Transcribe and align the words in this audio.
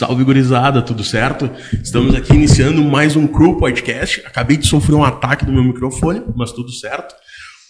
Salve 0.00 0.24
gurizada, 0.24 0.80
tudo 0.80 1.04
certo? 1.04 1.50
Estamos 1.74 2.14
aqui 2.14 2.32
iniciando 2.32 2.82
mais 2.82 3.16
um 3.16 3.26
Crew 3.26 3.58
Podcast. 3.58 4.22
Acabei 4.24 4.56
de 4.56 4.66
sofrer 4.66 4.94
um 4.94 5.04
ataque 5.04 5.44
do 5.44 5.52
meu 5.52 5.62
microfone, 5.62 6.22
mas 6.34 6.52
tudo 6.52 6.72
certo. 6.72 7.14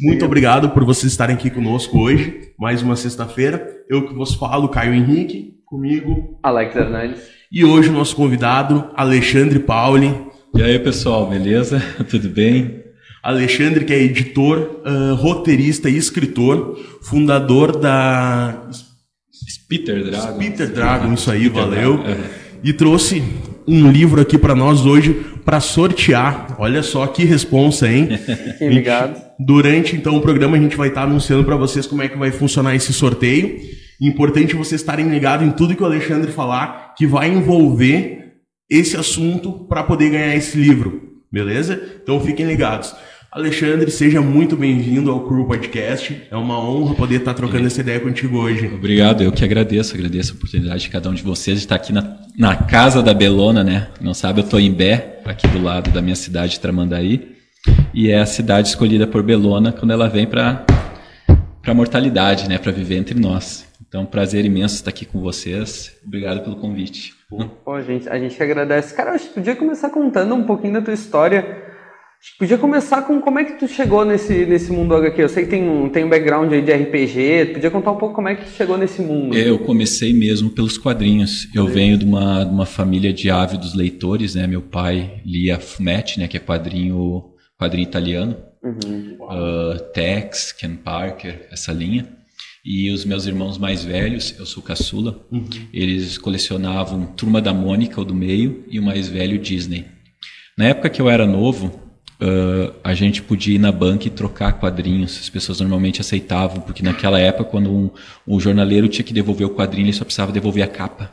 Muito 0.00 0.24
obrigado 0.24 0.70
por 0.70 0.84
vocês 0.84 1.10
estarem 1.10 1.34
aqui 1.34 1.50
conosco 1.50 1.98
hoje, 1.98 2.52
mais 2.56 2.82
uma 2.82 2.94
sexta-feira. 2.94 3.66
Eu 3.88 4.06
que 4.06 4.14
vos 4.14 4.32
falo, 4.34 4.68
Caio 4.68 4.94
Henrique, 4.94 5.56
comigo. 5.66 6.38
Alex 6.40 6.76
Hernandes. 6.76 7.20
E 7.50 7.64
hoje 7.64 7.88
o 7.88 7.92
nosso 7.92 8.14
convidado, 8.14 8.88
Alexandre 8.94 9.58
Pauli. 9.58 10.14
E 10.54 10.62
aí, 10.62 10.78
pessoal, 10.78 11.26
beleza? 11.28 11.82
Tudo 12.08 12.28
bem? 12.28 12.84
Alexandre, 13.24 13.84
que 13.84 13.92
é 13.92 14.00
editor, 14.00 14.82
uh, 14.86 15.16
roteirista 15.16 15.90
e 15.90 15.96
escritor, 15.96 16.78
fundador 17.02 17.76
da 17.76 18.70
Peter 19.70 20.02
Dragon. 20.02 20.38
Peter 20.38 20.68
Dragon, 20.68 21.14
isso 21.14 21.30
aí, 21.30 21.48
valeu. 21.48 22.00
E 22.60 22.72
trouxe 22.72 23.22
um 23.68 23.88
livro 23.88 24.20
aqui 24.20 24.36
para 24.36 24.52
nós 24.52 24.84
hoje 24.84 25.14
para 25.44 25.60
sortear. 25.60 26.56
Olha 26.58 26.82
só 26.82 27.06
que 27.06 27.24
responsa, 27.24 27.88
hein? 27.88 28.08
Obrigado. 28.60 29.22
Durante 29.38 29.94
então 29.94 30.16
o 30.16 30.20
programa 30.20 30.56
a 30.56 30.60
gente 30.60 30.76
vai 30.76 30.88
estar 30.88 31.02
tá 31.02 31.06
anunciando 31.06 31.44
para 31.44 31.54
vocês 31.54 31.86
como 31.86 32.02
é 32.02 32.08
que 32.08 32.18
vai 32.18 32.32
funcionar 32.32 32.74
esse 32.74 32.92
sorteio. 32.92 33.60
Importante 34.00 34.56
vocês 34.56 34.80
estarem 34.80 35.08
ligados 35.08 35.46
em 35.46 35.52
tudo 35.52 35.76
que 35.76 35.82
o 35.84 35.86
Alexandre 35.86 36.32
falar, 36.32 36.94
que 36.96 37.06
vai 37.06 37.28
envolver 37.28 38.40
esse 38.68 38.96
assunto 38.96 39.52
para 39.68 39.84
poder 39.84 40.10
ganhar 40.10 40.34
esse 40.34 40.58
livro, 40.58 41.00
beleza? 41.30 41.80
Então 42.02 42.18
fiquem 42.20 42.44
ligados. 42.44 42.92
Alexandre, 43.32 43.88
seja 43.92 44.20
muito 44.20 44.56
bem-vindo 44.56 45.08
ao 45.08 45.20
Crew 45.20 45.46
Podcast. 45.46 46.20
É 46.28 46.34
uma 46.34 46.58
honra 46.58 46.96
poder 46.96 47.20
estar 47.20 47.32
trocando 47.32 47.64
essa 47.64 47.80
ideia 47.80 48.00
contigo 48.00 48.36
hoje. 48.38 48.66
Obrigado, 48.66 49.22
eu 49.22 49.30
que 49.30 49.44
agradeço, 49.44 49.94
agradeço 49.94 50.32
a 50.32 50.34
oportunidade 50.34 50.82
de 50.82 50.90
cada 50.90 51.08
um 51.08 51.14
de 51.14 51.22
vocês 51.22 51.58
de 51.58 51.64
estar 51.64 51.76
aqui 51.76 51.92
na, 51.92 52.18
na 52.36 52.56
casa 52.56 53.00
da 53.00 53.14
Belona, 53.14 53.62
né? 53.62 53.86
Não 54.00 54.12
sabe, 54.14 54.40
eu 54.40 54.44
estou 54.44 54.58
em 54.58 54.72
Bé, 54.72 55.20
aqui 55.24 55.46
do 55.46 55.62
lado 55.62 55.92
da 55.92 56.02
minha 56.02 56.16
cidade, 56.16 56.58
Tramandaí, 56.58 57.36
e 57.94 58.10
é 58.10 58.18
a 58.18 58.26
cidade 58.26 58.66
escolhida 58.66 59.06
por 59.06 59.22
Belona 59.22 59.70
quando 59.70 59.92
ela 59.92 60.08
vem 60.08 60.26
para 60.26 60.66
a 61.64 61.74
mortalidade, 61.74 62.48
né? 62.48 62.58
Para 62.58 62.72
viver 62.72 62.96
entre 62.96 63.16
nós. 63.16 63.64
Então, 63.88 64.04
prazer 64.04 64.44
imenso 64.44 64.74
estar 64.74 64.90
aqui 64.90 65.06
com 65.06 65.20
vocês. 65.20 65.96
Obrigado 66.04 66.42
pelo 66.42 66.56
convite. 66.56 67.14
Pô, 67.64 67.74
a 67.74 67.80
gente, 67.80 68.08
a 68.08 68.18
gente 68.18 68.34
que 68.34 68.42
agradece. 68.42 68.92
Cara, 68.92 69.14
eu 69.14 69.20
podia 69.20 69.54
começar 69.54 69.88
contando 69.90 70.34
um 70.34 70.42
pouquinho 70.42 70.72
da 70.72 70.82
tua 70.82 70.94
história 70.94 71.69
Podia 72.38 72.58
começar 72.58 73.02
com 73.02 73.18
como 73.18 73.38
é 73.38 73.44
que 73.44 73.58
tu 73.58 73.66
chegou 73.66 74.04
nesse, 74.04 74.44
nesse 74.44 74.70
mundo 74.70 74.94
HQ. 74.94 75.22
Eu 75.22 75.28
sei 75.28 75.44
que 75.44 75.50
tem 75.50 75.66
um, 75.66 75.88
tem 75.88 76.04
um 76.04 76.08
background 76.08 76.52
aí 76.52 76.60
de 76.60 76.72
RPG. 76.72 77.52
Podia 77.54 77.70
contar 77.70 77.92
um 77.92 77.96
pouco 77.96 78.14
como 78.14 78.28
é 78.28 78.34
que 78.34 78.48
chegou 78.50 78.76
nesse 78.76 79.00
mundo? 79.00 79.34
Eu 79.36 79.58
comecei 79.60 80.12
mesmo 80.12 80.50
pelos 80.50 80.76
quadrinhos. 80.76 81.48
Eu 81.54 81.66
é. 81.66 81.70
venho 81.70 81.96
de 81.96 82.04
uma, 82.04 82.44
de 82.44 82.50
uma 82.50 82.66
família 82.66 83.10
de 83.10 83.30
ávidos 83.30 83.74
leitores, 83.74 84.34
né? 84.34 84.46
Meu 84.46 84.60
pai 84.60 85.22
lia 85.24 85.58
Fumetti, 85.58 86.20
né? 86.20 86.28
Que 86.28 86.36
é 86.36 86.40
quadrinho, 86.40 87.24
quadrinho 87.58 87.84
italiano. 87.84 88.36
Uhum. 88.62 89.16
Uh, 89.20 89.78
Tex, 89.94 90.52
Ken 90.52 90.74
Parker, 90.74 91.48
essa 91.50 91.72
linha. 91.72 92.06
E 92.62 92.90
os 92.90 93.06
meus 93.06 93.26
irmãos 93.26 93.56
mais 93.56 93.82
velhos, 93.82 94.34
eu 94.38 94.44
sou 94.44 94.62
caçula, 94.62 95.26
uhum. 95.32 95.48
eles 95.72 96.18
colecionavam 96.18 97.06
Turma 97.06 97.40
da 97.40 97.54
Mônica, 97.54 97.98
o 97.98 98.04
do 98.04 98.14
meio, 98.14 98.62
e 98.70 98.78
o 98.78 98.82
mais 98.82 99.08
velho 99.08 99.38
Disney. 99.38 99.86
Na 100.58 100.66
época 100.66 100.90
que 100.90 101.00
eu 101.00 101.08
era 101.08 101.26
novo, 101.26 101.89
uh, 102.20 102.74
a 102.84 102.94
gente 102.94 103.22
podia 103.22 103.54
ir 103.54 103.58
na 103.58 103.72
banca 103.72 104.06
e 104.06 104.10
trocar 104.10 104.52
quadrinhos. 104.52 105.18
As 105.20 105.28
pessoas 105.28 105.60
normalmente 105.60 106.00
aceitavam, 106.00 106.60
porque 106.60 106.82
naquela 106.82 107.18
época, 107.18 107.44
quando 107.44 107.70
um, 107.70 107.90
um 108.26 108.38
jornaleiro 108.38 108.88
tinha 108.88 109.04
que 109.04 109.12
devolver 109.12 109.46
o 109.46 109.50
quadrinho, 109.50 109.86
ele 109.86 109.92
só 109.92 110.04
precisava 110.04 110.32
devolver 110.32 110.62
a 110.62 110.68
capa. 110.68 111.10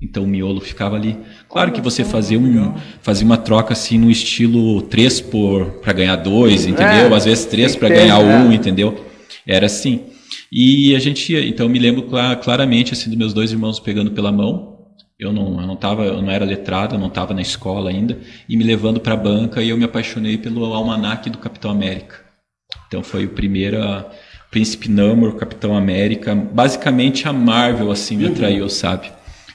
Então 0.00 0.24
o 0.24 0.26
miolo 0.26 0.60
ficava 0.60 0.96
ali. 0.96 1.16
Claro 1.48 1.70
que 1.70 1.80
você 1.80 2.04
fazia, 2.04 2.38
um, 2.38 2.74
fazia 3.00 3.24
uma 3.24 3.36
troca 3.36 3.72
assim 3.72 3.96
no 3.98 4.10
estilo 4.10 4.82
3 4.82 5.20
por 5.20 5.66
para 5.80 5.92
ganhar 5.92 6.16
2, 6.16 6.66
entendeu? 6.66 7.12
É, 7.12 7.14
Às 7.14 7.24
vezes 7.24 7.44
3 7.44 7.76
para 7.76 7.88
ganhar 7.88 8.18
1, 8.18 8.46
um, 8.48 8.52
entendeu? 8.52 9.06
Era 9.46 9.66
assim. 9.66 10.00
E 10.50 10.94
a 10.96 10.98
gente 10.98 11.32
ia, 11.32 11.46
então 11.46 11.66
eu 11.66 11.70
me 11.70 11.78
lembro 11.78 12.08
claramente 12.42 12.92
assim 12.92 13.08
dos 13.08 13.18
meus 13.18 13.32
dois 13.32 13.52
irmãos 13.52 13.78
pegando 13.78 14.10
pela 14.10 14.32
mão 14.32 14.71
eu 15.22 15.32
não, 15.32 15.60
eu 15.60 15.66
não 15.66 15.76
tava, 15.76 16.04
eu 16.04 16.20
não 16.20 16.30
era 16.30 16.44
letrado, 16.44 16.94
eu 16.94 16.98
não 16.98 17.08
estava 17.08 17.32
na 17.32 17.42
escola 17.42 17.90
ainda, 17.90 18.18
e 18.48 18.56
me 18.56 18.64
levando 18.64 19.00
para 19.00 19.14
a 19.14 19.16
banca 19.16 19.62
e 19.62 19.68
eu 19.68 19.76
me 19.76 19.84
apaixonei 19.84 20.36
pelo 20.36 20.64
almanaque 20.64 21.30
do 21.30 21.38
Capitão 21.38 21.70
América. 21.70 22.20
Então 22.88 23.02
foi 23.02 23.26
o 23.26 23.30
primeiro 23.30 23.78
Príncipe 24.50 24.90
Namor, 24.90 25.36
Capitão 25.36 25.76
América, 25.76 26.34
basicamente 26.34 27.26
a 27.26 27.32
Marvel 27.32 27.90
assim 27.90 28.16
me 28.16 28.26
uhum. 28.26 28.32
atraiu, 28.32 28.68
sabe? 28.68 29.10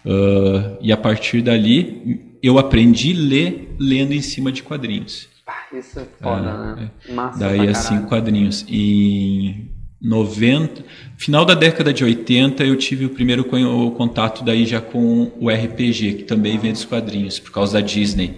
Uh, 0.05 0.77
e 0.81 0.91
a 0.91 0.97
partir 0.97 1.41
dali 1.41 2.37
eu 2.41 2.57
aprendi 2.57 3.13
a 3.13 3.19
ler 3.19 3.75
lendo 3.79 4.13
em 4.13 4.21
cima 4.21 4.51
de 4.51 4.63
quadrinhos. 4.63 5.27
Ah, 5.45 5.77
isso 5.77 5.99
é 5.99 6.05
foda, 6.21 6.53
uh, 6.53 6.75
né? 6.75 6.91
É. 7.07 7.13
Massa 7.13 7.39
Daí 7.39 7.67
assim 7.67 8.01
quadrinhos 8.03 8.65
e 8.69 9.67
90, 10.01 10.83
final 11.17 11.43
da 11.43 11.55
década 11.55 11.91
de 11.91 12.03
80 12.03 12.63
eu 12.63 12.75
tive 12.75 13.05
o 13.05 13.09
primeiro 13.09 13.43
contato 13.43 14.43
daí 14.43 14.65
já 14.65 14.79
com 14.79 15.31
o 15.39 15.49
RPG, 15.49 16.13
que 16.13 16.23
também 16.23 16.57
vem 16.57 16.71
dos 16.71 16.85
quadrinhos, 16.85 17.39
por 17.39 17.51
causa 17.51 17.73
da 17.73 17.81
Disney. 17.81 18.35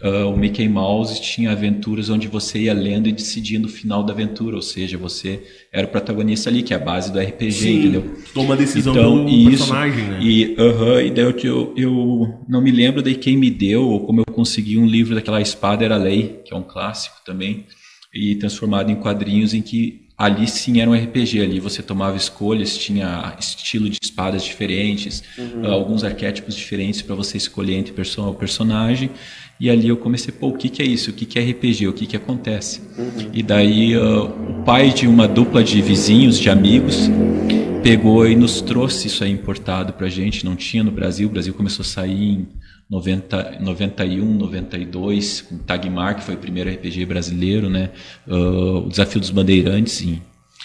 Uh, 0.00 0.28
o 0.32 0.36
Mickey 0.36 0.68
Mouse 0.68 1.20
tinha 1.20 1.50
aventuras 1.50 2.08
onde 2.08 2.28
você 2.28 2.60
ia 2.60 2.72
lendo 2.72 3.08
e 3.08 3.12
decidindo 3.12 3.66
o 3.66 3.70
final 3.70 4.04
da 4.04 4.12
aventura, 4.12 4.54
ou 4.54 4.62
seja, 4.62 4.96
você 4.96 5.42
era 5.72 5.84
o 5.84 5.90
protagonista 5.90 6.48
ali, 6.48 6.62
que 6.62 6.72
é 6.72 6.76
a 6.76 6.80
base 6.80 7.12
do 7.12 7.18
RPG, 7.18 7.52
Sim, 7.52 7.78
entendeu? 7.80 8.16
Toma 8.32 8.54
a 8.54 8.56
decisão 8.56 8.94
então, 8.94 9.24
do 9.24 9.28
isso, 9.28 9.48
personagem, 9.50 10.04
né? 10.04 10.18
E, 10.22 10.54
uh 10.56 10.80
-huh, 10.80 11.04
e 11.04 11.10
daí 11.10 11.34
eu, 11.42 11.74
eu 11.76 12.38
não 12.48 12.62
me 12.62 12.70
lembro 12.70 13.02
de 13.02 13.16
quem 13.16 13.36
me 13.36 13.50
deu, 13.50 13.82
ou 13.82 14.06
como 14.06 14.20
eu 14.20 14.32
consegui 14.32 14.78
um 14.78 14.86
livro 14.86 15.12
daquela 15.12 15.40
Espada 15.40 15.84
Era 15.84 15.96
Lei, 15.96 16.40
que 16.44 16.54
é 16.54 16.56
um 16.56 16.62
clássico 16.62 17.16
também, 17.26 17.66
e 18.14 18.36
transformado 18.36 18.90
em 18.90 18.94
quadrinhos 18.94 19.52
em 19.52 19.60
que 19.60 20.04
ali 20.16 20.46
sim 20.46 20.80
era 20.80 20.88
um 20.88 20.94
RPG, 20.94 21.40
ali 21.40 21.58
você 21.58 21.82
tomava 21.82 22.16
escolhas, 22.16 22.78
tinha 22.78 23.34
estilo 23.38 23.90
de 23.90 23.98
espadas 24.00 24.44
diferentes, 24.44 25.22
uhum. 25.36 25.66
alguns 25.66 26.04
arquétipos 26.04 26.54
diferentes 26.54 27.02
para 27.02 27.14
você 27.16 27.36
escolher 27.36 27.74
entre 27.74 27.92
o 27.92 28.34
personagem. 28.34 29.10
E 29.58 29.70
ali 29.70 29.88
eu 29.88 29.96
comecei, 29.96 30.32
pô, 30.32 30.48
o 30.48 30.56
que, 30.56 30.68
que 30.68 30.82
é 30.82 30.84
isso? 30.84 31.10
O 31.10 31.12
que, 31.12 31.24
que 31.26 31.38
é 31.38 31.42
RPG? 31.42 31.88
O 31.88 31.92
que, 31.92 32.06
que 32.06 32.16
acontece? 32.16 32.80
Uhum. 32.98 33.30
E 33.32 33.42
daí 33.42 33.96
uh, 33.96 34.24
o 34.24 34.64
pai 34.64 34.90
de 34.90 35.06
uma 35.06 35.28
dupla 35.28 35.62
de 35.62 35.80
vizinhos, 35.80 36.38
de 36.38 36.50
amigos, 36.50 37.08
pegou 37.82 38.26
e 38.26 38.34
nos 38.34 38.60
trouxe 38.60 39.06
isso 39.06 39.22
aí 39.22 39.30
importado 39.30 39.92
pra 39.92 40.08
gente. 40.08 40.44
Não 40.44 40.56
tinha 40.56 40.82
no 40.82 40.90
Brasil, 40.90 41.28
o 41.28 41.30
Brasil 41.30 41.54
começou 41.54 41.82
a 41.82 41.86
sair 41.86 42.30
em 42.30 42.48
90, 42.90 43.58
91, 43.60 44.34
92, 44.34 45.40
com 45.42 45.58
Tagmar, 45.58 46.16
que 46.16 46.22
foi 46.22 46.34
o 46.34 46.38
primeiro 46.38 46.70
RPG 46.70 47.06
brasileiro, 47.06 47.70
né? 47.70 47.90
Uh, 48.26 48.86
o 48.86 48.88
Desafio 48.88 49.20
dos 49.20 49.30
Bandeirantes, 49.30 50.02
em, 50.02 50.22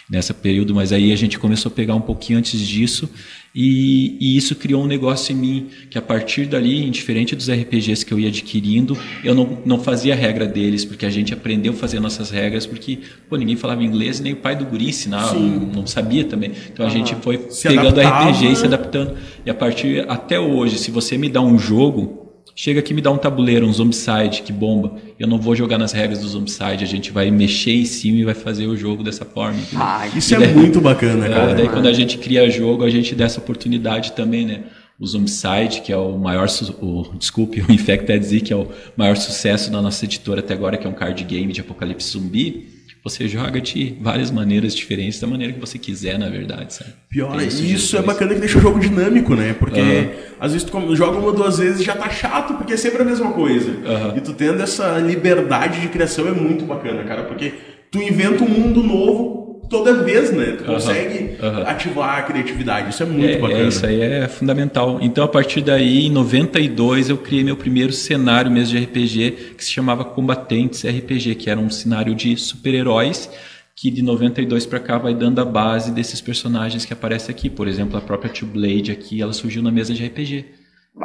nessa 0.09 0.33
período, 0.33 0.73
mas 0.73 0.91
aí 0.91 1.11
a 1.11 1.15
gente 1.15 1.37
começou 1.39 1.71
a 1.71 1.75
pegar 1.75 1.95
um 1.95 2.01
pouquinho 2.01 2.39
antes 2.39 2.59
disso 2.59 3.09
e, 3.53 4.17
e, 4.19 4.37
isso 4.37 4.55
criou 4.55 4.83
um 4.83 4.87
negócio 4.87 5.33
em 5.33 5.35
mim 5.35 5.67
que 5.89 5.97
a 5.97 6.01
partir 6.01 6.45
dali, 6.45 6.85
indiferente 6.85 7.35
dos 7.35 7.49
RPGs 7.49 8.05
que 8.05 8.13
eu 8.13 8.19
ia 8.19 8.29
adquirindo, 8.29 8.97
eu 9.23 9.33
não, 9.33 9.57
não 9.65 9.79
fazia 9.79 10.15
regra 10.15 10.45
deles, 10.45 10.85
porque 10.85 11.05
a 11.05 11.09
gente 11.09 11.33
aprendeu 11.33 11.73
a 11.73 11.75
fazer 11.75 11.99
nossas 11.99 12.29
regras, 12.29 12.65
porque 12.65 12.99
pô, 13.27 13.35
ninguém 13.37 13.55
falava 13.55 13.83
inglês, 13.83 14.19
nem 14.19 14.33
o 14.33 14.37
pai 14.37 14.55
do 14.55 14.65
guri 14.65 14.89
ensinava, 14.89 15.33
não, 15.33 15.59
não, 15.59 15.87
sabia 15.87 16.23
também. 16.23 16.51
Então 16.71 16.85
a 16.85 16.89
gente 16.89 17.15
foi 17.15 17.47
se 17.49 17.67
pegando 17.67 17.99
adaptava. 17.99 18.29
RPG 18.29 18.51
e 18.51 18.55
se 18.55 18.65
adaptando. 18.65 19.15
E 19.45 19.49
a 19.49 19.53
partir 19.53 20.05
até 20.07 20.39
hoje, 20.39 20.77
se 20.77 20.91
você 20.91 21.17
me 21.17 21.27
dá 21.27 21.41
um 21.41 21.57
jogo, 21.57 22.18
chega 22.59 22.81
aqui 22.81 22.93
me 22.93 22.99
dá 22.99 23.09
um 23.09 23.17
tabuleiro, 23.17 23.65
um 23.65 23.71
zombicide 23.71 24.41
que 24.41 24.51
bomba. 24.51 24.97
Eu 25.17 25.29
não 25.29 25.39
vou 25.39 25.55
jogar 25.55 25.77
nas 25.77 25.93
regras 25.93 26.19
do 26.19 26.27
zombicide, 26.27 26.83
a 26.83 26.87
gente 26.87 27.09
vai 27.09 27.31
mexer 27.31 27.71
em 27.71 27.85
cima 27.85 28.17
e 28.17 28.25
vai 28.25 28.33
fazer 28.33 28.67
o 28.67 28.75
jogo 28.75 29.01
dessa 29.01 29.23
forma. 29.23 29.57
Ah, 29.73 30.05
isso 30.13 30.35
é 30.35 30.45
muito 30.45 30.81
bacana, 30.81 31.25
é, 31.25 31.29
cara. 31.29 31.55
Daí 31.55 31.69
quando 31.69 31.87
a 31.87 31.93
gente 31.93 32.17
cria 32.17 32.49
jogo, 32.49 32.83
a 32.83 32.89
gente 32.89 33.15
dá 33.15 33.23
essa 33.23 33.39
oportunidade 33.39 34.11
também, 34.11 34.45
né? 34.45 34.63
O 34.99 35.07
Zombicide, 35.07 35.79
que 35.81 35.93
é 35.93 35.95
o 35.95 36.17
maior, 36.17 36.49
o, 36.81 37.13
desculpe, 37.17 37.61
o 37.63 37.71
Infected 37.71 38.21
Z, 38.21 38.41
que 38.41 38.51
é 38.51 38.57
o 38.57 38.67
maior 38.97 39.15
sucesso 39.15 39.71
da 39.71 39.81
nossa 39.81 40.03
editora 40.03 40.41
até 40.41 40.53
agora, 40.53 40.75
que 40.75 40.85
é 40.85 40.89
um 40.89 40.93
card 40.93 41.23
game 41.23 41.53
de 41.53 41.61
apocalipse 41.61 42.09
zumbi 42.09 42.78
você 43.09 43.27
joga 43.27 43.59
de 43.59 43.97
várias 43.99 44.31
maneiras 44.31 44.75
diferentes, 44.75 45.19
da 45.19 45.27
maneira 45.27 45.53
que 45.53 45.59
você 45.59 45.77
quiser, 45.77 46.17
na 46.17 46.29
verdade, 46.29 46.73
sabe? 46.73 46.91
Pior, 47.09 47.41
isso, 47.41 47.63
isso 47.63 47.97
é 47.97 48.01
bacana 48.01 48.33
que 48.33 48.39
deixa 48.39 48.57
o 48.57 48.61
jogo 48.61 48.79
dinâmico, 48.79 49.35
né? 49.35 49.53
Porque 49.53 49.81
uhum. 49.81 50.09
às 50.39 50.53
vezes 50.53 50.67
tu 50.69 50.95
joga 50.95 51.17
uma 51.17 51.31
duas 51.31 51.57
vezes 51.57 51.81
e 51.81 51.83
já 51.83 51.95
tá 51.95 52.09
chato, 52.09 52.53
porque 52.53 52.73
é 52.73 52.77
sempre 52.77 53.01
a 53.01 53.05
mesma 53.05 53.31
coisa. 53.31 53.71
Uhum. 53.71 54.17
E 54.17 54.21
tu 54.21 54.33
tendo 54.33 54.61
essa 54.61 54.99
liberdade 54.99 55.81
de 55.81 55.87
criação 55.87 56.27
é 56.27 56.31
muito 56.31 56.65
bacana, 56.65 57.03
cara, 57.03 57.23
porque 57.23 57.53
tu 57.91 58.01
inventa 58.01 58.43
um 58.43 58.49
mundo 58.49 58.83
novo 58.83 59.48
toda 59.69 59.93
vez, 60.03 60.31
né? 60.31 60.55
Tu 60.57 60.63
consegue 60.63 61.37
ativar 61.65 62.19
a 62.19 62.21
criatividade. 62.23 62.89
Isso 62.89 63.03
é 63.03 63.05
muito 63.05 63.25
é, 63.25 63.37
bacana. 63.37 63.59
É, 63.59 63.67
isso 63.67 63.85
aí 63.85 64.01
é 64.01 64.27
fundamental. 64.27 64.97
Então, 65.01 65.23
a 65.23 65.27
partir 65.27 65.61
daí, 65.61 66.07
em 66.07 66.11
92, 66.11 67.09
eu 67.09 67.17
criei 67.17 67.43
meu 67.43 67.55
primeiro 67.55 67.93
cenário 67.93 68.51
mesmo 68.51 68.77
de 68.77 68.83
RPG, 68.83 69.53
que 69.55 69.63
se 69.63 69.71
chamava 69.71 70.03
Combatentes 70.03 70.83
RPG, 70.83 71.35
que 71.35 71.49
era 71.49 71.59
um 71.59 71.69
cenário 71.69 72.15
de 72.15 72.35
super-heróis, 72.35 73.29
que 73.75 73.91
de 73.91 74.01
92 74.01 74.65
para 74.65 74.79
cá 74.79 74.97
vai 74.97 75.13
dando 75.13 75.39
a 75.39 75.45
base 75.45 75.91
desses 75.91 76.19
personagens 76.19 76.83
que 76.83 76.91
aparecem 76.91 77.33
aqui. 77.33 77.49
Por 77.49 77.67
exemplo, 77.67 77.97
a 77.97 78.01
própria 78.01 78.31
Two 78.31 78.47
Blade 78.47 78.91
aqui, 78.91 79.21
ela 79.21 79.33
surgiu 79.33 79.61
na 79.61 79.71
mesa 79.71 79.93
de 79.93 80.05
RPG. 80.05 80.45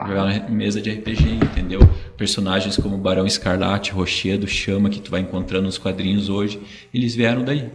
Jogar 0.09 0.25
na 0.25 0.49
mesa 0.49 0.81
de 0.81 0.91
RPG, 0.91 1.35
entendeu? 1.35 1.79
Personagens 2.17 2.77
como 2.77 2.99
Barão 2.99 3.27
Escarlate, 3.27 3.93
Rochedo, 3.93 4.49
Chama, 4.49 4.91
que 4.91 5.01
tu 5.01 5.11
vai 5.11 5.21
encontrando 5.21 5.67
nos 5.67 5.79
quadrinhos 5.79 6.29
hoje, 6.29 6.61
eles 6.93 7.15
vieram 7.15 7.45
daí. 7.45 7.71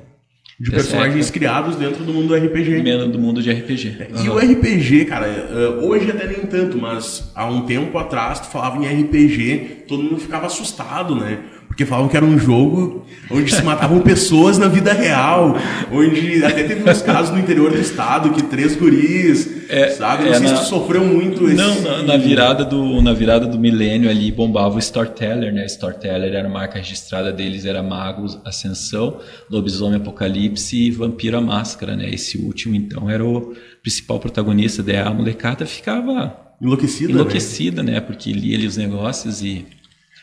De 0.60 0.72
personagens 0.72 1.32
criados 1.32 1.78
dentro 1.78 2.04
do 2.04 2.14
mundo 2.14 2.28
do 2.28 2.36
RPG. 2.36 2.82
Dentro 2.82 3.08
do 3.08 3.18
mundo 3.18 3.42
de 3.42 3.50
RPG. 3.50 4.10
E 4.24 4.30
o 4.30 4.38
RPG, 4.38 5.06
cara, 5.06 5.26
eh, 5.26 5.80
hoje 5.82 6.12
até 6.12 6.28
nem 6.28 6.46
tanto, 6.46 6.78
mas 6.78 7.32
há 7.34 7.46
um 7.46 7.62
tempo 7.62 7.98
atrás 7.98 8.42
tu 8.42 8.48
falava 8.48 8.78
em 8.78 8.86
RPG, 8.86 9.86
todo 9.88 10.04
mundo 10.04 10.20
ficava 10.20 10.48
assustado, 10.48 11.16
né? 11.16 11.40
Porque 11.80 11.90
falavam 11.90 12.10
que 12.10 12.18
era 12.18 12.26
um 12.26 12.38
jogo 12.38 13.06
onde 13.32 13.56
se 13.56 13.64
matavam 13.64 14.02
pessoas 14.02 14.58
na 14.58 14.68
vida 14.68 14.92
real, 14.92 15.56
onde 15.90 16.44
até 16.44 16.64
teve 16.64 16.90
uns 16.90 17.02
casos 17.02 17.32
no 17.32 17.40
interior 17.40 17.72
do 17.72 17.80
estado 17.80 18.32
que 18.32 18.44
três 18.44 18.76
guris, 18.76 19.70
é, 19.70 19.88
sabe? 19.92 20.26
Não 20.26 20.32
é 20.32 20.40
sei 20.40 20.50
na... 20.50 20.58
se 20.58 20.64
tu 20.64 20.68
sofreu 20.68 21.06
muito 21.06 21.46
esse... 21.46 21.56
Não, 21.56 21.82
na, 21.82 22.04
na, 22.04 22.18
virada 22.18 22.66
do, 22.66 23.02
na 23.02 23.14
virada 23.14 23.48
do 23.48 23.58
milênio 23.58 24.10
ali 24.10 24.30
bombava 24.30 24.76
o 24.76 24.80
Storyteller, 24.80 25.54
né? 25.54 25.66
Storyteller 25.68 26.34
era 26.34 26.50
a 26.50 26.52
marca 26.52 26.80
registrada 26.80 27.32
deles, 27.32 27.64
era 27.64 27.82
Magos 27.82 28.38
Ascensão, 28.44 29.18
Lobisomem 29.50 30.02
Apocalipse 30.02 30.76
e 30.76 30.92
Vampiro 30.92 31.38
a 31.38 31.42
Máscara, 31.42 31.96
né? 31.96 32.10
Esse 32.10 32.38
último, 32.38 32.76
então, 32.76 33.10
era 33.10 33.24
o 33.24 33.56
principal 33.82 34.20
protagonista, 34.20 34.84
daí 34.84 34.98
a 34.98 35.10
molecada 35.12 35.66
ficava... 35.66 36.36
Enlouquecida, 36.62 37.14
Enlouquecida, 37.14 37.82
né? 37.82 37.94
né? 37.94 38.00
Porque 38.02 38.34
lia 38.34 38.58
ali 38.58 38.68
os 38.68 38.76
negócios 38.76 39.42
e 39.42 39.66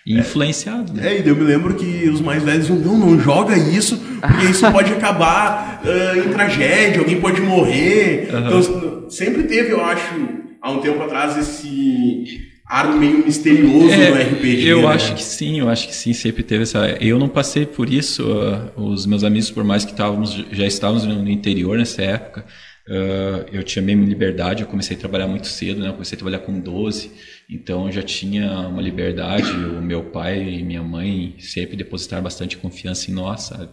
influenciado. 0.07 0.93
Né? 0.93 1.15
É, 1.15 1.21
e 1.21 1.29
eu 1.29 1.35
me 1.35 1.43
lembro 1.43 1.75
que 1.75 2.09
os 2.09 2.21
mais 2.21 2.43
velhos 2.43 2.69
diziam, 2.69 2.79
não, 2.79 2.97
não 2.97 3.21
joga 3.21 3.57
isso, 3.57 3.99
porque 4.21 4.47
isso 4.47 4.69
pode 4.71 4.93
acabar 4.93 5.83
uh, 5.85 6.19
em 6.19 6.33
tragédia, 6.33 7.01
alguém 7.01 7.21
pode 7.21 7.41
morrer. 7.41 8.29
Uhum. 8.33 8.47
Então, 8.47 9.11
sempre 9.11 9.43
teve, 9.45 9.73
eu 9.73 9.85
acho, 9.85 10.15
há 10.63 10.71
um 10.71 10.79
tempo 10.79 11.03
atrás, 11.03 11.37
esse 11.37 12.47
ar 12.69 12.93
meio 12.93 13.25
misterioso 13.25 13.93
é, 13.93 14.11
no 14.11 14.37
RPG. 14.37 14.67
Eu 14.67 14.83
né? 14.83 14.89
acho 14.89 15.15
que 15.15 15.23
sim, 15.23 15.61
eu 15.61 15.69
acho 15.69 15.89
que 15.89 15.95
sim, 15.95 16.13
sempre 16.13 16.43
teve 16.43 16.63
essa. 16.63 16.87
Eu 17.01 17.19
não 17.19 17.29
passei 17.29 17.67
por 17.67 17.93
isso, 17.93 18.25
uh, 18.25 18.81
os 18.81 19.07
meus 19.07 19.25
amigos, 19.25 19.51
por 19.51 19.65
mais 19.65 19.85
que 19.85 19.91
estávamos, 19.93 20.45
já 20.53 20.67
estávamos 20.67 21.05
no 21.05 21.29
interior 21.29 21.77
nessa 21.77 22.03
época, 22.03 22.45
uh, 22.89 23.47
eu 23.53 23.63
tinha 23.63 23.83
mesmo 23.83 24.05
liberdade, 24.05 24.63
eu 24.63 24.69
comecei 24.69 24.97
a 24.97 25.01
trabalhar 25.01 25.27
muito 25.27 25.47
cedo, 25.47 25.81
né? 25.81 25.89
Eu 25.89 25.93
comecei 25.93 26.17
a 26.17 26.19
trabalhar 26.19 26.41
com 26.41 26.59
12. 26.59 27.11
Então 27.51 27.91
já 27.91 28.03
tinha 28.03 28.51
uma 28.69 28.83
liberdade, 28.83 29.51
o 29.53 29.81
meu 29.83 30.05
pai 30.05 30.43
e 30.43 30.63
minha 30.63 30.83
mãe 30.83 31.35
sempre 31.39 31.77
depositaram 31.77 32.23
bastante 32.23 32.57
confiança 32.57 33.11
em 33.11 33.15
nós, 33.15 33.43
sabe? 33.43 33.69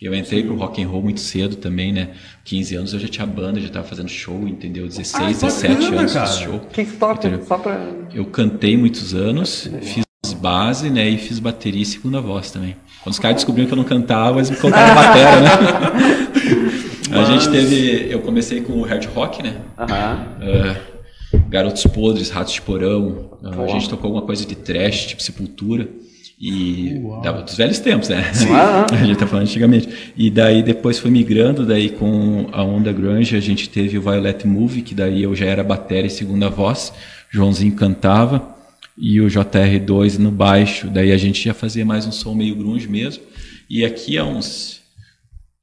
Eu 0.00 0.12
entrei 0.12 0.42
pro 0.42 0.56
rock 0.56 0.82
and 0.82 0.88
roll 0.88 1.02
muito 1.02 1.20
cedo 1.20 1.54
também, 1.54 1.92
né? 1.92 2.08
15 2.44 2.74
anos 2.74 2.92
eu 2.92 2.98
já 2.98 3.06
tinha 3.06 3.24
banda, 3.24 3.60
já 3.60 3.68
estava 3.68 3.86
fazendo 3.86 4.08
show, 4.08 4.48
entendeu? 4.48 4.88
16, 4.88 5.22
ah, 5.22 5.46
17 5.46 5.74
bacana, 5.74 6.00
anos 6.00 6.12
cara. 6.12 6.26
show. 6.26 6.60
Que 6.72 6.84
toca, 6.84 7.44
só 7.44 7.56
pra... 7.56 7.86
Eu 8.12 8.26
cantei 8.26 8.76
muitos 8.76 9.14
anos, 9.14 9.70
fiz 9.80 10.04
base, 10.34 10.90
né? 10.90 11.08
E 11.08 11.18
fiz 11.18 11.38
bateria 11.38 11.82
e 11.82 11.86
segunda 11.86 12.20
voz 12.20 12.50
também. 12.50 12.74
Quando 13.04 13.12
os 13.12 13.18
caras 13.20 13.36
descobriram 13.36 13.68
que 13.68 13.74
eu 13.74 13.76
não 13.76 13.84
cantava, 13.84 14.38
eles 14.38 14.50
me 14.50 14.56
colocaram 14.56 14.90
batera, 14.94 15.40
né? 15.40 15.50
Mas... 17.12 17.28
A 17.28 17.32
gente 17.32 17.50
teve... 17.50 18.12
Eu 18.12 18.20
comecei 18.20 18.60
com 18.60 18.72
o 18.74 18.82
hard 18.82 19.04
rock, 19.06 19.42
né? 19.42 19.56
Aham. 19.78 20.26
Uh 20.40 20.44
-huh. 20.44 20.72
uh, 20.72 20.92
Garotos 21.48 21.86
Podres, 21.86 22.30
Ratos 22.30 22.54
de 22.54 22.62
Porão. 22.62 23.38
A 23.42 23.66
gente 23.68 23.88
tocou 23.88 24.08
alguma 24.08 24.24
coisa 24.24 24.44
de 24.44 24.54
trash, 24.54 25.06
tipo 25.06 25.22
Sepultura. 25.22 25.88
E 26.40 27.00
dava 27.22 27.42
dos 27.42 27.56
velhos 27.56 27.78
tempos, 27.78 28.08
né? 28.08 28.24
a 28.90 29.04
gente 29.04 29.16
tá 29.16 29.28
falando 29.28 29.44
antigamente. 29.44 30.12
E 30.16 30.28
daí 30.28 30.60
depois 30.60 30.98
foi 30.98 31.08
migrando, 31.08 31.64
daí 31.64 31.88
com 31.88 32.48
a 32.50 32.64
Onda 32.64 32.92
Grunge 32.92 33.36
a 33.36 33.40
gente 33.40 33.68
teve 33.68 33.96
o 33.96 34.02
Violet 34.02 34.44
Movie, 34.44 34.82
que 34.82 34.92
daí 34.92 35.22
eu 35.22 35.36
já 35.36 35.46
era 35.46 35.62
bateria 35.62 36.08
e 36.08 36.10
segunda 36.10 36.50
voz. 36.50 36.92
Joãozinho 37.30 37.76
cantava 37.76 38.56
e 38.98 39.20
o 39.20 39.28
JR2 39.28 40.18
no 40.18 40.32
baixo. 40.32 40.88
Daí 40.88 41.12
a 41.12 41.16
gente 41.16 41.44
já 41.44 41.54
fazia 41.54 41.84
mais 41.84 42.06
um 42.06 42.12
som 42.12 42.34
meio 42.34 42.56
grunge 42.56 42.88
mesmo. 42.88 43.22
E 43.70 43.84
aqui 43.84 44.18
há 44.18 44.24
uns 44.24 44.81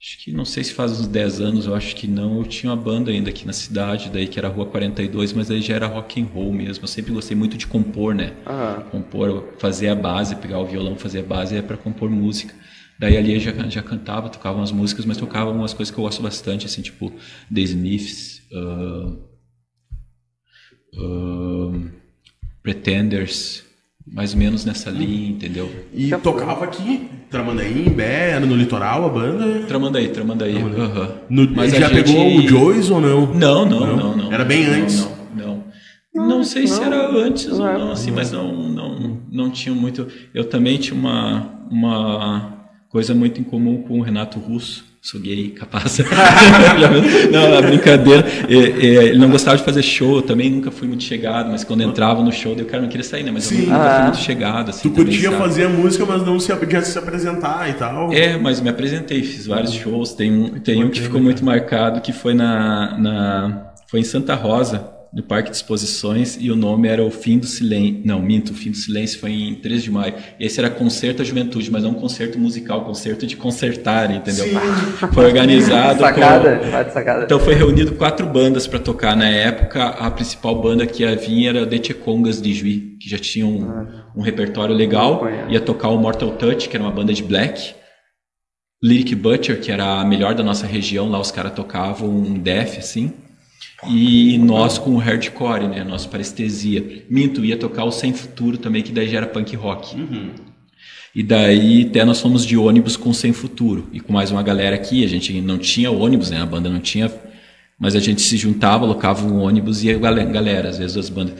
Acho 0.01 0.18
que 0.19 0.31
não 0.31 0.46
sei 0.46 0.63
se 0.63 0.74
faz 0.74 0.98
uns 0.98 1.07
10 1.07 1.42
anos, 1.42 1.66
eu 1.66 1.75
acho 1.75 1.94
que 1.94 2.07
não. 2.07 2.38
Eu 2.38 2.46
tinha 2.46 2.72
uma 2.72 2.81
banda 2.81 3.12
ainda 3.12 3.30
aqui 3.30 3.46
na 3.46 3.51
cidade, 3.51 4.10
daí 4.10 4.30
que 4.30 4.40
era 4.40 4.48
Rua 4.48 4.66
42, 4.66 5.34
mas 5.34 5.51
aí 5.51 5.62
já 5.62 5.75
era 5.75 5.88
rock 5.88 6.22
and 6.22 6.25
roll 6.25 6.54
mesmo. 6.54 6.86
Eu 6.86 6.88
sempre 6.88 7.12
gostei 7.12 7.36
muito 7.36 7.57
de 7.57 7.68
compor, 7.68 8.16
né? 8.16 8.34
Uhum. 8.48 8.84
Compor, 8.92 9.54
fazer 9.57 9.90
a 9.90 9.96
base, 9.96 10.38
pegar 10.38 10.60
o 10.60 10.66
violão, 10.66 10.96
fazer 10.96 11.19
a 11.19 11.24
base 11.24 11.57
é 11.57 11.62
para 11.62 11.75
compor 11.75 12.10
música. 12.10 12.56
Daí 12.98 13.18
ali 13.18 13.34
eu 13.34 13.40
já, 13.42 13.51
já 13.69 13.84
cantava, 13.84 14.30
tocava 14.30 14.57
umas 14.57 14.72
músicas, 14.72 15.04
mas 15.04 15.18
tocava 15.18 15.51
umas 15.51 15.74
coisas 15.74 15.94
que 15.94 16.00
eu 16.00 16.04
gosto 16.04 16.22
bastante, 16.22 16.66
assim, 16.66 16.81
tipo 16.81 17.12
The 17.54 17.62
Smiths, 17.62 18.42
uh, 18.54 19.18
uh, 20.98 21.92
Pretenders, 22.63 23.66
mais 24.12 24.34
ou 24.34 24.40
menos 24.40 24.66
nessa 24.66 24.90
linha, 24.90 25.30
entendeu? 25.30 25.70
E 25.94 26.10
tocava 26.18 26.66
aqui, 26.66 27.10
Tramandaí, 27.30 27.88
em 27.88 27.92
Bé, 27.92 28.32
era 28.32 28.46
no 28.46 28.56
litoral 28.56 29.06
a 29.06 29.10
banda? 29.10 29.66
Tramandaí, 29.68 30.10
Tramandaí. 30.10 30.54
Tramandaí. 30.54 31.18
Uhum. 31.30 31.54
Mas 31.56 31.72
já 31.74 31.88
gente... 31.88 32.04
pegou 32.04 32.38
o 32.38 32.42
Joyce 32.42 32.92
ou 32.92 33.00
não? 33.00 33.34
Não, 33.34 33.66
não, 33.66 33.80
não. 33.80 33.98
não, 33.98 34.18
não 34.18 34.34
era 34.34 34.44
bem 34.44 34.66
não, 34.66 34.74
antes? 34.74 35.00
Não, 35.36 35.46
não. 35.46 35.64
Não, 36.14 36.28
não 36.28 36.44
sei 36.44 36.66
se 36.66 36.82
era 36.82 37.08
antes 37.16 37.48
ou 37.48 37.60
não, 37.60 37.92
assim, 37.92 38.12
mas 38.12 38.32
não, 38.32 38.52
não, 38.70 39.22
não 39.32 39.52
tinha 39.52 39.76
muito. 39.76 40.08
Eu 40.34 40.44
também 40.44 40.78
tinha 40.78 41.00
uma, 41.00 41.68
uma 41.70 42.68
coisa 42.90 43.14
muito 43.14 43.40
em 43.40 43.44
comum 43.44 43.84
com 43.84 44.00
o 44.00 44.02
Renato 44.02 44.40
Russo 44.40 44.88
sou 45.01 45.19
gay, 45.19 45.50
capaz. 45.51 46.00
não, 47.31 47.57
a 47.57 47.62
brincadeira. 47.62 48.25
ele 48.48 49.18
não 49.18 49.30
gostava 49.30 49.57
de 49.57 49.63
fazer 49.63 49.81
show, 49.81 50.18
eu 50.18 50.22
também 50.22 50.50
nunca 50.50 50.72
fui 50.72 50.88
muito 50.88 51.04
chegado, 51.04 51.50
mas 51.50 51.63
quando 51.63 51.81
entrava 51.84 52.22
no 52.22 52.31
show, 52.31 52.54
eu 52.57 52.66
cara 52.66 52.81
não 52.81 52.90
queria 52.90 53.04
sair, 53.04 53.24
né? 53.24 53.31
Mas 53.31 53.46
Sim. 53.46 53.62
eu 53.62 53.66
nunca 53.68 53.78
ah. 53.78 53.96
fui 53.96 54.04
muito 54.04 54.19
chegado. 54.19 54.69
Assim, 54.69 54.90
tu 54.90 54.96
curtia 54.96 55.31
fazer 55.31 55.66
a 55.66 55.69
música, 55.69 56.06
mas 56.06 56.25
não 56.25 56.40
se 56.40 56.54
podia 56.56 56.81
se 56.81 56.98
apresentar 56.98 57.69
e 57.69 57.74
tal. 57.74 58.12
É, 58.12 58.38
mas 58.38 58.60
me 58.60 58.69
apresentei, 58.69 59.24
fiz 59.24 59.48
vários 59.48 59.74
shows. 59.74 60.13
Tem 60.13 60.31
um, 60.31 60.60
tem 60.60 60.84
um 60.84 60.90
que 60.90 61.01
ficou 61.01 61.22
muito 61.22 61.44
marcado, 61.44 62.01
que 62.01 62.12
foi 62.12 62.34
na, 62.34 62.98
na 62.98 63.72
foi 63.88 64.01
em 64.01 64.04
Santa 64.04 64.36
Rosa 64.36 64.99
no 65.12 65.24
Parque 65.24 65.50
de 65.50 65.56
Exposições 65.56 66.38
e 66.40 66.52
o 66.52 66.56
nome 66.56 66.88
era 66.88 67.04
O 67.04 67.10
Fim 67.10 67.40
do 67.40 67.48
Silêncio. 67.48 68.02
Não, 68.06 68.22
minto, 68.22 68.52
O 68.52 68.54
Fim 68.54 68.70
do 68.70 68.78
Silêncio 68.78 69.20
foi 69.20 69.32
em 69.32 69.56
3 69.56 69.84
de 69.84 69.92
maio. 69.92 70.14
Esse 70.40 70.60
era 70.60 70.70
Concerto 70.70 71.22
à 71.22 71.26
Juventude, 71.26 71.72
mas 71.72 71.84
não 71.84 71.92
um 71.92 71.96
concerto 71.96 72.38
musical, 72.38 72.86
concerto 72.86 73.25
de 73.25 73.36
concertar, 73.36 74.12
entendeu? 74.12 74.46
Sim. 74.46 74.56
Foi 75.12 75.25
organizado. 75.25 76.00
sacada, 76.00 76.58
com... 76.58 76.92
sacada. 76.92 77.24
Então 77.25 77.39
foi 77.39 77.56
reunido 77.56 77.94
quatro 77.94 78.28
bandas 78.28 78.68
para 78.68 78.80
tocar 78.80 79.16
na 79.16 79.28
época. 79.28 79.84
A 79.84 80.12
principal 80.12 80.62
banda 80.62 80.86
que 80.86 81.01
ia 81.01 81.16
vir 81.16 81.48
era 81.48 81.66
The 81.66 81.80
Tchekongas 81.80 82.39
de 82.39 82.54
Juí, 82.54 82.98
que 83.01 83.10
já 83.10 83.18
tinha 83.18 83.48
um, 83.48 83.63
ah. 83.63 84.12
um 84.16 84.22
repertório 84.22 84.75
legal. 84.75 85.28
Ia 85.50 85.60
tocar 85.60 85.89
o 85.89 85.98
Mortal 85.98 86.32
Touch, 86.32 86.70
que 86.70 86.78
era 86.78 86.84
uma 86.84 86.92
banda 86.92 87.13
de 87.13 87.24
black. 87.24 87.74
Lyric 88.82 89.13
Butcher, 89.16 89.60
que 89.60 89.72
era 89.72 90.00
a 90.00 90.06
melhor 90.06 90.34
da 90.36 90.44
nossa 90.44 90.66
região, 90.66 91.10
lá 91.10 91.20
os 91.20 91.32
caras 91.32 91.51
tocavam 91.54 92.10
um 92.10 92.38
death, 92.38 92.78
assim. 92.78 93.12
E 93.88 94.38
nós 94.38 94.77
com 94.77 94.91
o 94.91 94.98
hardcore, 94.98 95.67
né? 95.67 95.83
Nossa 95.83 96.07
parestesia. 96.07 97.05
Minto, 97.09 97.45
ia 97.45 97.57
tocar 97.57 97.86
o 97.86 97.91
Sem 97.91 98.13
Futuro 98.13 98.57
também, 98.57 98.83
que 98.83 98.91
daí 98.91 99.07
já 99.07 99.17
era 99.17 99.27
punk 99.27 99.55
rock. 99.55 99.95
Uhum. 99.95 100.31
E 101.15 101.24
daí 101.24 101.86
até 101.89 102.03
nós 102.03 102.19
fomos 102.19 102.45
de 102.45 102.57
ônibus 102.57 102.98
com 102.98 103.13
Sem 103.13 103.31
Futuro. 103.31 103.88
E 103.93 104.00
com 104.00 104.12
mais 104.12 104.31
uma 104.31 104.43
galera 104.43 104.75
aqui, 104.75 105.03
a 105.03 105.07
gente 105.07 105.39
não 105.41 105.57
tinha 105.57 105.89
ônibus, 105.91 106.29
né? 106.29 106.41
A 106.41 106.45
banda 106.45 106.69
não 106.69 106.79
tinha. 106.79 107.12
Mas 107.79 107.95
a 107.95 108.00
gente 108.00 108.21
se 108.21 108.36
juntava, 108.36 108.83
alocava 108.83 109.25
um 109.25 109.39
ônibus 109.39 109.83
e 109.83 109.88
ia 109.88 109.98
galera, 109.98 110.69
às 110.69 110.77
vezes 110.77 110.98
as 110.98 111.09
bandas. 111.09 111.36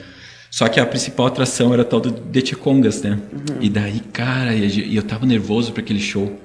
Só 0.50 0.66
que 0.68 0.80
a 0.80 0.86
principal 0.86 1.26
atração 1.26 1.72
era 1.72 1.84
tal 1.84 2.00
do 2.00 2.10
The 2.10 2.56
Congas, 2.56 3.02
né? 3.02 3.18
Uhum. 3.32 3.58
E 3.60 3.68
daí, 3.68 4.00
cara, 4.12 4.54
e 4.54 4.96
eu 4.96 5.02
tava 5.02 5.24
nervoso 5.24 5.72
para 5.72 5.82
aquele 5.82 6.00
show. 6.00 6.40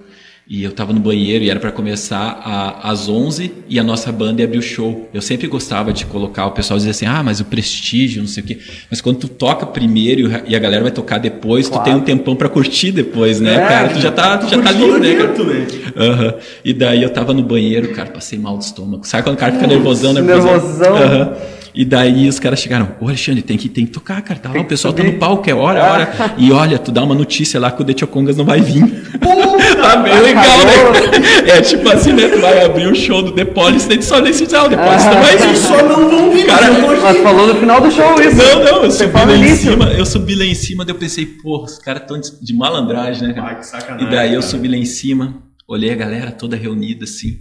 E 0.48 0.64
eu 0.64 0.72
tava 0.72 0.94
no 0.94 1.00
banheiro 1.00 1.44
e 1.44 1.50
era 1.50 1.60
para 1.60 1.72
começar 1.72 2.40
a, 2.44 2.92
às 2.92 3.10
11 3.10 3.52
e 3.68 3.80
a 3.80 3.84
nossa 3.84 4.12
banda 4.12 4.42
ia 4.42 4.48
abrir 4.48 4.60
o 4.60 4.62
show. 4.62 5.10
Eu 5.12 5.22
sempre 5.22 5.48
gostava 5.48 5.92
de 5.92 6.06
colocar, 6.06 6.46
o 6.46 6.52
pessoal 6.52 6.78
dizia 6.78 6.92
assim, 6.92 7.08
ah, 7.08 7.24
mas 7.24 7.40
o 7.40 7.46
prestígio, 7.46 8.22
não 8.22 8.28
sei 8.28 8.44
o 8.44 8.46
quê. 8.46 8.60
Mas 8.88 9.02
quando 9.02 9.18
tu 9.18 9.28
toca 9.28 9.66
primeiro 9.66 10.32
e 10.46 10.56
a 10.56 10.60
galera 10.60 10.84
vai 10.84 10.92
tocar 10.92 11.18
depois, 11.18 11.68
claro. 11.68 11.84
tu 11.84 11.86
tem 11.86 11.96
um 11.96 12.02
tempão 12.02 12.36
para 12.36 12.48
curtir 12.48 12.92
depois, 12.92 13.40
né, 13.42 13.56
é, 13.56 13.68
cara? 13.68 13.90
Tu 13.90 14.00
já 14.00 14.12
tá, 14.12 14.38
tu 14.38 14.48
já 14.48 14.62
tá 14.62 14.72
livre, 14.72 15.00
né, 15.00 15.16
cara? 15.16 15.34
Né? 15.34 15.68
Uhum. 15.96 16.40
E 16.64 16.74
daí 16.74 17.02
eu 17.02 17.10
tava 17.10 17.34
no 17.34 17.42
banheiro, 17.42 17.92
cara, 17.94 18.12
passei 18.12 18.38
mal 18.38 18.56
do 18.56 18.62
estômago. 18.62 19.08
Sabe 19.08 19.24
quando 19.24 19.38
o 19.38 19.40
cara 19.40 19.54
fica 19.54 19.66
nervosão, 19.66 20.14
né? 20.14 20.22
Nervosão. 20.22 20.94
Uhum. 20.94 21.34
E 21.76 21.84
daí 21.84 22.30
os 22.30 22.40
caras 22.40 22.60
chegaram, 22.60 22.96
ô 23.02 23.08
Alexandre, 23.08 23.42
tem 23.42 23.58
que, 23.58 23.68
tem 23.68 23.86
que 23.86 23.92
tocar, 23.92 24.22
cara. 24.22 24.40
Tá 24.40 24.50
lá, 24.50 24.62
o 24.62 24.66
pessoal 24.66 24.94
tá 24.94 25.04
no 25.04 25.14
palco, 25.14 25.50
é 25.50 25.54
hora, 25.54 25.80
é 25.80 25.84
hora. 25.84 26.16
E 26.38 26.52
olha, 26.52 26.80
tu 26.80 26.92
dá 26.92 27.04
uma 27.04 27.16
notícia 27.16 27.60
lá 27.60 27.72
que 27.72 27.82
o 27.82 27.86
The 27.86 28.06
Congas 28.06 28.38
não 28.38 28.46
vai 28.46 28.62
vir. 28.62 28.84
tá 29.20 29.98
bem 29.98 30.20
legal, 30.22 30.58
né? 30.60 31.52
É 31.58 31.62
tipo 31.62 31.90
assim, 31.90 32.14
né? 32.14 32.28
Tu 32.30 32.40
vai 32.40 32.64
abrir 32.64 32.88
o 32.88 32.96
show 32.96 33.22
do 33.22 33.32
The 33.32 33.46
Police, 33.46 33.88
daí 33.88 33.98
tu 33.98 34.06
só 34.06 34.22
nesse 34.22 34.44
ah, 34.56 34.70
The 34.70 34.78
Police 34.78 35.06
não 35.06 35.22
vai 35.22 35.38
vir. 35.38 35.58
Só 35.58 35.84
não 35.84 36.10
vão 36.10 36.32
vir, 36.32 36.46
cara. 36.46 36.68
Mas 37.02 37.18
falou 37.18 37.48
no 37.48 37.56
final 37.56 37.82
do 37.82 37.92
show 37.92 38.22
isso. 38.22 38.36
Não, 38.38 38.64
não, 38.64 38.84
eu 38.84 38.92
subi 38.92 39.16
lá 39.16 39.36
em 39.36 39.56
cima, 39.56 39.86
eu 39.92 40.06
subi 40.06 40.36
lá 40.36 40.46
em 40.46 40.56
cima, 40.56 40.86
daí 40.86 40.96
eu 40.96 41.00
pensei, 41.00 41.26
porra, 41.26 41.66
os 41.66 41.78
caras 41.78 42.04
tão 42.08 42.20
de, 42.20 42.32
de 42.42 42.54
malandragem, 42.54 43.28
né? 43.28 43.34
Cara? 43.34 43.48
Ai, 43.48 43.60
que 43.60 43.66
sacanagem. 43.66 44.08
E 44.08 44.12
daí 44.12 44.34
eu 44.34 44.42
subi 44.42 44.68
lá 44.68 44.78
em 44.78 44.86
cima, 44.86 45.44
olhei 45.68 45.92
a 45.92 45.96
galera 45.96 46.32
toda 46.32 46.56
reunida 46.56 47.04
assim. 47.04 47.40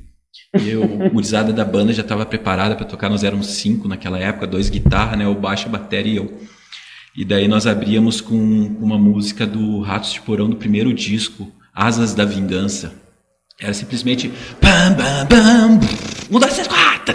Eu, 0.67 0.83
o 0.83 1.11
gurizada 1.11 1.53
da 1.53 1.64
banda 1.64 1.93
já 1.93 2.03
estava 2.03 2.25
preparada 2.25 2.76
para 2.76 2.87
tocar, 2.87 3.11
nós 3.11 3.25
éramos 3.25 3.49
cinco 3.49 3.88
naquela 3.88 4.19
época, 4.19 4.47
dois 4.47 4.69
guitarras, 4.69 5.19
né, 5.19 5.26
o 5.26 5.35
baixo, 5.35 5.67
a 5.67 5.71
bateria 5.71 6.12
e 6.12 6.17
eu. 6.17 6.41
E 7.17 7.25
daí 7.25 7.47
nós 7.47 7.67
abríamos 7.67 8.21
com 8.21 8.35
uma 8.35 8.99
música 8.99 9.47
do 9.47 9.81
Ratos 9.81 10.12
de 10.12 10.21
Porão 10.21 10.50
do 10.50 10.57
primeiro 10.57 10.93
disco, 10.93 11.50
Asas 11.73 12.14
da 12.14 12.25
Vingança. 12.25 12.93
Era 13.61 13.73
simplesmente 13.73 14.33
pam, 14.61 14.95
pam, 14.95 15.26
pam, 15.29 15.81
um, 16.31 16.41
dois, 16.41 16.55
três, 16.55 16.67
quatro. 16.67 17.14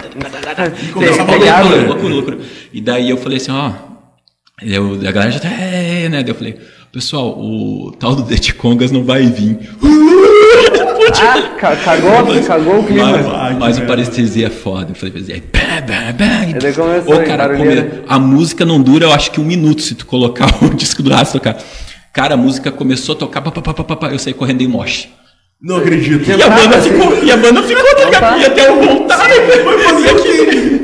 E 0.82 0.92
começava 0.92 1.32
loucura, 1.32 1.86
loucura, 1.86 2.14
loucura. 2.14 2.38
E 2.72 2.80
daí 2.80 3.10
eu 3.10 3.18
falei 3.18 3.36
assim, 3.36 3.50
ó, 3.50 3.72
eu, 4.62 4.94
a 5.06 5.12
galera 5.12 5.32
já 5.32 5.40
tá, 5.40 5.50
é, 5.50 6.08
né? 6.08 6.22
Daí 6.22 6.30
eu 6.30 6.34
falei, 6.34 6.58
pessoal, 6.90 7.38
o 7.38 7.92
tal 7.98 8.16
do 8.16 8.22
Det 8.22 8.54
Congas 8.54 8.90
não 8.90 9.04
vai 9.04 9.26
vir. 9.26 9.58
Ah, 11.18 11.48
cagou, 11.58 12.42
cagou 12.46 12.80
o 12.80 12.84
clima. 12.84 13.18
Mas, 13.18 13.58
mas 13.58 13.78
o 13.78 13.82
parestesia 13.82 14.46
é 14.46 14.50
foda. 14.50 14.90
Eu 14.90 14.94
falei, 14.94 15.14
aí, 15.32 15.40
pá, 15.40 15.82
pá. 15.86 16.44
Ele 16.48 16.72
começou, 16.72 17.14
Ô, 17.14 17.24
cara, 17.24 17.56
come, 17.56 18.02
a 18.08 18.18
música 18.18 18.64
não 18.64 18.80
dura, 18.80 19.06
eu 19.06 19.12
acho 19.12 19.30
que 19.30 19.40
um 19.40 19.44
minuto 19.44 19.82
se 19.82 19.94
tu 19.94 20.06
colocar 20.06 20.46
o 20.62 20.74
disco 20.74 21.02
do 21.02 21.10
Rato 21.10 21.32
tocar. 21.32 21.56
Cara, 22.12 22.34
a 22.34 22.36
música 22.36 22.70
começou 22.72 23.14
a 23.14 23.18
tocar, 23.18 23.40
pá, 23.40 23.50
pá, 23.50 23.72
pá, 23.72 23.96
pá, 23.96 24.08
eu 24.08 24.18
saí 24.18 24.34
correndo 24.34 24.62
em 24.62 24.68
moche. 24.68 25.08
Não 25.62 25.76
acredito. 25.76 26.28
E 26.28 26.42
a 26.42 26.48
banda 26.48 26.80
ficou, 26.80 27.22
e 27.22 27.30
a 27.30 27.36
banda 27.36 27.62
ficou, 27.62 27.84
tá 27.94 28.04
ligado? 28.04 28.40
E 28.40 28.46
até 28.46 28.68
eu 28.68 28.82
voltar, 28.82 29.18
foi 29.18 29.78
fazer 29.82 30.10
aquilo. 30.10 30.79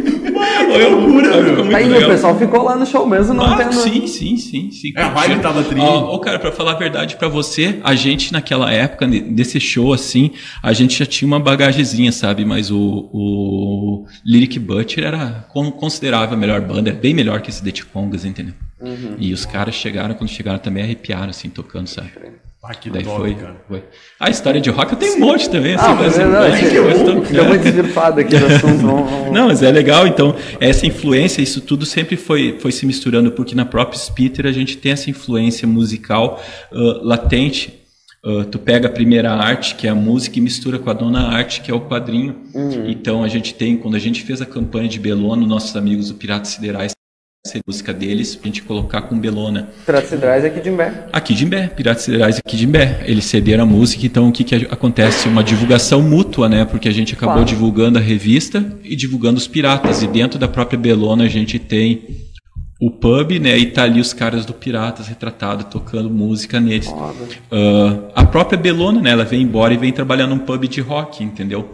Foi 0.77 0.91
loucura, 0.91 1.43
meu. 1.43 1.77
Aí 1.77 2.05
o 2.05 2.09
pessoal 2.09 2.39
ficou 2.39 2.63
lá 2.63 2.77
no 2.77 2.87
show 2.87 3.07
mesmo, 3.07 3.35
não 3.35 3.45
ah, 3.47 3.57
tendo... 3.57 3.73
Sim, 3.75 4.07
sim, 4.07 4.37
sim, 4.37 4.71
sim. 4.71 4.93
É, 4.97 5.03
a 5.03 5.09
vibe 5.09 5.41
tava 5.41 5.63
tri. 5.63 5.81
Ô, 5.81 6.19
cara, 6.19 6.39
pra 6.39 6.53
falar 6.53 6.73
a 6.73 6.77
verdade 6.77 7.17
pra 7.17 7.29
você, 7.29 7.79
a 7.83 7.95
gente 7.95 8.33
naquela 8.33 8.73
época, 8.73 9.07
desse 9.07 9.59
show 9.61 9.93
assim, 9.93 10.33
a 10.63 10.73
gente 10.73 10.99
já 10.99 11.07
tinha 11.07 11.27
uma 11.27 11.41
bagagezinha, 11.41 12.13
sabe? 12.13 12.45
Mas 12.45 12.71
o, 12.71 13.09
o 13.13 14.07
Lyric 14.25 14.59
Butcher 14.59 15.05
era 15.05 15.47
considerável 15.79 16.37
a 16.37 16.41
melhor 16.41 16.61
banda, 16.61 16.91
é 16.91 16.93
bem 16.93 17.15
melhor 17.15 17.41
que 17.41 17.51
esse 17.51 17.63
The 17.63 17.73
Congas, 17.93 18.25
entendeu? 18.25 18.55
Uhum. 18.81 19.17
E 19.19 19.33
os 19.33 19.47
caras 19.47 19.75
chegaram, 19.75 20.15
quando 20.15 20.31
chegaram 20.31 20.59
também 20.59 20.83
arrepiaram, 20.83 21.31
assim, 21.31 21.49
tocando, 21.49 21.87
sabe? 21.87 22.11
Ah, 22.69 22.75
que 22.75 22.91
Daí 22.91 23.05
top, 23.05 23.17
foi, 23.21 23.35
cara. 23.35 23.57
foi. 23.69 23.85
A 24.19 24.29
história 24.31 24.61
de 24.61 24.71
rock 24.71 24.93
eu 24.93 24.99
tenho 24.99 25.17
um 25.17 25.21
monte 25.21 25.49
também. 25.49 25.75
Assim, 25.75 25.85
Ah, 25.87 25.95
mas, 25.95 26.17
mas 26.19 26.63
é 26.65 26.69
que 27.31 27.37
é 27.39 27.43
uma 27.43 27.57
desvirpada 27.59 28.21
aqui 28.23 28.37
no 28.39 28.47
assunto. 28.55 28.77
Vamos, 28.79 29.11
vamos- 29.11 29.33
Não, 29.33 29.47
mas 29.49 29.63
é 29.63 29.71
legal. 29.71 30.07
Então, 30.07 30.35
essa 30.61 30.85
influência, 30.87 31.41
isso 31.43 31.61
tudo 31.61 31.87
sempre 31.87 32.17
foi, 32.17 32.57
foi 32.59 32.73
se 32.73 32.85
misturando, 32.87 33.31
porque 33.31 33.55
na 33.55 33.65
própria 33.65 33.99
Spitter 33.99 34.47
a 34.47 34.53
gente 34.53 34.77
tem 34.77 34.93
essa 34.93 35.09
influência 35.11 35.67
musical 35.69 36.43
ah, 36.73 36.77
latente. 37.03 37.83
Ah, 38.25 38.45
tu 38.51 38.59
pega 38.59 38.89
a 38.89 38.91
primeira 38.91 39.31
arte, 39.33 39.77
que 39.77 39.87
é 39.87 39.91
a 39.91 39.95
música, 39.95 40.37
e 40.39 40.43
mistura 40.43 40.81
com 40.81 40.91
a 40.91 40.93
dona 40.93 41.29
arte, 41.29 41.61
que 41.61 41.71
é 41.71 41.75
o 41.75 41.81
quadrinho. 41.83 42.35
Então, 42.89 43.23
a 43.23 43.29
gente 43.29 43.55
tem, 43.55 43.77
quando 43.77 43.95
a 43.95 44.01
gente 44.01 44.23
fez 44.25 44.43
a 44.43 44.47
campanha 44.47 44.89
de 44.89 44.99
Belona, 44.99 45.47
nossos 45.47 45.77
amigos 45.77 46.09
do 46.09 46.15
Piratas 46.15 46.49
Siderais, 46.49 46.96
essa 47.47 47.59
música 47.67 47.93
deles, 47.93 48.35
pra 48.35 48.47
gente 48.47 48.63
colocar 48.63 49.03
com 49.03 49.19
Belona. 49.19 49.69
Piratas 49.85 50.11
Siderais 50.11 50.45
aqui 50.45 50.61
de 50.61 50.69
Imbé. 50.69 51.07
Aqui 51.13 51.35
de 51.35 51.45
Imbé, 51.45 51.67
Piratas 51.69 52.03
Siderais 52.03 52.39
aqui 52.39 52.57
de 52.57 52.65
Imbé. 52.65 53.05
Eles 53.07 53.25
cederam 53.25 53.65
a 53.65 53.67
música, 53.67 54.05
então 54.05 54.29
o 54.29 54.33
que, 54.33 54.45
que 54.45 54.55
acontece? 54.71 55.29
Uma 55.29 55.45
divulgação 55.45 56.03
mútua, 56.03 56.49
né? 56.49 56.65
Porque 56.65 56.89
a 56.89 56.93
gente 56.93 57.15
acabou 57.15 57.37
Claro. 57.37 57.49
divulgando 57.49 57.99
a 57.99 58.01
revista 58.03 58.65
e 58.83 58.97
divulgando 58.97 59.39
os 59.39 59.47
piratas. 59.47 60.03
E 60.03 60.07
dentro 60.07 60.39
da 60.39 60.49
própria 60.49 60.79
Belona 60.79 61.25
a 61.25 61.29
gente 61.29 61.59
tem 61.59 62.03
o 62.81 62.91
pub, 62.91 63.39
né? 63.41 63.57
E 63.57 63.67
tá 63.67 63.85
ali 63.85 64.01
os 64.01 64.13
caras 64.13 64.45
do 64.45 64.53
Piratas 64.53 65.07
retratado 65.09 65.65
tocando 65.65 66.11
música 66.11 66.61
neles. 66.61 66.93
Ah, 67.51 68.11
a 68.15 68.25
própria 68.25 68.59
Belona, 68.59 69.01
né? 69.01 69.11
Ela 69.11 69.25
vem 69.25 69.43
embora 69.43 69.73
e 69.73 69.77
vem 69.77 69.93
trabalhar 69.93 70.27
num 70.27 70.39
pub 70.39 70.67
de 70.69 70.81
rock, 70.81 71.25
entendeu? 71.25 71.71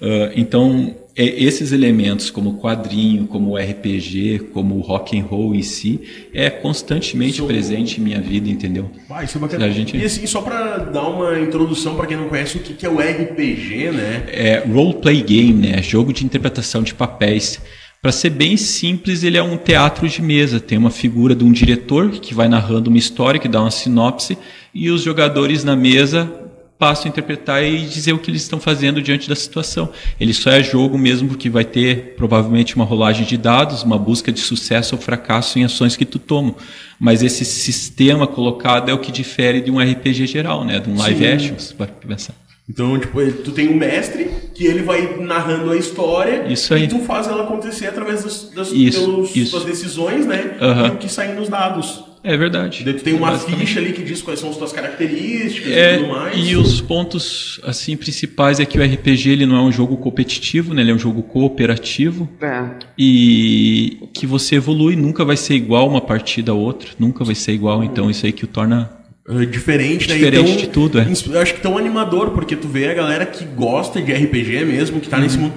Ah, 0.00 0.30
então, 0.36 0.94
é- 1.16 1.42
esses 1.44 1.72
elementos, 1.72 2.30
como 2.30 2.50
o 2.50 2.58
quadrinho, 2.58 3.26
como 3.26 3.52
o 3.52 3.56
RPG, 3.56 4.40
como 4.52 4.76
o 4.76 4.80
rock 4.80 5.18
and 5.18 5.22
roll 5.24 5.54
em 5.54 5.62
si, 5.62 6.00
é 6.32 6.50
constantemente 6.50 7.38
São- 7.38 7.46
presente 7.46 8.00
em 8.00 8.04
minha 8.04 8.20
vida, 8.20 8.48
entendeu? 8.50 8.90
Ah, 9.08 9.22
isso 9.24 9.38
é 9.38 9.40
bacana. 9.40 9.64
A 9.66 9.70
gente- 9.70 9.96
E 9.96 10.04
assim, 10.04 10.26
só 10.26 10.42
pra 10.42 10.78
dar 10.78 11.08
uma 11.08 11.38
introdução 11.38 11.94
pra 11.94 12.06
quem 12.06 12.16
não 12.16 12.28
conhece 12.28 12.56
o 12.56 12.60
que 12.60 12.74
que 12.74 12.84
é 12.86 12.88
o 12.88 12.98
RPG, 13.00 13.90
né? 13.92 14.24
É 14.28 14.58
roleplay 14.66 15.22
game, 15.22 15.68
né? 15.68 15.82
Jogo 15.82 16.12
de 16.12 16.24
interpretação 16.24 16.82
de 16.82 16.94
papéis. 16.94 17.60
Para 18.02 18.12
ser 18.12 18.28
bem 18.30 18.54
simples, 18.58 19.22
ele 19.24 19.38
é 19.38 19.42
um 19.42 19.56
teatro 19.56 20.06
de 20.06 20.20
mesa. 20.20 20.60
Tem 20.60 20.76
uma 20.76 20.90
figura 20.90 21.34
de 21.34 21.42
um 21.42 21.50
diretor 21.50 22.10
que 22.10 22.34
vai 22.34 22.48
narrando 22.48 22.90
uma 22.90 22.98
história, 22.98 23.40
que 23.40 23.48
dá 23.48 23.62
uma 23.62 23.70
sinopse, 23.70 24.36
e 24.74 24.90
os 24.90 25.02
jogadores 25.02 25.64
na 25.64 25.74
mesa 25.74 26.30
passam 26.78 27.06
a 27.06 27.08
interpretar 27.08 27.62
e 27.64 27.78
dizer 27.86 28.12
o 28.12 28.18
que 28.18 28.30
eles 28.30 28.42
estão 28.42 28.58
fazendo 28.60 29.00
diante 29.00 29.28
da 29.28 29.34
situação. 29.36 29.90
Ele 30.20 30.34
só 30.34 30.50
é 30.50 30.62
jogo 30.62 30.98
mesmo 30.98 31.28
porque 31.28 31.48
vai 31.48 31.64
ter 31.64 32.14
provavelmente 32.16 32.74
uma 32.76 32.84
rolagem 32.84 33.24
de 33.24 33.36
dados, 33.36 33.82
uma 33.82 33.98
busca 33.98 34.32
de 34.32 34.40
sucesso 34.40 34.96
ou 34.96 35.00
fracasso 35.00 35.58
em 35.58 35.64
ações 35.64 35.96
que 35.96 36.04
tu 36.04 36.18
toma. 36.18 36.54
Mas 36.98 37.22
esse 37.22 37.44
sistema 37.44 38.26
colocado 38.26 38.88
é 38.90 38.92
o 38.92 38.98
que 38.98 39.12
difere 39.12 39.60
de 39.60 39.70
um 39.70 39.78
RPG 39.78 40.26
geral, 40.26 40.64
né? 40.64 40.78
De 40.80 40.90
um 40.90 40.96
live 40.98 41.18
Sim. 41.24 41.32
action, 41.32 41.58
se 41.58 41.74
pensar. 42.06 42.34
Então, 42.68 42.98
tipo, 42.98 43.20
tu 43.44 43.52
tem 43.52 43.68
um 43.68 43.76
mestre 43.76 44.30
que 44.54 44.64
ele 44.64 44.82
vai 44.82 45.18
narrando 45.20 45.70
a 45.70 45.76
história 45.76 46.46
Isso 46.50 46.72
aí. 46.72 46.84
e 46.84 46.88
tu 46.88 47.00
faz 47.00 47.26
ela 47.26 47.42
acontecer 47.44 47.86
através 47.88 48.24
das, 48.24 48.50
das 48.54 48.72
Isso, 48.72 49.04
teus- 49.04 49.36
isso. 49.36 49.50
tuas 49.50 49.64
decisões, 49.64 50.24
né? 50.26 50.56
Aham. 50.60 50.86
E 50.86 50.90
o 50.92 50.96
que 50.96 51.08
sai 51.10 51.34
nos 51.34 51.48
dados. 51.50 52.02
É 52.26 52.36
verdade. 52.38 52.82
Daí 52.84 52.94
tu 52.94 53.04
tem 53.04 53.12
uma 53.12 53.38
ficha 53.38 53.78
ali 53.78 53.92
que 53.92 54.02
diz 54.02 54.22
quais 54.22 54.40
são 54.40 54.48
as 54.48 54.56
tuas 54.56 54.72
características 54.72 55.70
É, 55.70 55.94
e 55.94 55.98
tudo 55.98 56.08
mais. 56.10 56.48
e 56.48 56.56
os 56.56 56.80
pontos 56.80 57.60
assim 57.62 57.94
principais 57.98 58.58
é 58.58 58.64
que 58.64 58.78
o 58.78 58.82
RPG 58.82 59.28
ele 59.30 59.44
não 59.44 59.56
é 59.56 59.60
um 59.60 59.70
jogo 59.70 59.98
competitivo, 59.98 60.72
né? 60.72 60.80
Ele 60.80 60.90
é 60.90 60.94
um 60.94 60.98
jogo 60.98 61.22
cooperativo 61.22 62.26
É. 62.40 62.64
e 62.98 63.98
que 64.14 64.26
você 64.26 64.56
evolui, 64.56 64.96
nunca 64.96 65.24
vai 65.24 65.36
ser 65.36 65.54
igual 65.54 65.86
uma 65.88 66.00
partida 66.00 66.52
a 66.52 66.54
outra, 66.54 66.88
nunca 66.98 67.24
vai 67.24 67.34
ser 67.34 67.52
igual, 67.52 67.84
então 67.84 68.10
isso 68.10 68.24
aí 68.24 68.32
que 68.32 68.44
o 68.44 68.48
torna 68.48 68.90
É 69.28 69.44
diferente, 69.46 70.08
né? 70.08 70.14
Diferente 70.16 70.50
Então, 70.50 70.56
de 70.56 70.66
tudo, 70.68 70.98
é. 71.00 71.40
acho 71.42 71.54
que 71.54 71.60
tão 71.60 71.76
animador, 71.78 72.30
porque 72.30 72.54
tu 72.56 72.68
vê 72.68 72.88
a 72.90 72.94
galera 72.94 73.24
que 73.26 73.44
gosta 73.44 74.00
de 74.00 74.12
RPG 74.12 74.64
mesmo, 74.64 75.00
que 75.00 75.08
tá 75.08 75.16
Uhum. 75.16 75.22
nesse 75.22 75.38
mundo. 75.38 75.54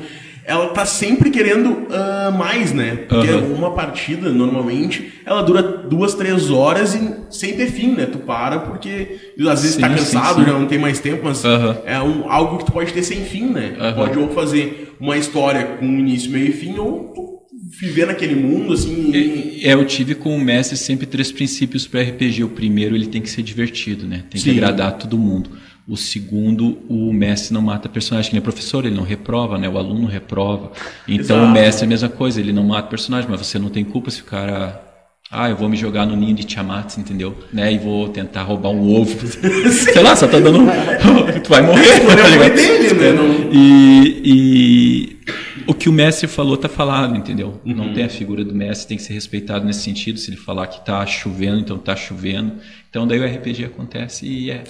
Ela 0.48 0.68
tá 0.70 0.86
sempre 0.86 1.30
querendo 1.30 1.88
ah, 1.92 2.32
mais, 2.32 2.72
né? 2.72 2.96
Porque 3.10 3.28
Aham. 3.28 3.54
uma 3.54 3.72
partida, 3.72 4.30
normalmente, 4.32 5.12
ela 5.26 5.42
dura 5.42 5.62
duas, 5.62 6.14
três 6.16 6.50
horas 6.50 6.96
e 6.96 7.14
sem 7.30 7.54
ter 7.58 7.68
fim, 7.70 7.90
né? 7.92 8.06
Tu 8.06 8.18
para 8.20 8.60
porque 8.60 9.18
às 9.42 9.62
vezes 9.62 9.76
Sim, 9.76 9.82
tá 9.82 9.90
sim, 9.90 9.96
cansado, 9.96 10.40
sim. 10.40 10.46
já 10.46 10.54
não 10.58 10.66
tem 10.66 10.80
mais 10.80 11.02
tempo, 11.02 11.22
mas 11.26 11.44
Aham. 11.44 11.78
é 11.86 12.02
um, 12.02 12.32
algo 12.32 12.60
que 12.60 12.66
tu 12.66 12.72
pode 12.72 12.94
ter 12.94 13.04
sem 13.04 13.26
fim, 13.26 13.48
né? 13.48 13.74
Tu 13.78 13.84
Aham. 13.84 13.94
pode 13.96 14.18
ou 14.20 14.30
fazer 14.30 14.96
uma 15.02 15.18
história 15.18 15.66
com 15.80 15.86
início, 15.86 16.32
meio 16.32 16.48
e 16.48 16.54
fim, 16.54 16.78
ou 16.78 17.12
tu 17.14 17.28
viver 17.82 18.08
naquele 18.08 18.36
mundo, 18.36 18.72
assim. 18.74 19.12
e- 19.14 19.48
É, 19.68 19.74
eu 19.74 19.84
tive 19.86 20.16
com 20.16 20.34
o 20.34 20.40
mestre 20.40 20.78
sempre 20.78 21.06
três 21.06 21.30
princípios 21.30 21.86
para 21.86 22.00
RPG. 22.02 22.44
O 22.46 22.50
primeiro, 22.50 22.96
ele 22.96 23.08
tem 23.08 23.22
que 23.22 23.30
ser 23.30 23.42
divertido, 23.42 24.06
né? 24.06 24.24
Tem 24.30 24.40
que 24.42 24.50
Sim. 24.50 24.52
agradar 24.52 24.94
todo 24.94 25.18
mundo. 25.18 25.50
O 25.88 25.96
segundo, 25.96 26.80
o 26.90 27.14
mestre 27.14 27.54
não 27.54 27.62
mata 27.62 27.88
personagem, 27.88 28.30
que 28.30 28.36
nem 28.36 28.42
professor, 28.42 28.86
ele 28.86 28.94
não 28.96 29.04
reprova, 29.04 29.58
né? 29.58 29.70
O 29.70 29.78
aluno 29.78 30.06
reprova. 30.06 30.72
Então 31.08 31.38
Exato. 31.38 31.50
o 31.50 31.54
mestre 31.54 31.84
é 31.84 31.86
a 31.86 31.90
mesma 31.90 32.10
coisa, 32.10 32.42
ele 32.42 32.52
não 32.52 32.64
mata 32.66 32.90
personagem, 32.90 33.30
mas 33.30 33.40
você 33.40 33.58
não 33.58 33.70
tem 33.70 33.86
culpa 33.86 34.12
se 34.12 34.22
o 34.22 34.26
cara. 34.26 34.84
Ah, 35.32 35.50
eu 35.50 35.56
vou 35.58 35.68
me 35.68 35.76
jogar 35.78 36.06
no 36.06 36.16
ninho 36.16 36.34
de 36.36 36.44
Tiamat, 36.46 36.98
entendeu? 36.98 37.38
Né? 37.52 37.74
E 37.74 37.78
vou 37.78 38.08
tentar 38.10 38.44
roubar 38.44 38.70
um 38.70 38.94
ovo. 38.96 39.28
Sei 39.72 40.02
lá, 40.02 40.16
só 40.16 40.28
tá 40.28 40.40
dando. 40.40 40.60
tu 41.44 41.50
vai 41.50 41.62
morrer, 41.62 42.00
tá 42.06 42.50
dele, 42.50 42.94
né? 42.94 43.12
Não- 43.14 43.50
E, 43.54 44.22
e 44.26 45.18
o 45.68 45.74
que 45.74 45.90
o 45.90 45.92
mestre 45.94 46.28
falou 46.28 46.56
tá 46.58 46.70
falado, 46.70 47.16
entendeu? 47.16 47.60
Uhum. 47.66 47.74
Não 47.76 47.94
tem 47.94 48.06
a 48.06 48.10
figura 48.10 48.44
do 48.44 48.54
mestre, 48.56 48.88
tem 48.88 48.98
que 48.98 49.04
ser 49.04 49.14
respeitado 49.14 49.66
nesse 49.66 49.82
sentido. 49.82 50.18
Se 50.18 50.30
ele 50.30 50.38
falar 50.38 50.68
que 50.68 50.86
tá 50.86 51.06
chovendo, 51.06 51.60
então 51.60 51.78
tá 51.78 51.96
chovendo. 51.96 52.54
Então 52.90 53.06
daí 53.06 53.20
o 53.20 53.26
RPG 53.26 53.66
acontece 53.66 54.26
e 54.26 54.50
é 54.52 54.64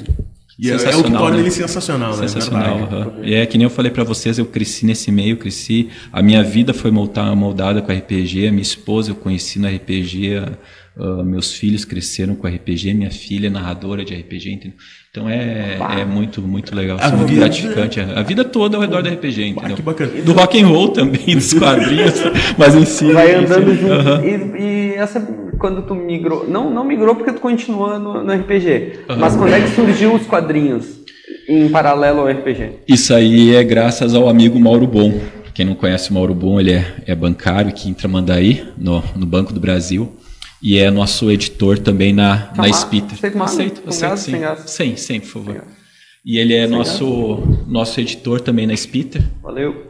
E 0.59 0.71
é, 0.71 0.75
o 0.75 1.03
que 1.03 1.11
torna 1.11 1.37
né? 1.37 1.43
ele 1.43 1.51
sensacional, 1.51 2.17
né? 2.17 2.27
Sensacional. 2.27 2.79
Aham. 2.79 3.13
E 3.21 3.35
é 3.35 3.45
que 3.45 3.59
nem 3.59 3.65
eu 3.65 3.69
falei 3.69 3.91
pra 3.91 4.03
vocês, 4.03 4.39
eu 4.39 4.45
cresci 4.45 4.87
nesse 4.87 5.11
meio, 5.11 5.37
cresci. 5.37 5.89
A 6.11 6.21
minha 6.23 6.43
vida 6.43 6.73
foi 6.73 6.89
moldada 6.89 7.81
com 7.81 7.91
RPG. 7.91 8.47
A 8.47 8.51
minha 8.51 8.63
esposa 8.63 9.11
eu 9.11 9.15
conheci 9.15 9.59
no 9.59 9.67
RPG. 9.67 10.35
ah, 10.99 11.23
meus 11.23 11.53
filhos 11.53 11.85
cresceram 11.85 12.35
com 12.35 12.47
RPG. 12.47 12.91
Minha 12.95 13.11
filha 13.11 13.47
é 13.47 13.49
narradora 13.51 14.03
de 14.03 14.15
RPG. 14.15 14.51
Entendeu? 14.51 14.77
Então 15.17 15.27
é, 15.27 15.77
é 16.01 16.05
muito, 16.05 16.43
muito 16.43 16.75
legal. 16.75 16.97
A 17.01 17.09
muito 17.09 17.29
vida- 17.29 17.41
gratificante. 17.41 17.99
A 17.99 18.21
vida 18.21 18.45
toda 18.45 18.77
ao 18.77 18.81
redor 18.81 19.01
do 19.01 19.09
RPG, 19.09 19.47
entendeu? 19.47 19.75
que 19.75 19.81
bacana. 19.81 20.11
Do 20.21 20.33
rock 20.33 20.61
and 20.61 20.67
roll 20.67 20.89
também, 20.89 21.25
dos 21.35 21.53
quadrinhos. 21.53 22.13
mas 22.55 22.75
em 22.75 22.85
si. 22.85 23.11
Vai 23.11 23.31
em 23.35 23.47
si, 23.47 23.53
andando 23.53 23.73
junto. 23.75 23.93
aham. 23.93 24.21
E, 24.23 24.61
e 24.61 24.93
essa, 24.95 25.19
quando 25.57 25.81
tu 25.81 25.95
migrou. 25.95 26.47
Não, 26.47 26.69
não 26.69 26.83
migrou 26.85 27.15
porque 27.15 27.33
tu 27.33 27.41
continua 27.41 27.97
no, 27.97 28.23
no 28.23 28.31
RPG. 28.31 28.99
Mas 29.17 29.35
quando 29.35 29.53
é 29.53 29.59
que 29.61 29.69
surgiu 29.69 30.13
os 30.13 30.27
quadrinhos 30.27 30.99
em 31.49 31.67
paralelo 31.69 32.19
ao 32.19 32.27
RPG? 32.27 32.73
Isso 32.87 33.11
aí 33.13 33.55
é 33.55 33.63
graças 33.63 34.13
ao 34.13 34.29
amigo 34.29 34.59
Mauro 34.59 34.85
Bom. 34.85 35.19
Quem 35.51 35.65
não 35.65 35.73
conhece 35.73 36.11
o 36.11 36.13
Mauro 36.13 36.35
Bom, 36.35 36.59
ele 36.59 36.73
é, 36.73 36.85
é 37.07 37.15
bancário 37.15 37.69
aqui 37.69 37.89
em 37.89 37.93
Tramandaí, 37.95 38.63
no, 38.77 39.03
no 39.15 39.25
Banco 39.25 39.51
do 39.51 39.59
Brasil. 39.59 40.11
E 40.61 40.77
é 40.77 40.89
nosso 40.89 41.29
editor 41.31 41.77
também 41.77 42.13
na, 42.13 42.49
na? 42.55 42.67
Spita. 42.69 43.13
Aceita 43.13 43.35
uma 43.35 43.45
água? 43.45 43.55
Aceito, 43.55 43.81
Com 43.81 43.89
aceito 43.89 44.09
gás, 44.09 44.19
sim. 44.19 44.31
sem 44.31 44.41
gás? 44.41 44.59
Sem, 44.65 44.97
sem, 44.97 45.19
por 45.19 45.29
favor. 45.29 45.63
E 46.25 46.37
ele 46.37 46.53
é 46.53 46.67
nosso, 46.67 47.39
nosso 47.67 47.99
editor 48.01 48.41
também 48.41 48.67
na 48.67 48.73
Spita. 48.73 49.23
Valeu. 49.41 49.87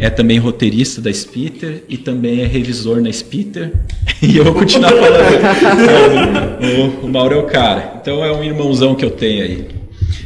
é 0.00 0.10
também 0.10 0.38
roteirista 0.38 1.00
da 1.00 1.12
Spitter 1.12 1.84
e 1.88 1.96
também 1.96 2.40
é 2.40 2.46
revisor 2.46 3.00
na 3.00 3.12
Spitter. 3.12 3.72
E 4.20 4.36
eu 4.36 4.42
vou 4.44 4.54
continuar 4.54 4.90
falando. 4.90 7.02
o, 7.02 7.06
o 7.06 7.08
Mauro 7.08 7.36
é 7.36 7.38
o 7.38 7.46
cara. 7.46 7.98
Então 8.02 8.24
é 8.24 8.32
um 8.32 8.42
irmãozão 8.42 8.96
que 8.96 9.04
eu 9.04 9.12
tenho 9.12 9.44
aí. 9.44 9.68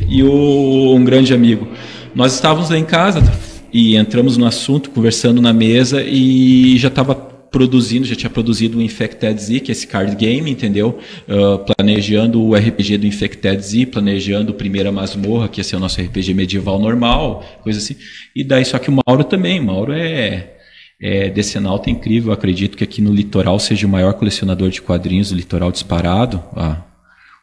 E 0.09 0.23
o, 0.23 0.95
um 0.95 1.05
grande 1.05 1.35
amigo. 1.35 1.69
Nós 2.15 2.33
estávamos 2.33 2.71
lá 2.71 2.79
em 2.79 2.87
casa 2.87 3.23
e 3.71 3.95
entramos 3.97 4.39
no 4.39 4.47
assunto, 4.47 4.89
conversando 4.91 5.43
na 5.43 5.53
mesa 5.53 6.03
e 6.03 6.79
já 6.79 6.89
estava 6.89 7.15
produzindo, 7.53 8.07
já 8.07 8.17
tinha 8.17 8.31
produzido 8.31 8.79
o 8.79 8.83
Infected 8.83 9.39
Z, 9.39 9.61
que 9.61 9.71
é 9.71 9.73
esse 9.73 9.87
card 9.87 10.17
game, 10.17 10.51
entendeu? 10.51 10.99
Uh, 11.29 11.59
planejando 11.59 12.43
o 12.43 12.55
RPG 12.57 12.97
do 12.97 13.07
Infected 13.07 13.61
Z, 13.61 13.87
planejando 13.87 14.53
o 14.53 14.55
Primeira 14.55 14.91
Masmorra, 14.91 15.49
que 15.49 15.61
ia 15.61 15.65
ser 15.65 15.77
o 15.77 15.81
nosso 15.81 16.01
RPG 16.01 16.33
medieval 16.33 16.79
normal, 16.79 17.45
coisa 17.63 17.79
assim. 17.79 17.95
E 18.35 18.43
daí, 18.43 18.65
só 18.65 18.79
que 18.79 18.91
o 18.91 18.99
Mauro 19.07 19.23
também, 19.23 19.61
Mauro 19.61 19.93
é, 19.93 20.55
é 21.01 21.29
decenalta 21.29 21.91
incrível, 21.91 22.33
acredito 22.33 22.77
que 22.77 22.83
aqui 22.83 23.03
no 23.03 23.13
litoral 23.13 23.59
seja 23.59 23.87
o 23.87 23.91
maior 23.91 24.15
colecionador 24.15 24.71
de 24.71 24.81
quadrinhos 24.81 25.29
do 25.29 25.37
litoral 25.37 25.71
disparado. 25.71 26.43
Ah, 26.57 26.83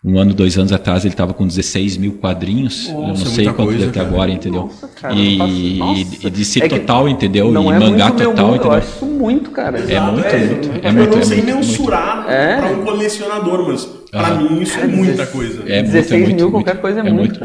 um 0.03 0.17
ano, 0.17 0.33
dois 0.33 0.57
anos 0.57 0.71
atrás, 0.71 1.03
ele 1.03 1.13
estava 1.13 1.33
com 1.33 1.45
16 1.45 1.97
mil 1.97 2.13
quadrinhos. 2.13 2.87
Nossa, 2.87 3.01
eu 3.01 3.07
não 3.07 3.15
sei 3.15 3.45
quanto 3.45 3.57
coisa, 3.57 3.79
deve 3.79 3.91
ter 3.91 3.99
agora, 3.99 4.31
entendeu? 4.31 4.61
Nossa, 4.61 4.87
cara, 4.87 5.13
e, 5.13 5.77
faço... 5.77 6.27
e 6.27 6.29
de 6.29 6.45
si 6.45 6.63
é 6.63 6.69
total, 6.69 7.09
entendeu? 7.09 7.51
Não 7.51 7.65
e 7.65 7.75
é 7.75 7.79
mangá 7.79 8.07
muito 8.07 8.23
total, 8.23 8.45
mundo, 8.45 8.55
entendeu? 8.55 8.71
Eu 8.71 8.77
acho 8.77 9.05
muito, 9.05 9.51
cara. 9.51 9.77
É 9.79 9.99
muito, 9.99 10.25
é, 10.25 10.45
muito. 10.45 10.69
É, 10.71 10.87
é 10.87 10.91
muito, 10.93 11.09
eu 11.09 11.15
não 11.15 11.19
é 11.19 11.25
sei 11.25 11.41
muito, 11.41 11.55
mensurar 11.57 12.25
para 12.25 12.71
um 12.71 12.85
colecionador, 12.85 13.67
mas 13.67 13.85
para 14.09 14.27
ah. 14.27 14.35
mim 14.35 14.61
isso 14.61 14.79
é 14.79 14.87
muita 14.87 15.27
coisa. 15.27 15.63
É 15.67 15.83
16 15.83 16.11
muito, 16.11 16.35
mil, 16.35 16.49
muito, 16.49 16.51
qualquer 16.51 16.79
coisa 16.79 17.01
é, 17.01 17.07
é 17.07 17.11
muito. 17.11 17.39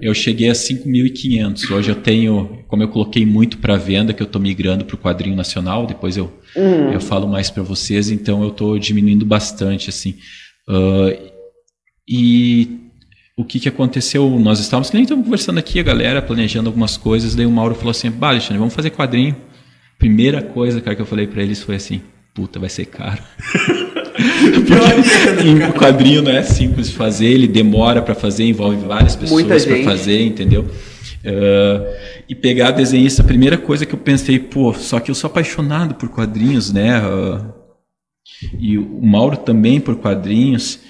Eu 0.00 0.14
cheguei 0.14 0.48
a 0.48 0.54
5.500. 0.54 1.70
Hoje 1.70 1.90
eu 1.90 1.94
tenho, 1.94 2.64
como 2.68 2.82
eu 2.82 2.88
coloquei 2.88 3.26
muito 3.26 3.58
para 3.58 3.76
venda, 3.76 4.14
que 4.14 4.22
eu 4.22 4.26
estou 4.26 4.40
migrando 4.40 4.86
para 4.86 4.94
o 4.94 4.98
quadrinho 4.98 5.36
nacional, 5.36 5.86
depois 5.86 6.16
eu, 6.16 6.32
hum. 6.56 6.90
eu 6.90 7.02
falo 7.02 7.28
mais 7.28 7.50
para 7.50 7.62
vocês, 7.62 8.10
então 8.10 8.42
eu 8.42 8.48
estou 8.48 8.78
diminuindo 8.78 9.26
bastante, 9.26 9.90
assim. 9.90 10.14
Uh, 10.66 11.36
e 12.08 12.88
o 13.36 13.44
que, 13.44 13.60
que 13.60 13.68
aconteceu? 13.68 14.28
Nós 14.40 14.58
estávamos, 14.58 14.90
que 14.90 14.94
nem 14.96 15.02
estamos 15.02 15.24
conversando 15.24 15.58
aqui, 15.58 15.78
a 15.78 15.82
galera, 15.82 16.22
planejando 16.22 16.68
algumas 16.68 16.96
coisas, 16.96 17.34
daí 17.34 17.46
o 17.46 17.50
Mauro 17.50 17.74
falou 17.74 17.90
assim, 17.90 18.10
bah, 18.10 18.30
Alexandre, 18.30 18.58
vamos 18.58 18.74
fazer 18.74 18.90
quadrinho. 18.90 19.36
Primeira 19.98 20.42
coisa, 20.42 20.80
cara, 20.80 20.96
que 20.96 21.02
eu 21.02 21.06
falei 21.06 21.26
para 21.26 21.42
eles 21.42 21.62
foi 21.62 21.76
assim, 21.76 22.00
puta, 22.34 22.58
vai 22.58 22.68
ser 22.68 22.86
caro. 22.86 23.22
Porque 24.66 25.64
o 25.68 25.72
quadrinho 25.74 26.22
não 26.22 26.32
é 26.32 26.42
simples 26.42 26.88
de 26.88 26.94
fazer, 26.94 27.26
ele 27.26 27.46
demora 27.46 28.02
para 28.02 28.14
fazer, 28.14 28.44
envolve 28.44 28.84
várias 28.84 29.14
pessoas 29.14 29.64
para 29.64 29.84
fazer, 29.84 30.20
entendeu? 30.22 30.62
Uh, 30.62 31.94
e 32.28 32.34
pegar 32.34 32.72
desenhista, 32.72 33.22
a 33.22 33.24
primeira 33.24 33.56
coisa 33.56 33.86
que 33.86 33.94
eu 33.94 33.98
pensei, 33.98 34.38
pô, 34.38 34.72
só 34.74 34.98
que 34.98 35.10
eu 35.10 35.14
sou 35.14 35.28
apaixonado 35.28 35.94
por 35.94 36.08
quadrinhos, 36.08 36.72
né? 36.72 37.00
Uh, 37.00 37.52
e 38.58 38.78
o 38.78 39.00
Mauro 39.00 39.36
também 39.36 39.80
por 39.80 39.96
quadrinhos. 39.96 40.80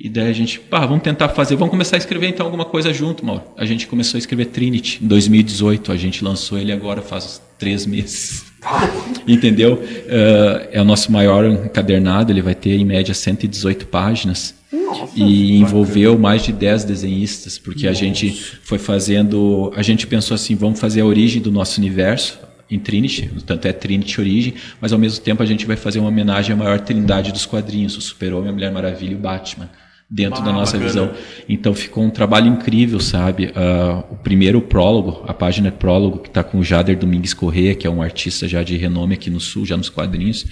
E 0.00 0.08
daí 0.08 0.28
a 0.28 0.32
gente, 0.32 0.60
pá, 0.60 0.86
vamos 0.86 1.02
tentar 1.02 1.28
fazer, 1.30 1.56
vamos 1.56 1.72
começar 1.72 1.96
a 1.96 1.98
escrever 1.98 2.28
então 2.28 2.46
alguma 2.46 2.64
coisa 2.64 2.92
junto, 2.92 3.26
Mauro. 3.26 3.42
A 3.56 3.64
gente 3.64 3.88
começou 3.88 4.16
a 4.16 4.20
escrever 4.20 4.46
Trinity 4.46 5.00
em 5.02 5.08
2018, 5.08 5.90
a 5.90 5.96
gente 5.96 6.22
lançou 6.22 6.56
ele 6.56 6.70
agora 6.70 7.02
faz 7.02 7.42
três 7.58 7.84
meses. 7.84 8.44
Entendeu? 9.26 9.74
Uh, 9.74 10.68
é 10.70 10.80
o 10.80 10.84
nosso 10.84 11.10
maior 11.10 11.44
encadernado, 11.44 12.30
ele 12.30 12.40
vai 12.40 12.54
ter 12.54 12.76
em 12.76 12.84
média 12.84 13.12
118 13.12 13.88
páginas. 13.88 14.54
Nossa, 14.72 15.12
e 15.16 15.58
envolveu 15.58 16.12
bacana. 16.12 16.28
mais 16.28 16.44
de 16.44 16.52
10 16.52 16.84
desenhistas, 16.84 17.58
porque 17.58 17.88
Nossa. 17.88 17.98
a 17.98 18.04
gente 18.04 18.30
foi 18.62 18.78
fazendo. 18.78 19.72
A 19.74 19.82
gente 19.82 20.06
pensou 20.06 20.34
assim: 20.34 20.54
vamos 20.54 20.78
fazer 20.78 21.00
a 21.00 21.06
origem 21.06 21.42
do 21.42 21.50
nosso 21.50 21.80
universo 21.80 22.38
em 22.70 22.78
Trinity, 22.78 23.30
tanto 23.46 23.66
é 23.66 23.72
Trinity 23.72 24.20
Origem, 24.20 24.54
mas 24.80 24.92
ao 24.92 24.98
mesmo 24.98 25.24
tempo 25.24 25.42
a 25.42 25.46
gente 25.46 25.66
vai 25.66 25.76
fazer 25.76 25.98
uma 25.98 26.08
homenagem 26.08 26.52
à 26.52 26.56
maior 26.56 26.78
trindade 26.80 27.32
dos 27.32 27.46
quadrinhos: 27.46 27.96
o 27.96 28.00
Super-Homem, 28.00 28.50
a 28.50 28.52
Mulher 28.52 28.70
Maravilha 28.70 29.12
e 29.12 29.16
o 29.16 29.18
Batman 29.18 29.68
dentro 30.10 30.40
ah, 30.40 30.44
da 30.44 30.52
nossa 30.52 30.78
bacana. 30.78 30.88
visão. 30.88 31.10
Então 31.48 31.74
ficou 31.74 32.02
um 32.02 32.10
trabalho 32.10 32.48
incrível, 32.48 32.98
sabe? 32.98 33.46
Uh, 33.46 34.14
o 34.14 34.16
primeiro 34.16 34.60
prólogo, 34.60 35.22
a 35.26 35.34
página 35.34 35.70
prólogo, 35.70 36.18
que 36.20 36.28
está 36.28 36.42
com 36.42 36.58
o 36.58 36.64
Jader 36.64 36.96
Domingues 36.96 37.34
Corrêa, 37.34 37.74
que 37.74 37.86
é 37.86 37.90
um 37.90 38.00
artista 38.00 38.48
já 38.48 38.62
de 38.62 38.76
renome 38.76 39.14
aqui 39.14 39.28
no 39.28 39.40
Sul, 39.40 39.66
já 39.66 39.76
nos 39.76 39.88
quadrinhos, 39.88 40.46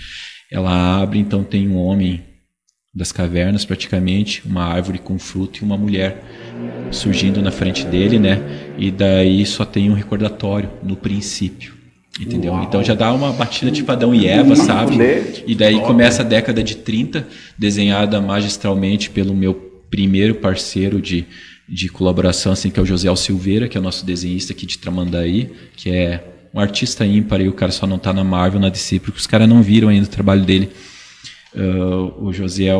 ela 0.50 1.00
abre, 1.00 1.18
então 1.18 1.42
tem 1.42 1.68
um 1.68 1.76
homem 1.76 2.22
das 2.94 3.12
cavernas 3.12 3.64
praticamente, 3.64 4.42
uma 4.46 4.64
árvore 4.64 4.98
com 4.98 5.18
fruto 5.18 5.60
e 5.60 5.64
uma 5.64 5.76
mulher 5.76 6.22
surgindo 6.90 7.42
na 7.42 7.50
frente 7.50 7.84
dele, 7.84 8.18
né? 8.18 8.40
E 8.78 8.90
daí 8.90 9.44
só 9.44 9.66
tem 9.66 9.90
um 9.90 9.94
recordatório 9.94 10.70
no 10.82 10.96
princípio. 10.96 11.75
Entendeu? 12.20 12.52
Uau. 12.52 12.64
Então 12.64 12.83
já 12.83 12.94
dá 12.94 13.12
uma 13.12 13.33
batida 13.33 13.70
tipo 13.70 13.90
Adão 13.92 14.14
e 14.14 14.26
Eva, 14.26 14.57
sabe? 14.57 14.96
E 15.46 15.55
daí 15.55 15.81
começa 15.81 16.22
a 16.22 16.24
década 16.24 16.62
de 16.62 16.76
30, 16.76 17.26
desenhada 17.59 18.20
magistralmente 18.20 19.11
pelo 19.11 19.35
meu 19.35 19.55
primeiro 19.90 20.37
parceiro 20.37 21.00
de, 21.00 21.26
de 21.68 21.88
colaboração, 21.88 22.52
assim, 22.52 22.70
que 22.70 22.81
é 22.81 22.83
o 22.83 22.87
José 22.87 23.14
Silveira, 23.16 23.68
que 23.68 23.76
é 23.76 23.81
o 23.81 23.83
nosso 23.83 24.05
desenhista 24.05 24.52
aqui 24.52 24.66
de 24.66 24.79
Tramandaí, 24.79 25.52
que 25.76 25.90
é 25.90 26.24
um 26.55 26.61
artista 26.61 27.05
ímpar 27.05 27.40
e 27.42 27.48
o 27.48 27.52
cara 27.52 27.70
só 27.70 27.87
não 27.87 27.96
está 27.96 28.12
na 28.12 28.24
Marvel, 28.24 28.61
na 28.61 28.70
DC, 28.70 28.98
porque 29.00 29.18
os 29.18 29.26
caras 29.26 29.48
não 29.48 29.62
viram 29.62 29.88
ainda 29.88 30.07
o 30.07 30.11
trabalho 30.11 30.42
dele. 30.42 30.70
Uh, 31.55 32.26
o 32.26 32.33
José 32.33 32.70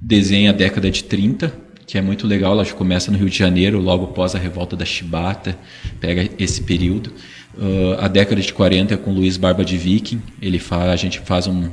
desenha 0.00 0.50
a 0.50 0.52
década 0.52 0.90
de 0.90 1.04
30, 1.04 1.52
que 1.86 1.96
é 1.96 2.02
muito 2.02 2.26
legal, 2.26 2.52
ela 2.52 2.66
começa 2.66 3.10
no 3.10 3.16
Rio 3.16 3.30
de 3.30 3.38
Janeiro, 3.38 3.80
logo 3.80 4.04
após 4.04 4.34
a 4.34 4.38
revolta 4.38 4.76
da 4.76 4.84
Chibata, 4.84 5.56
pega 6.00 6.28
esse 6.38 6.62
período. 6.62 7.12
Uh, 7.56 7.98
a 7.98 8.06
década 8.06 8.40
de 8.40 8.52
40 8.52 8.94
é 8.94 8.96
com 8.96 9.12
Luiz 9.12 9.36
Barba 9.36 9.64
de 9.64 9.76
Viking. 9.78 10.22
Ele 10.40 10.58
faz, 10.58 10.90
a 10.90 10.96
gente 10.96 11.20
faz 11.20 11.46
um 11.46 11.70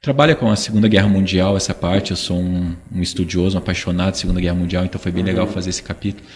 trabalha 0.00 0.34
com 0.34 0.50
a 0.50 0.56
Segunda 0.56 0.88
Guerra 0.88 1.08
Mundial 1.08 1.56
essa 1.56 1.74
parte. 1.74 2.10
Eu 2.10 2.16
sou 2.16 2.38
um, 2.38 2.76
um 2.92 3.02
estudioso, 3.02 3.56
um 3.56 3.58
apaixonado 3.58 4.12
de 4.12 4.18
Segunda 4.18 4.40
Guerra 4.40 4.54
Mundial, 4.54 4.84
então 4.84 5.00
foi 5.00 5.12
bem 5.12 5.22
legal 5.22 5.46
uhum. 5.46 5.52
fazer 5.52 5.70
esse 5.70 5.82
capítulo. 5.82 6.26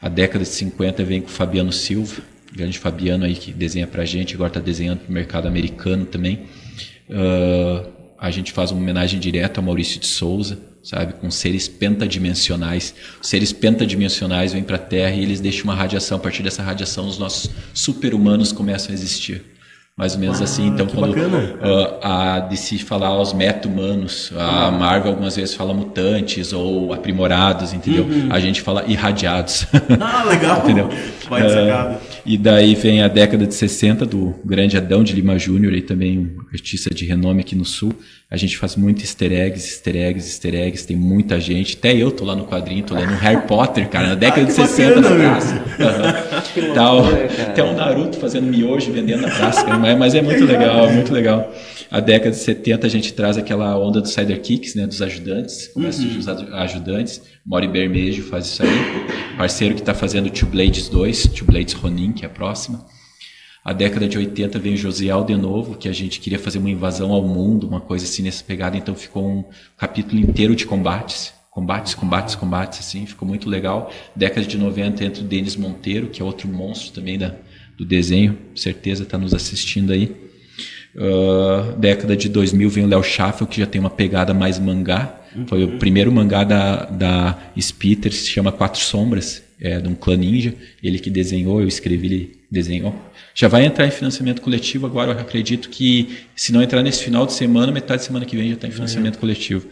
A 0.00 0.08
década 0.08 0.44
de 0.44 0.50
50 0.50 1.04
vem 1.04 1.20
com 1.20 1.28
Fabiano 1.28 1.72
Silva, 1.72 2.22
grande 2.52 2.78
Fabiano 2.78 3.24
aí 3.24 3.34
que 3.34 3.52
desenha 3.52 3.86
pra 3.86 4.04
gente, 4.04 4.34
agora 4.34 4.48
está 4.48 4.60
desenhando 4.60 5.00
para 5.00 5.10
o 5.10 5.12
mercado 5.12 5.48
americano 5.48 6.04
também. 6.06 6.44
Uh, 7.08 7.90
a 8.18 8.30
gente 8.30 8.52
faz 8.52 8.70
uma 8.70 8.80
homenagem 8.80 9.20
direta 9.20 9.60
a 9.60 9.62
Maurício 9.62 10.00
de 10.00 10.06
Souza 10.06 10.73
sabe? 10.84 11.14
Com 11.14 11.30
seres 11.30 11.66
pentadimensionais. 11.66 12.94
Os 13.20 13.28
seres 13.28 13.52
pentadimensionais 13.52 14.52
vêm 14.52 14.62
para 14.62 14.76
a 14.76 14.78
Terra 14.78 15.14
e 15.14 15.22
eles 15.22 15.40
deixam 15.40 15.64
uma 15.64 15.74
radiação. 15.74 16.18
A 16.18 16.20
partir 16.20 16.42
dessa 16.42 16.62
radiação, 16.62 17.08
os 17.08 17.18
nossos 17.18 17.50
super-humanos 17.72 18.52
começam 18.52 18.90
a 18.90 18.94
existir. 18.94 19.42
Mais 19.96 20.14
ou 20.14 20.20
menos 20.20 20.40
ah, 20.40 20.44
assim. 20.44 20.66
Então, 20.66 20.88
quando 20.88 21.14
uh, 21.14 21.98
a 22.02 22.40
DC 22.40 22.78
falar 22.78 23.16
os 23.16 23.32
meta-humanos, 23.32 24.32
a. 24.36 24.68
Marvel 24.72 25.12
algumas 25.12 25.36
vezes 25.36 25.54
fala 25.54 25.72
mutantes 25.72 26.52
ou 26.52 26.92
aprimorados, 26.92 27.72
entendeu? 27.72 28.04
Uhum. 28.04 28.28
A 28.30 28.40
gente 28.40 28.60
fala 28.60 28.84
irradiados. 28.88 29.66
Ah, 30.00 30.24
legal. 30.24 30.58
entendeu? 30.66 30.88
Vai 31.28 31.42
uh, 31.42 31.96
e 32.26 32.38
daí 32.38 32.74
vem 32.74 33.02
a 33.02 33.08
década 33.08 33.46
de 33.46 33.54
60 33.54 34.06
do 34.06 34.34
grande 34.44 34.76
Adão 34.76 35.04
de 35.04 35.12
Lima 35.12 35.38
Júnior, 35.38 35.74
e 35.74 35.82
também 35.82 36.18
um 36.18 36.36
artista 36.52 36.92
de 36.94 37.04
renome 37.04 37.40
aqui 37.40 37.54
no 37.54 37.64
Sul. 37.64 37.92
A 38.30 38.36
gente 38.36 38.56
faz 38.56 38.74
muito 38.76 39.02
easter 39.02 39.30
eggs, 39.32 39.66
easter 39.66 39.94
eggs, 39.94 40.26
easter 40.26 40.54
eggs, 40.54 40.86
tem 40.86 40.96
muita 40.96 41.38
gente. 41.38 41.76
Até 41.76 41.94
eu 41.94 42.10
tô 42.10 42.24
lá 42.24 42.34
no 42.34 42.46
quadrinho, 42.46 42.82
tô 42.82 42.94
lendo 42.94 43.14
Harry 43.14 43.46
Potter, 43.46 43.88
cara, 43.88 44.08
na 44.08 44.14
década 44.14 44.42
ah, 44.42 44.44
de 44.46 44.52
60 44.52 45.00
bacana, 45.00 45.18
na 45.18 45.30
praça. 45.30 45.54
Uhum. 46.56 46.74
Tal, 46.74 47.04
até 47.46 47.62
o 47.62 47.74
Naruto 47.74 48.18
fazendo 48.18 48.46
miojo 48.46 48.90
vendendo 48.90 49.22
na 49.22 49.28
praça, 49.28 49.64
mas 49.98 50.14
é 50.14 50.22
muito 50.22 50.44
legal, 50.44 50.90
muito 50.90 51.12
legal. 51.12 51.52
A 51.90 52.00
década 52.00 52.30
de 52.30 52.36
70 52.36 52.86
a 52.86 52.90
gente 52.90 53.12
traz 53.12 53.36
aquela 53.36 53.78
onda 53.78 54.00
dos 54.00 54.10
sidekicks, 54.10 54.74
né, 54.74 54.86
dos 54.86 55.00
ajudantes, 55.00 55.68
começa 55.68 56.02
uhum. 56.02 56.18
os 56.18 56.28
ajudantes. 56.28 57.22
Mori 57.44 57.68
Bermejo 57.68 58.22
faz 58.24 58.46
isso 58.46 58.62
aí. 58.62 58.68
Parceiro 59.36 59.74
que 59.74 59.80
está 59.80 59.94
fazendo 59.94 60.30
Two 60.30 60.48
Blades 60.48 60.88
2, 60.88 61.28
Two 61.28 61.46
Blades 61.46 61.74
Ronin, 61.74 62.12
que 62.12 62.24
é 62.24 62.26
a 62.26 62.30
próxima. 62.30 62.84
A 63.64 63.72
década 63.72 64.06
de 64.06 64.18
80 64.18 64.58
veio 64.58 64.76
Josiel 64.76 65.24
de 65.24 65.34
novo, 65.36 65.76
que 65.76 65.88
a 65.88 65.92
gente 65.92 66.20
queria 66.20 66.38
fazer 66.38 66.58
uma 66.58 66.68
invasão 66.68 67.12
ao 67.12 67.22
mundo, 67.22 67.66
uma 67.66 67.80
coisa 67.80 68.04
assim 68.04 68.22
nessa 68.22 68.44
pegada, 68.44 68.76
então 68.76 68.94
ficou 68.94 69.26
um 69.26 69.44
capítulo 69.76 70.20
inteiro 70.20 70.54
de 70.54 70.66
combates. 70.66 71.32
Combates, 71.50 71.94
combates, 71.94 72.34
combates, 72.34 72.80
assim, 72.80 73.06
ficou 73.06 73.26
muito 73.26 73.48
legal. 73.48 73.90
Década 74.14 74.46
de 74.46 74.58
90 74.58 75.04
entra 75.04 75.22
o 75.22 75.26
Denis 75.26 75.56
Monteiro, 75.56 76.08
que 76.08 76.20
é 76.20 76.24
outro 76.24 76.48
monstro 76.48 76.92
também 76.92 77.16
da, 77.16 77.36
do 77.78 77.84
desenho, 77.84 78.36
certeza 78.54 79.04
está 79.04 79.16
nos 79.16 79.32
assistindo 79.32 79.92
aí. 79.92 80.23
Uh, 80.96 81.76
década 81.76 82.16
de 82.16 82.28
2000 82.28 82.70
vem 82.70 82.84
o 82.84 82.86
Léo 82.86 83.02
Schaffel, 83.02 83.46
que 83.46 83.60
já 83.60 83.66
tem 83.66 83.80
uma 83.80 83.90
pegada 83.90 84.32
mais 84.32 84.58
mangá. 84.58 85.20
Foi 85.46 85.64
o 85.64 85.78
primeiro 85.78 86.12
mangá 86.12 86.44
da, 86.44 86.84
da 86.84 87.38
Spitter, 87.60 88.12
se 88.12 88.28
chama 88.28 88.52
Quatro 88.52 88.80
Sombras, 88.80 89.42
é 89.60 89.80
de 89.80 89.88
um 89.88 89.94
clã 89.94 90.16
ninja. 90.16 90.54
Ele 90.82 90.98
que 90.98 91.10
desenhou, 91.10 91.60
eu 91.60 91.66
escrevi, 91.66 92.06
ele 92.06 92.32
desenhou. 92.50 92.94
Já 93.34 93.48
vai 93.48 93.64
entrar 93.64 93.86
em 93.86 93.90
financiamento 93.90 94.40
coletivo 94.40 94.86
agora. 94.86 95.12
Eu 95.12 95.18
acredito 95.18 95.68
que 95.68 96.18
se 96.36 96.52
não 96.52 96.62
entrar 96.62 96.82
nesse 96.82 97.02
final 97.02 97.26
de 97.26 97.32
semana, 97.32 97.72
metade 97.72 98.02
de 98.02 98.06
semana 98.06 98.24
que 98.24 98.36
vem 98.36 98.48
já 98.50 98.54
está 98.54 98.68
em 98.68 98.70
financiamento 98.70 99.14
uhum. 99.14 99.20
coletivo. 99.20 99.66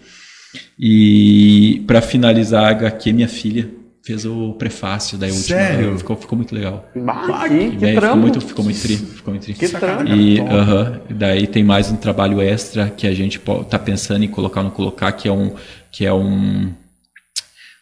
E 0.79 1.83
para 1.87 2.03
finalizar, 2.03 2.65
a 2.65 2.71
HQ 2.71 3.13
Minha 3.13 3.29
Filha, 3.29 3.71
fez 4.05 4.25
o 4.27 4.55
prefácio 4.55 5.17
da 5.17 5.27
última. 5.27 5.43
Sério? 5.43 5.97
Ficou, 5.99 6.17
ficou 6.17 6.37
muito 6.37 6.55
legal. 6.55 6.88
Bah, 6.97 7.49
que- 7.49 7.49
que, 7.49 7.55
E 7.55 7.71
que 7.71 7.77
daí 7.77 7.95
ficou 7.95 8.17
muito, 8.17 8.41
ficou 8.41 8.65
muito 8.65 8.81
tri, 8.83 8.97
ficou 8.97 9.33
muito 9.33 9.45
tri. 9.45 9.55
Que 9.55 9.69
trampo. 9.69 10.12
E 10.12 10.37
Top. 10.38 10.51
aham, 10.53 11.01
daí 11.11 11.47
tem 11.47 11.62
mais 11.62 11.91
um 11.91 11.97
trabalho 11.97 12.41
extra 12.41 12.91
que 12.91 13.07
a 13.07 13.15
gente 13.15 13.41
tá 13.71 13.79
pensando 13.79 14.25
em 14.25 14.29
colocar 14.29 14.61
ou 14.61 14.65
não 14.65 14.71
colocar, 14.73 15.12
que 15.12 15.29
é 15.29 15.33
um 15.33 15.55
que 15.91 16.05
é 16.07 16.12
um 16.12 16.73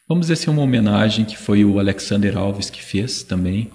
vamos 0.09 0.23
dizer 0.27 0.35
assim 0.35 0.51
uma 0.51 0.63
homenagem 0.63 1.25
que 1.25 1.37
foi 1.39 1.65
o 1.65 1.79
Alexander 1.79 2.37
Alves 2.37 2.69
que 2.69 2.83
fez 2.83 3.23
também. 3.23 3.71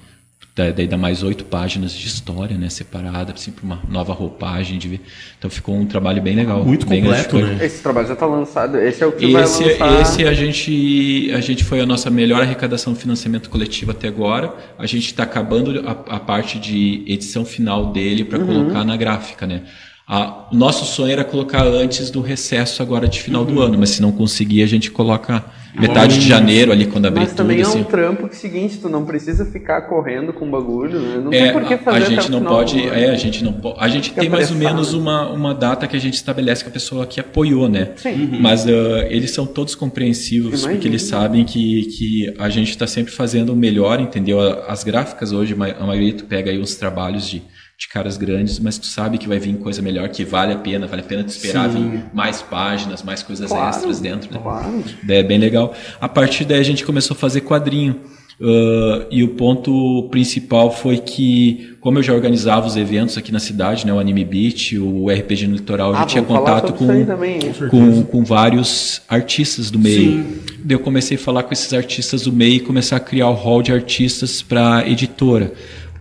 Da- 0.56 0.72
Daí 0.72 0.88
dá 0.88 0.98
mais 0.98 1.22
oito 1.22 1.44
páginas 1.44 1.92
de 1.94 2.08
história, 2.08 2.58
né, 2.58 2.70
separada, 2.70 3.34
assim, 3.34 3.52
para 3.52 3.66
uma 3.66 3.80
nova 3.90 4.14
roupagem 4.14 4.78
de 4.80 4.88
ver. 4.88 5.02
Então 5.38 5.50
ficou 5.52 5.76
um 5.76 5.86
trabalho 5.86 6.22
bem 6.22 6.34
legal, 6.34 6.64
Muito 6.64 6.86
bem 6.86 7.02
completo, 7.02 7.38
né? 7.38 7.58
Esse 7.66 7.84
trabalho 7.84 8.08
já 8.08 8.16
tá 8.16 8.26
lançado. 8.26 8.78
Esse 8.78 9.04
é 9.04 9.06
o 9.06 9.12
que 9.12 9.26
Esse, 9.26 9.34
vai 9.34 9.90
lançar. 9.90 10.02
esse 10.02 10.26
a 10.26 10.34
gente 10.34 11.30
a 11.34 11.42
gente 11.42 11.64
foi 11.66 11.82
a 11.82 11.86
nossa 11.86 12.10
melhor 12.10 12.42
arrecadação 12.42 12.94
de 12.94 13.00
financiamento 13.00 13.50
coletivo 13.50 13.92
até 13.92 14.08
agora. 14.08 14.54
A 14.80 14.86
gente 14.86 15.08
está 15.08 15.24
acabando 15.24 15.84
a, 15.86 15.92
a 16.16 16.20
parte 16.22 16.58
de 16.58 17.04
edição 17.06 17.44
final 17.44 17.88
dele 17.92 18.24
para 18.24 18.40
Uhum. 18.40 18.46
colocar 18.48 18.86
na 18.86 18.96
gráfica, 18.96 19.46
né? 19.46 19.64
A- 20.08 20.48
o 20.54 20.56
nosso 20.56 20.86
sonho 20.86 21.12
era 21.12 21.26
colocar 21.26 21.64
antes 21.66 22.10
do 22.10 22.22
recesso 22.22 22.82
agora 22.82 23.10
de 23.10 23.22
final 23.22 23.42
Uhum. 23.44 23.56
do 23.56 23.62
ano, 23.62 23.78
mas 23.78 23.90
se 23.90 24.02
não 24.02 24.12
conseguir 24.14 24.64
a 24.64 24.68
gente 24.68 24.90
coloca 24.90 25.44
metade 25.80 26.20
de 26.20 26.28
janeiro 26.28 26.72
ali 26.72 26.86
quando 26.86 27.06
abrir 27.06 27.22
Mas 27.22 27.30
tudo. 27.30 27.38
também 27.38 27.60
é 27.60 27.62
assim. 27.62 27.80
um 27.80 27.84
trampo 27.84 28.28
que 28.28 28.36
é 28.36 28.38
o 28.38 28.42
seguinte, 28.42 28.78
tu 28.78 28.90
não 28.90 29.06
precisa 29.06 29.46
ficar 29.46 29.82
correndo 29.84 30.32
com 30.34 30.50
bagulho, 30.50 31.00
né? 31.00 31.22
Não 31.24 31.34
É, 31.34 31.44
tem 31.46 31.54
por 31.54 31.64
que 31.64 31.74
a- 31.74 31.78
fazer 31.78 31.98
a 31.98 32.10
gente 32.10 32.28
o 32.28 32.32
não 32.32 32.44
pode, 32.44 32.88
é, 32.88 33.10
a 33.12 33.16
gente 33.16 33.44
não 33.44 33.54
pode, 33.54 33.76
a 33.80 33.88
gente 33.88 34.10
Fica 34.10 34.22
tem 34.22 34.30
mais 34.30 34.52
ou 34.52 34.58
menos 34.58 34.94
uma, 34.94 35.30
uma 35.32 35.54
data 35.54 35.88
que 35.88 35.96
a 35.96 36.00
gente 36.00 36.14
estabelece 36.16 36.64
com 36.64 36.70
a 36.70 36.74
pessoa 36.74 37.06
que 37.06 37.20
apoiou, 37.20 37.68
né? 37.70 37.90
Sim. 37.96 38.38
Mas 38.40 38.66
ah, 38.68 38.72
eles 39.10 39.32
são 39.32 39.46
todos 39.46 39.76
compreensivos 39.76 40.50
Imagino. 40.62 40.72
porque 40.74 40.88
eles 40.88 41.02
sabem 41.04 41.44
que, 41.44 41.84
que 41.98 42.34
a 42.40 42.50
gente 42.50 42.70
está 42.70 42.88
sempre 42.88 43.12
fazendo 43.14 43.54
o 43.54 43.56
melhor, 43.56 44.00
entendeu? 44.00 44.40
As 44.68 44.84
gráficas 44.84 45.32
hoje, 45.32 45.54
a 45.54 45.86
maioria 45.86 46.14
tu 46.14 46.26
pega 46.26 46.52
aí 46.52 46.60
uns 46.60 46.76
trabalhos 46.76 47.28
de, 47.28 47.42
de 47.78 47.90
caras 47.90 48.16
grandes, 48.18 48.58
mas 48.58 48.78
tu 48.78 48.86
sabe 48.86 49.18
que 49.18 49.28
vai 49.28 49.38
vir 49.38 49.58
coisa 49.58 49.82
melhor, 49.82 50.08
que 50.10 50.24
vale 50.24 50.54
a 50.54 50.58
pena, 50.58 50.88
vale 50.88 51.02
a 51.02 51.06
pena 51.06 51.24
tu 51.24 51.30
esperar 51.30 51.70
Sim. 51.70 51.90
vir 51.90 52.04
mais 52.14 52.42
páginas, 52.42 53.04
mais 53.04 53.22
coisas 53.22 53.50
Claro, 53.50 53.70
extras 53.76 54.00
dentro, 54.00 54.32
né? 54.34 54.40
Claro. 54.42 54.84
É 55.10 55.22
bem 55.22 55.38
legal. 55.38 55.74
A 56.00 56.08
partir 56.08 56.46
daí 56.46 56.60
a 56.60 56.64
gente 56.64 56.86
começou 56.86 57.16
a 57.16 57.18
fazer 57.18 57.42
quadrinho. 57.42 58.00
Uh, 58.38 59.08
e 59.10 59.24
o 59.24 59.30
ponto 59.30 60.10
principal 60.12 60.70
foi 60.70 60.98
que, 60.98 61.74
como 61.80 62.00
eu 62.00 62.04
já 62.04 62.14
organizava 62.14 62.68
os 62.68 62.76
eventos 62.76 63.18
aqui 63.18 63.32
na 63.32 63.40
cidade, 63.40 63.88
né, 63.88 63.94
o 63.94 64.00
Anime 64.00 64.26
Beat, 64.26 64.74
o 64.74 65.10
RPG 65.10 65.48
no 65.48 65.56
Litoral, 65.56 65.92
eu 65.92 65.96
Ah, 65.96 66.00
já 66.02 66.06
tinha 66.06 66.22
vamos 66.22 66.44
falar 66.44 66.62
contato 66.62 66.78
com, 66.78 67.06
também. 67.06 67.40
com, 67.70 68.04
com 68.04 68.24
vários 68.26 69.02
artistas 69.08 69.72
do 69.72 69.80
meio. 69.80 70.24
Sim. 70.24 70.36
Daí 70.60 70.76
eu 70.76 70.80
comecei 70.82 71.16
a 71.16 71.20
falar 71.20 71.44
com 71.44 71.54
esses 71.54 71.72
artistas 71.74 72.24
do 72.24 72.34
meio 72.34 72.56
e 72.56 72.60
começar 72.60 72.98
a 72.98 73.00
criar 73.00 73.30
o 73.30 73.34
hall 73.34 73.62
de 73.62 73.72
artistas 73.72 74.42
para 74.42 74.86
editora. 74.86 75.54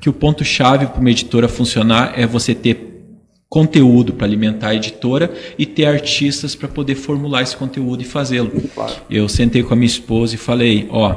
Que 0.04 0.10
o 0.10 0.12
ponto 0.12 0.44
chave 0.44 0.84
para 0.84 1.00
uma 1.00 1.10
editora 1.10 1.48
funcionar 1.48 2.12
é 2.14 2.26
você 2.26 2.54
ter 2.54 3.16
conteúdo 3.48 4.12
para 4.12 4.26
alimentar 4.26 4.68
a 4.68 4.74
editora 4.74 5.32
e 5.58 5.64
ter 5.64 5.86
artistas 5.86 6.54
para 6.54 6.68
poder 6.68 6.94
formular 6.94 7.40
esse 7.40 7.56
conteúdo 7.56 8.02
e 8.02 8.04
fazê-lo. 8.04 8.50
Claro. 8.74 8.92
Eu 9.08 9.26
sentei 9.30 9.62
com 9.62 9.72
a 9.72 9.76
minha 9.78 9.86
esposa 9.86 10.34
e 10.34 10.36
falei, 10.36 10.86
ó, 10.90 11.16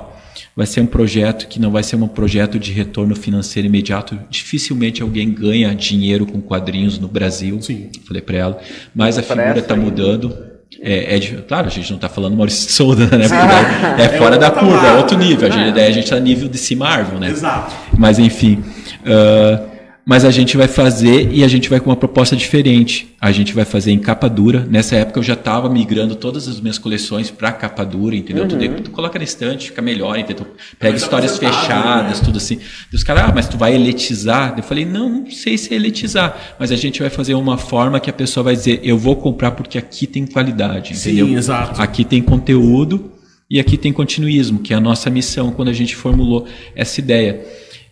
vai 0.55 0.65
ser 0.65 0.79
um 0.79 0.85
projeto 0.85 1.49
que 1.49 1.59
não 1.59 1.69
vai 1.69 1.83
ser 1.83 1.97
um 1.97 2.07
projeto 2.07 2.57
de 2.57 2.71
retorno 2.71 3.13
financeiro 3.13 3.67
imediato. 3.67 4.17
Dificilmente 4.29 5.01
alguém 5.01 5.33
ganha 5.33 5.75
dinheiro 5.75 6.25
com 6.25 6.39
quadrinhos 6.39 6.97
no 6.97 7.09
Brasil. 7.09 7.61
Sim. 7.61 7.89
Falei 8.07 8.21
para 8.21 8.37
ela, 8.37 8.59
mas 8.95 9.17
a 9.17 9.21
figura 9.21 9.59
está 9.59 9.73
ainda. 9.73 9.85
mudando. 9.85 10.33
É, 10.79 11.15
é 11.15 11.19
de- 11.19 11.41
claro, 11.41 11.67
a 11.67 11.69
gente 11.69 11.89
não 11.89 11.97
está 11.97 12.07
falando 12.07 12.37
Maurício 12.37 12.71
Souza, 12.71 13.05
né? 13.17 13.25
É 13.99 14.17
fora 14.17 14.37
da 14.37 14.47
outro 14.47 14.61
curva, 14.61 14.87
é 14.87 14.97
outro 14.97 15.17
nível. 15.17 15.47
A 15.47 15.51
gente, 15.51 15.73
daí 15.73 15.87
a 15.87 15.91
gente 15.91 16.03
está 16.05 16.19
nível 16.19 16.47
de 16.47 16.57
cima 16.57 16.85
Marvel, 16.85 17.19
né? 17.19 17.29
Exato. 17.31 17.75
Mas 17.97 18.17
enfim. 18.17 18.63
Ah, 19.07 19.77
mas 20.09 20.23
a 20.23 20.31
gente 20.31 20.55
vai 20.55 20.69
fazer 20.69 21.33
e 21.33 21.43
a 21.43 21.49
gente 21.49 21.69
vai 21.69 21.81
com 21.81 21.89
uma 21.89 21.95
proposta 21.97 22.33
diferente. 22.33 23.13
A 23.19 23.29
gente 23.29 23.53
vai 23.53 23.65
fazer 23.65 23.91
em 23.91 23.99
capa 23.99 24.29
dura. 24.29 24.65
Nessa 24.71 24.95
época 24.95 25.19
eu 25.19 25.23
já 25.23 25.33
estava 25.33 25.69
migrando 25.69 26.15
todas 26.15 26.47
as 26.47 26.61
minhas 26.61 26.77
coleções 26.77 27.29
para 27.29 27.51
capa 27.51 27.83
dura, 27.83 28.15
entendeu? 28.15 28.47
Tu, 28.47 28.55
tu 28.83 28.91
coloca 28.91 29.19
na 29.19 29.25
estante, 29.25 29.67
fica 29.67 29.81
melhor, 29.81 30.17
entendeu? 30.17 30.45
Tu 30.45 30.77
pega 30.79 30.93
mais 30.93 31.03
histórias 31.03 31.35
apresentado, 31.35 31.67
fechadas, 31.67 32.19
né? 32.19 32.25
tudo 32.25 32.37
assim. 32.37 32.57
E 32.89 32.95
os 32.95 33.03
caras, 33.03 33.23
ah, 33.23 33.33
mas 33.35 33.49
tu 33.49 33.57
vai 33.57 33.75
eletizar? 33.75 34.53
Eu 34.55 34.63
falei, 34.63 34.85
não, 34.85 35.09
não 35.09 35.29
sei 35.29 35.57
se 35.57 35.73
é 35.73 35.75
eletizar, 35.75 36.55
mas 36.57 36.71
a 36.71 36.77
gente 36.77 37.01
vai 37.01 37.09
fazer 37.09 37.33
uma 37.33 37.57
forma 37.57 37.99
que 37.99 38.09
a 38.09 38.13
pessoa 38.13 38.45
vai 38.45 38.55
dizer, 38.55 38.79
eu 38.83 38.97
vou 38.97 39.17
comprar 39.17 39.51
porque 39.51 39.77
aqui 39.77 40.07
tem 40.07 40.25
qualidade, 40.25 40.95
Sim, 40.95 41.19
entendeu? 41.19 41.37
exato. 41.37 41.81
Aqui 41.81 42.05
tem 42.05 42.21
conteúdo 42.21 43.11
e 43.51 43.59
aqui 43.59 43.75
tem 43.75 43.91
continuismo, 43.91 44.59
que 44.59 44.73
é 44.73 44.77
a 44.77 44.79
nossa 44.79 45.09
missão 45.09 45.51
quando 45.51 45.67
a 45.67 45.73
gente 45.73 45.97
formulou 45.97 46.47
essa 46.73 47.01
ideia. 47.01 47.45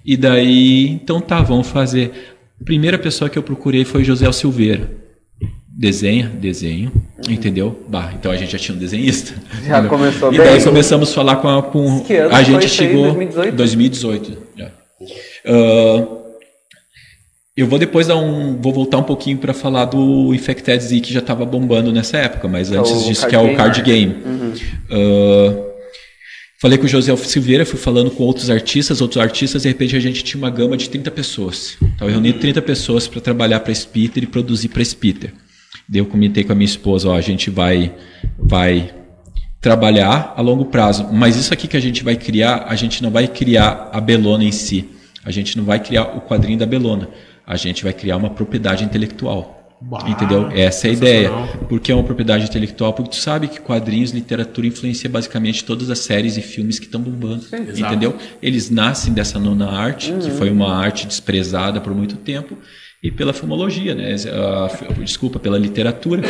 E 0.05 0.15
daí, 0.15 0.87
então 0.91 1.19
tá, 1.19 1.41
vamos 1.41 1.67
fazer. 1.67 2.11
A 2.61 2.63
primeira 2.63 2.97
pessoa 2.97 3.29
que 3.29 3.37
eu 3.37 3.43
procurei 3.43 3.83
foi 3.83 4.03
José 4.03 4.31
Silveira. 4.31 4.89
Desenha, 5.77 6.29
desenho, 6.29 6.89
entendeu? 7.27 7.83
Bah, 7.89 8.13
então 8.17 8.31
a 8.31 8.37
gente 8.37 8.51
já 8.53 8.57
tinha 8.57 8.75
um 8.75 8.79
desenhista. 8.79 9.33
Já 9.67 9.83
começou 9.87 10.31
E 10.33 10.37
bem. 10.37 10.47
daí 10.47 10.63
começamos 10.63 11.09
a 11.09 11.13
falar 11.13 11.35
com 11.37 11.49
a. 11.49 11.61
Com, 11.63 11.99
Que 12.01 12.13
ano 12.15 12.33
a 12.33 12.43
gente 12.43 12.69
chegou. 12.69 13.03
2018? 13.13 13.55
2018 13.55 14.37
já. 14.57 14.71
Ah, 15.45 16.07
eu 17.57 17.67
vou 17.67 17.77
depois 17.77 18.07
dar 18.07 18.15
um. 18.15 18.55
Vou 18.61 18.71
voltar 18.71 18.99
um 18.99 19.03
pouquinho 19.03 19.37
para 19.37 19.53
falar 19.53 19.83
do 19.85 20.33
Infected 20.33 20.81
Z 20.81 20.99
que 21.01 21.11
já 21.13 21.19
estava 21.19 21.45
bombando 21.45 21.91
nessa 21.91 22.17
época, 22.19 22.47
mas 22.47 22.71
é 22.71 22.77
antes 22.77 22.91
o 22.91 23.07
disso, 23.07 23.27
card 23.27 23.29
que 23.29 23.35
é 23.35 23.39
o 23.39 23.43
game. 23.43 23.55
card 23.57 23.81
game. 23.81 24.15
Uhum. 24.25 24.53
Ah, 24.91 25.64
falei 26.59 26.77
com 26.77 26.85
o 26.85 26.87
José 26.87 27.15
Silveira, 27.17 27.65
fui 27.65 27.79
falando 27.79 28.11
com 28.11 28.23
outros 28.23 28.49
artistas, 28.49 29.01
outros 29.01 29.21
artistas, 29.21 29.63
de 29.63 29.67
repente 29.67 29.95
a 29.95 29.99
gente 29.99 30.23
tinha 30.23 30.41
uma 30.41 30.49
gama 30.49 30.77
de 30.77 30.89
30 30.89 31.11
pessoas. 31.11 31.77
Então 31.81 32.07
eu 32.07 32.11
reuni 32.11 32.33
30 32.33 32.61
pessoas 32.61 33.07
para 33.07 33.21
trabalhar 33.21 33.59
para 33.59 33.73
Spitter 33.73 34.23
e 34.23 34.27
produzir 34.27 34.69
para 34.69 34.83
Spitter. 34.83 35.33
Daí 35.87 35.99
eu 35.99 36.05
comentei 36.05 36.43
com 36.43 36.51
a 36.51 36.55
minha 36.55 36.65
esposa, 36.65 37.09
ó, 37.09 37.15
a 37.15 37.21
gente 37.21 37.49
vai, 37.49 37.93
vai 38.37 38.93
trabalhar 39.61 40.33
a 40.35 40.41
longo 40.41 40.65
prazo, 40.65 41.07
mas 41.11 41.35
isso 41.35 41.53
aqui 41.53 41.67
que 41.67 41.77
a 41.77 41.81
gente 41.81 42.03
vai 42.03 42.15
criar, 42.15 42.65
a 42.67 42.75
gente 42.75 43.01
não 43.03 43.11
vai 43.11 43.27
criar 43.27 43.89
a 43.91 44.01
Belona 44.01 44.43
em 44.43 44.51
si. 44.51 44.89
A 45.25 45.31
gente 45.31 45.57
não 45.57 45.65
vai 45.65 45.79
criar 45.79 46.15
o 46.15 46.21
quadrinho 46.21 46.59
da 46.59 46.67
Belona. 46.67 47.09
A 47.47 47.55
gente 47.55 47.83
vai 47.83 47.91
criar 47.91 48.17
uma 48.17 48.29
propriedade 48.29 48.83
intelectual. 48.83 49.54
Bah, 49.81 50.05
Entendeu? 50.07 50.49
Essa 50.51 50.87
é 50.87 50.89
a 50.89 50.93
ideia. 50.93 51.31
Porque 51.67 51.91
é 51.91 51.95
uma 51.95 52.03
propriedade 52.03 52.45
intelectual, 52.45 52.93
porque 52.93 53.11
tu 53.11 53.17
sabe 53.17 53.47
que 53.47 53.59
quadrinhos, 53.59 54.11
literatura 54.11 54.65
influencia 54.65 55.09
basicamente 55.09 55.63
todas 55.63 55.89
as 55.89 55.99
séries 55.99 56.37
e 56.37 56.41
filmes 56.41 56.79
que 56.79 56.85
estão 56.85 57.01
bombando. 57.01 57.45
Exato. 57.51 57.79
Entendeu? 57.79 58.15
Eles 58.41 58.69
nascem 58.69 59.13
dessa 59.13 59.37
nona 59.37 59.69
arte, 59.69 60.13
que 60.13 60.31
foi 60.31 60.49
uma 60.49 60.73
arte 60.73 61.05
desprezada 61.05 61.81
por 61.81 61.93
muito 61.93 62.15
tempo, 62.15 62.57
e 63.03 63.11
pela 63.11 63.33
filmologia, 63.33 63.93
né? 63.93 64.15
Ah, 64.31 64.67
desculpa, 65.03 65.37
pela 65.37 65.59
literatura, 65.59 66.23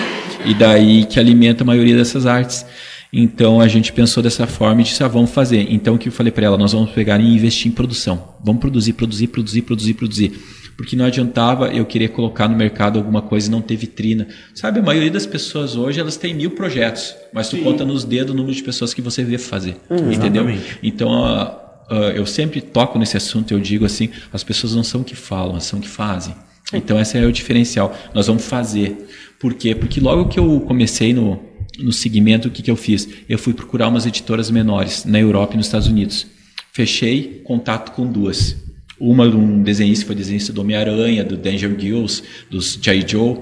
e 0.46 0.54
daí 0.54 1.06
que 1.06 1.20
alimenta 1.20 1.64
a 1.64 1.66
maioria 1.66 1.96
dessas 1.96 2.26
artes. 2.26 2.66
Então 3.14 3.62
a 3.62 3.68
gente 3.70 3.94
pensou 3.94 4.22
dessa 4.22 4.46
forma 4.46 4.82
e 4.82 4.84
disse, 4.84 5.02
ah, 5.02 5.08
vamos 5.08 5.32
fazer. 5.32 5.68
Então 5.70 5.96
o 5.96 5.98
que 5.98 6.10
eu 6.10 6.12
falei 6.12 6.34
para 6.34 6.48
ela, 6.48 6.58
nós 6.58 6.74
vamos 6.74 6.92
pegar 6.92 7.18
e 7.20 7.34
investir 7.34 7.72
em 7.72 7.74
produção. 7.74 8.36
Vamos 8.44 8.60
produzir, 8.60 8.92
produzir, 8.92 9.28
produzir, 9.28 9.62
produzir, 9.62 9.94
produzir. 9.94 10.34
Porque 10.78 10.96
não 10.96 11.06
adiantava 11.06 11.70
eu 11.70 11.86
querer 11.86 12.10
colocar 12.10 12.48
no 12.48 12.56
mercado 12.56 13.00
alguma 13.00 13.22
coisa 13.22 13.48
e 13.48 13.52
não 13.52 13.62
ter 13.62 13.76
vitrina. 13.78 14.28
Sabe, 14.54 14.80
a 14.80 14.84
maioria 14.84 15.12
das 15.12 15.26
pessoas 15.26 15.76
hoje, 15.76 16.00
elas 16.00 16.18
têm 16.18 16.34
mil 16.34 16.52
projetos, 16.52 17.16
mas 17.34 17.48
tu 17.50 17.58
conta 17.60 17.86
nos 17.86 18.04
dedos 18.04 18.34
o 18.34 18.38
número 18.38 18.54
de 18.54 18.62
pessoas 18.62 18.94
que 18.94 19.02
você 19.02 19.24
vê 19.24 19.38
fazer. 19.38 19.78
entendeu? 19.90 20.44
Exatamente. 20.50 20.80
Então, 20.84 21.24
ah, 21.24 21.66
ah, 21.90 21.96
eu 22.14 22.26
sempre 22.26 22.60
toco 22.62 23.00
nesse 23.00 23.16
assunto, 23.16 23.54
eu 23.54 23.60
digo 23.60 23.86
assim, 23.86 24.10
as 24.34 24.44
pessoas 24.44 24.76
não 24.76 24.84
são 24.84 25.02
o 25.02 25.04
que 25.04 25.16
falam, 25.16 25.52
elas 25.52 25.64
são 25.64 25.80
o 25.80 25.82
que 25.82 25.88
fazem. 25.88 26.36
Então, 26.74 27.00
esse 27.00 27.18
é 27.18 27.26
o 27.26 27.32
diferencial. 27.32 27.96
Nós 28.14 28.28
vamos 28.28 28.46
fazer. 28.46 29.08
Por 29.40 29.54
quê? 29.54 29.76
Porque 29.76 30.00
logo 30.00 30.28
que 30.28 30.40
eu 30.40 30.60
comecei 30.62 31.14
no, 31.14 31.40
no 31.78 31.94
segmento, 31.94 32.48
o 32.48 32.52
que, 32.52 32.64
que 32.64 32.72
eu 32.72 32.76
fiz? 32.76 33.08
Eu 33.30 33.38
fui 33.38 33.54
procurar 33.54 33.88
umas 33.88 34.06
editoras 34.06 34.50
menores 34.50 35.06
na 35.06 35.20
Europa 35.20 35.54
e 35.54 35.58
nos 35.58 35.68
Estados 35.68 35.88
Unidos. 35.88 36.26
Fechei 36.74 37.42
contato 37.46 37.92
com 37.92 38.06
duas. 38.06 38.56
Uma 39.00 39.30
de 39.30 39.36
um 39.36 39.62
desenhista, 39.62 40.04
que 40.04 40.08
foi 40.08 40.16
desenhista 40.16 40.54
do 40.54 40.62
Homem-Aranha, 40.62 41.24
do 41.24 41.36
Danger 41.36 41.76
Girls, 41.78 42.24
dos 42.50 42.78
J. 42.78 43.06
Joe. 43.08 43.38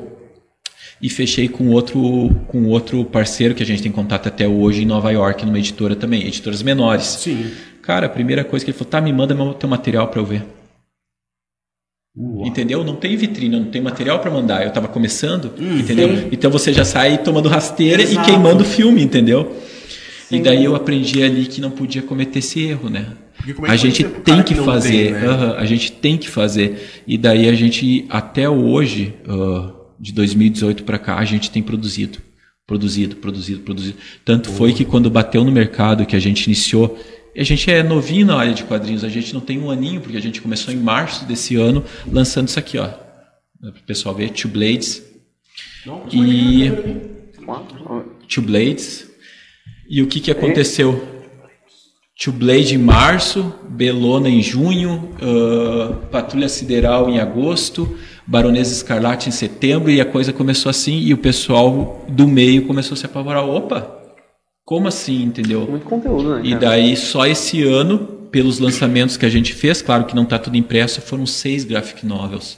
E 1.01 1.09
fechei 1.09 1.49
com 1.49 1.69
outro, 1.69 2.29
com 2.47 2.65
outro 2.67 3.03
parceiro 3.03 3.53
que 3.53 3.61
a 3.61 3.65
gente 3.65 3.83
tem 3.83 3.91
contato 3.91 4.27
até 4.27 4.47
hoje 4.47 4.83
em 4.83 4.85
Nova 4.85 5.11
York, 5.11 5.45
numa 5.45 5.59
editora 5.59 5.95
também, 5.95 6.25
editoras 6.25 6.63
menores. 6.63 7.05
Sim. 7.05 7.51
Cara, 7.81 8.05
a 8.05 8.09
primeira 8.09 8.43
coisa 8.43 8.63
que 8.63 8.71
ele 8.71 8.77
falou, 8.77 8.89
tá, 8.89 9.01
me 9.01 9.11
manda 9.11 9.35
meu, 9.35 9.53
teu 9.53 9.67
material 9.67 10.07
para 10.07 10.21
eu 10.21 10.25
ver. 10.25 10.43
Uau. 12.15 12.45
Entendeu? 12.45 12.83
Não 12.83 12.95
tem 12.95 13.17
vitrine, 13.17 13.57
não 13.59 13.65
tem 13.65 13.81
material 13.81 14.19
para 14.19 14.31
mandar. 14.31 14.61
Eu 14.61 14.69
estava 14.69 14.87
começando, 14.87 15.51
entendeu? 15.59 16.29
Então 16.31 16.51
você 16.51 16.71
já 16.71 16.85
sai 16.85 17.17
tomando 17.17 17.49
rasteira 17.49 18.03
Exato. 18.03 18.29
e 18.29 18.31
queimando 18.31 18.63
o 18.63 18.65
filme, 18.65 19.01
entendeu? 19.01 19.55
E 20.37 20.41
daí 20.41 20.63
eu 20.63 20.75
aprendi 20.75 21.23
ali 21.23 21.45
que 21.45 21.61
não 21.61 21.71
podia 21.71 22.01
cometer 22.01 22.39
esse 22.39 22.61
erro, 22.61 22.89
né? 22.89 23.17
É 23.47 23.71
A 23.71 23.75
gente 23.75 24.03
tem 24.03 24.37
que 24.43 24.53
que 24.53 24.55
não 24.55 24.65
fazer, 24.65 24.91
tem, 24.91 25.11
né? 25.11 25.27
aham, 25.27 25.55
a 25.57 25.65
gente 25.65 25.91
tem 25.91 26.17
que 26.17 26.29
fazer. 26.29 27.03
E 27.05 27.17
daí 27.17 27.49
a 27.49 27.53
gente, 27.53 28.05
até 28.09 28.47
hoje, 28.49 29.13
ah, 29.27 29.73
de 29.99 30.13
2018 30.13 30.83
para 30.83 30.97
cá, 30.97 31.17
a 31.17 31.25
gente 31.25 31.51
tem 31.51 31.61
produzido. 31.61 32.19
Produzido, 32.65 33.17
produzido, 33.17 33.61
produzido. 33.61 33.97
Tanto 34.23 34.49
foi 34.49 34.71
que 34.71 34.85
quando 34.85 35.09
bateu 35.09 35.43
no 35.43 35.51
mercado, 35.51 36.05
que 36.05 36.15
a 36.15 36.19
gente 36.19 36.45
iniciou, 36.45 36.97
a 37.35 37.43
gente 37.43 37.69
é 37.69 37.83
novinho 37.83 38.27
na 38.27 38.35
área 38.37 38.53
de 38.53 38.63
quadrinhos, 38.63 39.03
a 39.03 39.09
gente 39.09 39.33
não 39.33 39.41
tem 39.41 39.59
um 39.59 39.69
aninho, 39.69 39.99
porque 39.99 40.15
a 40.15 40.21
gente 40.21 40.41
começou 40.41 40.73
em 40.73 40.77
março 40.77 41.25
desse 41.25 41.55
ano 41.55 41.83
lançando 42.09 42.47
isso 42.47 42.59
aqui, 42.59 42.77
ó. 42.77 42.87
Para 42.87 43.69
o 43.69 43.83
pessoal 43.85 44.13
ver, 44.13 44.29
Two 44.29 44.51
Blades. 44.51 45.03
Não, 45.85 46.05
e. 46.11 46.69
Two 48.27 48.43
Blades. 48.43 49.09
E 49.93 50.01
o 50.01 50.07
que, 50.07 50.19
que 50.19 50.31
aconteceu? 50.31 51.03
Two 52.19 52.33
Blade 52.33 52.73
em 52.73 52.79
março, 52.79 53.53
Belona 53.69 54.27
em 54.27 54.41
junho, 54.41 55.07
uh, 55.21 55.93
Patrulha 56.07 56.49
Sideral 56.49 57.11
em 57.11 57.19
agosto, 57.19 57.95
Baronesa 58.25 58.73
Escarlate 58.73 59.29
em 59.29 59.31
setembro, 59.31 59.91
e 59.91 60.01
a 60.01 60.05
coisa 60.05 60.33
começou 60.33 60.71
assim, 60.71 60.97
e 60.97 61.13
o 61.13 61.17
pessoal 61.19 62.03
do 62.09 62.27
meio 62.27 62.65
começou 62.65 62.95
a 62.95 62.97
se 62.97 63.05
apavorar. 63.05 63.47
Opa, 63.47 64.01
como 64.65 64.87
assim, 64.87 65.21
entendeu? 65.21 65.67
Muito 65.69 65.85
conteúdo, 65.85 66.37
né? 66.37 66.41
E 66.43 66.55
daí, 66.55 66.97
só 66.97 67.27
esse 67.27 67.61
ano, 67.61 67.99
pelos 68.31 68.57
lançamentos 68.57 69.15
que 69.15 69.27
a 69.27 69.29
gente 69.29 69.53
fez, 69.53 69.83
claro 69.83 70.05
que 70.05 70.15
não 70.15 70.23
está 70.23 70.39
tudo 70.39 70.57
impresso, 70.57 71.01
foram 71.01 71.27
seis 71.27 71.63
graphic 71.63 72.03
novels. 72.03 72.57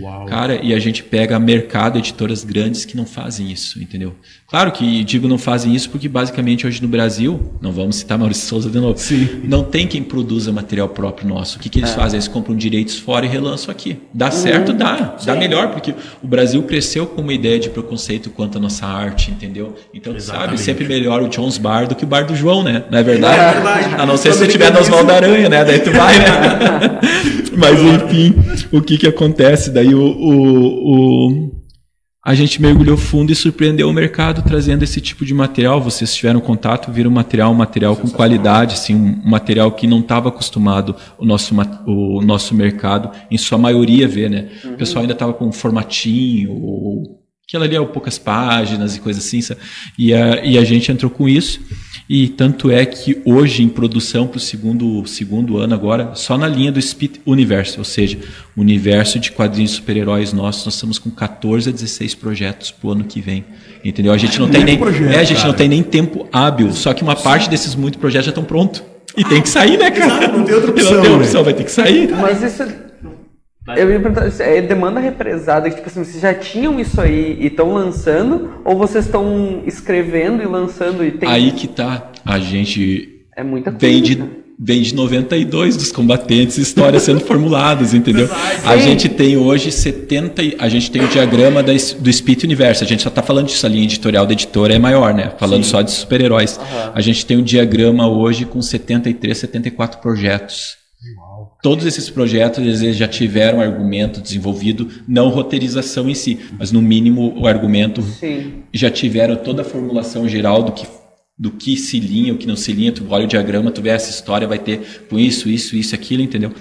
Uau. 0.00 0.26
Cara, 0.26 0.60
e 0.62 0.72
a 0.72 0.78
gente 0.78 1.02
pega 1.02 1.38
mercado, 1.38 1.98
editoras 1.98 2.42
grandes 2.42 2.84
que 2.84 2.96
não 2.96 3.04
fazem 3.04 3.50
isso, 3.52 3.82
entendeu? 3.82 4.14
Claro 4.48 4.72
que 4.72 5.02
digo 5.04 5.26
não 5.26 5.36
fazem 5.36 5.74
isso 5.74 5.90
porque 5.90 6.08
basicamente 6.08 6.66
hoje 6.66 6.80
no 6.80 6.88
Brasil, 6.88 7.52
não 7.60 7.72
vamos 7.72 7.96
citar 7.96 8.16
Maurício 8.16 8.46
Souza 8.46 8.70
de 8.70 8.78
novo, 8.78 8.98
Sim. 8.98 9.42
não 9.44 9.64
tem 9.64 9.86
quem 9.86 10.02
produza 10.02 10.52
material 10.52 10.88
próprio 10.88 11.28
nosso. 11.28 11.58
O 11.58 11.60
que, 11.60 11.68
que 11.68 11.80
eles 11.80 11.90
é. 11.90 11.94
fazem? 11.94 12.18
Eles 12.18 12.28
compram 12.28 12.54
direitos 12.56 12.98
fora 12.98 13.26
e 13.26 13.28
relançam 13.28 13.70
aqui. 13.70 13.98
Dá 14.12 14.26
uhum. 14.26 14.32
certo? 14.32 14.72
Dá. 14.72 15.16
Sim. 15.18 15.26
Dá 15.26 15.34
melhor, 15.34 15.70
porque 15.70 15.94
o 16.22 16.26
Brasil 16.26 16.62
cresceu 16.62 17.06
com 17.06 17.20
uma 17.20 17.32
ideia 17.32 17.58
de 17.58 17.68
preconceito 17.68 18.30
quanto 18.30 18.58
à 18.58 18.60
nossa 18.60 18.86
arte, 18.86 19.30
entendeu? 19.30 19.74
Então, 19.92 20.14
Exatamente. 20.14 20.50
sabe, 20.50 20.60
sempre 20.60 20.86
melhor 20.86 21.22
o 21.22 21.28
Jones 21.28 21.58
Bar 21.58 21.88
do 21.88 21.94
que 21.94 22.04
o 22.04 22.06
Bar 22.06 22.24
do 22.24 22.36
João, 22.36 22.62
né? 22.62 22.84
Não 22.90 22.98
é 22.98 23.02
verdade? 23.02 23.40
É 23.40 23.52
verdade. 23.52 23.94
A 23.98 24.06
não 24.06 24.16
ser 24.16 24.32
se 24.32 24.38
você 24.38 24.46
tiver 24.46 24.72
nas 24.72 24.88
mãos 24.88 25.04
da 25.04 25.16
aranha, 25.16 25.48
né? 25.48 25.64
Daí 25.64 25.80
tu 25.80 25.90
vai, 25.90 26.18
né? 26.18 27.00
Mas 27.56 27.80
enfim, 27.80 28.34
o 28.72 28.80
que 28.80 28.98
que 28.98 29.06
acontece? 29.06 29.70
Daí 29.74 29.92
o, 29.92 30.00
o, 30.00 31.30
o, 31.30 31.64
a 32.24 32.32
gente 32.32 32.62
mergulhou 32.62 32.96
fundo 32.96 33.32
e 33.32 33.34
surpreendeu 33.34 33.88
o 33.90 33.92
mercado 33.92 34.40
trazendo 34.42 34.84
esse 34.84 35.00
tipo 35.00 35.24
de 35.24 35.34
material. 35.34 35.80
Vocês 35.80 36.14
tiveram 36.14 36.40
contato, 36.40 36.92
viram 36.92 37.10
material, 37.10 37.50
um 37.50 37.56
material 37.56 37.96
com 37.96 38.08
qualidade, 38.08 38.74
assim, 38.74 38.94
um 38.94 39.28
material 39.28 39.72
que 39.72 39.88
não 39.88 39.98
estava 39.98 40.28
acostumado 40.28 40.94
o 41.18 41.24
nosso, 41.24 41.52
o 41.86 42.22
nosso 42.22 42.54
mercado, 42.54 43.10
em 43.28 43.36
sua 43.36 43.58
maioria, 43.58 44.06
ver, 44.06 44.30
né? 44.30 44.48
Uhum. 44.64 44.74
O 44.74 44.76
pessoal 44.76 45.00
ainda 45.02 45.12
estava 45.12 45.34
com 45.34 45.48
um 45.48 45.52
formatinho, 45.52 46.52
ou 46.52 47.20
aquilo 47.46 47.64
ali 47.64 47.74
é 47.74 47.84
poucas 47.84 48.16
páginas 48.16 48.94
e 48.96 49.00
coisas 49.00 49.26
assim, 49.26 49.40
e 49.98 50.14
a, 50.14 50.44
e 50.44 50.56
a 50.56 50.64
gente 50.64 50.92
entrou 50.92 51.10
com 51.10 51.28
isso. 51.28 51.60
E 52.08 52.28
tanto 52.28 52.70
é 52.70 52.84
que 52.84 53.22
hoje 53.24 53.62
em 53.62 53.68
produção 53.68 54.26
para 54.26 54.36
o 54.36 54.40
segundo, 54.40 55.06
segundo 55.06 55.56
ano 55.56 55.74
agora, 55.74 56.10
só 56.14 56.36
na 56.36 56.46
linha 56.46 56.70
do 56.70 56.80
Speed 56.80 57.16
Universe, 57.24 57.78
ou 57.78 57.84
seja, 57.84 58.18
o 58.54 58.60
universo 58.60 59.18
de 59.18 59.32
quadrinhos 59.32 59.70
super-heróis 59.70 60.32
nossos, 60.32 60.66
nós 60.66 60.74
estamos 60.74 60.98
com 60.98 61.10
14 61.10 61.70
a 61.70 61.72
16 61.72 62.14
projetos 62.14 62.70
para 62.70 62.88
o 62.88 62.92
ano 62.92 63.04
que 63.04 63.22
vem. 63.22 63.44
Entendeu? 63.82 64.12
A 64.12 64.18
gente 64.18 64.38
não 64.38 64.50
tem 64.50 64.64
nem, 64.64 64.76
projeto, 64.76 65.12
é, 65.12 65.20
a 65.20 65.24
gente 65.24 65.46
não 65.46 65.54
tem 65.54 65.68
nem 65.68 65.82
tempo 65.82 66.28
hábil, 66.30 66.72
só 66.72 66.92
que 66.92 67.02
uma 67.02 67.16
parte 67.16 67.48
desses 67.48 67.74
muitos 67.74 67.98
projetos 67.98 68.26
já 68.26 68.30
estão 68.30 68.44
prontos. 68.44 68.82
E 69.16 69.22
ah, 69.22 69.28
tem 69.28 69.40
que 69.40 69.48
sair, 69.48 69.78
né, 69.78 69.90
cara? 69.90 70.28
Não 70.28 70.44
tem 70.44 70.54
outra 70.54 70.70
opção. 70.72 70.92
Não 70.96 71.02
tem 71.02 71.14
opção, 71.14 71.40
né? 71.40 71.44
vai 71.44 71.54
ter 71.54 71.64
que 71.64 71.70
sair. 71.70 72.10
Mas 72.10 72.42
isso 72.42 72.62
eu 73.68 73.90
ia 73.90 73.98
perguntar, 73.98 74.30
é 74.40 74.60
demanda 74.60 75.00
represada, 75.00 75.70
tipo 75.70 75.86
assim, 75.86 76.04
vocês 76.04 76.20
já 76.20 76.34
tinham 76.34 76.78
isso 76.78 77.00
aí 77.00 77.38
e 77.40 77.46
estão 77.46 77.72
lançando, 77.72 78.60
ou 78.64 78.76
vocês 78.76 79.06
estão 79.06 79.62
escrevendo 79.66 80.42
e 80.42 80.46
lançando 80.46 81.02
e 81.04 81.12
tem... 81.12 81.28
Aí 81.28 81.50
que 81.52 81.66
tá, 81.66 82.10
a 82.24 82.38
gente 82.38 83.22
é 83.34 83.42
muita 83.42 83.72
coisa, 83.72 83.86
vem 83.86 84.02
de, 84.02 84.22
vem 84.58 84.82
de 84.82 84.94
92 84.94 85.78
dos 85.78 85.90
combatentes, 85.90 86.58
histórias 86.58 87.04
sendo 87.04 87.20
formuladas, 87.20 87.94
entendeu? 87.94 88.28
A 88.66 88.76
gente 88.76 89.08
tem 89.08 89.38
hoje 89.38 89.72
70, 89.72 90.42
a 90.58 90.68
gente 90.68 90.90
tem 90.90 91.02
o 91.02 91.08
diagrama 91.08 91.62
da, 91.62 91.72
do 91.72 92.12
Speed 92.12 92.44
Universo, 92.44 92.84
a 92.84 92.86
gente 92.86 93.02
só 93.02 93.08
está 93.08 93.22
falando 93.22 93.46
disso, 93.46 93.64
a 93.64 93.68
linha 93.68 93.84
editorial 93.84 94.26
da 94.26 94.34
editora 94.34 94.74
é 94.74 94.78
maior, 94.78 95.14
né? 95.14 95.32
Falando 95.38 95.64
Sim. 95.64 95.70
só 95.70 95.80
de 95.80 95.90
super-heróis. 95.90 96.58
Uhum. 96.58 96.90
A 96.94 97.00
gente 97.00 97.24
tem 97.24 97.38
um 97.38 97.42
diagrama 97.42 98.06
hoje 98.06 98.44
com 98.44 98.60
73, 98.60 99.38
74 99.38 100.00
projetos. 100.00 100.83
Todos 101.64 101.86
esses 101.86 102.10
projetos 102.10 102.62
eles 102.62 102.94
já 102.94 103.08
tiveram 103.08 103.58
argumento 103.58 104.20
desenvolvido, 104.20 104.86
não 105.08 105.30
roteirização 105.30 106.10
em 106.10 106.14
si, 106.14 106.38
mas 106.58 106.70
no 106.70 106.82
mínimo 106.82 107.32
o 107.38 107.46
argumento 107.46 108.02
Sim. 108.02 108.64
já 108.70 108.90
tiveram 108.90 109.34
toda 109.34 109.62
a 109.62 109.64
formulação 109.64 110.28
geral 110.28 110.62
do 110.62 110.72
que 110.72 110.86
do 111.38 111.50
que 111.50 111.74
se 111.78 111.98
linha, 111.98 112.34
o 112.34 112.36
que 112.36 112.46
não 112.46 112.54
se 112.54 112.70
linha, 112.70 112.92
tu 112.92 113.06
olha 113.08 113.24
o 113.24 113.26
diagrama, 113.26 113.70
tu 113.70 113.80
vê 113.80 113.88
essa 113.88 114.10
história, 114.10 114.46
vai 114.46 114.58
ter 114.58 115.06
com 115.08 115.18
isso, 115.18 115.48
isso, 115.48 115.74
isso, 115.74 115.94
aquilo, 115.94 116.22
entendeu? 116.22 116.52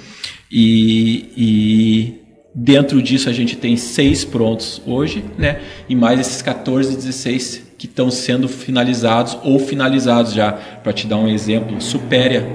E, 0.49 1.25
e 1.35 2.13
dentro 2.55 3.01
disso 3.01 3.27
a 3.27 3.33
gente 3.33 3.57
tem 3.57 3.75
seis 3.75 4.23
prontos 4.23 4.81
hoje, 4.85 5.21
né? 5.37 5.59
E 5.89 5.95
mais 5.97 6.17
esses 6.21 6.41
14, 6.41 6.95
16 6.95 7.73
que 7.77 7.87
estão 7.87 8.09
sendo 8.09 8.47
finalizados 8.47 9.37
ou 9.43 9.59
finalizados 9.59 10.33
já. 10.33 10.53
Para 10.53 10.93
te 10.93 11.05
dar 11.07 11.17
um 11.17 11.27
exemplo, 11.27 11.81
Supéria 11.81 12.47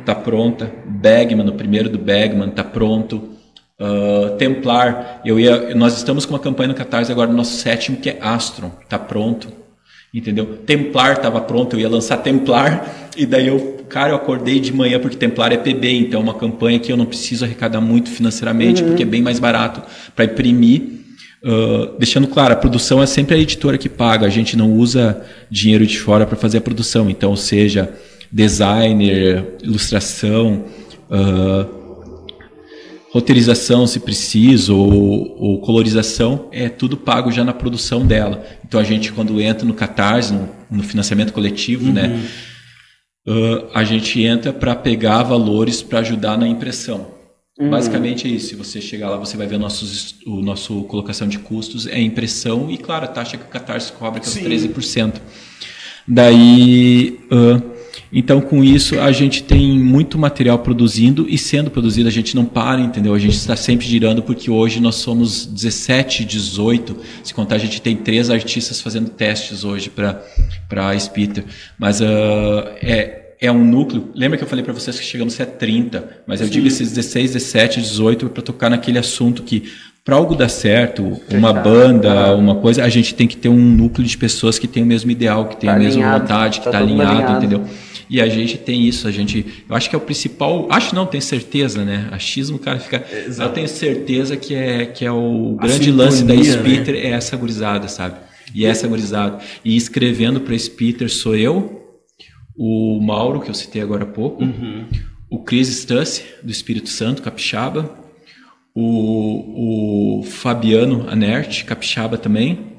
está 0.00 0.14
pronta, 0.14 0.72
Bagman, 0.96 1.48
o 1.48 1.52
primeiro 1.52 1.88
do 1.88 1.98
Bagman 1.98 2.48
está 2.48 2.64
pronto. 2.64 3.36
Uh, 3.78 4.36
Templar, 4.38 5.20
eu 5.22 5.38
ia, 5.38 5.74
nós 5.74 5.96
estamos 5.96 6.24
com 6.24 6.32
uma 6.32 6.40
campanha 6.40 6.68
no 6.68 6.74
Catarse 6.74 7.12
agora 7.12 7.30
no 7.30 7.36
nosso 7.36 7.58
sétimo 7.58 7.98
que 7.98 8.08
é 8.08 8.18
Astron, 8.22 8.70
está 8.82 8.98
pronto, 8.98 9.48
entendeu? 10.14 10.46
Templar 10.64 11.12
estava 11.12 11.42
pronto, 11.42 11.76
eu 11.76 11.80
ia 11.80 11.88
lançar 11.88 12.16
Templar 12.18 13.10
e 13.14 13.26
daí 13.26 13.48
eu, 13.48 13.84
cara, 13.86 14.12
eu 14.12 14.16
acordei 14.16 14.60
de 14.60 14.72
manhã 14.72 14.98
porque 14.98 15.16
Templar 15.16 15.52
é 15.52 15.58
PB, 15.58 15.90
então 15.90 16.20
é 16.20 16.22
uma 16.22 16.32
campanha 16.32 16.78
que 16.78 16.90
eu 16.90 16.96
não 16.96 17.04
preciso 17.04 17.44
arrecadar 17.44 17.82
muito 17.82 18.08
financeiramente 18.08 18.82
uhum. 18.82 18.88
porque 18.88 19.02
é 19.02 19.06
bem 19.06 19.20
mais 19.20 19.38
barato 19.38 19.82
para 20.14 20.24
imprimir. 20.24 20.96
Uh, 21.44 21.98
deixando 21.98 22.26
claro, 22.28 22.54
a 22.54 22.56
produção 22.56 23.02
é 23.02 23.06
sempre 23.06 23.36
a 23.36 23.38
editora 23.38 23.76
que 23.76 23.90
paga, 23.90 24.26
a 24.26 24.30
gente 24.30 24.56
não 24.56 24.72
usa 24.72 25.22
dinheiro 25.50 25.86
de 25.86 25.98
fora 25.98 26.26
para 26.26 26.36
fazer 26.36 26.58
a 26.58 26.60
produção, 26.62 27.10
então 27.10 27.36
seja 27.36 27.92
designer, 28.32 29.44
ilustração, 29.62 30.64
uh, 31.10 31.86
roteirização, 33.12 33.86
se 33.86 34.00
preciso, 34.00 34.76
ou, 34.76 35.36
ou, 35.40 35.60
colorização, 35.60 36.48
é 36.52 36.68
tudo 36.68 36.96
pago 36.96 37.30
já 37.32 37.44
na 37.44 37.52
produção 37.52 38.06
dela. 38.06 38.44
Então 38.64 38.78
a 38.78 38.84
gente, 38.84 39.12
quando 39.12 39.40
entra 39.40 39.66
no 39.66 39.74
Catarse, 39.74 40.32
no, 40.32 40.48
no 40.70 40.82
financiamento 40.82 41.32
coletivo, 41.32 41.90
né, 41.90 42.08
uhum. 43.26 43.34
né, 43.34 43.62
uh, 43.62 43.70
a 43.74 43.84
gente 43.84 44.22
entra 44.22 44.52
para 44.52 44.74
pegar 44.74 45.22
valores 45.22 45.82
para 45.82 46.00
ajudar 46.00 46.36
na 46.36 46.46
impressão. 46.46 47.14
Uhum. 47.58 47.70
Basicamente 47.70 48.28
é 48.28 48.30
isso. 48.30 48.48
Se 48.48 48.54
você 48.54 48.82
chegar 48.82 49.08
lá, 49.08 49.16
você 49.16 49.34
vai 49.34 49.46
ver 49.46 49.58
nossos, 49.58 50.16
o 50.26 50.42
nosso 50.42 50.82
colocação 50.82 51.26
de 51.26 51.38
custos 51.38 51.86
é 51.86 51.98
impressão 51.98 52.70
e, 52.70 52.76
claro, 52.76 53.06
a 53.06 53.08
taxa 53.08 53.38
que 53.38 53.44
o 53.44 53.48
Catarse 53.48 53.92
cobra, 53.92 54.20
que 54.20 54.26
é 54.26 54.30
os 54.30 54.36
13%. 54.36 55.14
Daí. 56.06 57.18
Uh, 57.32 57.75
então, 58.12 58.40
com 58.40 58.62
isso, 58.62 58.98
a 59.00 59.10
gente 59.12 59.42
tem 59.42 59.78
muito 59.78 60.18
material 60.18 60.58
produzindo 60.58 61.26
e 61.28 61.36
sendo 61.36 61.70
produzido, 61.70 62.08
a 62.08 62.12
gente 62.12 62.36
não 62.36 62.44
para, 62.44 62.80
entendeu? 62.80 63.14
A 63.14 63.18
gente 63.18 63.36
está 63.36 63.56
sempre 63.56 63.86
girando, 63.86 64.22
porque 64.22 64.50
hoje 64.50 64.80
nós 64.80 64.96
somos 64.96 65.44
17, 65.46 66.24
18. 66.24 66.96
Se 67.24 67.34
contar, 67.34 67.56
a 67.56 67.58
gente 67.58 67.80
tem 67.82 67.96
três 67.96 68.30
artistas 68.30 68.80
fazendo 68.80 69.10
testes 69.10 69.64
hoje 69.64 69.90
para 69.90 70.22
a 70.70 70.98
Spitter. 70.98 71.44
Mas 71.78 72.00
uh, 72.00 72.04
é, 72.80 73.34
é 73.40 73.50
um 73.50 73.64
núcleo. 73.64 74.10
Lembra 74.14 74.38
que 74.38 74.44
eu 74.44 74.48
falei 74.48 74.64
para 74.64 74.72
vocês 74.72 74.98
que 74.98 75.04
chegamos 75.04 75.38
a 75.40 75.46
30, 75.46 76.22
mas 76.26 76.40
eu 76.40 76.46
Sim. 76.46 76.52
digo 76.52 76.68
esses 76.68 76.90
16, 76.90 77.32
17, 77.32 77.80
18 77.80 78.28
para 78.30 78.42
tocar 78.42 78.70
naquele 78.70 78.98
assunto 78.98 79.42
que 79.42 79.64
para 80.04 80.14
algo 80.14 80.36
dar 80.36 80.48
certo, 80.48 81.20
uma 81.32 81.52
banda, 81.52 82.32
uma 82.36 82.54
coisa, 82.54 82.84
a 82.84 82.88
gente 82.88 83.12
tem 83.12 83.26
que 83.26 83.36
ter 83.36 83.48
um 83.48 83.58
núcleo 83.58 84.06
de 84.06 84.16
pessoas 84.16 84.56
que 84.56 84.68
tem 84.68 84.84
o 84.84 84.86
mesmo 84.86 85.10
ideal, 85.10 85.48
que 85.48 85.56
tem 85.56 85.68
tá 85.68 85.74
a 85.74 85.78
mesma 85.80 86.00
alinhado, 86.00 86.20
vontade, 86.20 86.60
que 86.60 86.68
está 86.68 86.70
tá 86.70 86.78
alinhado, 86.78 87.10
alinhado, 87.10 87.36
entendeu? 87.38 87.64
E 88.08 88.20
a 88.20 88.28
gente 88.28 88.56
tem 88.56 88.86
isso, 88.86 89.08
a 89.08 89.10
gente. 89.10 89.64
Eu 89.68 89.74
acho 89.74 89.90
que 89.90 89.96
é 89.96 89.98
o 89.98 90.02
principal. 90.02 90.68
Acho 90.70 90.94
não, 90.94 91.06
tenho 91.06 91.22
certeza, 91.22 91.84
né? 91.84 92.08
Achismo, 92.12 92.56
o 92.56 92.60
cara 92.60 92.78
fica. 92.78 93.04
Exato. 93.26 93.50
Eu 93.50 93.54
tenho 93.54 93.68
certeza 93.68 94.36
que 94.36 94.54
é, 94.54 94.86
que 94.86 95.04
é 95.04 95.10
o 95.10 95.56
a 95.58 95.66
grande 95.66 95.90
lance 95.90 96.24
da 96.24 96.34
Spitter 96.36 96.94
né? 96.94 97.00
é 97.00 97.10
essa 97.10 97.36
gurizada, 97.36 97.88
sabe? 97.88 98.16
E 98.54 98.64
essa 98.64 98.86
gurizada. 98.86 99.38
E 99.64 99.76
escrevendo 99.76 100.40
para 100.40 100.56
Spitter 100.56 101.10
sou 101.10 101.36
eu, 101.36 101.98
o 102.56 103.00
Mauro, 103.00 103.40
que 103.40 103.50
eu 103.50 103.54
citei 103.54 103.82
agora 103.82 104.04
há 104.04 104.06
pouco, 104.06 104.42
uhum. 104.42 104.86
o 105.28 105.40
Chris 105.40 105.68
Stussy, 105.68 106.22
do 106.42 106.50
Espírito 106.50 106.88
Santo, 106.88 107.22
Capixaba, 107.22 107.98
o, 108.74 110.20
o 110.20 110.22
Fabiano 110.22 111.06
Anert, 111.08 111.64
Capixaba 111.64 112.16
também. 112.16 112.76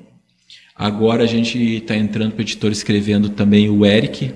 Agora 0.76 1.24
a 1.24 1.28
gente 1.28 1.58
está 1.58 1.96
entrando 1.96 2.32
para 2.32 2.40
o 2.40 2.44
editor 2.44 2.72
escrevendo 2.72 3.30
também 3.30 3.70
o 3.70 3.86
Eric, 3.86 4.32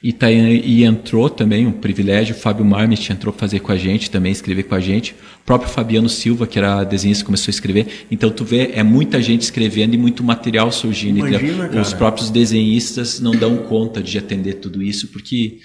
e, 0.00 0.12
tá, 0.12 0.30
e 0.30 0.84
entrou 0.84 1.28
também 1.28 1.66
um 1.66 1.72
privilégio, 1.72 2.34
o 2.34 2.38
Fábio 2.38 2.64
Marmit 2.64 3.12
entrou 3.12 3.34
fazer 3.34 3.58
com 3.58 3.72
a 3.72 3.76
gente 3.76 4.08
também, 4.08 4.30
escrever 4.30 4.62
com 4.62 4.76
a 4.76 4.80
gente. 4.80 5.12
O 5.42 5.44
próprio 5.44 5.68
Fabiano 5.70 6.08
Silva, 6.08 6.46
que 6.46 6.56
era 6.56 6.84
desenhista, 6.84 7.24
começou 7.24 7.50
a 7.50 7.54
escrever. 7.54 8.06
Então 8.08 8.30
tu 8.30 8.44
vê, 8.44 8.70
é 8.74 8.84
muita 8.84 9.20
gente 9.20 9.42
escrevendo 9.42 9.94
e 9.94 9.98
muito 9.98 10.22
material 10.22 10.70
surgindo. 10.70 11.18
Imagina, 11.18 11.80
Os 11.80 11.92
próprios 11.92 12.30
desenhistas 12.30 13.18
não 13.18 13.32
dão 13.32 13.56
conta 13.56 14.00
de 14.00 14.16
atender 14.16 14.54
tudo 14.54 14.80
isso, 14.80 15.08
porque 15.08 15.58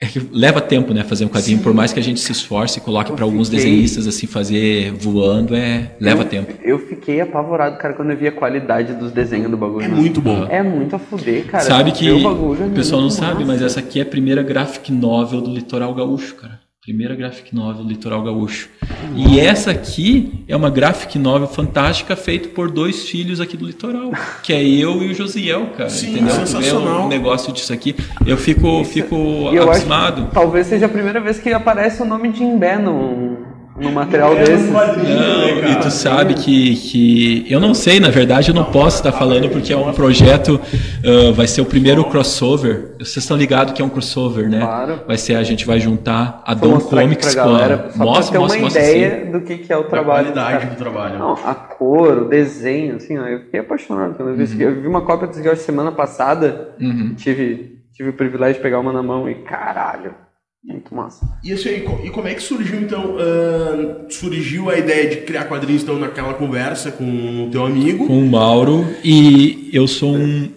é 0.00 0.06
que 0.06 0.20
leva 0.32 0.60
tempo, 0.60 0.94
né, 0.94 1.02
fazer 1.02 1.24
um 1.24 1.28
quadrinho. 1.28 1.58
Sim. 1.58 1.64
Por 1.64 1.74
mais 1.74 1.92
que 1.92 1.98
a 1.98 2.02
gente 2.02 2.20
se 2.20 2.30
esforce 2.30 2.78
e 2.78 2.80
coloque 2.80 3.12
para 3.12 3.24
alguns 3.24 3.48
desenhistas 3.48 4.06
assim 4.06 4.28
fazer 4.28 4.92
voando, 4.92 5.56
é 5.56 5.90
leva 6.00 6.22
eu, 6.22 6.28
tempo. 6.28 6.52
Eu 6.62 6.78
fiquei 6.78 7.20
apavorado, 7.20 7.76
cara, 7.78 7.94
quando 7.94 8.12
eu 8.12 8.16
vi 8.16 8.28
a 8.28 8.32
qualidade 8.32 8.94
dos 8.94 9.10
desenhos 9.10 9.50
do 9.50 9.56
bagulho. 9.56 9.84
É 9.84 9.88
muito 9.88 10.20
bom. 10.20 10.46
É 10.48 10.62
muito 10.62 10.94
a 10.94 10.98
fuder, 11.00 11.46
cara. 11.46 11.64
Sabe 11.64 11.90
que 11.90 12.08
o, 12.10 12.22
bagulho, 12.22 12.66
o 12.66 12.70
pessoal 12.70 13.00
não 13.00 13.08
massa. 13.08 13.24
sabe, 13.24 13.44
mas 13.44 13.60
essa 13.60 13.80
aqui 13.80 13.98
é 13.98 14.02
a 14.02 14.06
primeira 14.06 14.42
graphic 14.42 14.92
novel 14.92 15.40
do 15.40 15.52
Litoral 15.52 15.92
Gaúcho, 15.92 16.36
cara. 16.36 16.60
Primeira 16.88 17.14
graphic 17.14 17.54
novel 17.54 17.84
do 17.84 17.90
Litoral 17.90 18.22
Gaúcho. 18.22 18.70
E 19.14 19.38
essa 19.38 19.72
aqui 19.72 20.42
é 20.48 20.56
uma 20.56 20.70
graphic 20.70 21.18
novel 21.18 21.46
fantástica 21.46 22.16
feita 22.16 22.48
por 22.48 22.70
dois 22.70 23.06
filhos 23.06 23.42
aqui 23.42 23.58
do 23.58 23.66
Litoral, 23.66 24.10
que 24.42 24.54
é 24.54 24.64
eu 24.66 25.02
e 25.02 25.10
o 25.10 25.14
Josiel, 25.14 25.66
cara. 25.76 25.90
Sim, 25.90 26.12
entendeu? 26.12 26.34
sensacional. 26.34 27.04
um 27.04 27.08
negócio 27.08 27.52
disso 27.52 27.74
aqui. 27.74 27.94
Eu 28.24 28.38
fico, 28.38 28.82
fico 28.84 29.14
eu 29.52 29.70
abismado. 29.70 30.30
talvez 30.32 30.66
seja 30.66 30.86
a 30.86 30.88
primeira 30.88 31.20
vez 31.20 31.38
que 31.38 31.52
aparece 31.52 32.00
o 32.00 32.06
nome 32.06 32.32
de 32.32 32.42
Imbé 32.42 32.78
no, 32.78 33.36
no 33.80 33.92
material 33.92 34.32
é 34.36 34.44
desse. 34.44 34.70
Não, 34.70 34.96
né, 34.96 35.72
e 35.72 35.76
tu 35.76 35.90
sabe 35.90 36.34
que, 36.34 36.74
que. 36.76 37.46
Eu 37.48 37.60
não 37.60 37.74
sei, 37.74 38.00
na 38.00 38.10
verdade, 38.10 38.50
eu 38.50 38.54
não 38.54 38.64
posso 38.64 38.98
estar 38.98 39.12
falando 39.12 39.48
porque 39.48 39.72
é 39.72 39.76
um 39.76 39.92
projeto. 39.92 40.60
Uh, 41.04 41.32
vai 41.32 41.46
ser 41.46 41.60
o 41.60 41.64
primeiro 41.64 42.04
crossover. 42.04 42.94
Vocês 42.98 43.18
estão 43.18 43.36
ligados 43.36 43.72
que 43.72 43.80
é 43.80 43.84
um 43.84 43.88
crossover, 43.88 44.48
né? 44.48 44.60
Claro. 44.60 45.00
Vai 45.06 45.16
ser, 45.16 45.36
a 45.36 45.42
gente 45.42 45.64
vai 45.64 45.78
juntar 45.78 46.42
a 46.44 46.54
Dom 46.54 46.78
Comics 46.80 47.34
com 47.34 47.40
a. 47.40 47.46
Mostra, 47.46 47.78
ter 47.78 47.98
mostra, 47.98 48.38
uma 48.38 48.58
mostra, 48.58 48.82
ideia 48.82 49.22
assim. 49.22 49.30
do 49.30 49.40
que, 49.40 49.58
que 49.58 49.72
é 49.72 49.76
o 49.76 49.84
trabalho. 49.84 50.30
A 50.30 50.32
qualidade 50.32 50.66
do 50.66 50.76
trabalho. 50.76 51.18
Não, 51.18 51.32
a 51.32 51.54
cor, 51.54 52.18
o 52.18 52.28
desenho, 52.28 52.96
assim, 52.96 53.16
ó, 53.18 53.26
eu 53.26 53.40
fiquei 53.40 53.60
apaixonado 53.60 54.14
quando 54.14 54.30
eu 54.30 54.36
vi 54.36 54.54
uhum. 54.54 54.60
Eu 54.60 54.80
vi 54.80 54.86
uma 54.86 55.02
cópia 55.02 55.28
desse 55.28 55.42
jogo 55.42 55.56
semana 55.56 55.92
passada. 55.92 56.70
Uhum. 56.80 57.14
Tive, 57.16 57.78
tive 57.92 58.10
o 58.10 58.12
privilégio 58.12 58.56
de 58.56 58.60
pegar 58.60 58.80
uma 58.80 58.92
na 58.92 59.02
mão 59.02 59.28
e 59.28 59.34
caralho 59.36 60.27
muito 60.64 60.94
massa. 60.94 61.26
E, 61.42 61.52
assim, 61.52 61.84
e 62.04 62.10
como 62.10 62.28
é 62.28 62.34
que 62.34 62.42
surgiu, 62.42 62.80
então, 62.80 63.16
uh, 63.16 64.10
surgiu 64.10 64.70
a 64.70 64.76
ideia 64.76 65.08
de 65.08 65.16
criar 65.18 65.44
quadrinhos, 65.44 65.82
então, 65.82 65.98
naquela 65.98 66.34
conversa 66.34 66.90
com 66.90 67.46
o 67.46 67.50
teu 67.50 67.64
amigo? 67.64 68.06
Com 68.06 68.20
o 68.20 68.26
Mauro, 68.28 68.84
e 69.04 69.70
eu 69.72 69.86
sou 69.86 70.14
um... 70.16 70.50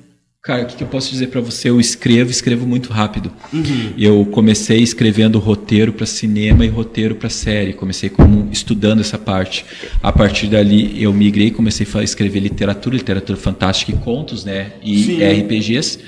Cara, 0.43 0.63
o 0.63 0.65
que, 0.65 0.75
que 0.75 0.83
eu 0.83 0.87
posso 0.87 1.11
dizer 1.11 1.27
para 1.27 1.39
você? 1.39 1.69
Eu 1.69 1.79
escrevo, 1.79 2.31
escrevo 2.31 2.65
muito 2.65 2.91
rápido. 2.91 3.31
Uhum. 3.53 3.93
Eu 3.95 4.25
comecei 4.25 4.81
escrevendo 4.81 5.37
roteiro 5.37 5.93
para 5.93 6.07
cinema 6.07 6.65
e 6.65 6.67
roteiro 6.67 7.13
para 7.13 7.29
série. 7.29 7.73
Comecei 7.73 8.09
como 8.09 8.49
estudando 8.51 9.01
essa 9.01 9.19
parte. 9.19 9.63
A 10.01 10.11
partir 10.11 10.47
dali, 10.47 10.99
eu 10.99 11.13
migrei 11.13 11.49
e 11.49 11.51
comecei 11.51 11.85
a 11.93 12.01
escrever 12.01 12.39
literatura, 12.39 12.95
literatura 12.95 13.37
fantástica 13.37 13.91
e 13.91 13.95
contos, 13.99 14.43
né? 14.43 14.73
E 14.81 15.03
Sim. 15.03 15.23
RPGs. 15.23 15.99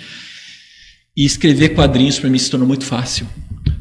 E 1.15 1.25
escrever 1.25 1.69
quadrinhos 1.75 2.17
para 2.17 2.27
mim 2.27 2.39
se 2.39 2.49
tornou 2.49 2.67
muito 2.67 2.85
fácil. 2.85 3.27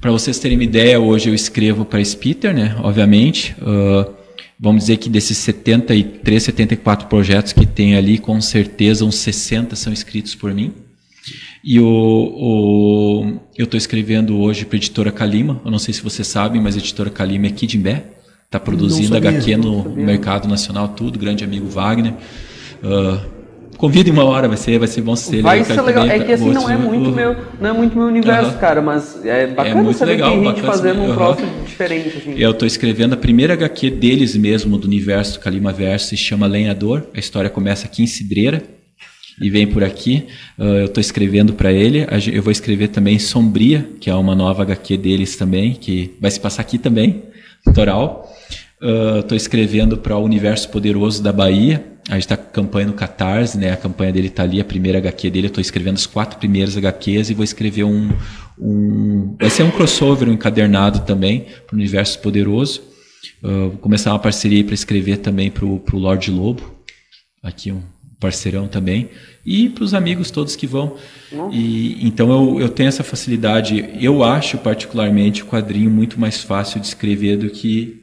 Para 0.03 0.11
vocês 0.11 0.37
terem 0.41 0.59
uma 0.59 0.65
ideia, 0.65 0.99
hoje 0.99 1.31
eu 1.31 1.35
escrevo 1.35 1.85
para 1.85 2.05
Spitter, 2.05 2.53
né? 2.53 2.75
Obviamente. 2.83 3.55
Uh, 3.63 4.13
vamos 4.59 4.83
dizer 4.83 4.97
que 4.97 5.09
desses 5.09 5.39
73, 5.39 6.43
74 6.43 7.07
projetos 7.07 7.53
que 7.53 7.65
tem 7.65 7.95
ali, 7.95 8.19
com 8.19 8.41
certeza 8.41 9.05
uns 9.05 9.15
60 9.15 9.77
são 9.77 9.93
escritos 9.93 10.35
por 10.35 10.53
mim. 10.53 10.73
E 11.63 11.79
o, 11.79 11.87
o 11.87 13.41
eu 13.57 13.63
estou 13.63 13.79
escrevendo 13.79 14.41
hoje 14.41 14.65
para 14.65 14.75
a 14.75 14.79
editora 14.79 15.13
Kalima. 15.13 15.63
Eu 15.65 15.71
não 15.71 15.79
sei 15.79 15.95
se 15.95 16.03
vocês 16.03 16.27
sabem, 16.27 16.61
mas 16.61 16.75
a 16.75 16.79
editora 16.79 17.09
Kalima 17.09 17.47
é 17.47 17.51
aqui 17.51 17.65
de 17.65 17.77
Imbé. 17.77 18.05
Está 18.45 18.59
produzindo 18.59 19.15
sabia, 19.15 19.31
HQ 19.31 19.57
no 19.57 19.89
mercado 19.91 20.49
nacional, 20.49 20.89
tudo. 20.89 21.17
Grande 21.17 21.45
amigo 21.45 21.69
Wagner. 21.69 22.15
Uh, 22.83 23.42
Convide 23.83 24.13
uma 24.13 24.23
hora, 24.25 24.47
vai 24.47 24.57
ser, 24.57 24.79
vai 24.79 24.87
ser 24.87 25.01
bom 25.01 25.17
ser. 25.17 25.43
Vai 25.43 25.65
ser 25.65 25.83
legal. 25.83 26.07
É 26.07 26.21
que 26.21 26.31
assim 26.31 26.53
não 26.53 26.71
é 26.71 26.77
muito 26.77 27.11
meu, 27.11 27.35
não 27.61 27.71
é 27.71 27.73
muito 27.73 27.99
meu 27.99 28.07
universo, 28.07 28.57
cara, 28.59 28.81
mas 28.81 29.27
é 29.27 29.49
bacana 29.49 29.81
é 29.81 29.83
muito 29.83 29.99
saber 29.99 30.13
legal, 30.13 30.31
que 30.31 30.37
tem 30.37 30.47
gente 30.51 30.63
fazendo 30.63 31.03
um 31.03 31.13
troço 31.13 31.43
diferente. 31.67 32.17
Assim. 32.17 32.35
Eu 32.37 32.53
estou 32.53 32.65
escrevendo 32.65 33.15
a 33.15 33.17
primeira 33.17 33.55
HQ 33.55 33.91
deles 33.91 34.37
mesmo 34.37 34.79
do 34.79 34.87
universo 34.87 35.33
do 35.33 35.41
Kalima 35.41 35.73
Verso, 35.73 36.11
se 36.11 36.17
chama 36.17 36.47
Lenhador. 36.47 37.03
A 37.13 37.19
história 37.19 37.51
começa 37.51 37.87
aqui 37.87 38.05
em 38.05 38.07
Cidreira 38.07 38.63
e 39.41 39.51
vem 39.51 39.67
por 39.67 39.83
aqui. 39.83 40.29
Uh, 40.57 40.63
eu 40.63 40.85
estou 40.85 41.01
escrevendo 41.01 41.53
para 41.53 41.73
ele. 41.73 42.07
Eu 42.33 42.41
vou 42.41 42.53
escrever 42.53 42.87
também 42.87 43.19
Sombria, 43.19 43.85
que 43.99 44.09
é 44.09 44.15
uma 44.15 44.37
nova 44.37 44.63
HQ 44.63 44.97
deles 44.97 45.35
também, 45.35 45.73
que 45.73 46.17
vai 46.21 46.31
se 46.31 46.39
passar 46.39 46.63
aqui 46.63 46.79
também, 46.79 47.25
litoral. 47.67 48.33
Estou 48.83 49.33
uh, 49.33 49.37
escrevendo 49.37 49.97
para 49.97 50.17
o 50.17 50.25
Universo 50.25 50.69
Poderoso 50.69 51.23
da 51.23 51.33
Bahia, 51.33 51.93
a 52.09 52.15
gente 52.15 52.23
está 52.23 52.37
com 52.37 52.51
campanha 52.51 52.89
no 52.89 52.95
Catarse, 52.95 53.57
né? 53.57 53.71
A 53.71 53.77
campanha 53.77 54.13
dele 54.13 54.27
está 54.27 54.43
ali, 54.43 54.61
a 54.61 54.65
primeira 54.65 54.99
HQ 54.99 55.31
dele. 55.31 55.47
Eu 55.47 55.49
estou 55.49 55.61
escrevendo 55.61 55.95
as 55.95 56.07
quatro 56.07 56.39
primeiras 56.39 56.77
HQs 56.77 57.31
e 57.31 57.35
vou 57.35 57.45
escrever 57.45 57.85
um, 57.85 58.11
um. 58.59 59.37
Vai 59.39 59.51
ser 59.51 59.63
um 59.63 59.71
crossover, 59.71 60.29
um 60.29 60.33
encadernado 60.33 61.01
também 61.01 61.47
para 61.67 61.75
o 61.75 61.79
Universo 61.79 62.19
Poderoso. 62.19 62.83
Uh, 63.41 63.69
vou 63.71 63.79
começar 63.79 64.11
uma 64.13 64.19
parceria 64.19 64.65
para 64.65 64.75
escrever 64.75 65.19
também 65.19 65.49
para 65.49 65.65
o 65.65 65.81
Lorde 65.93 66.33
Lobo. 66.33 66.75
Aqui 67.41 67.71
um 67.71 67.83
parceirão 68.19 68.67
também. 68.67 69.09
E 69.47 69.69
para 69.69 69.85
os 69.85 69.95
amigos 69.95 70.29
todos 70.31 70.57
que 70.57 70.67
vão. 70.67 70.97
E, 71.53 72.05
então 72.05 72.31
eu, 72.33 72.61
eu 72.61 72.69
tenho 72.69 72.89
essa 72.89 73.05
facilidade. 73.05 73.89
Eu 74.01 74.25
acho, 74.25 74.59
particularmente, 74.59 75.43
o 75.45 75.47
quadrinho 75.47 75.91
muito 75.91 76.19
mais 76.19 76.43
fácil 76.43 76.81
de 76.81 76.89
escrever 76.89 77.37
do 77.37 77.49
que 77.49 78.02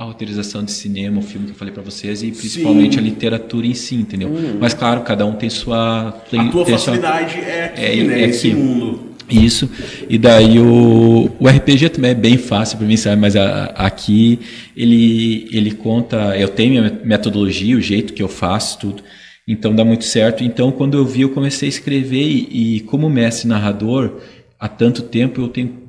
a 0.00 0.04
autorização 0.04 0.64
de 0.64 0.72
cinema, 0.72 1.18
o 1.18 1.22
filme 1.22 1.44
que 1.44 1.52
eu 1.52 1.56
falei 1.56 1.74
para 1.74 1.82
vocês 1.82 2.22
e 2.22 2.32
principalmente 2.32 2.94
Sim. 2.94 3.00
a 3.00 3.02
literatura 3.02 3.66
em 3.66 3.74
si, 3.74 3.96
entendeu? 3.96 4.30
Uhum. 4.30 4.56
Mas 4.58 4.72
claro, 4.72 5.02
cada 5.02 5.26
um 5.26 5.34
tem 5.34 5.50
sua 5.50 6.12
tem, 6.30 6.40
a 6.40 6.50
tua 6.50 6.64
tem 6.64 6.74
facilidade 6.74 7.32
sua, 7.34 7.42
é 7.42 7.64
aqui, 7.66 8.00
é, 8.00 8.04
né? 8.04 8.22
É 8.22 8.24
aqui. 8.24 8.54
mundo. 8.54 9.10
Isso. 9.28 9.70
E 10.08 10.16
daí 10.16 10.58
o, 10.58 11.30
o 11.38 11.46
RPG 11.46 11.90
também 11.90 12.12
é 12.12 12.14
bem 12.14 12.38
fácil 12.38 12.78
para 12.78 12.86
mim, 12.86 12.96
sabe? 12.96 13.20
Mas 13.20 13.36
a, 13.36 13.64
aqui 13.76 14.40
ele 14.74 15.46
ele 15.52 15.72
conta, 15.72 16.34
eu 16.34 16.48
tenho 16.48 16.82
a 16.82 16.90
metodologia, 17.04 17.76
o 17.76 17.80
jeito 17.80 18.14
que 18.14 18.22
eu 18.22 18.28
faço 18.28 18.78
tudo. 18.78 19.02
Então 19.46 19.74
dá 19.74 19.84
muito 19.84 20.04
certo. 20.04 20.42
Então 20.42 20.72
quando 20.72 20.96
eu 20.96 21.04
vi, 21.04 21.20
eu 21.20 21.28
comecei 21.28 21.68
a 21.68 21.72
escrever 21.72 22.26
e, 22.26 22.76
e 22.76 22.80
como 22.80 23.10
mestre 23.10 23.46
narrador, 23.46 24.14
há 24.58 24.66
tanto 24.66 25.02
tempo 25.02 25.42
eu 25.42 25.48
tenho 25.48 25.79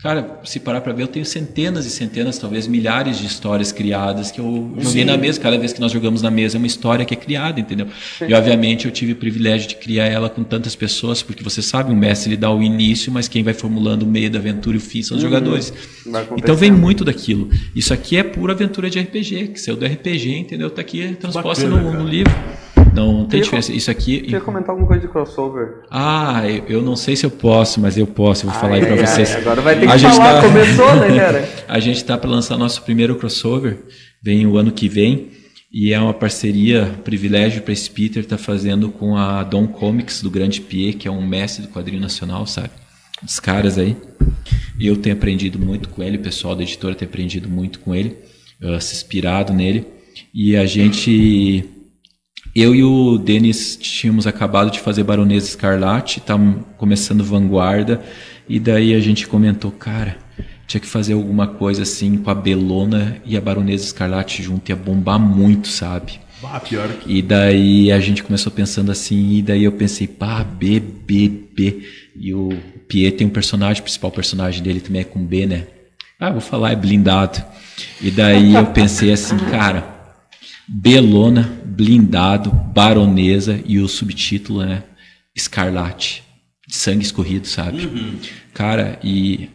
Cara, 0.00 0.40
se 0.44 0.60
parar 0.60 0.80
para 0.80 0.92
ver, 0.92 1.02
eu 1.02 1.08
tenho 1.08 1.26
centenas 1.26 1.84
e 1.84 1.90
centenas, 1.90 2.38
talvez 2.38 2.68
milhares 2.68 3.18
de 3.18 3.26
histórias 3.26 3.72
criadas 3.72 4.30
que 4.30 4.40
eu 4.40 4.72
joguei 4.78 5.02
Sim. 5.02 5.04
na 5.04 5.16
mesa. 5.16 5.40
Cada 5.40 5.58
vez 5.58 5.72
que 5.72 5.80
nós 5.80 5.90
jogamos 5.90 6.22
na 6.22 6.30
mesa 6.30 6.56
é 6.56 6.58
uma 6.58 6.68
história 6.68 7.04
que 7.04 7.12
é 7.12 7.16
criada, 7.16 7.58
entendeu? 7.58 7.88
E 8.20 8.32
obviamente 8.32 8.86
eu 8.86 8.92
tive 8.92 9.12
o 9.12 9.16
privilégio 9.16 9.68
de 9.68 9.74
criar 9.74 10.04
ela 10.04 10.30
com 10.30 10.44
tantas 10.44 10.76
pessoas, 10.76 11.20
porque 11.20 11.42
você 11.42 11.60
sabe, 11.60 11.92
o 11.92 11.96
mestre 11.96 12.30
ele 12.30 12.36
dá 12.36 12.48
o 12.48 12.62
início, 12.62 13.10
mas 13.10 13.26
quem 13.26 13.42
vai 13.42 13.54
formulando 13.54 14.04
o 14.04 14.06
meio 14.06 14.30
da 14.30 14.38
aventura 14.38 14.76
e 14.76 14.78
o 14.78 14.80
fim 14.80 15.02
são 15.02 15.16
os 15.16 15.24
uhum. 15.24 15.30
jogadores. 15.30 15.72
Então 16.36 16.54
vem 16.54 16.70
muito 16.70 17.04
daquilo. 17.04 17.50
Isso 17.74 17.92
aqui 17.92 18.16
é 18.16 18.22
pura 18.22 18.52
aventura 18.52 18.88
de 18.88 19.00
RPG, 19.00 19.48
que 19.48 19.60
saiu 19.60 19.76
do 19.76 19.84
RPG, 19.84 20.32
entendeu? 20.38 20.70
Tá 20.70 20.80
aqui 20.80 21.16
transposta 21.18 21.66
no, 21.66 21.92
no 21.92 22.06
livro. 22.06 22.32
Não 22.98 23.26
tem 23.26 23.40
diferença. 23.40 23.72
Isso 23.72 23.90
aqui. 23.90 24.20
Queria 24.20 24.40
comentar 24.40 24.70
alguma 24.70 24.86
coisa 24.86 25.02
de 25.02 25.08
crossover? 25.08 25.82
Ah, 25.90 26.42
eu, 26.68 26.82
não 26.82 26.96
sei 26.96 27.16
se 27.16 27.24
eu 27.24 27.30
posso, 27.30 27.80
mas 27.80 27.96
eu 27.96 28.06
posso. 28.06 28.46
Eu 28.46 28.50
vou 28.50 28.60
falar 28.60 28.74
ai, 28.74 28.80
aí 28.80 28.86
para 28.86 29.06
vocês. 29.06 29.36
agora 29.36 29.60
vai 29.60 29.78
ter 29.78 29.86
que 29.86 29.92
a 29.92 29.98
falar. 29.98 30.40
Tá... 30.40 30.48
Começou, 30.48 30.96
né, 30.96 31.16
cara? 31.18 31.48
a 31.68 31.78
gente 31.78 32.04
tá 32.04 32.18
para 32.18 32.28
lançar 32.28 32.56
nosso 32.56 32.82
primeiro 32.82 33.16
crossover. 33.16 33.78
Vem 34.22 34.46
o 34.46 34.56
ano 34.56 34.72
que 34.72 34.88
vem. 34.88 35.30
E 35.70 35.92
é 35.92 36.00
uma 36.00 36.14
parceria, 36.14 36.86
privilégio 37.04 37.60
para 37.60 37.74
esse 37.74 37.90
Peter 37.90 38.22
estar 38.22 38.38
tá 38.38 38.42
fazendo 38.42 38.88
com 38.88 39.16
a 39.16 39.42
Dom 39.42 39.68
Comics 39.68 40.22
do 40.22 40.30
Grande 40.30 40.62
Pie, 40.62 40.94
que 40.94 41.06
é 41.06 41.10
um 41.10 41.26
mestre 41.26 41.66
do 41.66 41.68
quadrinho 41.68 42.00
nacional, 42.00 42.46
sabe? 42.46 42.70
Os 43.22 43.38
caras 43.38 43.76
aí. 43.76 43.94
Eu 44.80 44.96
tenho 44.96 45.14
aprendido 45.14 45.58
muito 45.58 45.88
com 45.90 46.02
ele, 46.02 46.16
o 46.16 46.22
pessoal 46.22 46.54
da 46.54 46.62
editora 46.62 46.94
tem 46.94 47.06
aprendido 47.06 47.48
muito 47.48 47.80
com 47.80 47.94
ele, 47.94 48.16
uh, 48.62 48.80
se 48.80 48.94
inspirado 48.94 49.52
nele. 49.52 49.86
E 50.32 50.56
a 50.56 50.64
gente 50.64 51.64
eu 52.60 52.74
e 52.74 52.82
o 52.82 53.18
Denis 53.18 53.76
tínhamos 53.76 54.26
acabado 54.26 54.70
de 54.70 54.80
fazer 54.80 55.04
Baronesa 55.04 55.46
Escarlate, 55.46 56.18
estávamos 56.18 56.64
começando 56.76 57.22
Vanguarda, 57.22 58.02
e 58.48 58.58
daí 58.58 58.94
a 58.94 59.00
gente 59.00 59.28
comentou, 59.28 59.70
cara, 59.70 60.18
tinha 60.66 60.80
que 60.80 60.86
fazer 60.86 61.12
alguma 61.12 61.46
coisa 61.46 61.82
assim 61.82 62.16
com 62.16 62.30
a 62.30 62.34
Belona 62.34 63.22
e 63.24 63.36
a 63.36 63.40
Baronesa 63.40 63.84
Escarlate 63.84 64.42
junto, 64.42 64.70
ia 64.70 64.76
bombar 64.76 65.20
muito, 65.20 65.68
sabe? 65.68 66.18
Bah, 66.42 66.58
pior 66.58 66.88
que... 66.88 67.18
E 67.18 67.22
daí 67.22 67.92
a 67.92 68.00
gente 68.00 68.24
começou 68.24 68.50
pensando 68.50 68.90
assim, 68.90 69.34
e 69.36 69.42
daí 69.42 69.62
eu 69.62 69.72
pensei, 69.72 70.08
pá, 70.08 70.42
B, 70.42 70.80
B, 70.80 71.30
B. 71.54 71.82
E 72.16 72.34
o 72.34 72.50
Pierre 72.88 73.12
tem 73.12 73.26
um 73.26 73.30
personagem, 73.30 73.80
o 73.80 73.84
principal 73.84 74.10
personagem 74.10 74.62
dele 74.62 74.80
também 74.80 75.02
é 75.02 75.04
com 75.04 75.24
B, 75.24 75.46
né? 75.46 75.66
Ah, 76.18 76.30
vou 76.30 76.40
falar, 76.40 76.72
é 76.72 76.76
blindado. 76.76 77.40
E 78.00 78.10
daí 78.10 78.54
eu 78.54 78.66
pensei 78.66 79.12
assim, 79.12 79.36
cara 79.50 79.97
Belona, 80.68 81.50
Blindado, 81.64 82.50
Baronesa 82.50 83.60
e 83.64 83.78
o 83.78 83.88
subtítulo, 83.88 84.64
né? 84.64 84.82
Escarlate. 85.34 86.22
Sangue 86.68 87.04
escorrido, 87.04 87.46
sabe? 87.46 87.86
Uhum. 87.86 88.18
Cara, 88.52 88.98
e 89.02 89.48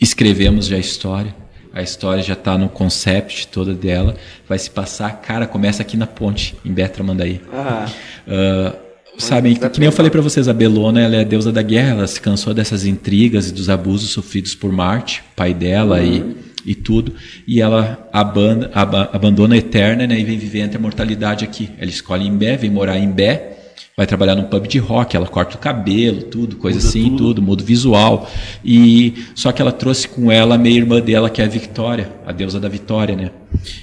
escrevemos 0.00 0.66
já 0.66 0.76
a 0.76 0.80
história. 0.80 1.34
A 1.72 1.82
história 1.82 2.22
já 2.22 2.34
está 2.34 2.58
no 2.58 2.68
concept 2.68 3.48
toda 3.48 3.74
dela. 3.74 4.16
Vai 4.46 4.58
se 4.58 4.70
passar, 4.70 5.10
cara, 5.22 5.46
começa 5.46 5.82
aqui 5.82 5.96
na 5.96 6.06
ponte, 6.06 6.54
em 6.64 6.72
Betra 6.72 7.02
Mandaí. 7.02 7.40
Uhum. 7.50 8.34
Uh, 8.34 8.88
Sabe, 9.18 9.56
que, 9.56 9.68
que 9.68 9.80
nem 9.80 9.88
eu 9.88 9.92
falei 9.92 10.10
para 10.10 10.20
vocês, 10.20 10.46
a 10.46 10.52
Belona 10.52 11.00
ela 11.00 11.16
é 11.16 11.20
a 11.22 11.24
deusa 11.24 11.50
da 11.50 11.60
guerra, 11.60 11.90
ela 11.90 12.06
se 12.06 12.20
cansou 12.20 12.54
dessas 12.54 12.84
intrigas 12.86 13.48
e 13.48 13.52
dos 13.52 13.68
abusos 13.68 14.10
sofridos 14.10 14.54
por 14.54 14.70
Marte, 14.70 15.24
pai 15.34 15.52
dela 15.52 15.98
uhum. 15.98 16.04
e, 16.04 16.36
e 16.68 16.74
tudo, 16.74 17.14
e 17.46 17.62
ela 17.62 18.06
abanda, 18.12 18.70
ab, 18.74 18.94
abandona 18.94 19.54
a 19.54 19.58
Eterna 19.58 20.06
né, 20.06 20.20
e 20.20 20.24
vem 20.24 20.36
viver 20.36 20.60
entre 20.60 20.76
a 20.76 20.80
mortalidade 20.80 21.42
aqui. 21.42 21.70
Ela 21.78 21.90
escolhe 21.90 22.26
Imbé, 22.26 22.58
vem 22.58 22.68
morar 22.68 22.98
em 22.98 23.04
Imbé, 23.04 23.57
vai 23.96 24.06
trabalhar 24.06 24.36
num 24.36 24.44
pub 24.44 24.66
de 24.66 24.78
rock, 24.78 25.16
ela 25.16 25.26
corta 25.26 25.56
o 25.56 25.58
cabelo, 25.58 26.22
tudo, 26.22 26.56
coisa 26.56 26.78
muda 26.78 26.88
assim, 26.88 27.04
tudo. 27.10 27.16
tudo, 27.16 27.42
muda 27.42 27.62
o 27.62 27.66
visual. 27.66 28.30
E 28.64 29.14
só 29.34 29.50
que 29.50 29.60
ela 29.60 29.72
trouxe 29.72 30.08
com 30.08 30.30
ela 30.30 30.54
a 30.54 30.58
meia-irmã 30.58 31.00
dela, 31.00 31.28
que 31.28 31.42
é 31.42 31.44
a 31.44 31.48
Victoria, 31.48 32.12
a 32.24 32.32
deusa 32.32 32.60
da 32.60 32.68
vitória, 32.68 33.16
né? 33.16 33.30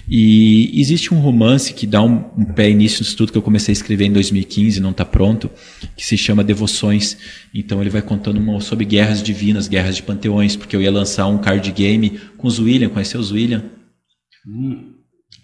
E 0.10 0.80
existe 0.80 1.14
um 1.14 1.20
romance 1.20 1.74
que 1.74 1.86
dá 1.86 2.02
um, 2.02 2.24
um 2.38 2.46
pé 2.46 2.70
início 2.70 3.02
no 3.02 3.08
estudo 3.08 3.32
que 3.32 3.38
eu 3.38 3.42
comecei 3.42 3.72
a 3.72 3.78
escrever 3.78 4.06
em 4.06 4.14
2015, 4.14 4.80
não 4.80 4.92
está 4.92 5.04
pronto, 5.04 5.50
que 5.98 6.06
se 6.06 6.18
chama 6.18 6.44
Devoções. 6.44 7.18
Então 7.54 7.82
ele 7.82 7.90
vai 7.90 8.02
contando 8.02 8.38
uma, 8.38 8.62
sobre 8.62 8.86
guerras 8.86 9.22
divinas, 9.22 9.68
guerras 9.68 9.96
de 9.96 10.04
panteões, 10.04 10.56
porque 10.56 10.76
eu 10.76 10.82
ia 10.82 10.92
lançar 10.92 11.28
um 11.28 11.38
card 11.38 11.70
game 11.72 12.20
com 12.38 12.48
os 12.48 12.60
William, 12.60 12.90
conheceu 12.90 13.20
os 13.20 13.32
William? 13.32 13.64
Hum. 14.48 14.94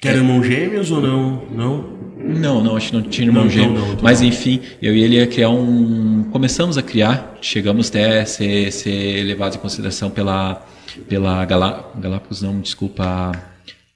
Que 0.02 0.08
eram 0.08 0.20
irmãos 0.20 0.44
gêmeos 0.44 0.90
ou 0.90 1.02
não? 1.02 1.46
Não? 1.52 2.11
Não, 2.24 2.64
não, 2.64 2.76
acho 2.76 2.92
que 2.92 2.96
não 2.96 3.02
tinha 3.04 3.28
irmão 3.28 3.44
não, 3.44 3.50
gêmeo. 3.50 3.80
Não, 3.80 3.88
não, 3.90 3.98
Mas 4.02 4.22
enfim, 4.22 4.62
eu 4.82 4.96
e 4.96 5.04
ele 5.04 5.16
ia 5.16 5.28
criar 5.28 5.50
um. 5.50 6.24
Começamos 6.32 6.78
a 6.78 6.82
criar, 6.82 7.38
chegamos 7.42 7.90
até 7.90 8.22
a 8.22 8.26
ser, 8.26 8.72
ser 8.72 9.24
levados 9.24 9.58
em 9.58 9.60
consideração 9.60 10.10
pela, 10.10 10.66
pela 11.08 11.44
Galá... 11.46 11.92
Galápagos, 12.00 12.42
não, 12.42 12.60
desculpa, 12.60 13.32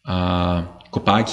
a, 0.04 0.60
a 0.60 0.64
Copag. 0.90 1.32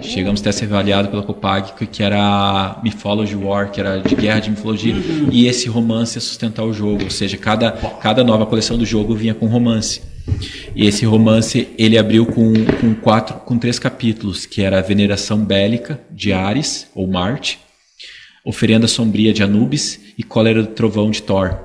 Chegamos 0.00 0.40
até 0.40 0.50
a 0.50 0.52
ser 0.52 0.64
avaliado 0.64 1.08
pela 1.08 1.22
Copag, 1.22 1.72
que 1.86 2.02
era 2.02 2.80
Mythology 2.82 3.36
War, 3.36 3.70
que 3.70 3.80
era 3.80 3.98
de 4.00 4.14
guerra 4.14 4.40
de 4.40 4.50
mitologia. 4.50 4.94
Uhum. 4.94 5.28
E 5.30 5.46
esse 5.46 5.68
romance 5.68 6.16
ia 6.16 6.20
sustentar 6.20 6.64
o 6.64 6.72
jogo, 6.72 7.04
ou 7.04 7.10
seja, 7.10 7.36
cada, 7.36 7.70
cada 7.70 8.24
nova 8.24 8.44
coleção 8.44 8.76
do 8.76 8.84
jogo 8.84 9.14
vinha 9.14 9.34
com 9.34 9.46
romance. 9.46 10.02
E 10.74 10.86
esse 10.86 11.04
romance 11.04 11.68
ele 11.78 11.98
abriu 11.98 12.26
com, 12.26 12.52
com 12.80 12.94
quatro, 12.94 13.36
com 13.36 13.58
três 13.58 13.78
capítulos, 13.78 14.46
que 14.46 14.62
era 14.62 14.78
a 14.78 14.82
veneração 14.82 15.38
bélica 15.38 16.00
de 16.10 16.32
Ares 16.32 16.88
ou 16.94 17.06
Marte, 17.06 17.58
oferenda 18.44 18.86
sombria 18.86 19.32
de 19.32 19.42
Anubis 19.42 20.00
e 20.16 20.22
cólera 20.22 20.62
do 20.62 20.68
trovão 20.68 21.10
de 21.10 21.22
Thor. 21.22 21.56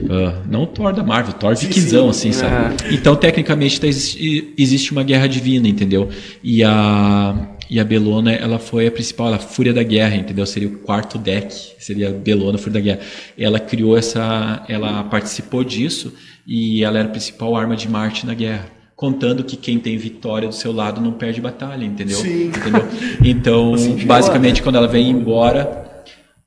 Uh, 0.00 0.48
não 0.48 0.64
Thor 0.64 0.92
da 0.92 1.02
Marvel, 1.02 1.34
Thor 1.34 1.54
viquizão, 1.54 2.08
assim, 2.08 2.32
sabe? 2.32 2.82
É. 2.84 2.94
Então, 2.94 3.14
tecnicamente, 3.14 3.80
tá, 3.80 3.86
existe 3.86 4.90
uma 4.90 5.02
guerra 5.02 5.26
divina, 5.26 5.68
entendeu? 5.68 6.08
E 6.42 6.64
a, 6.64 7.48
e 7.68 7.78
a 7.78 7.84
Belona, 7.84 8.32
ela 8.32 8.58
foi 8.58 8.86
a 8.86 8.90
principal, 8.90 9.32
a 9.32 9.38
Fúria 9.38 9.72
da 9.72 9.82
Guerra, 9.82 10.16
entendeu? 10.16 10.46
Seria 10.46 10.68
o 10.68 10.78
quarto 10.78 11.18
deck, 11.18 11.54
seria 11.78 12.08
a 12.08 12.12
Belona, 12.12 12.58
Fúria 12.58 12.72
da 12.72 12.80
Guerra. 12.80 13.00
Ela 13.36 13.60
criou 13.60 13.96
essa, 13.96 14.64
ela 14.68 15.04
participou 15.04 15.62
disso 15.62 16.12
e 16.46 16.82
ela 16.82 16.98
era 16.98 17.08
a 17.08 17.10
principal 17.10 17.56
arma 17.56 17.76
de 17.76 17.88
Marte 17.88 18.26
na 18.26 18.34
guerra. 18.34 18.66
Contando 18.94 19.42
que 19.42 19.56
quem 19.56 19.78
tem 19.78 19.96
vitória 19.96 20.48
do 20.48 20.54
seu 20.54 20.72
lado 20.72 21.00
não 21.00 21.12
perde 21.12 21.40
batalha, 21.40 21.84
entendeu? 21.84 22.18
Sim. 22.18 22.46
Entendeu? 22.48 22.86
Então, 23.24 23.74
basicamente, 24.06 24.62
quando 24.62 24.76
ela 24.76 24.86
vem 24.86 25.10
embora, 25.10 25.82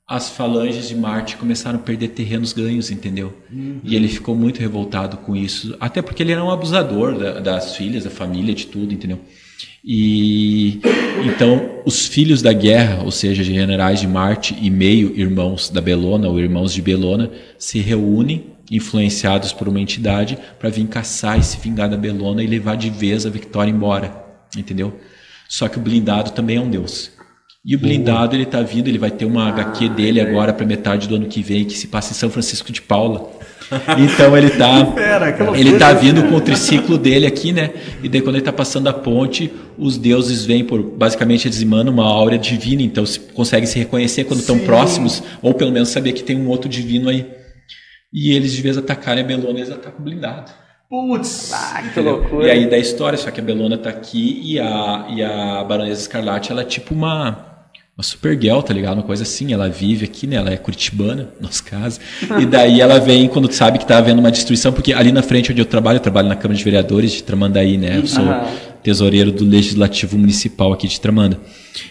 as 0.08 0.30
falanges 0.30 0.88
de 0.88 0.96
Marte 0.96 1.36
começaram 1.36 1.80
a 1.80 1.82
perder 1.82 2.10
terrenos 2.10 2.54
ganhos, 2.54 2.92
entendeu? 2.92 3.34
Uhum. 3.52 3.80
E 3.84 3.96
ele 3.96 4.08
ficou 4.08 4.36
muito 4.36 4.60
revoltado 4.60 5.18
com 5.18 5.36
isso, 5.36 5.76
até 5.80 6.02
porque 6.02 6.22
ele 6.22 6.32
era 6.32 6.44
um 6.44 6.52
abusador 6.52 7.18
da, 7.18 7.40
das 7.40 7.76
filhas, 7.76 8.04
da 8.04 8.10
família, 8.10 8.54
de 8.54 8.68
tudo, 8.68 8.94
entendeu? 8.94 9.20
E 9.84 10.80
então 11.24 11.82
os 11.86 12.08
filhos 12.08 12.42
da 12.42 12.54
guerra, 12.54 13.04
ou 13.04 13.12
seja, 13.12 13.44
generais 13.44 14.00
de 14.00 14.08
Marte 14.08 14.56
e 14.60 14.70
meio 14.70 15.14
irmãos 15.16 15.70
da 15.70 15.82
Belona 15.82 16.28
ou 16.28 16.40
irmãos 16.40 16.74
de 16.74 16.82
Belona, 16.82 17.32
se 17.58 17.80
reúnem 17.80 18.55
influenciados 18.70 19.54
por 19.54 19.68
uma 19.68 19.80
entidade 19.80 20.38
para 20.60 20.70
vir 20.70 20.88
caçar 20.88 21.40
e 21.40 21.44
se 21.44 21.58
vingar 21.58 21.90
da 21.90 21.98
Belona 21.98 22.44
e 22.44 22.48
levar 22.48 22.76
de 22.76 22.90
vez 22.90 23.26
a 23.26 23.30
Victoria 23.30 23.72
embora, 23.72 24.12
entendeu? 24.58 25.00
Só 25.48 25.68
que 25.68 25.78
o 25.78 25.82
blindado 25.82 26.32
também 26.32 26.58
é 26.58 26.62
um 26.62 26.70
deus. 26.70 27.12
E 27.64 27.76
o 27.76 27.80
blindado 27.80 28.36
ele 28.36 28.44
está 28.44 28.62
vindo, 28.62 28.88
ele 28.88 29.00
vai 29.00 29.10
ter 29.10 29.26
uma 29.26 29.46
ah, 29.46 29.50
HQ 29.50 29.90
dele 29.90 30.20
é. 30.20 30.24
agora 30.24 30.54
para 30.54 30.66
metade 30.68 31.08
do 31.08 31.16
ano 31.16 31.26
que 31.26 31.42
vem 31.42 31.66
que 31.66 31.76
se 31.76 31.88
passa 31.88 32.12
em 32.12 32.16
São 32.16 32.30
Francisco 32.30 32.72
de 32.72 32.80
Paula. 32.80 33.32
Então 33.98 34.38
ele 34.38 34.52
tá 34.52 34.88
ele 35.58 35.80
tá 35.80 35.92
vindo 35.92 36.22
com 36.30 36.36
o 36.36 36.42
triciclo 36.42 36.96
dele 36.96 37.26
aqui, 37.26 37.52
né? 37.52 37.72
E 38.04 38.10
daí 38.10 38.22
quando 38.22 38.36
ele 38.36 38.46
tá 38.46 38.54
passando 38.54 38.88
a 38.88 38.94
ponte, 38.94 39.52
os 39.80 39.98
deuses 39.98 40.46
vêm 40.46 40.64
por 40.64 40.84
basicamente 40.84 41.48
eles 41.48 41.60
emanam 41.60 41.92
uma 41.92 42.06
aura 42.06 42.38
divina, 42.38 42.84
então 42.84 43.04
se 43.04 43.20
consegue 43.20 43.66
se 43.66 43.80
reconhecer 43.80 44.26
quando 44.26 44.42
estão 44.42 44.60
próximos 44.60 45.24
ou 45.42 45.52
pelo 45.52 45.72
menos 45.72 45.90
saber 45.90 46.14
que 46.14 46.22
tem 46.22 46.38
um 46.38 46.48
outro 46.48 46.70
divino 46.70 47.10
aí. 47.10 47.26
E 48.16 48.32
eles 48.32 48.54
de 48.54 48.62
vez 48.62 48.78
atacarem 48.78 49.22
a 49.22 49.28
Belona, 49.28 49.60
eles 49.60 49.70
atacam 49.70 50.02
blindado. 50.02 50.50
Putz! 50.90 51.52
Ah, 51.54 51.84
que 51.94 52.00
loucura! 52.00 52.48
E 52.48 52.50
aí 52.50 52.70
da 52.70 52.78
história, 52.78 53.18
só 53.18 53.30
que 53.30 53.42
a 53.42 53.44
Belona 53.44 53.78
tá 53.78 53.90
aqui 53.90 54.40
e 54.42 54.58
a, 54.58 55.06
e 55.10 55.22
a 55.22 55.62
Baronesa 55.66 56.00
Escarlate, 56.00 56.50
ela 56.50 56.62
é 56.62 56.66
tipo 56.66 56.94
uma 56.94 57.54
uma 57.98 58.04
super 58.04 58.40
girl, 58.40 58.60
tá 58.60 58.74
ligado? 58.74 58.98
Uma 58.98 59.04
coisa 59.04 59.24
assim, 59.24 59.54
ela 59.54 59.70
vive 59.70 60.04
aqui, 60.04 60.28
né? 60.28 60.36
Ela 60.36 60.52
é 60.52 60.58
curitibana, 60.58 61.30
no 61.40 61.48
nosso 61.48 61.64
caso. 61.64 62.00
E 62.40 62.44
daí 62.48 62.82
ela 62.82 63.00
vem 63.00 63.28
quando 63.30 63.50
sabe 63.52 63.80
que 63.80 63.86
tá 63.86 63.98
havendo 63.98 64.20
uma 64.20 64.32
destruição, 64.32 64.74
porque 64.74 64.92
ali 64.92 65.14
na 65.14 65.22
frente 65.22 65.52
onde 65.52 65.62
eu 65.62 65.66
trabalho, 65.66 65.98
eu 65.98 66.02
trabalho 66.02 66.28
na 66.28 66.36
Câmara 66.36 66.58
de 66.58 66.64
Vereadores 66.64 67.14
de 67.14 67.24
Tramandaí, 67.24 67.78
né? 67.78 67.98
Eu 67.98 68.06
sou 68.06 68.26
tesoureiro 68.84 69.32
do 69.32 69.46
Legislativo 69.46 70.18
Municipal 70.18 70.74
aqui 70.74 70.88
de 70.88 71.00
Tramanda. 71.00 71.40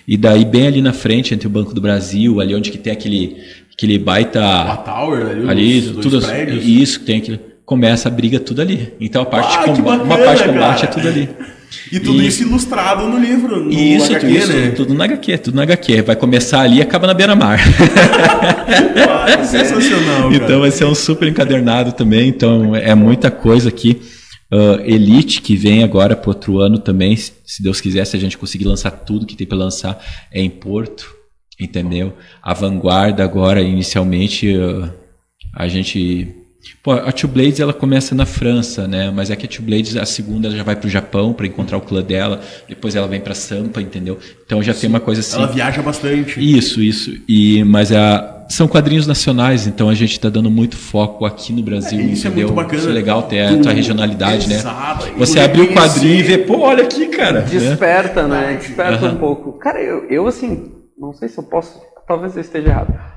E 0.06 0.16
daí 0.16 0.44
bem 0.44 0.66
ali 0.66 0.82
na 0.82 0.92
frente, 0.92 1.32
entre 1.32 1.46
o 1.46 1.50
Banco 1.50 1.74
do 1.74 1.80
Brasil, 1.80 2.38
ali 2.38 2.54
onde 2.54 2.70
que 2.70 2.78
tem 2.78 2.92
aquele 2.92 3.42
aquele 3.74 3.98
baita 3.98 4.40
a 4.42 4.76
Tower 4.78 5.26
ali, 5.26 5.50
ali 5.50 5.82
tudo 6.00 6.20
isso 6.62 7.00
que 7.00 7.06
tem 7.06 7.18
aquilo 7.18 7.38
começa 7.64 8.08
a 8.08 8.12
briga 8.12 8.38
tudo 8.38 8.60
ali. 8.60 8.92
Então 9.00 9.22
a 9.22 9.26
parte 9.26 9.56
ah, 9.56 9.60
de 9.60 9.82
combate, 9.82 10.02
uma 10.02 10.18
parte 10.18 10.42
de 10.42 10.48
combate 10.48 10.80
cara. 10.80 10.92
é 10.92 10.94
tudo 10.94 11.08
ali. 11.08 11.28
E 11.90 11.98
tudo 11.98 12.22
e, 12.22 12.26
isso 12.26 12.42
ilustrado 12.42 13.08
no 13.08 13.18
livro, 13.18 13.64
no 13.64 13.72
isso, 13.72 14.14
HQ, 14.14 14.40
tudo, 14.40 14.52
né? 14.52 14.70
tudo 14.70 14.94
na 14.94 15.04
HQ, 15.04 15.38
tudo 15.38 15.56
na 15.56 15.62
HQ. 15.62 16.02
Vai 16.02 16.16
começar 16.16 16.60
ali 16.60 16.78
e 16.78 16.82
acaba 16.82 17.06
na 17.06 17.14
beira-mar. 17.14 17.58
é 19.26 19.42
sensacional, 19.44 20.30
Então 20.32 20.46
cara. 20.46 20.60
vai 20.60 20.70
ser 20.70 20.84
um 20.84 20.94
super 20.94 21.26
encadernado 21.26 21.92
também, 21.92 22.28
então 22.28 22.76
é 22.76 22.94
muita 22.94 23.30
coisa 23.30 23.70
aqui. 23.70 24.00
Uh, 24.52 24.80
Elite, 24.84 25.40
que 25.40 25.56
vem 25.56 25.82
agora 25.82 26.14
para 26.14 26.30
outro 26.30 26.60
ano 26.60 26.78
também, 26.78 27.16
se 27.16 27.60
Deus 27.60 27.80
quiser, 27.80 28.04
se 28.04 28.16
a 28.16 28.20
gente 28.20 28.38
conseguir 28.38 28.66
lançar 28.66 28.90
tudo 28.92 29.26
que 29.26 29.34
tem 29.34 29.46
para 29.46 29.58
lançar, 29.58 29.98
é 30.30 30.40
em 30.40 30.50
Porto, 30.50 31.13
entendeu? 31.58 32.12
A 32.42 32.54
Vanguarda 32.54 33.22
agora, 33.22 33.60
inicialmente, 33.60 34.56
uh, 34.56 34.90
a 35.52 35.68
gente 35.68 36.34
Pô, 36.82 36.92
a 36.92 37.12
Two 37.12 37.28
Blades 37.28 37.60
ela 37.60 37.72
começa 37.72 38.14
na 38.14 38.24
França, 38.24 38.88
né? 38.88 39.10
Mas 39.10 39.30
é 39.30 39.36
que 39.36 39.46
a 39.46 39.48
Two 39.48 39.64
Blades, 39.64 39.96
a 39.96 40.06
segunda, 40.06 40.48
ela 40.48 40.56
já 40.56 40.62
vai 40.62 40.76
pro 40.76 40.88
Japão 40.88 41.32
para 41.32 41.46
encontrar 41.46 41.78
o 41.78 41.80
clã 41.80 42.02
dela, 42.02 42.40
depois 42.68 42.96
ela 42.96 43.06
vem 43.06 43.20
para 43.20 43.34
Sampa, 43.34 43.80
entendeu? 43.80 44.18
Então 44.44 44.62
já 44.62 44.72
Sim. 44.72 44.80
tem 44.80 44.90
uma 44.90 45.00
coisa 45.00 45.20
assim. 45.20 45.36
Ela 45.36 45.46
viaja 45.46 45.82
bastante. 45.82 46.40
Isso, 46.40 46.82
isso. 46.82 47.12
E 47.28 47.62
mas 47.64 47.92
a 47.92 48.30
são 48.48 48.68
quadrinhos 48.68 49.06
nacionais, 49.06 49.66
então 49.66 49.88
a 49.88 49.94
gente 49.94 50.12
está 50.12 50.28
dando 50.28 50.50
muito 50.50 50.76
foco 50.76 51.24
aqui 51.24 51.50
no 51.52 51.62
Brasil, 51.62 51.98
é, 51.98 52.02
isso 52.02 52.26
entendeu? 52.26 52.48
É 52.48 52.52
muito 52.52 52.56
bacana. 52.56 52.78
Isso 52.78 52.90
é 52.90 52.92
legal 52.92 53.22
ter 53.22 53.40
a 53.40 53.58
tua 53.58 53.72
regionalidade, 53.72 54.48
né? 54.48 54.56
Exato. 54.56 55.06
Você 55.16 55.40
abrir 55.40 55.62
o 55.62 55.72
quadrinho 55.72 56.16
e 56.16 56.22
ver, 56.22 56.38
pô, 56.46 56.60
olha 56.60 56.84
aqui, 56.84 57.06
cara. 57.06 57.40
Desperta, 57.40 58.28
né? 58.28 58.48
né? 58.48 58.56
Desperta 58.58 59.06
uhum. 59.06 59.12
um 59.12 59.16
pouco. 59.16 59.52
Cara, 59.52 59.80
eu, 59.80 60.04
eu 60.10 60.26
assim, 60.26 60.73
não 60.98 61.12
sei 61.12 61.28
se 61.28 61.38
eu 61.38 61.44
posso, 61.44 61.82
talvez 62.06 62.34
eu 62.34 62.40
esteja 62.40 62.68
errado 62.68 63.14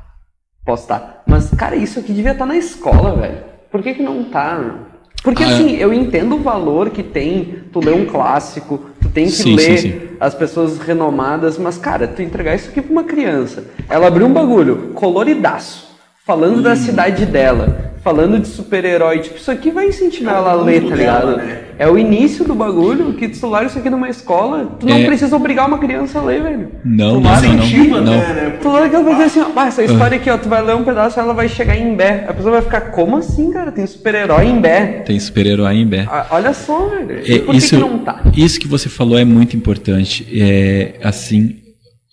Posso 0.67 0.83
estar. 0.83 1.23
Mas, 1.25 1.49
cara, 1.51 1.77
isso 1.77 1.97
aqui 1.97 2.11
devia 2.11 2.33
estar 2.33 2.45
na 2.45 2.57
escola, 2.57 3.15
velho. 3.15 3.37
Por 3.71 3.81
que, 3.81 3.93
que 3.93 4.03
não 4.03 4.25
tá? 4.25 4.87
Porque 5.23 5.41
ah, 5.41 5.47
assim, 5.47 5.77
é. 5.77 5.83
eu 5.83 5.93
entendo 5.93 6.35
o 6.35 6.39
valor 6.39 6.89
que 6.89 7.01
tem 7.01 7.63
tu 7.71 7.79
ler 7.79 7.93
um 7.93 8.05
clássico, 8.05 8.77
tu 9.01 9.07
tem 9.07 9.25
que 9.25 9.31
sim, 9.31 9.55
ler 9.55 9.77
sim, 9.77 9.91
sim. 9.91 10.09
as 10.19 10.35
pessoas 10.35 10.77
renomadas, 10.77 11.57
mas 11.57 11.77
cara, 11.77 12.05
tu 12.05 12.21
entregar 12.21 12.53
isso 12.53 12.69
aqui 12.69 12.81
pra 12.81 12.91
uma 12.91 13.03
criança, 13.05 13.63
ela 13.89 14.07
abriu 14.07 14.27
um 14.27 14.33
bagulho 14.33 14.91
coloridaço, 14.93 15.86
falando 16.27 16.57
hum. 16.57 16.61
da 16.61 16.75
cidade 16.75 17.25
dela, 17.25 17.93
falando 18.03 18.37
de 18.37 18.47
super-herói, 18.49 19.19
tipo, 19.19 19.37
isso 19.37 19.49
aqui 19.49 19.71
vai 19.71 19.87
incentivar 19.87 20.35
ela 20.35 20.51
a 20.51 20.55
ler, 20.55 20.83
tá 20.83 20.93
ligado? 20.93 21.37
Né? 21.37 21.59
É 21.79 21.87
o 21.87 21.97
início 21.97 22.43
do 22.43 22.53
bagulho, 22.53 23.13
que 23.13 23.29
tu 23.29 23.49
ler 23.49 23.67
isso 23.67 23.79
aqui 23.79 23.89
numa 23.89 24.09
escola, 24.09 24.75
tu 24.77 24.85
não 24.85 24.97
é... 24.97 25.05
precisa 25.05 25.33
obrigar 25.37 25.67
uma 25.67 25.77
criança 25.77 26.19
a 26.19 26.21
ler, 26.21 26.43
velho. 26.43 26.71
Não, 26.83 27.21
não, 27.21 27.31
não, 27.31 27.53
não, 27.53 28.01
não. 28.01 28.17
Né? 28.17 28.57
Tu 28.61 28.69
lê 28.69 28.89
que 28.89 28.95
ela 28.95 29.03
vai 29.05 29.13
dizer 29.13 29.25
assim, 29.25 29.39
ó, 29.39 29.51
ah, 29.55 29.67
essa 29.67 29.83
história 29.83 30.17
aqui, 30.17 30.29
ó, 30.29 30.37
tu 30.37 30.49
vai 30.49 30.61
ler 30.61 30.75
um 30.75 30.83
pedaço, 30.83 31.17
ela 31.17 31.33
vai 31.33 31.47
chegar 31.47 31.77
em 31.77 31.95
Bé. 31.95 32.25
A 32.27 32.33
pessoa 32.33 32.51
vai 32.51 32.61
ficar, 32.61 32.81
como 32.91 33.15
assim, 33.15 33.51
cara? 33.51 33.71
Tem 33.71 33.87
super-herói 33.87 34.47
em 34.47 34.59
Bé. 34.59 35.03
Tem 35.05 35.17
super-herói 35.17 35.75
em 35.75 35.87
Bé. 35.87 36.07
Ah, 36.09 36.27
olha 36.31 36.53
só, 36.53 36.89
velho. 36.89 37.21
É, 37.25 37.39
Por 37.39 37.55
isso, 37.55 37.75
que 37.75 37.81
não 37.81 37.99
tá? 37.99 38.21
Isso 38.35 38.59
que 38.59 38.67
você 38.67 38.89
falou 38.89 39.17
é 39.17 39.23
muito 39.23 39.55
importante. 39.55 40.27
É, 40.33 40.95
assim, 41.01 41.57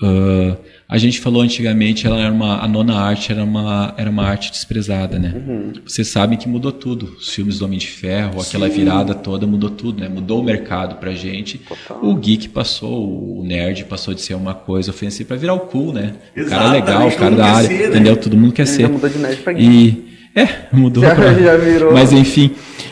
uh, 0.00 0.56
a 0.88 0.98
gente 0.98 1.18
falou 1.20 1.42
antigamente, 1.42 2.06
ela 2.06 2.20
era 2.20 2.32
uma, 2.32 2.62
a 2.62 2.68
nona 2.68 2.94
arte 2.94 3.32
era 3.32 3.42
uma, 3.42 3.94
era 3.96 4.08
uma 4.10 4.22
arte 4.24 4.50
desprezada, 4.52 5.18
né? 5.18 5.32
Uhum. 5.34 5.72
Vocês 5.86 6.08
sabem 6.08 6.36
que 6.38 6.48
mudou 6.48 6.70
tudo. 6.70 7.16
Os 7.18 7.30
filmes 7.30 7.58
do 7.58 7.64
Homem 7.64 7.78
de 7.78 7.86
Ferro, 7.86 8.40
aquela 8.40 8.68
virada 8.68 9.14
toda 9.14 9.46
mudou 9.46 9.70
tudo, 9.70 10.00
né? 10.00 10.08
Mudou 10.08 10.40
o 10.40 10.44
mercado 10.44 10.96
pra 10.96 11.12
gente. 11.12 11.58
Total. 11.58 11.98
O 12.04 12.14
geek 12.16 12.48
passou, 12.50 13.38
o 13.40 13.44
nerd 13.44 13.84
passou 13.84 14.12
de 14.14 14.20
ser 14.20 14.34
uma 14.34 14.52
coisa 14.54 14.90
ofensiva 14.90 15.28
pra 15.28 15.36
virar 15.36 15.54
o 15.54 15.60
cool, 15.60 15.92
né? 15.92 16.12
O 16.36 16.44
cara 16.46 16.70
legal, 16.70 17.08
o 17.08 17.16
cara 17.16 17.34
da 17.34 17.46
área, 17.46 17.68
ser, 17.68 17.78
né? 17.78 17.86
entendeu? 17.88 18.16
Todo 18.16 18.36
mundo 18.36 18.52
quer 18.52 18.62
Ele 18.62 18.70
ser. 18.70 18.88
mudou 18.88 19.08
de 19.08 19.18
nerd 19.18 19.36
pra 19.42 19.52
geek. 19.52 19.66
E 19.72 20.14
é, 20.38 20.48
mudou. 20.72 21.02
Já- 21.04 21.14
pra- 21.14 21.32
já 21.34 21.56
virou- 21.56 21.92
Mas 21.94 22.12
enfim, 22.12 22.50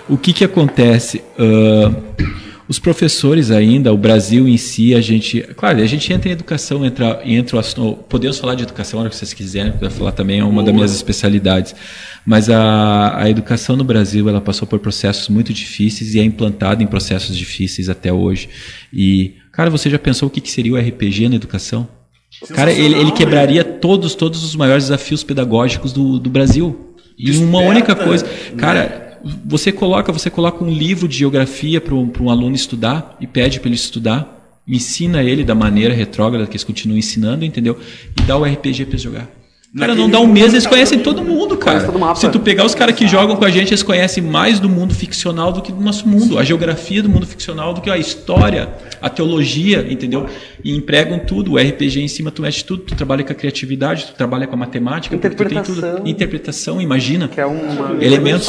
o 0.08 0.16
que 0.16 0.32
que 0.32 0.44
acontece? 0.44 1.22
Ah, 1.38 1.92
os 2.72 2.78
professores 2.78 3.50
ainda, 3.50 3.92
o 3.92 3.98
Brasil 3.98 4.48
em 4.48 4.56
si, 4.56 4.94
a 4.94 5.00
gente, 5.02 5.42
claro, 5.56 5.78
a 5.82 5.86
gente 5.86 6.10
entra 6.10 6.30
em 6.30 6.32
educação, 6.32 6.84
entra, 6.86 7.20
entra 7.22 7.56
o 7.56 7.60
assunto- 7.60 8.02
podemos 8.08 8.38
falar 8.38 8.54
de 8.54 8.62
educação 8.62 8.98
a 8.98 9.02
hora 9.02 9.10
que 9.10 9.16
vocês 9.16 9.34
quiserem, 9.34 9.74
vou 9.78 9.90
falar 9.90 10.12
também 10.12 10.40
é 10.40 10.44
uma 10.44 10.62
das 10.62 10.74
minhas 10.74 10.94
especialidades. 10.94 11.74
Mas 12.24 12.48
a, 12.48 13.18
a 13.22 13.28
educação 13.28 13.76
no 13.76 13.84
Brasil, 13.84 14.26
ela 14.26 14.40
passou 14.40 14.66
por 14.66 14.78
processos 14.78 15.28
muito 15.28 15.52
difíceis 15.52 16.14
e 16.14 16.20
é 16.20 16.24
implantada 16.24 16.82
em 16.82 16.86
processos 16.86 17.36
difíceis 17.36 17.90
até 17.90 18.10
hoje. 18.10 18.48
E, 18.90 19.34
cara, 19.52 19.68
você 19.68 19.90
já 19.90 19.98
pensou 19.98 20.28
o 20.28 20.30
que 20.30 20.40
que 20.40 20.50
seria 20.50 20.72
o 20.72 20.78
RPG 20.78 21.28
na 21.28 21.34
educação? 21.36 21.86
Cara, 22.54 22.72
ele, 22.72 22.94
ele 22.98 23.12
quebraria 23.12 23.62
todos, 23.62 24.14
todos 24.14 24.42
os 24.42 24.56
maiores 24.56 24.84
desafios 24.84 25.22
pedagógicos 25.22 25.92
do, 25.92 26.18
do 26.18 26.30
Brasil. 26.30 26.94
Em 27.18 27.28
uma 27.36 27.58
Desperta, 27.60 27.68
única 27.68 27.94
coisa. 27.94 28.24
né? 28.24 29.01
Você 29.44 29.70
coloca, 29.72 30.12
você 30.12 30.30
coloca 30.30 30.64
um 30.64 30.70
livro 30.70 31.06
de 31.06 31.18
geografia 31.18 31.80
para 31.80 31.94
um, 31.94 32.30
aluno 32.30 32.54
estudar 32.54 33.16
e 33.20 33.26
pede 33.26 33.60
para 33.60 33.68
ele 33.68 33.76
estudar, 33.76 34.60
ensina 34.66 35.22
ele 35.22 35.44
da 35.44 35.54
maneira 35.54 35.94
retrógrada 35.94 36.46
que 36.46 36.52
eles 36.52 36.64
continuam 36.64 36.98
ensinando, 36.98 37.44
entendeu? 37.44 37.78
E 38.18 38.22
dá 38.22 38.36
o 38.36 38.44
RPG 38.44 38.86
para 38.86 38.98
jogar. 38.98 39.41
Cara, 39.78 39.94
não 39.94 40.08
dá 40.08 40.20
um 40.20 40.26
mês, 40.26 40.52
eles 40.52 40.66
conhecem 40.66 40.98
todo 40.98 41.24
mundo, 41.24 41.56
cara. 41.56 41.84
Todo 41.84 41.96
o 41.96 41.98
mapa. 41.98 42.16
Se 42.16 42.28
tu 42.28 42.38
pegar 42.38 42.66
os 42.66 42.74
caras 42.74 42.94
que 42.94 43.08
jogam 43.08 43.36
com 43.36 43.44
a 43.44 43.50
gente, 43.50 43.70
eles 43.70 43.82
conhecem 43.82 44.22
mais 44.22 44.60
do 44.60 44.68
mundo 44.68 44.94
ficcional 44.94 45.50
do 45.50 45.62
que 45.62 45.72
do 45.72 45.80
nosso 45.80 46.06
mundo. 46.06 46.38
A 46.38 46.44
geografia 46.44 47.02
do 47.02 47.08
mundo 47.08 47.26
ficcional 47.26 47.72
do 47.72 47.80
que 47.80 47.88
a 47.88 47.96
história, 47.96 48.68
a 49.00 49.08
teologia, 49.08 49.86
entendeu? 49.90 50.26
E 50.62 50.76
empregam 50.76 51.20
tudo. 51.20 51.52
O 51.52 51.56
RPG 51.56 52.02
em 52.02 52.08
cima 52.08 52.30
tu 52.30 52.42
mexe 52.42 52.62
tudo. 52.62 52.82
Tu 52.82 52.94
trabalha 52.94 53.24
com 53.24 53.32
a 53.32 53.34
criatividade, 53.34 54.08
tu 54.08 54.14
trabalha 54.14 54.46
com 54.46 54.54
a 54.54 54.58
matemática. 54.58 55.16
porque 55.16 55.34
tu 55.34 55.48
tem 55.48 55.62
tudo. 55.62 55.78
Interpretação. 55.78 56.06
Interpretação, 56.06 56.80
imagina. 56.80 57.28
Que 57.28 57.40
é 57.40 57.46
uma 57.46 57.96
Elementos. 58.04 58.48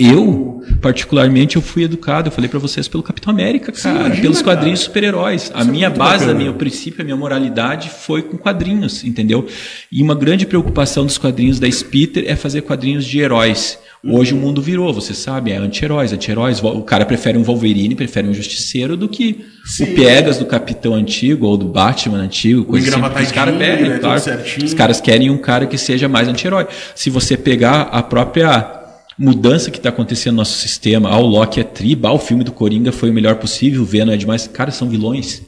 Eu, 0.00 0.62
particularmente, 0.80 1.56
eu 1.56 1.62
fui 1.62 1.84
educado, 1.84 2.28
eu 2.28 2.32
falei 2.32 2.50
pra 2.50 2.58
vocês, 2.58 2.88
pelo 2.88 3.02
Capitão 3.02 3.32
América, 3.32 3.70
cara, 3.70 4.00
imagina, 4.00 4.20
pelos 4.22 4.42
quadrinhos 4.42 4.80
super-heróis. 4.80 5.50
A 5.54 5.60
Isso 5.60 5.68
é 5.68 5.72
minha 5.72 5.88
muito 5.88 5.98
base, 5.98 6.24
bacana. 6.24 6.40
a 6.40 6.42
meu 6.42 6.54
princípio, 6.54 7.02
a 7.02 7.04
minha 7.04 7.16
moralidade 7.16 7.88
foi 7.88 8.22
com 8.22 8.36
quadrinhos, 8.36 9.04
entendeu? 9.04 9.46
E 9.92 10.02
uma 10.02 10.14
grande 10.24 10.46
preocupação 10.46 11.04
dos 11.04 11.18
quadrinhos 11.18 11.60
da 11.60 11.70
Spitter 11.70 12.24
é 12.26 12.34
fazer 12.34 12.62
quadrinhos 12.62 13.04
de 13.04 13.20
heróis. 13.20 13.78
Hoje 14.02 14.34
o 14.34 14.36
mundo 14.36 14.60
virou, 14.60 14.92
você 14.92 15.14
sabe, 15.14 15.50
é 15.50 15.56
anti-heróis, 15.56 16.12
anti-heróis. 16.12 16.62
O 16.62 16.82
cara 16.82 17.06
prefere 17.06 17.38
um 17.38 17.42
Wolverine, 17.42 17.94
prefere 17.94 18.28
um 18.28 18.34
Justiceiro 18.34 18.96
do 18.96 19.08
que 19.08 19.44
Sim. 19.64 19.84
o 19.84 19.94
Pegas 19.94 20.38
do 20.38 20.46
Capitão 20.46 20.94
Antigo 20.94 21.46
ou 21.46 21.56
do 21.56 21.66
Batman 21.66 22.18
Antigo, 22.18 22.64
coisa 22.64 22.86
assim. 22.90 23.00
porque 23.10 23.22
Os 23.24 23.32
pedem, 23.58 23.88
né, 23.88 23.98
claro. 23.98 24.22
Os 24.62 24.74
caras 24.74 25.00
querem 25.00 25.30
um 25.30 25.38
cara 25.38 25.66
que 25.66 25.78
seja 25.78 26.08
mais 26.08 26.28
anti-herói. 26.28 26.66
Se 26.94 27.08
você 27.08 27.36
pegar 27.36 27.82
a 27.82 28.02
própria 28.02 28.82
mudança 29.18 29.70
que 29.70 29.78
está 29.78 29.88
acontecendo 29.88 30.34
no 30.34 30.38
nosso 30.38 30.58
sistema, 30.58 31.08
ah, 31.08 31.18
o 31.18 31.26
Loki 31.26 31.60
é 31.60 31.64
triba, 31.64 32.08
ah, 32.08 32.12
o 32.12 32.18
filme 32.18 32.44
do 32.44 32.52
Coringa 32.52 32.92
foi 32.92 33.10
o 33.10 33.12
melhor 33.12 33.36
possível, 33.36 33.82
o 33.82 33.86
Venom 33.86 34.12
é 34.12 34.16
demais. 34.16 34.46
Cara, 34.46 34.70
são 34.70 34.88
vilões. 34.88 35.42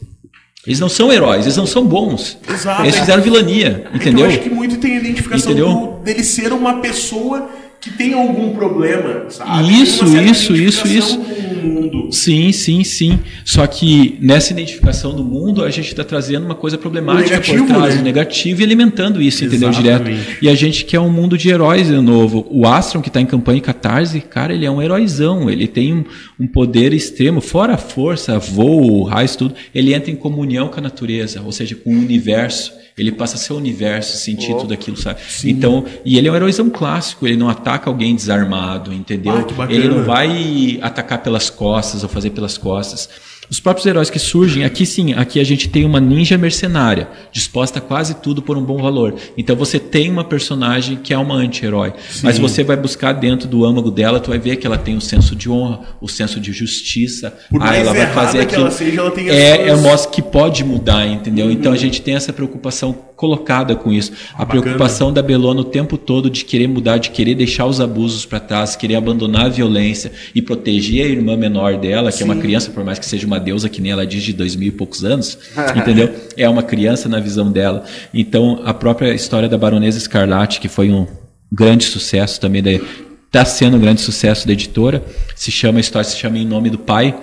Eles 0.67 0.81
não 0.81 0.89
são 0.89 1.12
heróis, 1.12 1.45
eles 1.45 1.57
não 1.57 1.67
são 1.67 1.85
bons. 1.87 2.37
Exato. 2.53 2.83
Eles 2.83 2.97
fizeram 2.99 3.23
vilania, 3.23 3.89
É 3.93 3.97
entendeu? 3.97 4.25
Eu 4.25 4.31
acho 4.31 4.41
que 4.41 4.51
muito 4.51 4.77
tem 4.79 4.97
a 4.97 4.99
identificação 4.99 5.53
Entendeu? 5.53 5.69
do- 5.73 5.87
dele 6.03 6.25
ser 6.25 6.53
uma 6.53 6.81
pessoa 6.81 7.49
que 7.87 7.93
tem 7.93 8.14
algum 8.14 8.51
problema, 8.51 9.30
sabe? 9.30 9.80
Isso, 9.80 10.05
isso, 10.18 10.57
isso, 10.57 10.87
identificação 10.87 11.24
com 11.24 11.41
o 11.41 11.57
mundo. 11.57 12.09
Sim, 12.12 12.51
sim, 12.51 12.82
sim. 12.82 13.20
Só 13.45 13.64
que 13.64 14.18
nessa 14.20 14.53
identificação 14.53 15.14
do 15.14 15.22
mundo, 15.22 15.62
a 15.62 15.70
gente 15.70 15.87
está 15.87 16.03
trazendo 16.03 16.45
uma 16.45 16.57
coisa 16.57 16.76
problemática 16.76 17.30
negativo, 17.30 17.64
por 17.64 17.74
trás, 17.74 17.95
né? 17.95 18.03
negativo 18.03 18.61
e 18.61 18.64
alimentando 18.64 19.22
isso, 19.22 19.45
entendeu? 19.45 19.68
Exatamente. 19.68 20.03
Direto. 20.03 20.45
E 20.45 20.49
a 20.49 20.55
gente 20.57 20.84
quer 20.84 20.99
um 20.99 21.11
mundo 21.11 21.39
de 21.39 21.49
heróis 21.49 21.87
de 21.87 22.01
novo. 22.01 22.45
O 22.51 22.66
Astron, 22.66 23.01
que 23.01 23.09
está 23.09 23.20
em 23.20 23.26
campanha 23.26 23.59
em 23.59 23.62
Catarse, 23.62 24.20
cara, 24.20 24.53
ele 24.53 24.66
é 24.66 24.70
um 24.70 24.82
heróizão. 24.82 25.49
Ele 25.49 25.68
tem 25.68 25.95
um, 25.95 26.05
um 26.41 26.47
poder 26.49 26.93
extremo, 26.93 27.41
fora 27.41 27.74
a 27.74 27.78
força, 27.78 28.37
voo, 28.37 29.05
raios, 29.05 29.37
tudo. 29.37 29.55
Ele 29.72 29.95
entra 29.95 30.11
em 30.11 30.16
comunhão 30.16 30.68
com 30.68 30.80
a 30.80 30.82
natureza, 30.82 31.41
ou 31.41 31.53
seja, 31.53 31.76
com 31.76 31.91
o 31.91 31.99
universo. 31.99 32.72
Ele 32.97 33.12
passa 33.12 33.36
a 33.36 33.38
ser 33.38 33.53
o 33.53 33.57
universo, 33.57 34.16
sentir 34.16 34.55
tudo 34.61 34.72
aquilo, 34.72 34.97
sabe? 34.97 35.20
Então, 35.44 35.84
e 36.03 36.16
ele 36.16 36.28
é 36.28 36.32
um 36.32 36.34
heróizão 36.36 36.70
clássico, 36.70 37.26
ele 37.26 37.36
não 37.36 37.49
ataca 37.49 37.90
alguém 37.90 38.14
desarmado, 38.16 38.90
entendeu? 38.92 39.34
Ah, 39.34 39.44
ele 39.70 39.88
não 39.88 40.03
vai 40.05 40.78
atacar 40.80 41.22
pelas 41.22 41.51
costas 41.51 42.03
ou 42.03 42.09
fazer 42.09 42.30
pelas 42.30 42.57
costas. 42.57 43.09
Os 43.49 43.61
próprios 43.61 43.86
heróis 43.86 44.11
que 44.11 44.18
surgem, 44.18 44.64
aqui 44.64 44.84
sim, 44.84 45.12
aqui 45.14 45.38
a 45.38 45.44
gente 45.44 45.68
tem 45.68 45.84
uma 45.84 46.01
ninja 46.01 46.36
mercenária, 46.36 47.09
disposta 47.30 47.78
a 47.78 47.82
quase 47.82 48.14
tudo 48.14 48.42
por 48.42 48.57
um 48.59 48.62
bom 48.62 48.78
valor. 48.82 49.14
Então 49.38 49.55
você 49.55 49.78
tem 49.78 50.11
uma 50.11 50.24
personagem 50.24 50.97
que 50.97 51.14
é 51.14 51.18
uma 51.18 51.34
anti-herói, 51.36 51.92
mas 52.22 52.38
você 52.38 52.64
vai 52.64 52.76
buscar 52.76 53.12
dentro 53.12 53.49
do 53.49 53.64
âmago 53.64 53.90
dela, 53.90 54.18
tu 54.18 54.30
vai 54.30 54.38
ver 54.38 54.57
que 54.57 54.66
ela 54.66 54.78
tem 54.78 54.97
o 54.97 55.01
senso 55.01 55.36
de 55.36 55.49
honra, 55.49 55.80
o 56.01 56.09
senso 56.09 56.40
de 56.40 56.53
justiça. 56.53 57.32
Por 57.51 57.62
ah, 57.62 57.76
ela 57.76 57.92
vai 57.92 58.07
fazer 58.12 58.38
que 58.38 58.44
aquilo. 58.47 58.62
ela 58.62 58.70
seja, 58.70 59.01
ela 59.01 59.11
tem 59.11 59.28
é, 59.28 59.57
suas- 59.57 59.68
é 59.68 59.82
mostra 59.82 60.11
que 60.12 60.22
pode 60.22 60.64
mudar, 60.64 61.07
entendeu? 61.07 61.51
Então 61.51 61.72
a 61.72 61.76
gente 61.76 62.01
tem 62.03 62.14
essa 62.14 62.32
preocupação 62.32 63.06
colocada 63.17 63.75
com 63.75 63.93
isso. 63.93 64.12
A 64.35 64.45
Bacana. 64.45 64.62
preocupação 64.62 65.12
da 65.12 65.23
Belona 65.23 65.62
o 65.62 65.64
tempo 65.64 65.97
todo 65.97 66.29
de 66.29 66.45
querer 66.45 66.69
mudar, 66.69 66.99
de 66.99 67.11
querer 67.11 67.35
deixar 67.35 67.67
os 67.67 67.81
abusos 67.81 68.27
para 68.27 68.39
trás, 68.39 68.77
querer 68.77 68.97
abandonar 68.97 69.47
a 69.47 69.49
violência 69.49 70.12
e 70.35 70.43
proteger 70.43 71.07
a 71.07 71.09
irmã 71.09 71.37
menor 71.37 71.79
dela, 71.79 72.12
que 72.12 72.23
é 72.23 72.27
uma 72.27 72.37
criança, 72.37 72.71
por 72.71 72.85
mais 72.85 72.99
que 72.99 73.07
seja 73.07 73.27
uma 73.27 73.41
deusa 73.41 73.69
que 73.69 73.81
nem 73.81 73.91
ela 73.91 74.07
diz 74.07 74.23
de 74.23 74.33
dois 74.33 74.55
mil 74.55 74.69
e 74.69 74.73
poucos 74.73 75.05
anos, 75.05 75.39
entendeu? 75.75 76.14
É 76.37 76.49
uma 76.49 76.62
criança 76.62 77.09
na 77.09 77.19
visão 77.19 77.51
dela. 77.51 77.85
Então 78.12 78.61
a 78.64 78.75
própria 78.75 79.14
história 79.14 79.49
da 79.49 79.57
Baronesa 79.57 79.99
Escarlate, 79.99 80.61
que 80.61 80.69
foi 80.69 80.91
um 80.91 81.07
grande 81.51 81.85
sucesso 81.85 82.41
também 82.41 82.62
da 82.62 82.71
está 83.27 83.45
sendo 83.45 83.77
um 83.77 83.81
grande 83.81 84.01
sucesso 84.01 84.47
da 84.47 84.53
editora, 84.53 85.05
se 85.35 85.51
chama 85.51 85.79
a 85.79 85.81
história 85.81 86.09
se 86.09 86.17
chama 86.17 86.39
Em 86.39 86.47
Nome 86.47 86.71
do 86.71 86.79
Pai. 86.79 87.14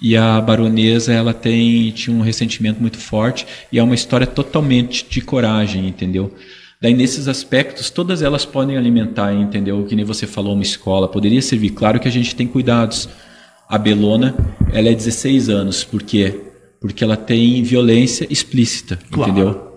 E 0.00 0.16
a 0.16 0.40
baronesa, 0.40 1.12
ela 1.12 1.34
tem 1.34 1.90
tinha 1.90 2.14
um 2.16 2.20
ressentimento 2.20 2.80
muito 2.80 2.98
forte 2.98 3.46
e 3.72 3.78
é 3.78 3.82
uma 3.82 3.94
história 3.94 4.26
totalmente 4.26 5.04
de 5.08 5.20
coragem, 5.20 5.86
entendeu? 5.88 6.32
Daí 6.80 6.94
nesses 6.94 7.26
aspectos, 7.26 7.90
todas 7.90 8.22
elas 8.22 8.44
podem 8.44 8.76
alimentar, 8.76 9.34
entendeu? 9.34 9.84
Que 9.84 9.96
nem 9.96 10.04
você 10.04 10.26
falou, 10.26 10.54
uma 10.54 10.62
escola 10.62 11.08
poderia 11.08 11.42
servir. 11.42 11.70
Claro 11.70 11.98
que 11.98 12.06
a 12.06 12.12
gente 12.12 12.34
tem 12.36 12.46
cuidados. 12.46 13.08
A 13.68 13.76
Belona, 13.76 14.34
ela 14.72 14.88
é 14.88 14.94
16 14.94 15.48
anos, 15.48 15.82
por 15.84 16.02
quê? 16.02 16.40
Porque 16.80 17.02
ela 17.02 17.16
tem 17.16 17.60
violência 17.64 18.26
explícita, 18.30 18.98
Claro. 19.10 19.30
entendeu? 19.32 19.68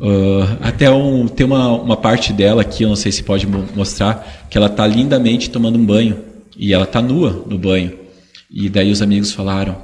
Ah, 0.00 0.68
até 0.68 0.88
um, 0.90 1.26
tem 1.26 1.44
uma, 1.44 1.70
uma 1.72 1.96
parte 1.96 2.32
dela 2.32 2.62
aqui, 2.62 2.84
eu 2.84 2.88
não 2.88 2.96
sei 2.96 3.10
se 3.12 3.22
pode 3.24 3.46
mo- 3.46 3.64
mostrar, 3.74 4.46
que 4.48 4.56
ela 4.56 4.68
tá 4.68 4.86
lindamente 4.86 5.50
tomando 5.50 5.76
um 5.78 5.84
banho. 5.84 6.16
E 6.56 6.72
ela 6.72 6.86
tá 6.86 7.02
nua 7.02 7.44
no 7.46 7.58
banho. 7.58 7.92
E 8.58 8.70
daí 8.70 8.90
os 8.90 9.02
amigos 9.02 9.32
falaram, 9.32 9.76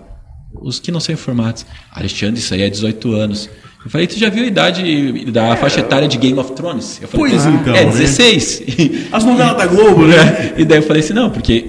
os 0.63 0.81
que 0.81 0.91
não 0.91 0.99
são 0.99 1.13
informados, 1.13 1.67
Alexandre, 1.93 2.41
isso 2.41 2.55
aí 2.55 2.63
é 2.63 2.71
18 2.71 3.13
anos. 3.13 3.51
Eu 3.85 3.91
falei, 3.91 4.07
tu 4.07 4.19
já 4.19 4.31
viu 4.31 4.45
a 4.45 4.47
idade 4.47 5.31
da 5.31 5.55
faixa 5.57 5.81
etária 5.81 6.09
de 6.09 6.17
Game 6.17 6.39
of 6.39 6.53
Thrones? 6.53 6.99
Eu 7.03 7.07
falei, 7.09 7.33
Pois 7.33 7.47
"Ah, 7.47 7.51
então, 7.51 7.75
É 7.77 7.85
né? 7.85 7.91
16. 7.91 8.63
As 9.13 9.25
novelas 9.27 9.59
da 9.59 9.67
Globo, 9.67 10.07
né? 10.07 10.55
E 10.57 10.65
daí 10.65 10.79
eu 10.79 10.83
falei 10.83 11.03
assim, 11.03 11.13
não, 11.13 11.29
porque 11.29 11.67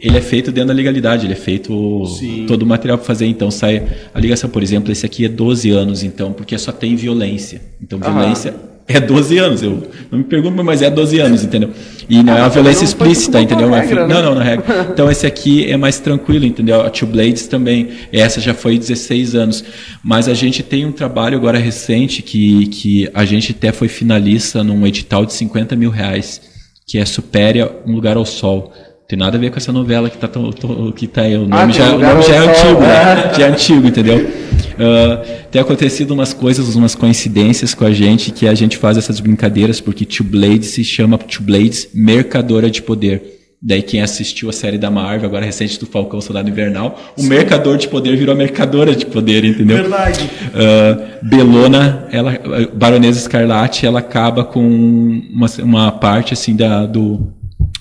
ele 0.00 0.16
é 0.16 0.20
feito 0.20 0.52
dentro 0.52 0.68
da 0.68 0.74
legalidade, 0.74 1.26
ele 1.26 1.32
é 1.32 1.36
feito 1.36 2.06
Sim. 2.06 2.44
todo 2.46 2.62
o 2.62 2.66
material 2.66 2.96
para 2.98 3.06
fazer, 3.08 3.26
então 3.26 3.50
sai 3.50 3.82
a 4.14 4.20
ligação, 4.20 4.48
por 4.48 4.62
exemplo, 4.62 4.92
esse 4.92 5.04
aqui 5.04 5.24
é 5.24 5.28
12 5.28 5.70
anos, 5.70 6.04
então, 6.04 6.32
porque 6.32 6.56
só 6.58 6.70
tem 6.70 6.94
violência. 6.94 7.60
Então, 7.82 7.98
violência 7.98 8.54
é 8.88 9.00
12 9.00 9.36
anos, 9.38 9.62
eu 9.62 9.82
não 10.12 10.18
me 10.18 10.24
pergunto, 10.24 10.62
mas 10.62 10.80
é 10.80 10.88
12 10.88 11.18
anos, 11.18 11.42
entendeu? 11.42 11.70
E 12.08 12.22
não 12.22 12.36
é 12.36 12.40
uma 12.42 12.48
violência 12.48 12.82
não 12.82 12.88
foi 12.92 13.08
explícita, 13.08 13.40
entendeu? 13.40 13.74
é 13.74 13.80
regra, 13.80 14.06
né? 14.06 14.14
Não, 14.14 14.22
não, 14.22 14.34
na 14.36 14.44
regra. 14.44 14.88
Então 14.92 15.10
esse 15.10 15.26
aqui 15.26 15.68
é 15.68 15.76
mais 15.76 15.98
tranquilo, 15.98 16.44
entendeu? 16.44 16.80
A 16.82 16.88
Two 16.90 17.08
Blades 17.08 17.48
também, 17.48 17.88
essa 18.12 18.40
já 18.40 18.54
foi 18.54 18.78
16 18.78 19.34
anos. 19.34 19.64
Mas 20.04 20.28
a 20.28 20.34
gente 20.34 20.62
tem 20.62 20.86
um 20.86 20.92
trabalho 20.92 21.36
agora 21.36 21.58
recente 21.58 22.22
que, 22.22 22.66
que 22.68 23.10
a 23.12 23.24
gente 23.24 23.50
até 23.56 23.72
foi 23.72 23.88
finalista 23.88 24.62
num 24.62 24.86
edital 24.86 25.26
de 25.26 25.32
50 25.32 25.74
mil 25.74 25.90
reais, 25.90 26.40
que 26.86 26.96
é 26.98 27.04
Supéria, 27.04 27.68
Um 27.84 27.92
Lugar 27.92 28.16
ao 28.16 28.24
Sol. 28.24 28.72
Tem 29.08 29.18
nada 29.18 29.36
a 29.36 29.40
ver 29.40 29.50
com 29.50 29.56
essa 29.56 29.72
novela 29.72 30.08
que 30.10 30.16
tá, 30.18 30.26
tão- 30.28 30.50
que 30.94 31.06
tá 31.08 31.22
aí. 31.22 31.36
O 31.36 31.46
nome, 31.46 31.72
tem 31.72 31.82
já, 31.82 31.94
o 31.94 31.98
nome 31.98 32.22
já 32.22 32.34
é 32.36 32.54
Sol, 32.54 32.70
antigo, 32.70 32.80
né? 32.82 33.30
é. 33.32 33.38
Já 33.38 33.46
é 33.46 33.50
antigo, 33.50 33.86
entendeu? 33.88 34.30
Ah, 34.78 35.22
tem 35.50 35.60
acontecido 35.60 36.12
umas 36.12 36.32
coisas, 36.32 36.74
umas 36.74 36.94
coincidências 36.94 37.74
com 37.74 37.84
a 37.84 37.92
gente 37.92 38.30
que 38.30 38.46
a 38.46 38.54
gente 38.54 38.76
faz 38.76 38.96
essas 38.96 39.20
brincadeiras 39.20 39.80
porque 39.80 40.04
Two 40.04 40.26
Blades 40.26 40.70
se 40.70 40.84
chama 40.84 41.18
Two 41.18 41.44
Blades 41.44 41.88
Mercadora 41.94 42.70
de 42.70 42.82
Poder. 42.82 43.36
Daí 43.60 43.82
quem 43.82 44.02
assistiu 44.02 44.50
a 44.50 44.52
série 44.52 44.76
da 44.76 44.90
Marvel, 44.90 45.26
agora 45.26 45.44
recente 45.44 45.80
do 45.80 45.86
Falcão 45.86 46.20
Soldado 46.20 46.48
Invernal, 46.48 47.00
o 47.16 47.22
mercador 47.22 47.78
de 47.78 47.88
poder 47.88 48.14
virou 48.14 48.34
a 48.34 48.36
mercadora 48.36 48.94
de 48.94 49.06
poder, 49.06 49.44
entendeu? 49.44 49.78
Verdade. 49.78 50.30
Uh, 50.54 51.26
Belona, 51.26 52.06
ela, 52.12 52.38
Baronesa 52.74 53.18
Escarlate, 53.18 53.86
ela 53.86 54.00
acaba 54.00 54.44
com 54.44 54.60
uma, 54.60 55.46
uma 55.60 55.90
parte 55.90 56.34
assim 56.34 56.54
da, 56.54 56.84
do, 56.84 57.32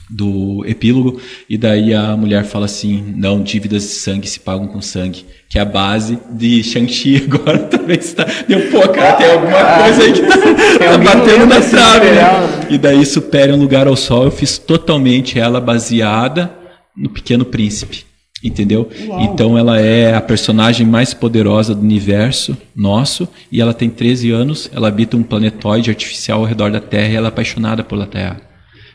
do 0.09 0.63
epílogo, 0.67 1.19
e 1.49 1.57
daí 1.57 1.93
a 1.93 2.15
mulher 2.15 2.43
fala 2.43 2.65
assim: 2.65 3.13
não, 3.15 3.41
dívidas 3.41 3.83
de 3.83 3.89
sangue 3.89 4.27
se 4.27 4.39
pagam 4.39 4.67
com 4.67 4.81
sangue, 4.81 5.25
que 5.49 5.57
é 5.57 5.61
a 5.61 5.65
base 5.65 6.19
de 6.31 6.63
Shang-Chi 6.63 7.23
agora 7.31 7.59
também 7.59 7.97
está. 7.97 8.25
Deu, 8.47 8.69
pô, 8.69 8.87
cara, 8.89 9.13
tem 9.13 9.31
alguma 9.31 9.63
coisa 9.81 10.03
aí 10.03 10.13
que 10.13 10.21
tá, 10.21 10.37
tá 10.37 10.97
batendo 10.97 11.45
na 11.47 11.61
trave, 11.61 12.11
né? 12.11 12.67
E 12.69 12.77
daí 12.77 13.05
Supera 13.05 13.53
um 13.53 13.59
Lugar 13.59 13.87
ao 13.87 13.95
Sol, 13.95 14.25
eu 14.25 14.31
fiz 14.31 14.57
totalmente 14.57 15.39
ela 15.39 15.59
baseada 15.59 16.51
no 16.95 17.09
Pequeno 17.09 17.45
Príncipe. 17.45 18.05
Entendeu? 18.43 18.87
Uau. 19.07 19.21
Então 19.21 19.57
ela 19.57 19.79
é 19.79 20.13
a 20.13 20.21
personagem 20.21 20.85
mais 20.85 21.15
poderosa 21.15 21.73
do 21.73 21.81
universo 21.81 22.55
nosso 22.75 23.27
e 23.51 23.59
ela 23.59 23.73
tem 23.73 23.89
13 23.89 24.29
anos, 24.29 24.69
ela 24.71 24.87
habita 24.87 25.17
um 25.17 25.23
planetóide 25.23 25.89
artificial 25.89 26.41
ao 26.41 26.45
redor 26.45 26.69
da 26.69 26.79
Terra 26.79 27.13
e 27.13 27.15
ela 27.15 27.27
é 27.27 27.29
apaixonada 27.29 27.83
pela 27.83 28.05
Terra 28.05 28.45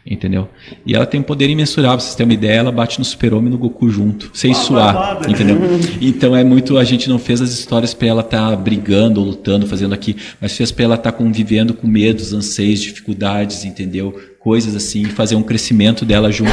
entendeu? 0.06 0.48
E 0.84 0.94
ela 0.94 1.06
tem 1.06 1.20
um 1.20 1.22
poder 1.22 1.48
imensurável, 1.48 1.98
pra 1.98 2.04
vocês 2.04 2.14
terem 2.14 2.30
uma 2.30 2.34
ideia, 2.34 2.58
ela 2.58 2.72
bate 2.72 2.98
no 2.98 3.04
super-homem 3.04 3.48
e 3.48 3.50
no 3.50 3.58
Goku 3.58 3.88
junto, 3.90 4.30
sem 4.32 4.54
suar, 4.54 5.20
entendeu? 5.28 5.58
Então 6.00 6.34
é 6.34 6.42
muito, 6.42 6.78
a 6.78 6.84
gente 6.84 7.08
não 7.08 7.18
fez 7.18 7.40
as 7.40 7.50
histórias 7.50 7.92
para 7.92 8.08
ela 8.08 8.20
estar 8.22 8.50
tá 8.50 8.56
brigando, 8.56 9.20
lutando, 9.20 9.66
fazendo 9.66 9.94
aqui, 9.94 10.16
mas 10.40 10.56
fez 10.56 10.70
para 10.72 10.84
ela 10.84 10.94
estar 10.94 11.12
tá 11.12 11.16
convivendo 11.16 11.74
com 11.74 11.86
medos, 11.86 12.32
anseios, 12.32 12.80
dificuldades, 12.80 13.64
entendeu? 13.64 14.18
Coisas 14.38 14.74
assim, 14.74 15.04
fazer 15.04 15.34
um 15.34 15.42
crescimento 15.42 16.04
dela 16.04 16.32
junto. 16.32 16.52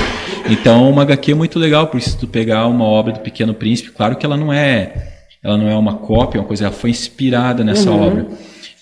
Então, 0.49 0.89
uma 0.89 1.03
HQ 1.03 1.31
é 1.31 1.35
muito 1.35 1.57
legal, 1.57 1.87
porque 1.87 2.09
se 2.09 2.17
tu 2.17 2.27
pegar 2.27 2.67
uma 2.67 2.83
obra 2.83 3.13
do 3.13 3.19
Pequeno 3.21 3.53
Príncipe, 3.53 3.91
claro 3.91 4.17
que 4.17 4.25
ela 4.25 4.35
não 4.35 4.51
é, 4.51 5.13
ela 5.41 5.57
não 5.57 5.69
é 5.69 5.75
uma 5.75 5.95
cópia, 5.95 6.37
é 6.37 6.41
uma 6.41 6.47
coisa, 6.47 6.65
ela 6.65 6.73
foi 6.73 6.89
inspirada 6.89 7.63
nessa 7.63 7.89
uhum. 7.89 8.01
obra. 8.01 8.27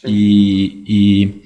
E, 0.08 0.84
e 0.88 1.45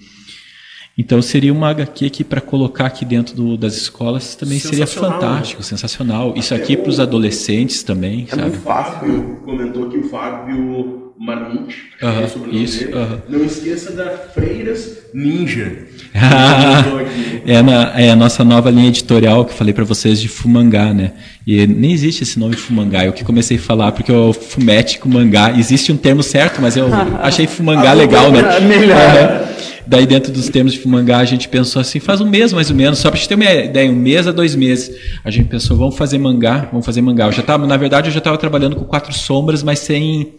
então 0.99 1.21
seria 1.21 1.53
uma 1.53 1.69
HQ 1.69 2.09
que 2.09 2.23
para 2.25 2.41
colocar 2.41 2.87
aqui 2.87 3.05
dentro 3.05 3.33
do, 3.33 3.55
das 3.55 3.77
escolas 3.77 4.35
também 4.35 4.59
seria 4.59 4.85
fantástico, 4.85 5.61
né? 5.61 5.65
sensacional. 5.65 6.33
Isso 6.35 6.53
aqui 6.53 6.75
para 6.75 6.89
os 6.89 6.99
adolescentes 6.99 7.83
também, 7.83 8.27
é 8.27 8.35
sabe? 8.35 8.49
Muito 8.49 8.59
fácil. 8.59 9.39
Comentou 9.45 9.87
aqui 9.87 9.97
o 9.97 10.09
Fábio 10.09 11.13
Marmite, 11.17 11.77
uh 12.03 12.05
-huh, 12.05 12.27
sobre 12.27 12.51
isso. 12.51 12.83
Uh 12.83 12.91
-huh. 12.91 13.19
Não 13.29 13.45
esqueça 13.45 13.93
da 13.93 14.09
Freiras 14.09 14.97
Ninja. 15.13 15.87
é, 17.47 17.61
na, 17.61 17.97
é 17.97 18.11
a 18.11 18.15
nossa 18.17 18.43
nova 18.43 18.69
linha 18.69 18.89
editorial 18.89 19.45
que 19.45 19.51
eu 19.51 19.57
falei 19.57 19.73
para 19.73 19.85
vocês 19.85 20.19
de 20.19 20.27
Fumangá, 20.27 20.93
né? 20.93 21.13
E 21.47 21.65
nem 21.65 21.93
existe 21.93 22.23
esse 22.23 22.37
nome 22.37 22.57
Fumangá. 22.57 23.05
Eu 23.05 23.13
que 23.13 23.23
comecei 23.23 23.55
a 23.55 23.61
falar 23.61 23.93
porque 23.93 24.11
o 24.11 24.33
fumete 24.33 24.99
com 24.99 25.07
mangá. 25.07 25.57
Existe 25.57 25.93
um 25.93 25.97
termo 25.97 26.21
certo, 26.21 26.61
mas 26.61 26.75
eu 26.75 26.87
achei 27.23 27.47
Fumangá 27.47 27.93
legal, 27.93 28.29
né? 28.33 28.59
Melhor. 28.67 29.48
Daí, 29.89 30.05
dentro 30.05 30.31
dos 30.31 30.47
termos 30.49 30.73
de 30.73 30.87
mangá, 30.87 31.17
a 31.17 31.25
gente 31.25 31.49
pensou 31.49 31.79
assim, 31.79 31.99
faz 31.99 32.21
um 32.21 32.29
mês 32.29 32.53
mais 32.53 32.69
ou 32.69 32.75
menos, 32.75 32.99
só 32.99 33.09
para 33.09 33.17
gente 33.17 33.27
ter 33.27 33.33
uma 33.33 33.51
ideia, 33.51 33.89
um 33.89 33.95
mês 33.95 34.27
a 34.27 34.31
dois 34.31 34.55
meses. 34.55 34.95
A 35.23 35.31
gente 35.31 35.49
pensou, 35.49 35.75
vamos 35.75 35.97
fazer 35.97 36.19
mangá, 36.19 36.69
vamos 36.71 36.85
fazer 36.85 37.01
mangá. 37.01 37.25
Eu 37.25 37.31
já 37.31 37.41
tava, 37.41 37.65
na 37.65 37.75
verdade, 37.75 38.07
eu 38.07 38.11
já 38.11 38.19
estava 38.19 38.37
trabalhando 38.37 38.75
com 38.75 38.85
quatro 38.85 39.11
sombras, 39.11 39.63
mas 39.63 39.79
sem 39.79 40.35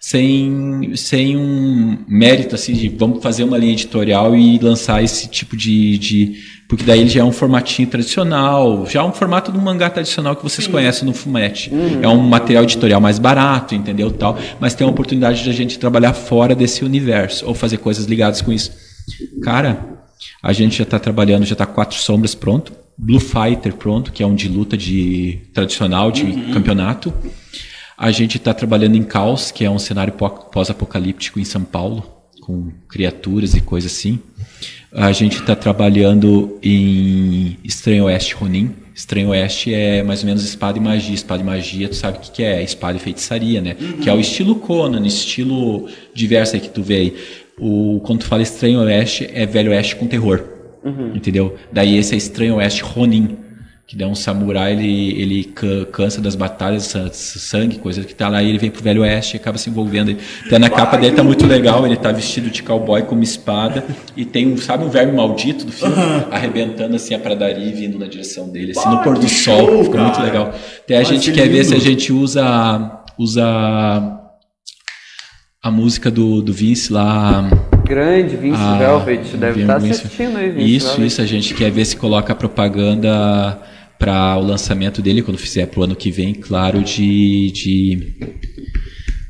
sem, 0.00 0.96
sem 0.96 1.36
um 1.36 1.98
mérito 2.08 2.56
assim 2.56 2.72
de 2.72 2.88
vamos 2.88 3.22
fazer 3.22 3.44
uma 3.44 3.56
linha 3.56 3.74
editorial 3.74 4.34
e 4.34 4.58
lançar 4.58 5.04
esse 5.04 5.28
tipo 5.28 5.56
de, 5.56 5.96
de 5.96 6.34
porque 6.70 6.84
daí 6.84 7.00
ele 7.00 7.10
já 7.10 7.22
é 7.22 7.24
um 7.24 7.32
formatinho 7.32 7.88
tradicional, 7.88 8.86
já 8.86 9.00
é 9.00 9.02
um 9.02 9.10
formato 9.10 9.50
do 9.50 9.60
mangá 9.60 9.90
tradicional 9.90 10.36
que 10.36 10.44
vocês 10.44 10.66
Sim. 10.66 10.70
conhecem 10.70 11.04
no 11.04 11.12
Fumete. 11.12 11.68
Uhum. 11.68 12.00
É 12.00 12.06
um 12.06 12.18
material 12.18 12.62
editorial 12.62 13.00
mais 13.00 13.18
barato, 13.18 13.74
entendeu 13.74 14.08
tal, 14.12 14.38
mas 14.60 14.72
tem 14.72 14.86
a 14.86 14.90
oportunidade 14.90 15.42
de 15.42 15.50
a 15.50 15.52
gente 15.52 15.80
trabalhar 15.80 16.12
fora 16.12 16.54
desse 16.54 16.84
universo 16.84 17.44
ou 17.44 17.54
fazer 17.54 17.78
coisas 17.78 18.06
ligadas 18.06 18.40
com 18.40 18.52
isso. 18.52 18.70
Cara, 19.42 19.84
a 20.40 20.52
gente 20.52 20.78
já 20.78 20.84
está 20.84 20.96
trabalhando, 21.00 21.44
já 21.44 21.54
está 21.54 21.66
quatro 21.66 21.98
sombras 21.98 22.36
pronto, 22.36 22.72
Blue 22.96 23.18
Fighter 23.18 23.74
pronto, 23.74 24.12
que 24.12 24.22
é 24.22 24.26
um 24.26 24.36
de 24.36 24.48
luta 24.48 24.76
de 24.76 25.40
tradicional 25.52 26.12
de 26.12 26.22
uhum. 26.22 26.52
campeonato. 26.52 27.12
A 27.98 28.12
gente 28.12 28.36
está 28.36 28.54
trabalhando 28.54 28.94
em 28.94 29.02
Caos, 29.02 29.50
que 29.50 29.64
é 29.64 29.70
um 29.70 29.78
cenário 29.80 30.12
pós-apocalíptico 30.12 31.40
em 31.40 31.44
São 31.44 31.64
Paulo, 31.64 32.04
com 32.40 32.70
criaturas 32.88 33.56
e 33.56 33.60
coisas 33.60 33.90
assim. 33.90 34.20
A 34.92 35.12
gente 35.12 35.38
está 35.38 35.54
trabalhando 35.54 36.58
em 36.62 37.56
Estranho 37.62 38.04
Oeste 38.04 38.34
Ronin. 38.34 38.70
Estranho 38.94 39.28
Oeste 39.28 39.72
é 39.72 40.02
mais 40.02 40.20
ou 40.20 40.26
menos 40.26 40.44
espada 40.44 40.78
e 40.78 40.80
magia. 40.80 41.14
Espada 41.14 41.42
e 41.42 41.46
magia, 41.46 41.88
tu 41.88 41.94
sabe 41.94 42.18
o 42.18 42.20
que, 42.20 42.30
que 42.32 42.42
é? 42.42 42.62
Espada 42.62 42.96
e 42.96 43.00
feitiçaria, 43.00 43.60
né? 43.60 43.76
Uhum. 43.80 43.92
Que 43.98 44.10
é 44.10 44.12
o 44.12 44.18
estilo 44.18 44.56
Conan, 44.56 45.06
estilo 45.06 45.88
diverso 46.12 46.56
aí 46.56 46.60
que 46.60 46.70
tu 46.70 46.82
vê 46.82 46.94
aí. 46.96 47.16
O, 47.58 48.00
quando 48.04 48.20
tu 48.20 48.26
fala 48.26 48.42
Estranho 48.42 48.80
Oeste, 48.80 49.30
é 49.32 49.46
Velho 49.46 49.70
Oeste 49.70 49.94
com 49.94 50.08
terror. 50.08 50.44
Uhum. 50.82 51.14
Entendeu? 51.14 51.56
Daí 51.72 51.96
esse 51.96 52.14
é 52.14 52.18
Estranho 52.18 52.56
Oeste 52.56 52.82
Ronin 52.82 53.36
que 53.90 53.96
dá 53.96 54.06
um 54.06 54.14
samurai, 54.14 54.70
ele, 54.70 55.20
ele 55.20 55.52
cansa 55.90 56.20
das 56.20 56.36
batalhas, 56.36 56.94
sangue, 57.12 57.80
coisa 57.80 58.04
que 58.04 58.14
tá 58.14 58.28
lá, 58.28 58.40
e 58.40 58.48
ele 58.48 58.56
vem 58.56 58.70
pro 58.70 58.80
Velho 58.80 59.02
Oeste 59.02 59.34
e 59.34 59.40
acaba 59.40 59.58
se 59.58 59.68
envolvendo. 59.68 60.16
Até 60.46 60.60
na 60.60 60.70
capa 60.70 60.96
dele 60.96 61.16
tá 61.16 61.24
muito 61.24 61.44
legal, 61.44 61.84
ele 61.84 61.96
tá 61.96 62.12
vestido 62.12 62.50
de 62.50 62.62
cowboy 62.62 63.02
com 63.02 63.16
uma 63.16 63.24
espada, 63.24 63.84
e 64.16 64.24
tem 64.24 64.46
um, 64.46 64.56
sabe 64.56 64.84
um 64.84 64.88
verme 64.88 65.10
maldito 65.10 65.64
do 65.64 65.72
filme? 65.72 65.92
Arrebentando 66.30 66.94
assim 66.94 67.14
a 67.14 67.18
pradaria 67.18 67.66
e 67.66 67.72
vindo 67.72 67.98
na 67.98 68.06
direção 68.06 68.48
dele, 68.48 68.70
assim, 68.78 68.88
no 68.88 69.02
pôr 69.02 69.18
do 69.18 69.28
sol, 69.28 69.82
ficou 69.82 70.00
muito 70.00 70.22
legal. 70.22 70.54
Até 70.84 70.96
a 70.96 71.02
gente 71.02 71.32
quer 71.32 71.48
ver 71.48 71.64
se 71.64 71.74
a 71.74 71.80
gente 71.80 72.12
usa, 72.12 73.02
usa 73.18 73.44
a 75.60 75.70
música 75.72 76.12
do, 76.12 76.40
do 76.40 76.52
Vince 76.52 76.92
lá 76.92 77.50
grande, 77.90 78.36
Vince 78.36 78.56
ah, 78.56 78.78
Velvet, 78.78 79.36
deve 79.36 79.62
estar 79.62 79.80
tá 79.80 79.84
assistindo 79.84 80.36
aí, 80.36 80.50
Vince 80.50 80.76
Isso, 80.76 80.86
Velvet. 80.86 81.06
isso, 81.08 81.20
a 81.20 81.26
gente 81.26 81.54
quer 81.54 81.72
ver 81.72 81.84
se 81.84 81.96
coloca 81.96 82.32
a 82.32 82.36
propaganda 82.36 83.58
para 84.00 84.38
o 84.38 84.40
lançamento 84.40 85.02
dele, 85.02 85.20
quando 85.20 85.36
fizer 85.36 85.66
para 85.66 85.80
o 85.80 85.82
ano 85.84 85.94
que 85.94 86.10
vem, 86.10 86.32
claro, 86.32 86.82
de, 86.82 87.50
de... 87.50 88.14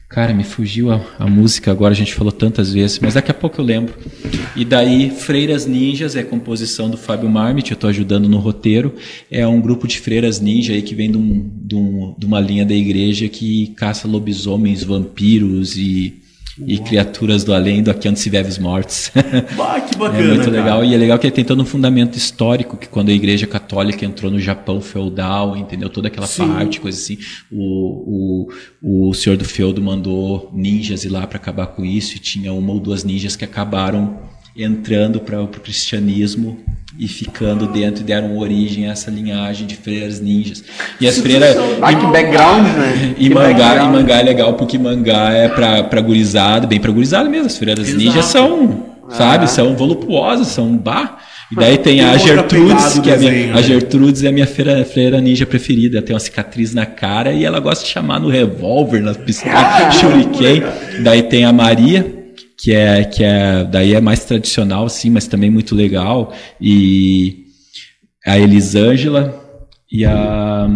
Cara, 0.09 0.33
me 0.33 0.45
fugiu 0.45 0.93
a, 0.93 1.05
a, 1.19 1.27
música 1.27 1.73
agora, 1.73 1.93
a 1.93 1.97
gente 1.97 2.15
falou 2.15 2.33
tantas 2.33 2.73
vezes, 2.73 3.01
mas 3.01 3.15
daqui 3.15 3.33
a 3.33 3.35
pouco 3.35 3.61
eu 3.61 3.65
lembro. 3.65 3.95
E 4.55 4.65
daí, 4.65 5.11
Freiras 5.11 5.67
Ninjas 5.67 6.15
é 6.15 6.23
composição 6.23 6.89
do 6.89 6.97
Fábio 6.97 7.29
Marmit, 7.29 7.71
eu 7.71 7.75
estou 7.75 7.91
ajudando 7.91 8.29
no 8.29 8.39
roteiro. 8.39 8.95
É 9.29 9.45
um 9.47 9.61
grupo 9.61 9.89
de 9.89 9.99
freiras 9.99 10.41
ninja 10.41 10.73
aí 10.73 10.83
que 10.83 10.95
vem 10.95 11.11
de, 11.11 11.19
um, 11.19 11.51
de, 11.63 11.75
um, 11.75 12.15
de 12.17 12.27
uma 12.27 12.41
linha 12.41 12.65
da 12.65 12.75
igreja 12.75 13.29
que 13.29 13.69
caça 13.77 14.07
lobisomens, 14.07 14.85
vampiros 14.85 15.77
e 15.77 16.20
e 16.67 16.79
criaturas 16.79 17.45
do 17.45 17.55
além 17.55 17.83
do 17.83 17.91
Aqui 17.91 18.09
Onde 18.09 18.19
Se 18.19 18.31
Vives 18.31 18.59
Mortos. 18.59 19.11
Bah, 19.57 19.81
que 19.81 19.97
bacana, 19.97 20.19
é 20.19 20.27
muito 20.29 20.45
cara. 20.45 20.51
legal. 20.51 20.85
E 20.85 20.95
é 20.95 20.97
legal 20.97 21.19
que 21.19 21.27
ele 21.27 21.35
tem 21.35 21.45
todo 21.45 21.61
um 21.63 21.67
fundamento 21.67 22.17
histórico, 22.17 22.77
que 22.77 22.89
quando 22.89 23.11
a 23.11 23.13
igreja 23.13 23.47
católica 23.47 24.05
entrou 24.05 24.31
no 24.31 24.39
Japão 24.39 24.81
feudal, 24.81 25.57
entendeu? 25.57 25.89
Toda 25.89 26.09
aquela 26.09 26.27
Sim. 26.27 26.49
parte, 26.49 26.81
coisa 26.81 26.99
assim. 26.99 27.19
O, 27.51 28.49
o, 28.83 29.09
o 29.11 29.15
senhor 29.15 29.37
do 29.37 29.45
feudo 29.45 29.83
mandou 29.83 30.51
ninjas 30.53 31.05
ir 31.05 31.09
lá 31.09 31.27
para 31.27 31.37
acabar 31.37 31.69
com 31.69 31.85
isso, 31.85 32.17
e 32.17 32.19
tinha 32.19 32.53
uma 32.53 32.73
ou 32.73 32.81
duas 32.81 33.05
ninjas 33.05 33.37
que 33.37 33.45
acabaram 33.45 34.19
entrando 34.57 35.21
para 35.21 35.43
o 35.43 35.49
cristianismo 35.49 36.59
e 37.01 37.09
ficando 37.09 37.67
dentro 37.67 38.03
e 38.03 38.05
deram 38.05 38.37
origem 38.37 38.87
a 38.87 38.93
essa 38.93 39.11
linhagem 39.11 39.67
de 39.67 39.75
freiras 39.75 40.21
ninjas. 40.21 40.63
E 41.01 41.09
as 41.09 41.17
freiras. 41.17 41.57
Ah, 41.81 41.95
que 41.95 42.07
background, 42.07 42.67
né? 42.77 43.15
E 43.19 43.31
mangá, 43.31 43.85
e 43.85 43.89
mangá 43.89 44.17
é 44.21 44.23
legal 44.23 44.53
porque 44.53 44.77
mangá 44.77 45.33
é 45.33 45.49
pra, 45.49 45.83
pra 45.85 46.03
gurizada, 46.03 46.67
bem 46.67 46.79
pra 46.79 46.93
gurizada 46.93 47.27
mesmo. 47.27 47.47
As 47.47 47.57
freiras 47.57 47.89
Exato. 47.89 48.05
ninjas 48.05 48.27
são, 48.27 48.85
sabe, 49.09 49.45
ah. 49.45 49.47
são 49.47 49.75
voluptuosas, 49.75 50.49
são 50.49 50.77
bar. 50.77 51.25
E 51.51 51.57
daí 51.57 51.79
tem, 51.79 52.03
a 52.03 52.19
Gertrudes, 52.19 52.99
que 52.99 53.11
é 53.11 53.15
a, 53.15 53.17
minha, 53.17 53.53
a 53.53 53.57
né? 53.57 53.63
Gertrudes 53.63 54.23
é 54.23 54.29
a 54.29 54.33
minha 54.33 54.47
freira, 54.47 54.85
freira 54.85 55.21
ninja 55.23 55.47
preferida. 55.47 55.97
Ela 55.97 56.07
tem 56.07 56.15
uma 56.15 56.21
cicatriz 56.21 56.75
na 56.75 56.85
cara 56.85 57.33
e 57.33 57.47
ela 57.47 57.59
gosta 57.61 57.83
de 57.83 57.91
chamar 57.91 58.21
no 58.21 58.29
revólver, 58.29 59.01
na 59.01 59.15
pistola, 59.15 59.91
shuriken. 59.91 60.63
Daí 61.03 61.23
tem 61.23 61.47
a 61.47 61.53
Maria, 61.53 62.20
que 62.61 62.73
é 62.73 63.05
que 63.05 63.25
é 63.25 63.65
daí 63.65 63.95
é 63.95 64.01
mais 64.01 64.25
tradicional 64.25 64.89
sim, 64.89 65.11
mas 65.11 65.27
também 65.27 65.51
muito 65.51 65.75
legal 65.75 66.35
e 66.61 67.47
a 68.27 68.39
Elisângela 68.39 69.35
e 69.91 70.05
a 70.05 70.69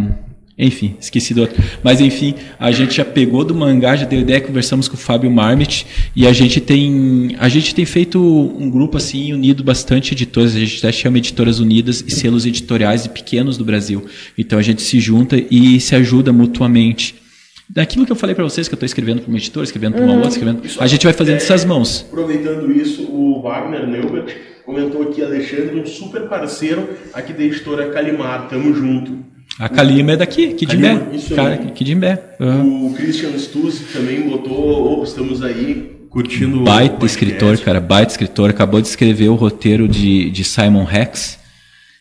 enfim, 0.57 0.95
esqueci 1.01 1.35
do 1.35 1.41
outro. 1.41 1.61
Mas 1.82 2.01
enfim, 2.01 2.35
a 2.61 2.70
gente 2.70 2.95
já 2.95 3.05
pegou 3.05 3.45
do 3.45 3.55
mangá, 3.55 3.97
já 3.97 4.07
deu 4.07 4.20
ideia, 4.20 4.41
conversamos 4.41 4.87
com 4.87 4.95
o 4.95 4.99
Fábio 4.99 5.28
Marmit 5.28 5.85
e 6.14 6.28
a 6.28 6.32
gente 6.32 6.61
tem 6.61 7.35
a 7.39 7.49
gente 7.49 7.74
tem 7.74 7.85
feito 7.85 8.20
um 8.20 8.70
grupo 8.70 8.97
assim 8.97 9.32
unido 9.32 9.64
bastante 9.64 10.14
editores, 10.14 10.55
a 10.55 10.61
gente 10.61 10.78
até 10.78 10.93
chama 10.93 11.18
Editoras 11.18 11.59
Unidas 11.59 12.05
e 12.07 12.11
selos 12.11 12.47
editoriais 12.47 13.05
e 13.05 13.09
pequenos 13.09 13.59
do 13.59 13.64
Brasil. 13.64 14.07
Então 14.39 14.59
a 14.59 14.62
gente 14.62 14.80
se 14.80 15.01
junta 15.01 15.37
e 15.51 15.80
se 15.80 15.95
ajuda 15.97 16.32
mutuamente. 16.32 17.23
Daquilo 17.68 18.04
que 18.04 18.12
eu 18.12 18.16
falei 18.16 18.34
para 18.34 18.44
vocês, 18.44 18.68
que 18.68 18.74
eu 18.74 18.76
estou 18.76 18.86
escrevendo 18.86 19.22
para 19.22 19.28
uma 19.28 19.38
editora, 19.38 19.64
escrevendo 19.64 19.94
para 19.94 20.02
uma 20.02 20.12
uhum. 20.12 20.18
outra, 20.18 20.30
escrevendo, 20.30 20.62
a 20.78 20.86
gente 20.86 21.04
vai 21.04 21.12
fazendo 21.12 21.34
é, 21.34 21.38
essas 21.38 21.64
mãos. 21.64 22.06
Aproveitando 22.08 22.70
isso, 22.70 23.02
o 23.04 23.40
Wagner 23.42 23.86
Neubert 23.86 24.36
comentou 24.66 25.02
aqui, 25.02 25.22
Alexandre, 25.22 25.80
um 25.80 25.86
super 25.86 26.28
parceiro 26.28 26.88
aqui 27.12 27.32
da 27.32 27.42
editora 27.42 27.90
Calimar, 27.90 28.48
tamo 28.48 28.74
junto. 28.74 29.18
A 29.58 29.68
Kalima 29.68 30.12
é 30.12 30.16
daqui, 30.16 30.50
aqui 30.50 30.66
de 30.66 30.76
Imbé. 30.76 30.94
Kalima, 30.94 31.14
isso 31.14 31.34
Cara, 31.34 31.54
aí. 31.54 31.68
aqui 31.68 31.84
de 31.84 31.92
Imbé. 31.92 32.36
Uhum. 32.40 32.86
O 32.86 32.94
Christian 32.94 33.38
Stuzzi 33.38 33.84
também 33.92 34.28
botou, 34.28 35.00
"Ô, 35.00 35.04
estamos 35.04 35.42
aí 35.42 36.06
curtindo 36.10 36.60
o 36.60 36.64
Baita 36.64 36.96
podcast." 36.96 37.24
escritor, 37.24 37.58
cara, 37.58 37.80
baita 37.80 38.10
escritor. 38.10 38.50
Acabou 38.50 38.80
de 38.80 38.88
escrever 38.88 39.28
o 39.28 39.34
roteiro 39.34 39.86
de, 39.86 40.28
de 40.30 40.44
Simon 40.44 40.84
Rex 40.84 41.38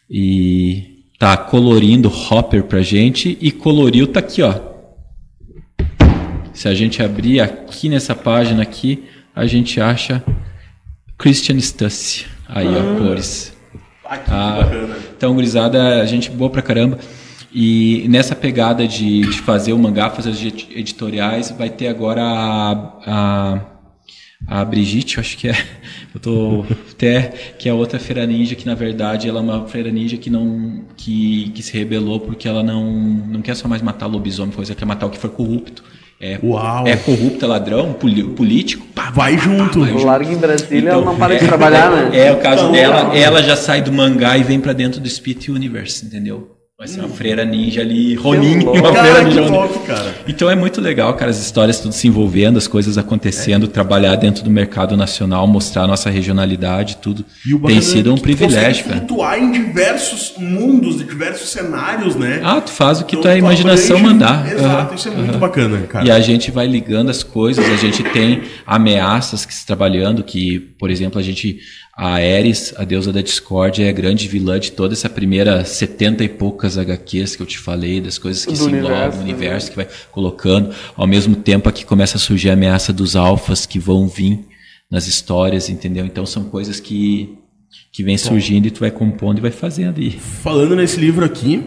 e 0.10 1.04
tá 1.20 1.38
colorindo 1.38 2.10
Hopper 2.10 2.64
pra 2.64 2.82
gente 2.82 3.38
e 3.40 3.52
coloriu 3.52 4.08
tá 4.08 4.20
aqui, 4.20 4.42
ó. 4.42 4.73
Se 6.54 6.68
a 6.68 6.74
gente 6.74 7.02
abrir 7.02 7.40
aqui 7.40 7.90
nessa 7.90 8.14
página 8.16 8.62
aqui, 8.62 9.04
a 9.36 9.46
gente 9.46 9.82
acha 9.82 10.24
Christian 11.18 11.60
Stussy. 11.60 12.26
Aí, 12.48 12.68
ó, 12.68 12.98
cores. 13.00 13.54
Ah, 14.06 14.18
que 14.18 14.32
Ah, 14.32 14.56
bacana. 14.62 14.96
Então, 15.18 15.34
gurizada, 15.34 16.02
a 16.02 16.06
gente 16.06 16.30
boa 16.30 16.50
pra 16.50 16.62
caramba. 16.62 17.00
E 17.52 18.06
nessa 18.10 18.36
pegada 18.36 18.88
de, 18.88 19.22
de 19.22 19.40
fazer 19.42 19.74
o 19.74 19.80
mangá, 19.80 20.10
fazer 20.10 20.30
os 20.32 20.42
edi- 20.44 20.68
editoriais, 20.76 21.52
vai 21.52 21.70
ter 21.70 21.88
agora 21.88 22.22
a, 22.24 22.72
a, 23.06 23.60
a 24.62 24.66
Brigitte, 24.66 25.20
acho 25.20 25.38
que 25.38 25.48
é. 25.50 25.56
Eu 26.14 26.20
tô 26.20 26.66
até. 26.92 27.28
Que 27.58 27.70
é 27.70 27.74
outra 27.74 28.00
feira 28.00 28.26
ninja, 28.26 28.56
que 28.56 28.66
na 28.66 28.74
verdade 28.76 29.28
ela 29.30 29.40
é 29.40 29.44
uma 29.44 29.68
feira 29.68 29.92
ninja 29.92 30.18
que 30.18 30.30
não. 30.30 30.84
que, 30.98 31.50
que 31.52 31.62
se 31.64 31.76
rebelou 31.78 32.20
porque 32.20 32.48
ela 32.48 32.62
não, 32.64 32.92
não 32.92 33.42
quer 33.42 33.56
só 33.56 33.68
mais 33.68 33.82
matar 33.82 34.08
lobisomem, 34.08 34.54
coisa 34.54 34.76
quer 34.76 34.86
matar 34.86 35.06
o 35.06 35.10
que 35.10 35.18
for 35.20 35.30
corrupto. 35.30 35.84
É, 36.26 36.40
Uau. 36.42 36.88
é 36.88 36.96
corrupto, 36.96 37.44
é 37.44 37.48
ladrão, 37.50 37.92
político, 37.92 38.88
pá, 38.96 39.12
Vai 39.12 39.38
junto. 39.38 39.80
Larga 40.06 40.32
em 40.32 40.38
Brasília, 40.38 40.80
Então, 40.80 41.02
ela 41.02 41.06
não 41.06 41.18
para 41.18 41.34
é, 41.34 41.38
de 41.38 41.46
trabalhar, 41.46 41.92
né? 41.92 42.18
É, 42.18 42.32
o 42.32 42.38
caso 42.38 42.62
Então, 42.62 42.72
dela, 42.72 42.96
legal. 43.10 43.16
ela 43.16 43.44
já 43.44 43.58
sai 43.58 43.82
do 43.82 43.92
mangá 43.92 44.38
e 44.38 44.44
vem 44.44 44.58
pra 44.58 44.72
dentro 44.72 45.02
do 45.02 45.10
Spirit 45.10 45.52
Universe, 45.52 46.06
entendeu? 46.06 46.56
Vai 46.76 46.88
ser 46.88 47.02
uma 47.02 47.10
freira 47.10 47.46
ninja 47.46 47.82
ali, 47.82 48.16
Ronin, 48.16 48.64
uma 48.64 48.74
freira 48.74 48.94
Cara, 48.94 49.26
que 49.26 49.36
ninja. 49.36 49.48
Top, 49.48 49.80
cara. 49.86 50.16
Então 50.28 50.50
é 50.50 50.56
muito 50.56 50.82
legal, 50.82 51.14
cara, 51.14 51.30
as 51.30 51.40
histórias 51.40 51.80
tudo 51.80 51.94
se 51.94 52.08
envolvendo, 52.08 52.58
as 52.58 52.68
coisas 52.68 52.98
acontecendo, 52.98 53.68
trabalhar 53.68 54.16
dentro 54.16 54.44
do 54.44 54.50
mercado 54.50 54.98
nacional, 54.98 55.46
mostrar 55.46 55.84
a 55.84 55.88
nossa 55.88 56.10
regionalidade, 56.10 56.98
tudo. 56.98 57.24
E 57.46 57.54
o 57.54 57.60
Tem 57.60 57.76
bacana 57.76 57.82
sido 57.84 58.10
é 58.10 58.14
um 58.14 58.18
privilégio, 58.18 58.86
cara. 58.86 58.98
flutuar 58.98 59.38
em 59.38 59.52
diversos 59.52 60.34
mundos, 60.40 60.98
de 60.98 61.04
diversos 61.04 61.50
cenários, 61.50 62.16
né? 62.16 62.42
Ah, 62.44 62.60
tu 62.60 62.72
faz 62.72 63.00
o 63.02 63.06
que 63.06 63.18
Então, 63.18 63.22
tua 63.32 63.38
imaginação 63.38 64.00
mandar. 64.00 64.52
Exato, 64.52 64.66
Aham, 64.66 64.96
isso 64.96 65.08
é 65.08 65.12
aham. 65.12 65.22
muito 65.22 65.38
bacana, 65.38 65.78
cara. 65.82 66.08
E 66.08 66.10
a 66.10 66.20
gente 66.20 66.50
vai 66.50 66.66
ligando 66.66 67.12
as 67.12 67.22
coisas, 67.22 67.64
a 67.70 67.78
gente 67.78 68.02
tem 68.04 68.42
ameaças 68.66 69.46
que 69.46 69.54
se 69.54 69.64
trabalhando, 69.64 70.24
que, 70.24 70.60
por 70.80 70.90
exemplo, 70.90 71.20
a 71.20 71.24
gente. 71.24 71.60
A 71.96 72.14
Ares, 72.16 72.74
a 72.76 72.84
deusa 72.84 73.14
da 73.14 73.22
discórdia, 73.22 73.86
é 73.86 73.90
a 73.90 73.92
grande 73.92 74.28
vilã 74.28 74.60
de 74.60 74.72
toda 74.72 74.94
essa 74.94 75.08
primeira 75.08 75.64
setenta 75.64 76.24
e 76.24 76.30
poucas 76.30 76.76
HQs 76.76 77.36
que 77.36 77.42
eu 77.44 77.46
te 77.46 77.60
falei, 77.60 78.02
das 78.02 78.18
coisas 78.18 78.44
que 78.44 78.52
Do 78.52 78.58
se 78.58 78.64
englobam, 78.66 78.90
universo, 78.90 79.18
o 79.18 79.20
né? 79.20 79.24
universo 79.24 79.70
que 79.70 79.76
vai 79.76 79.88
colocando. 80.12 80.74
Ao 80.96 81.06
mesmo 81.06 81.36
tempo 81.36 81.70
aqui 81.70 81.86
começa 81.86 82.18
a 82.18 82.20
surgir 82.20 82.50
a 82.50 82.54
ameaça 82.54 82.92
dos 82.92 83.16
alfas 83.16 83.68
que 83.68 83.78
vão 83.78 84.08
vir 84.08 84.40
nas 84.90 85.06
histórias, 85.06 85.70
entendeu? 85.70 86.04
Então 86.04 86.26
são 86.26 86.46
coisas 86.46 86.80
que, 86.80 87.38
que 87.92 88.02
vem 88.02 88.18
surgindo 88.18 88.68
e 88.68 88.72
tu 88.72 88.80
vai 88.80 88.90
compondo 88.92 89.38
e 89.38 89.42
vai 89.42 89.52
fazendo. 89.52 90.02
E 90.02 90.10
Falando 90.10 90.76
nesse 90.76 91.00
livro 91.00 91.24
aqui, 91.24 91.64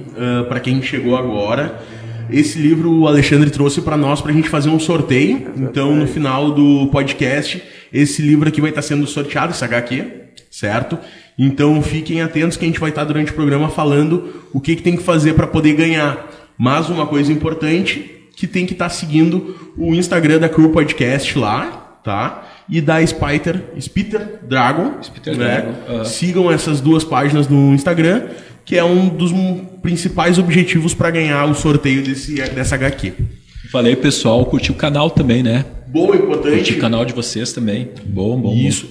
para 0.48 0.58
quem 0.58 0.82
chegou 0.82 1.16
agora, 1.16 1.80
esse 2.28 2.58
livro 2.58 2.92
o 2.92 3.06
Alexandre 3.06 3.48
trouxe 3.48 3.80
para 3.80 3.96
nós 3.96 4.20
para 4.20 4.32
a 4.32 4.34
gente 4.34 4.48
fazer 4.48 4.70
um 4.70 4.80
sorteio. 4.80 5.52
Então, 5.56 5.94
no 5.94 6.06
final 6.08 6.50
do 6.50 6.88
podcast, 6.88 7.62
esse 7.96 8.22
livro 8.22 8.48
aqui 8.48 8.60
vai 8.60 8.70
estar 8.70 8.82
sendo 8.82 9.06
sorteado, 9.06 9.52
esse 9.52 9.64
HQ, 9.64 10.04
certo? 10.50 10.98
Então, 11.38 11.82
fiquem 11.82 12.22
atentos 12.22 12.56
que 12.56 12.64
a 12.64 12.68
gente 12.68 12.80
vai 12.80 12.90
estar 12.90 13.04
durante 13.04 13.30
o 13.30 13.34
programa 13.34 13.68
falando 13.68 14.44
o 14.52 14.60
que, 14.60 14.76
que 14.76 14.82
tem 14.82 14.96
que 14.96 15.02
fazer 15.02 15.34
para 15.34 15.46
poder 15.46 15.74
ganhar. 15.74 16.30
Mas 16.58 16.88
uma 16.88 17.06
coisa 17.06 17.32
importante, 17.32 18.28
que 18.36 18.46
tem 18.46 18.66
que 18.66 18.72
estar 18.72 18.88
seguindo 18.88 19.72
o 19.76 19.94
Instagram 19.94 20.38
da 20.38 20.48
Crew 20.48 20.70
Podcast 20.70 21.38
lá, 21.38 21.98
tá? 22.02 22.46
E 22.68 22.80
da 22.80 23.04
Spiter, 23.06 23.64
Spitter 23.80 24.40
Dragon, 24.46 25.02
Spitter 25.02 25.36
né? 25.36 25.74
Dragon. 25.86 26.04
Sigam 26.04 26.50
essas 26.50 26.80
duas 26.80 27.04
páginas 27.04 27.48
no 27.48 27.74
Instagram, 27.74 28.28
que 28.64 28.76
é 28.76 28.84
um 28.84 29.08
dos 29.08 29.32
principais 29.82 30.38
objetivos 30.38 30.92
para 30.92 31.10
ganhar 31.10 31.44
o 31.46 31.54
sorteio 31.54 32.02
desse, 32.02 32.34
dessa 32.34 32.74
HQ. 32.74 33.12
falei, 33.70 33.94
pessoal, 33.94 34.44
curtir 34.46 34.72
o 34.72 34.74
canal 34.74 35.10
também, 35.10 35.42
né? 35.42 35.64
Boa, 35.96 36.08
Curtir 36.08 36.24
importante. 36.24 36.72
o 36.74 36.78
canal 36.78 37.04
de 37.04 37.14
vocês 37.14 37.52
também. 37.52 37.88
Bom, 38.04 38.36
bom. 38.38 38.50
bom. 38.50 38.54
Isso. 38.54 38.86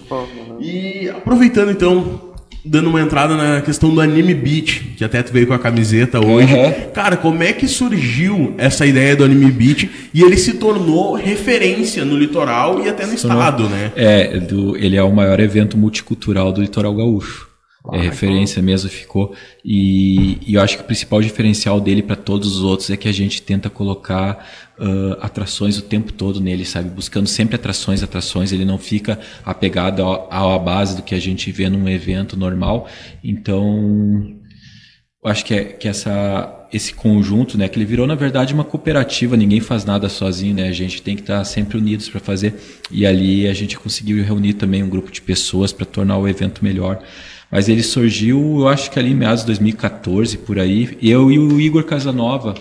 E 0.60 1.08
aproveitando 1.10 1.70
então, 1.70 2.34
dando 2.66 2.90
uma 2.90 3.00
entrada 3.00 3.36
na 3.36 3.62
questão 3.62 3.94
do 3.94 4.02
Anime 4.02 4.34
Beat, 4.34 4.96
que 4.98 5.04
até 5.04 5.22
tu 5.22 5.32
veio 5.32 5.46
com 5.46 5.54
a 5.54 5.60
camiseta 5.60 6.20
hoje. 6.20 6.52
Uhum. 6.52 6.92
Cara, 6.94 7.16
como 7.16 7.44
é 7.44 7.54
que 7.54 7.68
surgiu 7.68 8.56
essa 8.58 8.86
ideia 8.86 9.16
do 9.16 9.24
Anime 9.24 9.52
Beat 9.52 9.88
e 10.14 10.24
ele 10.24 10.36
se 10.36 10.54
tornou 10.54 11.14
referência 11.14 12.04
no 12.04 12.18
litoral 12.18 12.84
e 12.84 12.90
até 12.90 13.06
no 13.06 13.14
estado, 13.14 13.70
né? 13.70 13.92
É, 13.96 14.40
do, 14.40 14.76
ele 14.76 14.98
é 14.98 15.04
o 15.04 15.14
maior 15.14 15.40
evento 15.40 15.78
multicultural 15.78 16.52
do 16.52 16.62
litoral 16.62 16.96
gaúcho. 16.96 17.54
É 17.94 18.02
referência 18.02 18.64
mesmo, 18.64 18.90
ficou. 18.90 19.36
E, 19.64 20.40
e 20.48 20.56
eu 20.56 20.62
acho 20.62 20.78
que 20.78 20.84
o 20.84 20.86
principal 20.86 21.22
diferencial 21.22 21.80
dele 21.80 22.02
para 22.02 22.16
todos 22.16 22.58
os 22.58 22.64
outros 22.64 22.90
é 22.90 22.98
que 22.98 23.08
a 23.08 23.12
gente 23.12 23.44
tenta 23.44 23.70
colocar 23.70 24.44
ah, 24.80 25.18
atrações 25.22 25.78
o 25.78 25.82
tempo 25.82 26.12
todo 26.12 26.42
nele, 26.42 26.66
sabe? 26.66 26.90
Buscando 26.90 27.28
sempre 27.28 27.56
atrações, 27.56 28.04
atrações. 28.04 28.52
Ele 28.52 28.66
não 28.66 28.78
fica 28.78 29.20
apegado 29.44 30.04
à 30.30 30.58
base 30.60 30.98
do 30.98 31.04
que 31.04 31.16
a 31.16 31.20
gente 31.20 31.52
vê 31.52 31.70
num 31.70 31.88
evento 31.88 32.38
normal. 32.38 32.88
Então, 33.24 34.36
eu 35.24 35.32
acho 35.32 35.46
que, 35.46 35.54
é, 35.54 35.64
que 35.64 35.88
essa, 35.88 36.68
esse 36.72 36.94
conjunto, 36.94 37.58
né, 37.58 37.68
que 37.68 37.78
ele 37.80 37.86
virou 37.86 38.06
na 38.06 38.16
verdade 38.16 38.54
uma 38.54 38.64
cooperativa, 38.64 39.38
ninguém 39.38 39.60
faz 39.60 39.86
nada 39.86 40.10
sozinho, 40.10 40.56
né, 40.56 40.68
a 40.68 40.72
gente 40.72 41.02
tem 41.02 41.16
que 41.16 41.22
estar 41.22 41.44
sempre 41.46 41.78
unidos 41.78 42.10
para 42.10 42.20
fazer. 42.20 42.54
E 42.92 43.06
ali 43.06 43.48
a 43.48 43.54
gente 43.54 43.80
conseguiu 43.80 44.24
reunir 44.24 44.54
também 44.54 44.84
um 44.84 44.90
grupo 44.90 45.12
de 45.12 45.22
pessoas 45.22 45.72
para 45.72 45.86
tornar 45.86 46.18
o 46.18 46.28
evento 46.28 46.64
melhor. 46.64 47.02
Mas 47.50 47.70
ele 47.70 47.82
surgiu, 47.82 48.60
eu 48.60 48.68
acho 48.68 48.92
que 48.92 49.00
ali 49.00 49.12
em 49.12 49.16
meados 49.16 49.42
de 49.42 49.48
2014, 49.48 50.38
por 50.40 50.60
aí, 50.60 50.98
eu 51.02 51.32
e 51.32 51.40
o 51.40 51.62
Igor 51.62 51.86
Casanova, 51.86 52.56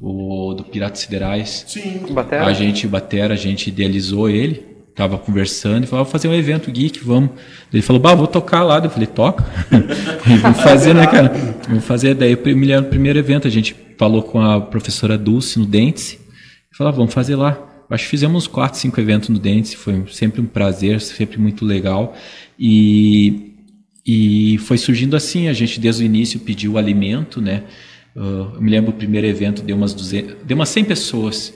o 0.00 0.47
do 0.58 0.64
Piratas 0.64 1.00
Siderais. 1.00 1.64
Sim. 1.66 2.00
Batera? 2.10 2.46
A 2.46 2.52
gente 2.52 2.86
batera, 2.86 3.34
a 3.34 3.36
gente 3.36 3.68
idealizou 3.68 4.28
ele, 4.28 4.66
tava 4.94 5.16
conversando 5.16 5.84
e 5.84 5.86
falou, 5.86 6.04
vamos 6.04 6.12
fazer 6.12 6.28
um 6.28 6.34
evento 6.34 6.70
geek, 6.70 6.98
vamos. 7.04 7.30
Ele 7.72 7.82
falou, 7.82 8.02
bah, 8.02 8.14
vou 8.14 8.26
tocar 8.26 8.64
lá. 8.64 8.78
Eu 8.78 8.90
falei, 8.90 9.06
toca. 9.06 9.46
vamos 10.42 10.60
fazer, 10.60 10.94
né, 10.94 11.06
cara? 11.06 11.32
Vamos 11.68 11.84
fazer. 11.84 12.14
Daí 12.14 12.32
eu 12.32 12.56
me 12.56 12.66
lembro 12.66 12.86
do 12.86 12.90
primeiro 12.90 13.18
evento, 13.18 13.46
a 13.46 13.50
gente 13.50 13.74
falou 13.96 14.22
com 14.22 14.40
a 14.40 14.60
professora 14.60 15.16
Dulce 15.16 15.58
no 15.58 15.66
Dentes 15.66 16.18
e 16.72 16.76
falou, 16.76 16.92
ah, 16.92 16.96
vamos 16.96 17.14
fazer 17.14 17.36
lá. 17.36 17.64
Acho 17.90 18.04
que 18.04 18.10
fizemos 18.10 18.44
uns 18.44 18.46
quatro, 18.46 18.78
cinco 18.78 19.00
eventos 19.00 19.30
no 19.30 19.38
Dentes, 19.38 19.72
foi 19.72 20.04
sempre 20.10 20.40
um 20.42 20.46
prazer, 20.46 21.00
sempre 21.00 21.38
muito 21.38 21.64
legal. 21.64 22.14
E, 22.58 23.54
e 24.06 24.58
foi 24.58 24.76
surgindo 24.76 25.16
assim, 25.16 25.48
a 25.48 25.52
gente 25.52 25.80
desde 25.80 26.02
o 26.02 26.04
início 26.04 26.40
pediu 26.40 26.76
alimento, 26.76 27.40
né? 27.40 27.62
Ah, 28.18 28.50
eu 28.54 28.60
me 28.60 28.70
lembro 28.70 28.90
o 28.90 28.94
primeiro 28.94 29.26
evento 29.26 29.62
deu 29.62 29.76
umas 29.76 29.94
200, 29.94 30.36
deu 30.44 30.56
umas 30.56 30.68
100 30.68 30.84
pessoas 30.84 31.54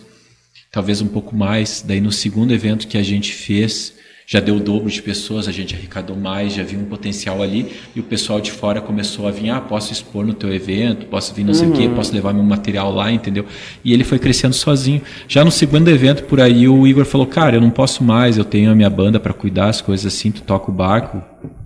talvez 0.73 1.03
um 1.03 1.09
pouco 1.09 1.37
mais. 1.37 1.85
Daí 1.87 2.01
no 2.01 2.11
segundo 2.11 2.55
evento 2.55 2.89
que 2.89 2.97
a 2.97 3.03
gente 3.03 3.33
fez, 3.33 3.95
já 4.27 4.41
deu 4.41 4.57
o 4.57 4.61
dobro 4.61 4.91
de 4.91 5.03
pessoas, 5.03 5.47
a 5.47 5.53
gente 5.53 5.75
arrecadou 5.75 6.17
mais, 6.17 6.55
já 6.55 6.63
viu 6.63 6.81
um 6.81 6.85
potencial 6.85 7.43
ali, 7.43 7.71
e 7.95 8.01
o 8.01 8.03
pessoal 8.03 8.41
de 8.41 8.51
fora 8.51 8.81
começou 8.81 9.29
a 9.29 9.31
vir, 9.31 9.51
ah, 9.51 9.61
posso 9.61 9.93
expor 9.93 10.25
no 10.25 10.33
teu 10.33 10.53
evento, 10.55 11.07
posso 11.07 11.35
vir 11.35 11.45
não 11.45 11.53
sei 11.53 11.69
o 11.69 11.73
quê, 11.73 11.89
posso 11.89 12.15
levar 12.15 12.33
meu 12.33 12.43
material 12.43 12.91
lá, 12.91 13.13
entendeu? 13.13 13.45
E 13.85 13.93
ele 13.93 14.05
foi 14.05 14.19
crescendo 14.19 14.55
sozinho. 14.55 15.03
Já 15.29 15.45
no 15.45 15.51
segundo 15.51 15.89
evento 15.89 16.23
por 16.25 16.41
aí, 16.41 16.67
o 16.67 16.87
Igor 16.87 17.05
falou, 17.05 17.27
cara, 17.27 17.57
eu 17.57 17.61
não 17.61 17.71
posso 17.71 18.03
mais, 18.03 18.39
eu 18.39 18.45
tenho 18.45 18.71
a 18.71 18.75
minha 18.75 18.89
banda 18.89 19.21
para 19.21 19.35
cuidar, 19.35 19.69
as 19.69 19.83
coisas 19.83 20.07
assim, 20.07 20.31
tu 20.31 20.41
toca 20.43 20.71
o 20.71 20.75
barco. 20.75 21.23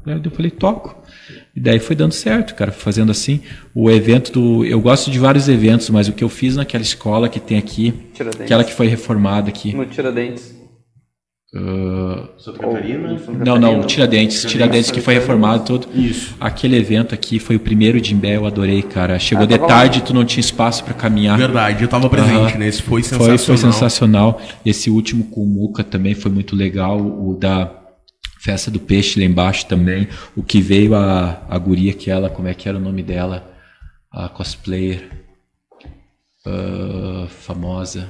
Eu 0.07 0.31
falei, 0.31 0.51
toco. 0.51 0.96
E 1.57 1.61
daí 1.61 1.79
foi 1.79 1.97
dando 1.97 2.13
certo, 2.13 2.55
cara, 2.55 2.71
fazendo 2.71 3.11
assim. 3.11 3.41
O 3.75 3.91
evento 3.91 4.31
do. 4.31 4.63
Eu 4.65 4.79
gosto 4.81 5.11
de 5.11 5.19
vários 5.19 5.49
eventos, 5.49 5.89
mas 5.89 6.07
o 6.07 6.13
que 6.13 6.23
eu 6.23 6.29
fiz 6.29 6.55
naquela 6.55 6.83
escola 6.83 7.31
que 7.31 7.41
tem 7.41 7.57
aqui, 7.57 7.95
Tiradentes. 8.13 8.43
aquela 8.43 8.63
que 8.63 8.75
foi 8.75 8.87
reformada 8.89 9.49
aqui. 9.49 9.75
No 9.75 9.87
Tiradentes. 9.87 10.55
ah, 11.55 12.29
Santa 12.39 12.59
Catarina. 12.59 13.17
não, 13.45 13.59
não, 13.59 13.83
Tiradentes. 13.85 14.45
Tiradentes 14.45 14.91
que 14.91 15.01
foi 15.01 15.15
reformado 15.15 15.65
todo. 15.65 15.89
Isso. 15.95 16.35
Aquele 16.39 16.77
evento 16.77 17.15
aqui 17.15 17.39
foi 17.39 17.57
o 17.57 17.61
primeiro 17.61 18.01
de 18.03 18.13
Imbé, 18.13 18.37
eu 18.37 18.45
adorei, 18.45 18.83
cara. 18.83 19.19
Chegou 19.19 19.45
Ah, 19.45 19.47
de 19.47 19.59
tarde, 19.59 20.03
tu 20.03 20.13
não 20.13 20.25
tinha 20.27 20.43
espaço 20.43 20.85
para 20.85 20.93
caminhar. 20.93 21.39
Verdade, 21.39 21.83
eu 21.83 21.89
tava 21.89 22.11
presente 22.11 22.35
Aham. 22.53 22.59
nesse, 22.59 22.83
foi 22.83 23.03
sensacional. 23.03 23.39
Foi, 23.39 23.47
foi 23.47 23.57
sensacional. 23.57 24.41
Esse 24.65 24.91
último 24.91 25.25
com 25.25 25.43
o 25.43 25.47
Muca 25.47 25.83
também 25.83 26.15
foi 26.15 26.31
muito 26.31 26.55
legal. 26.55 26.99
O 27.01 27.35
da 27.41 27.86
Festa 28.47 28.71
do 28.71 28.79
Peixe 28.79 29.19
lá 29.19 29.27
embaixo 29.27 29.67
também. 29.67 30.07
O 30.37 30.41
que 30.41 30.61
veio 30.61 30.95
a, 30.95 31.45
a 31.51 31.59
guria 31.59 31.93
que 31.93 32.13
ela, 32.13 32.31
como 32.31 32.47
é 32.47 32.55
que 32.55 32.69
era 32.69 32.79
o 32.79 32.81
nome 32.81 33.03
dela? 33.03 33.53
A 34.09 34.29
cosplayer. 34.29 35.03
ah, 36.47 37.27
famosa. 37.29 38.09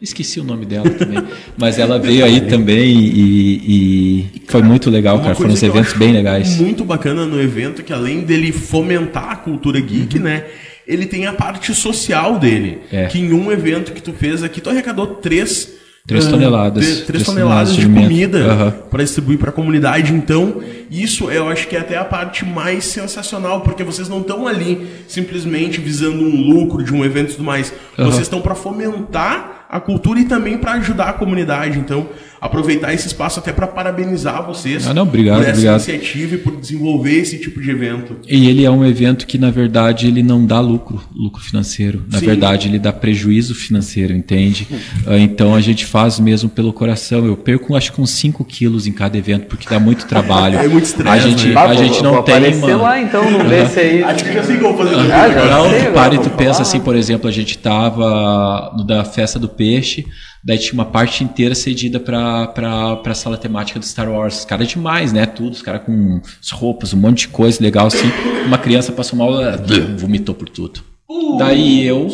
Esqueci 0.00 0.38
o 0.40 0.44
nome 0.44 0.66
dela 0.66 0.90
também. 0.90 1.26
Mas 1.56 1.78
ela 1.78 1.98
veio 1.98 2.22
aí 2.22 2.42
também 2.42 2.98
e, 2.98 4.26
e 4.36 4.42
foi 4.46 4.60
muito 4.60 4.90
legal, 4.90 5.18
cara. 5.22 5.34
Foram 5.34 5.52
uns 5.52 5.62
eventos 5.62 5.94
bem 5.94 6.12
legais. 6.12 6.60
Muito 6.60 6.84
bacana 6.84 7.24
no 7.24 7.40
evento 7.40 7.82
que 7.82 7.94
além 7.94 8.24
dele 8.24 8.52
fomentar 8.52 9.30
a 9.30 9.36
cultura 9.36 9.80
geek, 9.80 10.18
uhum. 10.18 10.24
né? 10.24 10.44
Ele 10.86 11.06
tem 11.06 11.24
a 11.24 11.32
parte 11.32 11.74
social 11.74 12.38
dele. 12.38 12.80
É. 12.92 13.06
Que 13.06 13.18
em 13.18 13.32
um 13.32 13.50
evento 13.50 13.92
que 13.92 14.02
tu 14.02 14.12
fez 14.12 14.42
aqui, 14.42 14.60
tu 14.60 14.68
arrecadou 14.68 15.06
três 15.14 15.75
3 16.06 16.26
toneladas. 16.26 16.84
Uh, 16.84 16.88
3, 16.88 17.06
3 17.06 17.24
toneladas, 17.24 17.74
de, 17.74 17.80
de 17.80 17.92
comida 17.92 18.38
uhum. 18.38 18.70
para 18.88 19.02
distribuir 19.02 19.38
para 19.38 19.50
a 19.50 19.52
comunidade. 19.52 20.14
Então, 20.14 20.60
isso 20.90 21.30
eu 21.30 21.48
acho 21.48 21.66
que 21.66 21.74
é 21.74 21.80
até 21.80 21.96
a 21.96 22.04
parte 22.04 22.44
mais 22.44 22.84
sensacional, 22.84 23.62
porque 23.62 23.82
vocês 23.82 24.08
não 24.08 24.20
estão 24.20 24.46
ali 24.46 24.86
simplesmente 25.08 25.80
visando 25.80 26.22
um 26.22 26.48
lucro 26.48 26.84
de 26.84 26.94
um 26.94 27.04
evento 27.04 27.30
e 27.30 27.32
tudo 27.32 27.44
mais. 27.44 27.72
Uhum. 27.98 28.04
Vocês 28.04 28.22
estão 28.22 28.40
para 28.40 28.54
fomentar 28.54 29.66
a 29.68 29.80
cultura 29.80 30.20
e 30.20 30.24
também 30.24 30.56
para 30.56 30.72
ajudar 30.72 31.08
a 31.08 31.12
comunidade. 31.12 31.78
Então, 31.78 32.08
aproveitar 32.46 32.92
esse 32.92 33.06
espaço 33.06 33.38
até 33.38 33.52
para 33.52 33.66
parabenizar 33.66 34.46
vocês 34.46 34.86
ah, 34.86 34.94
não, 34.94 35.02
obrigado, 35.02 35.38
por 35.38 35.42
essa 35.42 35.52
obrigado. 35.52 35.74
iniciativa 35.74 36.34
e 36.34 36.38
por 36.38 36.56
desenvolver 36.56 37.18
esse 37.18 37.38
tipo 37.38 37.60
de 37.60 37.70
evento. 37.70 38.16
E 38.28 38.48
ele 38.48 38.64
é 38.64 38.70
um 38.70 38.84
evento 38.84 39.26
que, 39.26 39.38
na 39.38 39.50
verdade, 39.50 40.06
ele 40.06 40.22
não 40.22 40.44
dá 40.44 40.60
lucro, 40.60 41.00
lucro 41.14 41.42
financeiro. 41.42 42.04
Na 42.10 42.18
Sim. 42.18 42.26
verdade, 42.26 42.68
ele 42.68 42.78
dá 42.78 42.92
prejuízo 42.92 43.54
financeiro, 43.54 44.12
entende? 44.12 44.66
Ah, 45.06 45.18
então 45.18 45.54
a 45.54 45.60
gente 45.60 45.84
faz 45.84 46.18
mesmo 46.18 46.48
pelo 46.48 46.72
coração. 46.72 47.24
Eu 47.24 47.36
perco, 47.36 47.74
acho 47.76 47.92
que 47.92 48.00
uns 48.00 48.10
5 48.10 48.44
quilos 48.44 48.86
em 48.86 48.92
cada 48.92 49.16
evento, 49.16 49.46
porque 49.46 49.68
dá 49.68 49.78
muito 49.78 50.06
trabalho. 50.06 50.58
é 50.58 50.68
muito 50.68 50.84
estresse. 50.84 51.10
A 51.10 51.18
gente, 51.18 51.48
né? 51.48 51.60
a 51.60 51.74
gente 51.74 52.02
não 52.02 52.22
tem. 52.22 52.36
Aparecer 52.36 52.76
lá 52.76 53.00
então, 53.00 53.30
não 53.30 53.48
vê 53.48 53.66
se 53.66 53.80
aí. 53.80 54.02
Acho 54.02 54.24
que 54.24 54.32
já 54.32 54.42
sei 54.42 54.56
como 54.58 54.76
fazer. 54.78 54.94
Ah, 55.12 55.28
já 55.28 55.44
não, 55.46 55.68
tu 55.68 55.92
para 55.92 56.14
e 56.14 56.18
tu 56.18 56.30
pensa 56.30 56.62
assim, 56.62 56.80
por 56.80 56.96
exemplo, 56.96 57.28
a 57.28 57.32
gente 57.32 57.58
tava 57.58 58.72
no 58.76 58.84
da 58.84 59.04
festa 59.04 59.38
do 59.38 59.48
peixe. 59.48 60.06
Daí 60.46 60.58
tinha 60.58 60.74
uma 60.74 60.84
parte 60.84 61.24
inteira 61.24 61.56
cedida 61.56 61.98
pra, 61.98 62.46
pra, 62.46 62.94
pra 62.98 63.14
sala 63.16 63.36
temática 63.36 63.80
do 63.80 63.84
Star 63.84 64.08
Wars. 64.08 64.38
Os 64.38 64.44
caras 64.44 64.68
demais, 64.68 65.12
né? 65.12 65.26
Tudo, 65.26 65.54
os 65.54 65.60
caras 65.60 65.82
com 65.82 66.20
as 66.40 66.50
roupas, 66.52 66.94
um 66.94 66.98
monte 66.98 67.22
de 67.22 67.28
coisa 67.28 67.60
legal 67.60 67.88
assim. 67.88 68.06
Uma 68.46 68.56
criança 68.56 68.92
passou 68.92 69.18
mal, 69.18 69.32
vomitou 69.98 70.36
por 70.36 70.48
tudo. 70.48 70.84
Uh. 71.10 71.36
Daí 71.36 71.84
eu 71.84 72.08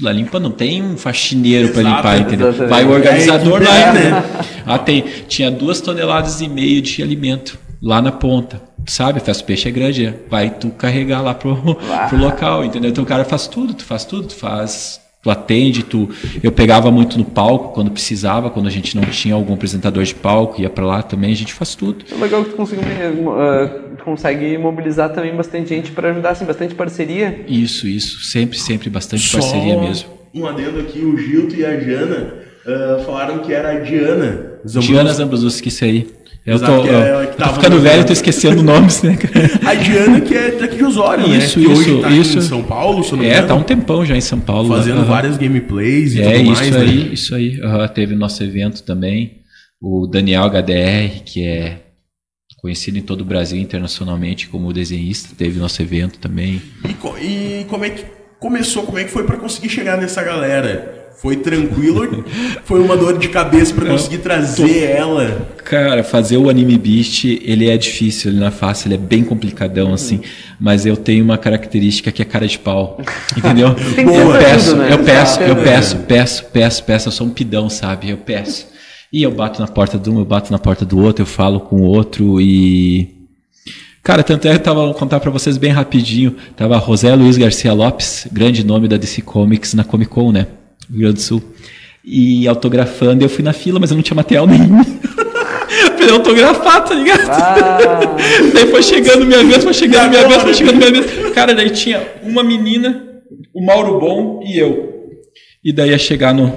lá 0.00 0.10
limpa, 0.10 0.40
não 0.40 0.50
tem 0.50 0.82
um 0.82 0.96
faxineiro 0.96 1.68
para 1.68 1.82
limpar, 1.82 2.20
entendeu? 2.20 2.50
Vai 2.66 2.82
o 2.86 2.90
organizador 2.90 3.62
é, 3.62 3.68
lá, 3.68 3.92
né? 3.92 4.24
Ah, 4.64 4.78
tem. 4.78 5.04
Tinha 5.28 5.50
duas 5.50 5.82
toneladas 5.82 6.40
e 6.40 6.48
meio 6.48 6.80
de 6.80 7.02
alimento 7.02 7.58
lá 7.82 8.00
na 8.00 8.10
ponta. 8.10 8.62
Sabe, 8.86 9.18
a 9.18 9.22
festa 9.22 9.44
peixe 9.44 9.68
é 9.68 9.70
grande, 9.70 10.14
vai 10.30 10.48
tu 10.48 10.70
carregar 10.70 11.20
lá 11.20 11.34
pro, 11.34 11.76
pro 12.08 12.18
local, 12.18 12.64
entendeu? 12.64 12.90
Então 12.90 13.04
o 13.04 13.06
cara 13.06 13.24
faz 13.24 13.46
tudo, 13.46 13.74
tu 13.74 13.84
faz 13.84 14.04
tudo, 14.04 14.28
tu 14.28 14.34
faz 14.34 15.03
tu 15.24 15.30
atende, 15.30 15.82
tu 15.82 16.08
eu 16.42 16.52
pegava 16.52 16.90
muito 16.90 17.16
no 17.16 17.24
palco 17.24 17.72
quando 17.72 17.90
precisava, 17.90 18.50
quando 18.50 18.66
a 18.66 18.70
gente 18.70 18.94
não 18.94 19.04
tinha 19.04 19.34
algum 19.34 19.54
apresentador 19.54 20.04
de 20.04 20.14
palco, 20.14 20.60
ia 20.60 20.68
para 20.68 20.84
lá 20.84 21.02
também, 21.02 21.32
a 21.32 21.36
gente 21.36 21.54
faz 21.54 21.74
tudo. 21.74 22.04
É 22.12 22.14
legal 22.14 22.44
que 22.44 22.50
tu 22.50 22.56
consegue, 22.56 22.82
uh, 22.82 24.04
consegue 24.04 24.58
mobilizar 24.58 25.10
também 25.14 25.34
bastante 25.34 25.70
gente 25.70 25.92
para 25.92 26.10
ajudar, 26.10 26.30
assim, 26.30 26.44
bastante 26.44 26.74
parceria. 26.74 27.42
Isso, 27.48 27.88
isso, 27.88 28.22
sempre, 28.22 28.58
sempre 28.58 28.90
bastante 28.90 29.26
Só 29.26 29.38
parceria 29.38 29.80
mesmo. 29.80 30.10
Um 30.34 30.46
adendo 30.46 30.80
aqui, 30.80 30.98
o 30.98 31.16
Gilto 31.16 31.56
e 31.56 31.64
a 31.64 31.80
Jana 31.80 32.34
uh, 32.66 33.04
falaram 33.04 33.38
que 33.38 33.52
era 33.52 33.70
a 33.70 33.80
Diana 33.80 34.58
Zambrus. 34.66 34.86
Diana 34.86 35.50
que 35.62 35.68
isso 35.68 35.84
aí. 35.84 36.06
Eu 36.46 36.60
tô, 36.60 36.82
que 36.82 36.90
é, 36.90 37.26
que 37.26 37.42
tô 37.42 37.54
ficando 37.54 37.80
velho, 37.80 38.04
tô 38.04 38.12
esquecendo 38.12 38.62
nomes, 38.62 39.02
né, 39.02 39.16
A 39.64 39.74
Diana, 39.74 40.20
que 40.20 40.36
é 40.36 40.50
daqui 40.50 40.76
de 40.76 40.84
Osório, 40.84 41.26
isso, 41.26 41.58
né? 41.58 41.66
Que 41.66 41.72
isso, 41.72 42.00
tá 42.00 42.10
isso. 42.10 42.38
em 42.38 42.42
São 42.42 42.62
Paulo, 42.62 43.02
se 43.02 43.16
não 43.16 43.24
É, 43.24 43.40
tá 43.40 43.54
um 43.54 43.62
tempão 43.62 44.04
já 44.04 44.14
em 44.14 44.20
São 44.20 44.38
Paulo. 44.38 44.68
Fazendo 44.68 44.98
uhum. 44.98 45.04
várias 45.06 45.38
gameplays 45.38 46.14
e 46.14 46.20
é, 46.20 46.32
tudo 46.32 46.50
mais, 46.50 46.60
isso 46.60 46.76
aí, 46.76 47.04
né? 47.04 47.10
isso 47.12 47.34
aí. 47.34 47.60
Uhum, 47.60 47.88
teve 47.88 48.14
nosso 48.14 48.42
evento 48.44 48.82
também. 48.82 49.38
O 49.80 50.06
Daniel 50.06 50.44
HDR, 50.44 51.22
que 51.24 51.46
é 51.46 51.80
conhecido 52.60 52.98
em 52.98 53.02
todo 53.02 53.22
o 53.22 53.24
Brasil 53.24 53.58
internacionalmente 53.58 54.48
como 54.48 54.72
desenhista, 54.72 55.34
teve 55.36 55.58
nosso 55.58 55.80
evento 55.80 56.18
também. 56.18 56.60
E, 56.84 57.26
e 57.26 57.64
como 57.64 57.86
é 57.86 57.90
que 57.90 58.04
começou, 58.38 58.82
como 58.82 58.98
é 58.98 59.04
que 59.04 59.10
foi 59.10 59.24
para 59.24 59.38
conseguir 59.38 59.70
chegar 59.70 59.96
nessa 59.96 60.22
galera? 60.22 61.03
Foi 61.16 61.36
tranquilo? 61.36 62.24
foi 62.64 62.80
uma 62.80 62.96
dor 62.96 63.18
de 63.18 63.28
cabeça 63.28 63.72
para 63.74 63.86
conseguir 63.86 64.18
trazer 64.18 64.66
tô... 64.66 64.98
ela? 64.98 65.48
Cara, 65.64 66.04
fazer 66.04 66.36
o 66.36 66.48
Anime 66.50 66.76
Beast, 66.76 67.24
ele 67.24 67.68
é 67.68 67.76
difícil, 67.76 68.30
ele 68.30 68.40
não 68.40 68.48
é 68.48 68.50
fácil, 68.50 68.88
ele 68.88 68.94
é 68.94 68.98
bem 68.98 69.24
complicadão, 69.24 69.92
assim. 69.92 70.20
Mas 70.60 70.84
eu 70.84 70.96
tenho 70.96 71.24
uma 71.24 71.38
característica 71.38 72.12
que 72.12 72.20
é 72.20 72.24
cara 72.24 72.46
de 72.46 72.58
pau. 72.58 73.00
Entendeu? 73.36 73.68
eu 73.68 74.38
peço, 74.38 74.76
né? 74.76 74.88
eu 74.92 74.98
peço, 74.98 75.40
eu 75.40 75.56
peço, 75.56 75.96
peço, 75.98 76.44
peço, 76.52 76.84
peço. 76.84 77.08
Eu 77.08 77.12
sou 77.12 77.26
um 77.26 77.30
pidão, 77.30 77.70
sabe? 77.70 78.10
Eu 78.10 78.18
peço. 78.18 78.66
E 79.12 79.22
eu 79.22 79.30
bato 79.30 79.60
na 79.60 79.68
porta 79.68 79.96
de 79.96 80.10
um, 80.10 80.18
eu 80.18 80.24
bato 80.24 80.50
na 80.50 80.58
porta 80.58 80.84
do 80.84 80.98
outro, 80.98 81.22
eu 81.22 81.26
falo 81.26 81.60
com 81.60 81.76
o 81.76 81.84
outro 81.84 82.40
e. 82.40 83.14
Cara, 84.02 84.22
tanto 84.22 84.46
é 84.46 84.50
que 84.50 84.56
eu 84.56 84.62
tava, 84.62 84.84
vou 84.84 84.92
contar 84.92 85.20
para 85.20 85.30
vocês 85.30 85.56
bem 85.56 85.70
rapidinho. 85.70 86.36
Tava 86.54 86.78
José 86.78 87.14
Luiz 87.14 87.38
Garcia 87.38 87.72
Lopes, 87.72 88.26
grande 88.30 88.66
nome 88.66 88.88
da 88.88 88.98
DC 88.98 89.22
Comics 89.22 89.72
na 89.72 89.84
Comic 89.84 90.10
Con, 90.10 90.30
né? 90.30 90.46
Rio 90.90 91.00
Grande 91.00 91.14
do 91.14 91.20
Sul. 91.20 91.42
E 92.04 92.46
autografando, 92.46 93.24
eu 93.24 93.28
fui 93.28 93.42
na 93.42 93.52
fila, 93.52 93.80
mas 93.80 93.90
eu 93.90 93.96
não 93.96 94.02
tinha 94.02 94.16
material 94.16 94.46
nenhum. 94.46 94.84
pra 95.96 96.12
autografar, 96.12 96.84
tá 96.84 96.94
ligado? 96.94 97.28
Ah. 97.30 97.78
daí 98.52 98.66
foi 98.66 98.82
chegando 98.82 99.24
minha 99.24 99.42
vez, 99.44 99.64
foi 99.64 99.74
chegando 99.74 100.10
minha 100.10 100.28
vez, 100.28 100.42
foi 100.42 100.54
chegando 100.54 100.76
minha 100.76 100.90
vez. 100.90 101.32
Cara, 101.34 101.54
daí 101.54 101.70
tinha 101.70 102.06
uma 102.22 102.42
menina, 102.42 103.02
o 103.52 103.64
Mauro 103.64 103.98
Bom 103.98 104.42
e 104.44 104.58
eu. 104.58 104.92
E 105.64 105.72
daí 105.72 105.90
ia 105.90 105.98
chegar 105.98 106.34
no 106.34 106.52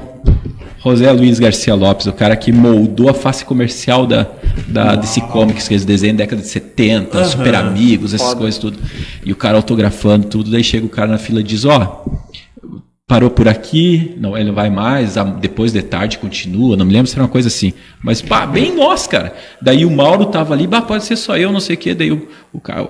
José 0.83 1.11
Luiz 1.11 1.39
Garcia 1.39 1.73
Lopes, 1.73 2.07
o 2.07 2.13
cara 2.13 2.35
que 2.35 2.51
moldou 2.51 3.09
a 3.09 3.13
face 3.13 3.43
comercial 3.45 4.05
da, 4.05 4.27
da 4.67 4.95
DC 4.95 5.21
Comics, 5.21 5.67
que 5.67 5.73
eles 5.73 5.85
desenham 5.85 6.13
na 6.13 6.19
década 6.19 6.41
de 6.41 6.47
70, 6.47 7.17
uhum. 7.17 7.25
Super 7.25 7.55
Amigos, 7.55 8.13
essas 8.13 8.27
Foda. 8.27 8.41
coisas 8.41 8.59
tudo. 8.59 8.77
E 9.25 9.31
o 9.31 9.35
cara 9.35 9.57
autografando 9.57 10.27
tudo, 10.27 10.51
daí 10.51 10.63
chega 10.63 10.85
o 10.85 10.89
cara 10.89 11.09
na 11.09 11.17
fila 11.17 11.39
e 11.39 11.43
diz, 11.43 11.65
ó... 11.65 12.05
Oh, 12.05 12.26
parou 13.07 13.29
por 13.29 13.47
aqui, 13.47 14.15
não, 14.17 14.35
ele 14.35 14.47
não 14.47 14.53
vai 14.53 14.69
mais, 14.69 15.15
depois 15.39 15.71
de 15.71 15.81
tarde 15.81 16.17
continua, 16.17 16.75
não 16.75 16.85
me 16.85 16.91
lembro 16.91 17.07
se 17.07 17.15
era 17.15 17.23
uma 17.23 17.29
coisa 17.29 17.47
assim. 17.47 17.71
Mas, 18.03 18.21
pá, 18.21 18.45
bem 18.45 18.75
nós, 18.75 19.07
cara. 19.07 19.33
Daí 19.61 19.85
o 19.85 19.91
Mauro 19.91 20.25
tava 20.25 20.53
ali, 20.53 20.67
bah, 20.67 20.81
pode 20.81 21.05
ser 21.05 21.15
só 21.15 21.37
eu, 21.37 21.49
não 21.49 21.61
sei 21.61 21.75
o 21.75 21.79
quê. 21.79 21.95
Daí 21.95 22.11
o, 22.11 22.27
o 22.51 22.59
cara, 22.59 22.89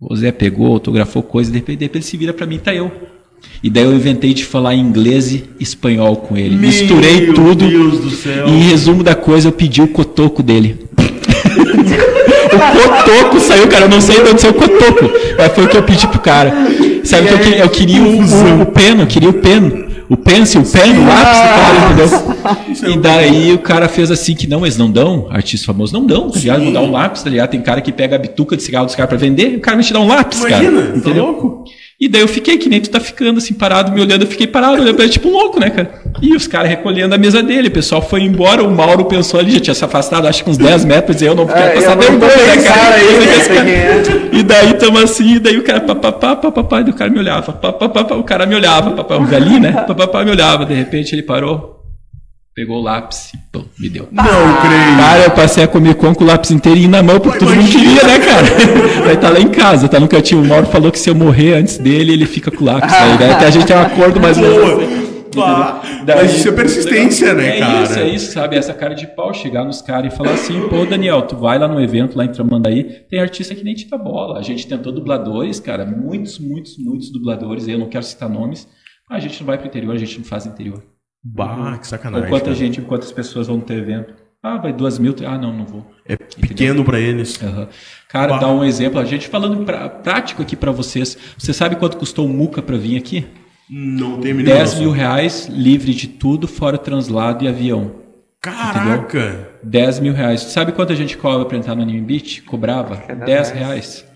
o 0.00 0.16
Zé 0.16 0.32
pegou, 0.32 0.72
autografou 0.72 1.22
coisa, 1.22 1.52
de 1.52 1.58
repente, 1.58 1.78
de 1.78 1.84
repente 1.84 2.02
ele 2.02 2.10
se 2.10 2.16
vira 2.16 2.32
para 2.32 2.46
mim, 2.46 2.58
tá 2.58 2.74
eu. 2.74 2.90
E 3.62 3.70
daí 3.70 3.84
eu 3.84 3.94
inventei 3.94 4.34
de 4.34 4.44
falar 4.44 4.74
inglês 4.74 5.32
e 5.32 5.44
espanhol 5.60 6.16
com 6.16 6.36
ele. 6.36 6.56
Meu 6.56 6.68
Misturei 6.68 7.32
tudo. 7.32 7.68
Deus 7.68 8.00
do 8.00 8.10
céu. 8.10 8.48
E 8.48 8.50
em 8.50 8.60
resumo 8.60 9.04
da 9.04 9.14
coisa, 9.14 9.48
eu 9.48 9.52
pedi 9.52 9.80
o 9.80 9.88
cotoco 9.88 10.42
dele. 10.42 10.84
o 12.52 12.58
cotoco 12.58 13.38
saiu, 13.38 13.68
cara. 13.68 13.84
Eu 13.84 13.88
não 13.88 14.00
sei 14.00 14.22
de 14.22 14.30
onde 14.30 14.40
saiu 14.40 14.52
o 14.52 14.56
cotoco. 14.56 15.10
Mas 15.38 15.52
foi 15.52 15.64
o 15.64 15.68
que 15.68 15.76
eu 15.76 15.82
pedi 15.82 16.06
pro 16.08 16.20
cara. 16.20 16.52
Sabe 17.04 17.28
que 17.28 17.34
eu 17.34 17.38
queria, 17.38 17.58
eu 17.58 17.70
queria 17.70 18.02
o, 18.02 18.20
o, 18.20 18.62
o 18.62 18.66
peno, 18.66 19.02
eu 19.02 19.06
queria 19.06 19.28
o 19.30 19.34
peno. 19.34 19.84
O 20.08 20.18
pencil, 20.18 20.60
o 20.60 20.64
pen, 20.64 20.98
o 20.98 21.06
lápis, 21.06 21.38
cara, 21.40 22.58
entendeu? 22.82 22.94
E 22.94 22.98
daí 22.98 23.52
o 23.54 23.58
cara 23.58 23.88
fez 23.88 24.10
assim 24.10 24.34
que 24.34 24.46
não, 24.46 24.64
eles 24.64 24.76
não 24.76 24.90
dão, 24.90 25.28
artista 25.30 25.66
famoso, 25.66 25.94
não 25.94 26.06
dão, 26.06 26.30
tá 26.30 26.38
ligado? 26.38 26.62
Vão 26.62 26.72
dar 26.74 26.82
um 26.82 26.90
lápis, 26.90 27.22
tá 27.22 27.30
ligado? 27.30 27.50
Tem 27.50 27.62
cara 27.62 27.80
que 27.80 27.90
pega 27.90 28.16
a 28.16 28.18
bituca 28.18 28.54
de 28.54 28.62
cigarro 28.62 28.84
dos 28.84 28.94
caras 28.94 29.08
pra 29.08 29.16
vender, 29.16 29.56
o 29.56 29.60
cara 29.60 29.78
vai 29.78 29.84
te 29.84 29.94
dar 29.94 30.00
um 30.00 30.06
lápis, 30.06 30.40
Imagina, 30.40 30.70
cara. 30.70 30.92
Tá 30.92 30.98
entendeu? 30.98 31.24
Tá 31.24 31.30
louco? 31.30 31.64
E 32.00 32.08
daí 32.08 32.22
eu 32.22 32.28
fiquei, 32.28 32.58
que 32.58 32.68
nem 32.68 32.80
tu 32.80 32.90
tá 32.90 32.98
ficando 32.98 33.38
assim, 33.38 33.54
parado, 33.54 33.92
me 33.92 34.00
olhando, 34.00 34.22
eu 34.22 34.26
fiquei 34.26 34.48
parado, 34.48 34.74
olhando 34.74 34.94
pra 34.96 35.04
ele, 35.04 35.12
tipo 35.12 35.28
louco, 35.28 35.60
né, 35.60 35.70
cara? 35.70 36.02
E 36.20 36.34
os 36.34 36.46
caras 36.46 36.68
recolhendo 36.68 37.14
a 37.14 37.18
mesa 37.18 37.42
dele, 37.42 37.68
o 37.68 37.70
pessoal 37.70 38.02
foi 38.02 38.22
embora, 38.22 38.64
o 38.64 38.70
Mauro 38.70 39.04
pensou 39.04 39.38
ali, 39.38 39.52
já 39.52 39.60
tinha 39.60 39.74
se 39.74 39.84
afastado, 39.84 40.26
acho 40.26 40.42
que 40.42 40.50
uns 40.50 40.58
10 40.58 40.84
metros, 40.84 41.22
e 41.22 41.24
eu 41.24 41.34
não 41.34 41.46
fiquei 41.46 41.62
é, 41.62 41.70
passar 41.70 41.96
vergonha, 41.96 42.36
né, 42.36 42.62
cara? 42.62 42.94
Aí, 42.96 43.64
né? 43.64 44.28
E 44.32 44.42
daí 44.42 44.74
tamo 44.74 44.98
assim, 44.98 45.36
e 45.36 45.38
daí 45.38 45.56
o 45.56 45.62
cara, 45.62 45.80
papapá, 45.80 46.34
papapá, 46.34 46.80
e 46.80 46.90
o 46.90 46.94
cara 46.94 47.10
me 47.10 47.18
olhava, 47.18 47.52
papapá, 47.52 48.14
o 48.16 48.24
cara 48.24 48.44
me 48.44 48.56
olhava, 48.56 48.90
papapá, 48.90 49.16
o 49.16 49.24
velhinho, 49.24 49.60
né? 49.60 49.72
Papapá 49.72 50.24
me 50.24 50.32
olhava, 50.32 50.66
de 50.66 50.74
repente 50.74 51.14
ele 51.14 51.22
parou, 51.22 51.83
Pegou 52.54 52.76
o 52.76 52.82
lápis 52.82 53.32
e 53.34 53.38
pô, 53.50 53.64
me 53.76 53.88
deu. 53.88 54.08
Não 54.12 54.22
ah, 54.22 54.60
creio. 54.62 54.96
Cara, 54.96 55.24
eu 55.24 55.30
passei 55.32 55.64
a 55.64 55.66
Con 55.66 56.14
com 56.14 56.22
o 56.22 56.26
lápis 56.26 56.52
inteirinho 56.52 56.88
na 56.88 57.02
mão, 57.02 57.18
porque 57.18 57.40
todo 57.40 57.52
mundo 57.52 57.68
queria, 57.68 58.04
né, 58.04 58.18
cara? 58.20 58.46
Vai 59.04 59.16
tá 59.16 59.28
lá 59.28 59.40
em 59.40 59.48
casa, 59.48 59.88
tá 59.88 59.98
no 59.98 60.06
cantinho. 60.06 60.40
O 60.40 60.46
Mauro 60.46 60.66
falou 60.66 60.92
que 60.92 60.98
se 61.00 61.10
eu 61.10 61.16
morrer 61.16 61.54
antes 61.54 61.78
dele, 61.78 62.12
ele 62.12 62.26
fica 62.26 62.52
com 62.52 62.62
o 62.62 62.64
lápis. 62.64 62.94
Aí, 62.94 63.18
né? 63.18 63.32
Até 63.32 63.46
a 63.46 63.50
gente 63.50 63.66
tem 63.66 63.74
um 63.74 63.80
acordo 63.80 64.20
mais 64.20 64.38
ou 64.38 64.44
menos. 64.44 65.04
Mas 66.06 66.36
isso 66.36 66.48
é 66.48 66.52
persistência, 66.52 67.34
né, 67.34 67.56
é 67.56 67.58
cara? 67.58 67.78
É 67.78 67.82
isso, 67.82 67.98
é 67.98 68.08
isso, 68.08 68.32
sabe? 68.32 68.56
Essa 68.56 68.72
cara 68.72 68.94
de 68.94 69.08
pau, 69.08 69.34
chegar 69.34 69.64
nos 69.64 69.82
caras 69.82 70.12
e 70.12 70.16
falar 70.16 70.34
assim, 70.34 70.68
pô, 70.68 70.86
Daniel, 70.86 71.22
tu 71.22 71.36
vai 71.36 71.58
lá 71.58 71.66
no 71.66 71.80
evento, 71.80 72.16
lá 72.16 72.24
em 72.24 72.30
Tramandaí, 72.30 72.84
tem 73.10 73.20
artista 73.20 73.52
que 73.52 73.64
nem 73.64 73.74
te 73.74 73.88
dá 73.88 73.98
bola. 73.98 74.38
A 74.38 74.42
gente 74.42 74.64
tentou 74.66 74.92
dubladores, 74.92 75.58
cara, 75.58 75.84
muitos, 75.84 76.38
muitos, 76.38 76.78
muitos 76.78 77.10
dubladores, 77.10 77.66
eu 77.66 77.78
não 77.78 77.88
quero 77.88 78.04
citar 78.04 78.28
nomes, 78.28 78.68
a 79.10 79.18
gente 79.18 79.40
não 79.40 79.46
vai 79.48 79.58
pro 79.58 79.66
interior, 79.66 79.94
a 79.94 79.98
gente 79.98 80.18
não 80.18 80.24
faz 80.24 80.46
interior. 80.46 80.93
Bah, 81.24 81.78
que 81.78 81.86
sacanagem. 81.86 82.26
Ou 82.26 82.30
quanta 82.30 82.44
cara. 82.44 82.56
gente, 82.56 82.82
quantas 82.82 83.10
pessoas 83.10 83.46
vão 83.46 83.58
ter 83.58 83.78
evento? 83.78 84.14
Ah, 84.42 84.58
vai 84.58 84.74
duas 84.74 84.98
mil. 84.98 85.14
Ah, 85.26 85.38
não, 85.38 85.56
não 85.56 85.64
vou. 85.64 85.90
É 86.06 86.16
pequeno 86.16 86.84
para 86.84 87.00
eles. 87.00 87.40
Uhum. 87.40 87.66
Cara, 88.10 88.34
bah. 88.34 88.38
dá 88.40 88.48
um 88.48 88.62
exemplo. 88.62 89.00
A 89.00 89.04
gente 89.06 89.26
falando 89.26 89.64
pra, 89.64 89.88
prático 89.88 90.42
aqui 90.42 90.54
para 90.54 90.70
vocês. 90.70 91.16
Você 91.38 91.54
sabe 91.54 91.76
quanto 91.76 91.96
custou 91.96 92.26
o 92.26 92.28
Muca 92.28 92.60
para 92.60 92.76
vir 92.76 92.98
aqui? 92.98 93.26
Não 93.70 94.20
tem 94.20 94.32
a 94.32 94.34
mínima 94.34 94.54
10 94.54 94.60
noção. 94.64 94.80
mil 94.80 94.90
reais 94.90 95.46
livre 95.46 95.94
de 95.94 96.08
tudo, 96.08 96.46
fora 96.46 96.76
translado 96.76 97.42
e 97.42 97.48
avião. 97.48 97.92
Caraca! 98.38 99.48
10 99.62 100.00
mil 100.00 100.12
reais. 100.12 100.42
Sabe 100.42 100.72
quanto 100.72 100.92
a 100.92 100.96
gente 100.96 101.16
cobra 101.16 101.46
para 101.46 101.56
entrar 101.56 101.74
no 101.74 101.80
Anime 101.80 102.02
Beat? 102.02 102.42
Cobrava? 102.42 102.98
que 102.98 103.12
é 103.12 103.14
10 103.14 103.26
10 103.26 103.50
reais. 103.52 104.13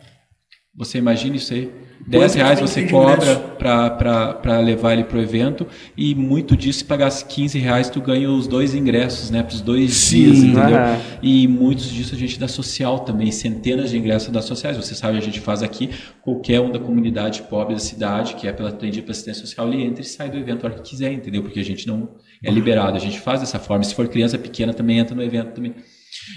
Você 0.79 0.97
imagina 0.99 1.35
isso 1.35 1.53
aí? 1.53 1.73
Quanto 1.99 2.11
10 2.11 2.33
que 2.33 2.39
reais 2.39 2.61
você 2.61 2.87
cobra 2.87 3.37
para 3.59 4.61
levar 4.61 4.95
ele 4.95 5.05
pro 5.05 5.21
evento 5.21 5.67
e 5.97 6.15
muito 6.15 6.57
disso, 6.57 6.79
se 6.79 6.85
pagasse 6.85 7.25
15 7.27 7.59
reais, 7.59 7.91
tu 7.91 8.01
ganha 8.01 8.31
os 8.31 8.47
dois 8.47 8.75
ingressos, 8.75 9.31
né? 9.31 9.43
Para 9.43 9.55
os 9.55 9.61
dois 9.61 9.93
Sim. 9.93 10.25
dias, 10.25 10.39
entendeu? 10.39 10.77
Aham. 10.77 11.01
E 11.21 11.49
muitos 11.49 11.91
disso 11.91 12.15
a 12.15 12.19
gente 12.19 12.39
dá 12.39 12.47
social 12.47 13.01
também, 13.01 13.31
centenas 13.33 13.91
de 13.91 13.99
ingressos 13.99 14.31
da 14.31 14.41
sociais. 14.41 14.77
Você 14.77 14.95
sabe, 14.95 15.19
a 15.19 15.21
gente 15.21 15.41
faz 15.41 15.63
aqui, 15.63 15.91
qualquer 16.23 16.61
um 16.61 16.71
da 16.71 16.79
comunidade 16.79 17.43
pobre 17.43 17.75
da 17.75 17.81
cidade, 17.81 18.37
que 18.37 18.47
é 18.47 18.53
pela 18.53 18.69
atendido 18.69 19.03
pela 19.03 19.13
assistência 19.13 19.45
social, 19.45 19.71
ele 19.71 19.83
entra 19.83 20.01
e 20.01 20.05
sai 20.07 20.31
do 20.31 20.39
evento 20.39 20.65
a 20.65 20.71
hora 20.71 20.79
que 20.79 20.91
quiser, 20.91 21.13
entendeu? 21.13 21.43
Porque 21.43 21.59
a 21.59 21.65
gente 21.65 21.87
não 21.87 22.09
é 22.43 22.51
liberado, 22.51 22.97
a 22.97 23.01
gente 23.01 23.19
faz 23.21 23.41
dessa 23.41 23.59
forma. 23.59 23.83
Se 23.83 23.95
for 23.95 24.07
criança 24.07 24.39
pequena, 24.39 24.73
também 24.73 24.99
entra 24.99 25.15
no 25.15 25.23
evento 25.23 25.53
também. 25.55 25.75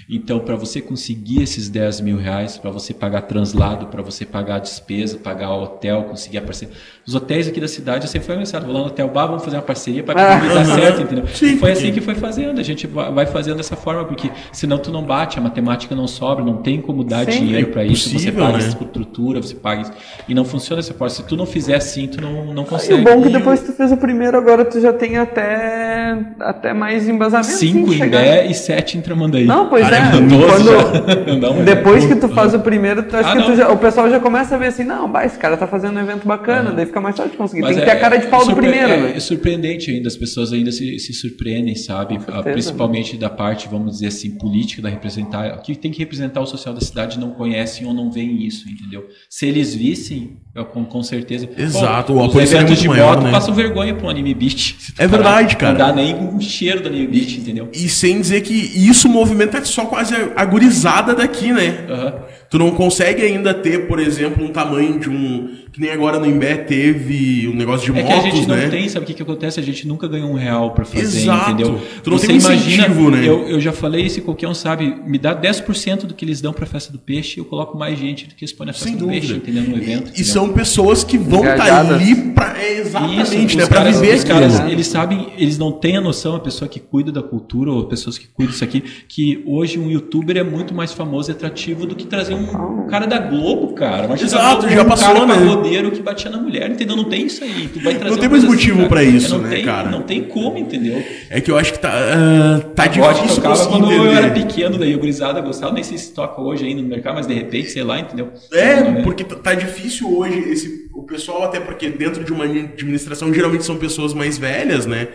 Então, 0.08 0.40
para 0.40 0.56
você 0.56 0.80
conseguir 0.80 1.42
esses 1.42 1.68
10 1.68 2.00
mil 2.00 2.16
reais, 2.16 2.56
para 2.58 2.70
você 2.70 2.92
pagar 2.92 3.22
translado, 3.22 3.86
para 3.86 4.02
você 4.02 4.24
pagar 4.24 4.56
a 4.56 4.58
despesa, 4.58 5.18
pagar 5.18 5.50
o 5.50 5.62
hotel, 5.62 6.04
conseguir 6.04 6.38
a 6.38 6.42
parceria. 6.42 6.74
Os 7.06 7.14
hotéis 7.14 7.48
aqui 7.48 7.60
da 7.60 7.68
cidade, 7.68 8.08
sempre 8.08 8.26
foi 8.26 8.36
anunciado, 8.36 8.64
vou 8.66 8.74
lá 8.74 8.80
no 8.80 8.86
Hotel 8.86 9.08
Bar, 9.08 9.26
vamos 9.26 9.44
fazer 9.44 9.56
uma 9.56 9.62
parceria 9.62 10.02
para 10.02 10.14
que 10.14 10.40
tudo 10.40 10.54
dê 10.54 10.64
certo, 10.64 11.02
entendeu? 11.02 11.26
Sim, 11.28 11.56
foi 11.58 11.72
assim 11.72 11.92
que 11.92 12.00
foi 12.00 12.14
fazendo, 12.14 12.60
a 12.60 12.62
gente 12.62 12.86
va- 12.86 13.10
vai 13.10 13.26
fazendo 13.26 13.56
dessa 13.56 13.74
forma, 13.76 14.04
porque 14.04 14.30
senão 14.52 14.78
tu 14.78 14.90
não 14.92 15.02
bate, 15.02 15.38
a 15.38 15.42
matemática 15.42 15.94
não 15.94 16.06
sobra, 16.06 16.44
não 16.44 16.62
tem 16.62 16.80
como 16.80 17.02
dar 17.02 17.24
Sim. 17.24 17.40
dinheiro 17.46 17.68
É 17.68 17.72
para 17.72 17.84
isso, 17.84 18.08
você 18.10 18.30
paga 18.30 18.58
né? 18.58 18.58
estrutura, 18.68 19.40
você 19.42 19.54
paga 19.54 19.82
isso, 19.82 19.92
e 20.28 20.34
não 20.34 20.44
funciona 20.44 20.80
dessa 20.80 20.94
forma. 20.94 21.10
Se 21.10 21.22
tu 21.24 21.36
não 21.36 21.44
fizer 21.46 21.74
assim, 21.74 22.06
tu 22.06 22.20
não, 22.20 22.52
não 22.54 22.62
E 22.62 22.66
consegue. 22.66 23.00
o 23.00 23.04
bom 23.04 23.10
é 23.10 23.22
que 23.22 23.28
E 23.28 23.32
depois 23.32 23.60
que 23.60 23.66
tu 23.66 23.72
fez 23.72 23.90
o 23.92 23.96
primeiro, 23.96 24.36
agora 24.36 24.64
tu 24.64 24.80
já 24.80 24.92
tem 24.92 25.16
até, 25.18 26.16
até 26.40 26.72
mais 26.72 27.08
embasamento. 27.08 27.50
Cinco 27.52 27.90
assim, 27.90 28.04
em 28.04 28.08
Bé 28.08 28.46
e 28.46 28.54
sete 28.54 28.96
em 28.96 29.00
Tramandaí. 29.00 29.44
Não, 29.44 29.68
pois 29.72 29.88
Cara, 29.88 29.96
é. 29.96 30.00
é 30.00 30.10
Quando. 30.12 31.40
Não, 31.40 31.60
é. 31.60 31.64
depois 31.64 32.04
que 32.04 32.14
tu 32.16 32.28
faz 32.28 32.52
o 32.52 32.60
primeiro, 32.60 33.02
tu 33.04 33.16
acha 33.16 33.30
Ah, 33.32 33.42
que 33.42 33.56
já- 33.56 33.70
o 33.72 33.78
pessoal 33.78 34.10
já 34.10 34.20
começa 34.20 34.54
a 34.54 34.58
ver 34.58 34.66
assim, 34.66 34.84
não, 34.84 35.10
bah, 35.10 35.24
esse 35.24 35.38
cara 35.38 35.56
tá 35.56 35.66
fazendo 35.66 35.96
um 35.96 36.00
evento 36.00 36.28
bacana, 36.28 36.72
daí 36.72 36.84
fica 36.84 37.00
mais 37.00 37.16
fácil 37.16 37.32
de 37.32 37.38
conseguir. 37.38 37.62
Mas 37.62 37.70
tem 37.76 37.78
que 37.80 37.90
ter 37.90 37.96
é- 37.96 37.98
a 37.98 38.00
cara 38.00 38.16
de 38.18 38.26
pau 38.26 38.44
do 38.44 38.54
primeiro, 38.54 38.90
é, 38.92 38.96
né? 39.00 39.12
é 39.16 39.20
surpreendente 39.20 39.90
ainda, 39.90 40.08
as 40.08 40.16
pessoas 40.16 40.52
ainda 40.52 40.70
se, 40.70 40.98
se 40.98 41.14
surpreendem, 41.14 41.74
sabe? 41.74 42.18
certeza, 42.28 42.40
Ah, 42.40 42.42
Principalmente 42.42 43.16
da 43.16 43.30
parte, 43.30 43.66
vamos 43.70 43.92
dizer 43.94 44.08
assim, 44.08 44.32
política, 44.32 44.82
da 44.82 44.90
representar, 44.90 45.56
que 45.62 45.74
tem 45.74 45.90
que 45.90 45.98
representar 46.00 46.40
o 46.42 46.46
social 46.46 46.74
da 46.74 46.80
cidade, 46.82 47.18
não 47.18 47.30
conhecem 47.30 47.86
ou 47.86 47.94
não 47.94 48.10
veem 48.10 48.44
isso, 48.46 48.68
entendeu? 48.68 49.06
Se 49.30 49.46
eles 49.46 49.74
vissem, 49.74 50.36
eu, 50.54 50.66
com, 50.66 50.84
com 50.84 51.02
certeza. 51.02 51.48
Exato, 51.56 52.12
Pô, 52.12 52.18
o 52.18 52.22
os 52.24 52.28
apoio 52.30 52.46
seria 52.46 52.60
eventos 52.62 52.80
de 52.82 52.88
muito 52.88 53.00
maior, 53.00 53.14
moto 53.16 53.24
né? 53.24 53.30
passam 53.30 53.54
vergonha 53.54 53.94
um 54.06 54.10
anime 54.10 54.34
tu 54.34 54.74
É 54.98 55.08
parar. 55.08 55.22
verdade, 55.22 55.56
cara. 55.56 55.72
Não 55.72 55.78
dá 55.86 55.92
nem 55.94 56.14
o 56.36 56.40
cheiro 56.40 56.82
do 56.82 56.88
anime 56.88 57.06
beat, 57.06 57.38
entendeu? 57.38 57.68
E 57.72 57.88
sem 57.88 58.20
dizer 58.20 58.42
que 58.42 58.52
isso 58.54 59.08
movimenta 59.08 59.51
só 59.64 59.86
quase 59.86 60.14
a 60.36 60.44
gurizada 60.44 61.14
daqui, 61.14 61.52
né? 61.52 61.86
Aham. 61.88 62.14
Tu 62.52 62.58
não 62.58 62.70
consegue 62.72 63.22
ainda 63.22 63.54
ter, 63.54 63.88
por 63.88 63.98
exemplo, 63.98 64.44
um 64.44 64.48
tamanho 64.48 64.98
de 65.00 65.08
um. 65.08 65.48
Que 65.72 65.80
nem 65.80 65.88
agora 65.90 66.18
no 66.18 66.26
Imbé 66.26 66.54
teve 66.58 67.48
um 67.48 67.54
negócio 67.56 67.90
de 67.90 67.98
É 67.98 68.02
motos, 68.02 68.20
que 68.22 68.28
a 68.28 68.30
gente 68.30 68.46
não 68.46 68.56
né? 68.56 68.68
tem, 68.68 68.86
sabe 68.90 69.04
o 69.04 69.06
que, 69.06 69.14
que 69.14 69.22
acontece? 69.22 69.58
A 69.58 69.62
gente 69.62 69.88
nunca 69.88 70.06
ganhou 70.06 70.28
um 70.30 70.34
real 70.34 70.72
pra 70.72 70.84
fazer, 70.84 71.00
Exato. 71.00 71.50
entendeu? 71.50 71.80
Tu 72.04 72.10
não 72.10 72.18
Você 72.18 72.26
tem 72.26 72.36
imagina, 72.36 72.84
incentivo, 72.88 73.10
né? 73.10 73.26
eu, 73.26 73.48
eu 73.48 73.58
já 73.58 73.72
falei 73.72 74.04
isso 74.04 74.18
e 74.18 74.22
qualquer 74.22 74.48
um 74.48 74.52
sabe, 74.54 74.94
me 75.06 75.16
dá 75.16 75.34
10% 75.34 76.02
do 76.04 76.12
que 76.12 76.26
eles 76.26 76.42
dão 76.42 76.52
pra 76.52 76.66
festa 76.66 76.92
do 76.92 76.98
peixe, 76.98 77.40
eu 77.40 77.46
coloco 77.46 77.78
mais 77.78 77.98
gente 77.98 78.26
do 78.26 78.34
que 78.34 78.44
eles 78.44 78.52
põem 78.52 78.66
na 78.66 78.74
festa 78.74 78.88
Sem 78.88 78.98
do 78.98 79.06
peixe, 79.06 79.28
dúvida. 79.32 79.50
entendeu? 79.50 79.70
No 79.70 79.82
evento. 79.82 80.08
E 80.08 80.10
entendeu? 80.10 80.24
são 80.26 80.52
pessoas 80.52 81.02
que 81.02 81.16
vão 81.16 81.40
estar 81.40 81.54
Engajadas. 81.54 82.02
ali 82.02 82.14
pra. 82.34 82.62
é, 82.62 82.78
exatamente, 82.80 83.22
Isso, 83.46 83.56
né? 83.56 83.62
os 83.62 83.68
Pra 83.70 83.78
caras, 83.78 83.98
viver 83.98 84.14
os 84.16 84.24
caras, 84.24 84.60
eles 84.70 84.86
sabem, 84.88 85.28
eles 85.38 85.56
não 85.56 85.72
têm 85.72 85.96
a 85.96 86.02
noção, 86.02 86.36
a 86.36 86.40
pessoa 86.40 86.68
que 86.68 86.78
cuida 86.80 87.10
da 87.10 87.22
cultura 87.22 87.72
ou 87.72 87.84
pessoas 87.86 88.18
que 88.18 88.26
cuidam 88.26 88.52
disso 88.52 88.62
aqui, 88.64 88.82
que 89.08 89.42
hoje 89.46 89.78
um 89.78 89.90
youtuber 89.90 90.36
é 90.36 90.42
muito 90.42 90.74
mais 90.74 90.92
famoso 90.92 91.30
e 91.30 91.32
atrativo 91.32 91.86
do 91.86 91.94
que 91.96 92.04
trazer 92.06 92.34
um 92.34 92.41
cara 92.88 93.06
da 93.06 93.18
Globo, 93.18 93.72
cara. 93.74 94.04
Imagina 94.04 94.28
Exato, 94.28 94.66
um 94.66 94.68
já 94.70 94.84
passou, 94.84 95.14
cara 95.14 95.26
né? 95.26 95.34
pagodeiro 95.34 95.90
que 95.90 96.02
batia 96.02 96.30
na 96.30 96.38
mulher, 96.38 96.70
entendeu? 96.70 96.96
Não 96.96 97.04
tem 97.04 97.26
isso 97.26 97.42
aí. 97.44 97.68
Tu 97.72 97.80
vai 97.80 97.94
trazer 97.94 98.10
Não 98.14 98.18
tem 98.20 98.28
mais 98.28 98.44
motivo 98.44 98.76
cara. 98.78 98.88
pra 98.88 99.02
isso, 99.04 99.34
não 99.36 99.42
né, 99.44 99.50
tem, 99.56 99.64
cara? 99.64 99.90
Não 99.90 100.02
tem 100.02 100.22
como, 100.24 100.58
entendeu? 100.58 101.02
É 101.30 101.40
que 101.40 101.50
eu 101.50 101.56
acho 101.58 101.72
que 101.72 101.78
tá, 101.78 101.90
ah, 101.92 102.60
tá 102.74 102.86
difícil 102.86 103.36
tocava 103.36 103.66
quando 103.66 103.90
eu 103.92 104.06
era 104.12 104.26
entender. 104.28 104.46
pequeno, 104.46 104.78
daí 104.78 104.94
o 104.94 104.98
gurizada 104.98 105.40
gostava, 105.40 105.72
nem 105.72 105.82
sei 105.82 105.96
se 105.98 106.12
toca 106.12 106.40
hoje 106.40 106.64
ainda 106.66 106.82
no 106.82 106.88
mercado, 106.88 107.14
mas 107.14 107.26
de 107.26 107.34
repente, 107.34 107.70
sei 107.70 107.82
lá, 107.82 107.98
entendeu? 107.98 108.28
É, 108.52 109.02
porque 109.02 109.24
tá- 109.24 109.36
tá 109.36 109.54
difícil 109.54 110.14
hoje 110.16 110.38
esse, 110.50 110.88
o 110.94 111.02
pessoal, 111.04 111.44
até 111.44 111.58
porque 111.60 111.88
dentro 111.88 112.22
de 112.24 112.32
uma 112.32 112.44
administração 112.44 113.32
geralmente 113.32 113.64
são 113.64 113.76
pessoas 113.76 114.12
mais 114.14 114.36
velhas, 114.38 114.86
né? 114.86 115.08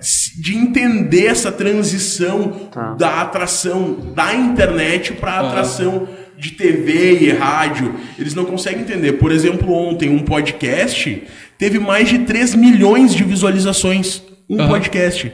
Se- 0.00 0.24
De 0.40 0.56
entender 0.56 1.26
essa 1.26 1.50
transição 1.52 2.52
Tá. 2.72 2.94
da 2.94 3.20
atração 3.22 3.96
da 4.14 4.34
internet 4.34 5.12
para 5.12 5.38
Aham. 5.38 5.48
atração 5.48 6.08
de 6.44 6.50
TV 6.52 7.20
e 7.22 7.30
rádio. 7.30 7.94
Eles 8.18 8.34
não 8.34 8.44
conseguem 8.44 8.82
entender. 8.82 9.14
Por 9.14 9.32
exemplo, 9.32 9.72
ontem 9.72 10.10
um 10.10 10.18
podcast 10.18 11.22
teve 11.56 11.78
mais 11.78 12.08
de 12.10 12.18
3 12.18 12.54
milhões 12.54 13.14
de 13.14 13.24
visualizações. 13.24 14.22
Um 14.48 14.60
Aham. 14.60 14.68
podcast. 14.68 15.32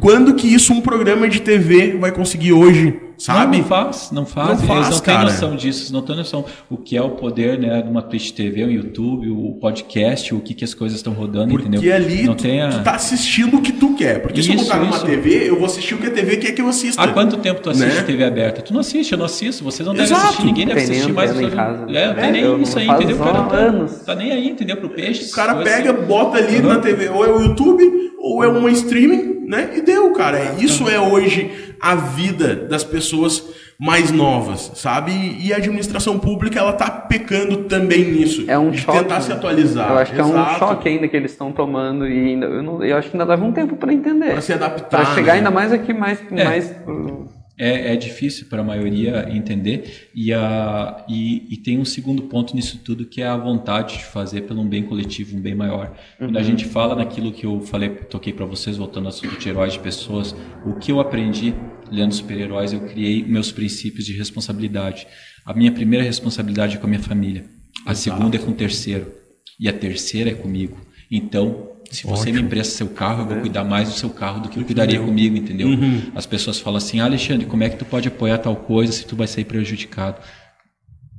Quando 0.00 0.34
que 0.34 0.46
isso 0.52 0.72
um 0.72 0.80
programa 0.80 1.28
de 1.28 1.42
TV 1.42 1.98
vai 1.98 2.10
conseguir 2.10 2.54
hoje? 2.54 2.94
Sabe? 3.18 3.56
Não, 3.56 3.62
não 3.62 3.68
faz, 3.68 4.10
não 4.12 4.26
faz. 4.26 4.60
Não 4.60 4.66
faz, 4.66 4.86
Eles 4.86 4.90
não 4.90 5.00
têm 5.04 5.14
cara. 5.14 5.24
noção 5.30 5.56
disso, 5.56 5.92
não 5.92 6.02
têm 6.02 6.16
noção 6.16 6.44
o 6.70 6.76
que 6.76 6.96
é 6.96 7.02
o 7.02 7.10
poder, 7.10 7.58
né, 7.58 7.80
de 7.82 7.88
uma 7.88 8.02
Twitch 8.02 8.32
TV, 8.32 8.64
um 8.64 8.70
YouTube, 8.70 9.30
o 9.30 9.54
podcast, 9.60 10.34
o 10.34 10.40
que, 10.40 10.52
que 10.54 10.64
as 10.64 10.74
coisas 10.74 10.98
estão 10.98 11.12
rodando, 11.12 11.48
Porque 11.50 11.68
entendeu? 11.68 11.94
ali 11.94 12.24
não 12.24 12.34
tu, 12.34 12.42
tem 12.42 12.60
a... 12.60 12.68
tu 12.68 12.82
tá 12.82 12.92
assistindo 12.94 13.56
o 13.56 13.62
que 13.62 13.72
tu 13.72 13.94
quer. 13.94 14.20
Porque 14.20 14.42
se 14.42 14.50
eu 14.50 14.54
Isso, 14.56 14.64
botar 14.64 14.78
numa 14.78 14.96
isso. 14.96 15.06
TV, 15.06 15.48
eu 15.48 15.56
vou 15.56 15.66
assistir 15.66 15.94
o 15.94 15.98
que 15.98 16.06
a 16.06 16.10
TV 16.10 16.36
quer 16.36 16.52
que 16.52 16.60
eu 16.60 16.68
assista. 16.68 17.00
Há 17.02 17.08
quanto 17.08 17.36
tempo 17.38 17.60
tu 17.60 17.70
assiste 17.70 17.94
Né? 17.96 18.02
TV 18.02 18.24
aberta? 18.24 18.60
Tu 18.62 18.72
não 18.72 18.80
assiste, 18.80 19.12
eu 19.12 19.18
não 19.18 19.26
assisto. 19.26 19.64
Vocês 19.64 19.86
não 19.86 19.94
devem 19.94 20.10
Exato. 20.10 20.24
assistir, 20.26 20.44
ninguém 20.46 20.66
deve 20.66 20.80
assistir 20.80 21.12
mais. 21.12 21.40
em 21.40 21.50
casa. 21.50 21.86
É, 21.90 22.06
não 22.08 22.14
tem 22.14 22.24
É, 22.24 22.30
nem 22.32 22.62
isso 22.62 22.78
aí, 22.78 22.88
entendeu? 22.88 23.16
O 23.16 23.18
cara 23.20 23.42
tá, 23.44 23.56
anos. 23.56 23.92
tá 24.04 24.14
nem 24.14 24.32
aí, 24.32 24.48
entendeu? 24.48 24.76
Pro 24.76 24.90
peixe. 24.90 25.30
O 25.30 25.34
cara 25.34 25.54
pega, 25.56 25.92
assim. 25.92 26.02
bota 26.06 26.38
ali 26.38 26.56
Uhum. 26.56 26.68
na 26.68 26.78
TV, 26.80 27.08
ou 27.08 27.24
é 27.24 27.28
o 27.30 27.40
YouTube, 27.42 27.82
ou 28.18 28.42
é 28.44 28.48
uma 28.48 28.70
streaming, 28.70 29.35
né? 29.46 29.70
E 29.76 29.80
deu, 29.80 30.12
cara. 30.12 30.54
Isso 30.58 30.88
é 30.88 30.98
hoje 31.00 31.50
a 31.80 31.94
vida 31.94 32.54
das 32.54 32.82
pessoas 32.84 33.42
mais 33.78 34.10
novas, 34.10 34.72
sabe? 34.74 35.12
E 35.38 35.52
a 35.52 35.56
administração 35.58 36.18
pública, 36.18 36.58
ela 36.58 36.72
tá 36.72 36.90
pecando 36.90 37.64
também 37.64 38.04
nisso. 38.10 38.44
É 38.48 38.58
um 38.58 38.70
de 38.70 38.78
choque. 38.78 38.98
tentar 38.98 39.20
se 39.20 39.30
atualizar. 39.32 39.90
Eu 39.90 39.98
acho 39.98 40.12
que 40.14 40.20
é 40.20 40.24
um 40.24 40.30
Exato. 40.30 40.58
choque 40.58 40.88
ainda 40.88 41.06
que 41.08 41.16
eles 41.16 41.32
estão 41.32 41.52
tomando 41.52 42.06
e 42.08 42.30
ainda, 42.30 42.46
eu, 42.46 42.62
não- 42.62 42.82
eu 42.82 42.96
acho 42.96 43.10
que 43.10 43.16
ainda 43.16 43.28
leva 43.28 43.44
um 43.44 43.52
tempo 43.52 43.76
para 43.76 43.92
entender. 43.92 44.30
Pra 44.32 44.40
se 44.40 44.52
adaptar. 44.54 45.04
Pra 45.04 45.14
chegar 45.14 45.32
né? 45.34 45.38
ainda 45.40 45.50
mais 45.50 45.72
aqui, 45.72 45.92
mais, 45.92 46.18
É. 46.32 46.44
mais 46.44 46.70
uh, 46.86 47.26
É, 47.58 47.94
é 47.94 47.96
difícil 47.96 48.46
para 48.48 48.60
a 48.60 48.64
maioria 48.64 49.28
entender 49.30 50.10
e, 50.14 50.32
a, 50.32 51.04
e, 51.08 51.46
e 51.50 51.56
tem 51.56 51.78
um 51.78 51.86
segundo 51.86 52.24
ponto 52.24 52.54
nisso 52.54 52.80
tudo 52.84 53.06
que 53.06 53.22
é 53.22 53.26
a 53.26 53.36
vontade 53.36 53.96
de 53.96 54.04
fazer 54.04 54.42
pelo 54.42 54.60
um 54.60 54.68
bem 54.68 54.82
coletivo, 54.82 55.36
um 55.36 55.40
bem 55.40 55.54
maior. 55.54 55.96
Quando 56.18 56.36
a 56.36 56.42
gente 56.42 56.66
fala 56.66 56.94
naquilo 56.94 57.32
que 57.32 57.46
eu 57.46 57.60
falei, 57.62 57.88
toquei 57.88 58.32
para 58.32 58.44
vocês, 58.44 58.76
voltando 58.76 59.04
ao 59.04 59.08
assunto 59.08 59.38
de 59.38 59.48
heróis 59.48 59.72
de 59.72 59.78
pessoas, 59.78 60.36
o 60.66 60.74
que 60.74 60.92
eu 60.92 61.00
aprendi 61.00 61.54
lendo 61.90 62.12
super-heróis, 62.12 62.72
eu 62.72 62.80
criei 62.80 63.24
meus 63.24 63.50
princípios 63.50 64.04
de 64.04 64.12
responsabilidade. 64.12 65.06
A 65.44 65.54
minha 65.54 65.72
primeira 65.72 66.04
responsabilidade 66.04 66.76
é 66.76 66.78
com 66.78 66.86
a 66.86 66.90
minha 66.90 67.02
família, 67.02 67.46
a 67.86 67.94
segunda 67.94 68.36
é 68.36 68.38
com 68.38 68.50
o 68.50 68.54
terceiro 68.54 69.12
e 69.58 69.68
a 69.68 69.72
terceira 69.72 70.30
é 70.30 70.34
comigo. 70.34 70.76
Então, 71.10 71.75
se 71.90 72.06
você 72.06 72.32
me 72.32 72.40
empresta 72.40 72.74
seu 72.74 72.88
carro, 72.88 73.22
eu 73.22 73.26
vou 73.26 73.36
cuidar 73.40 73.64
mais 73.64 73.88
do 73.88 73.94
seu 73.94 74.10
carro 74.10 74.40
do 74.40 74.48
que 74.48 74.58
eu 74.58 74.64
cuidaria 74.64 75.00
comigo, 75.00 75.36
entendeu? 75.36 75.68
As 76.14 76.26
pessoas 76.26 76.58
falam 76.58 76.78
assim, 76.78 77.00
ah, 77.00 77.04
Alexandre, 77.04 77.46
como 77.46 77.62
é 77.62 77.68
que 77.68 77.76
tu 77.76 77.84
pode 77.84 78.08
apoiar 78.08 78.38
tal 78.38 78.56
coisa 78.56 78.92
se 78.92 79.06
tu 79.06 79.16
vai 79.16 79.26
sair 79.26 79.44
prejudicado? 79.44 80.20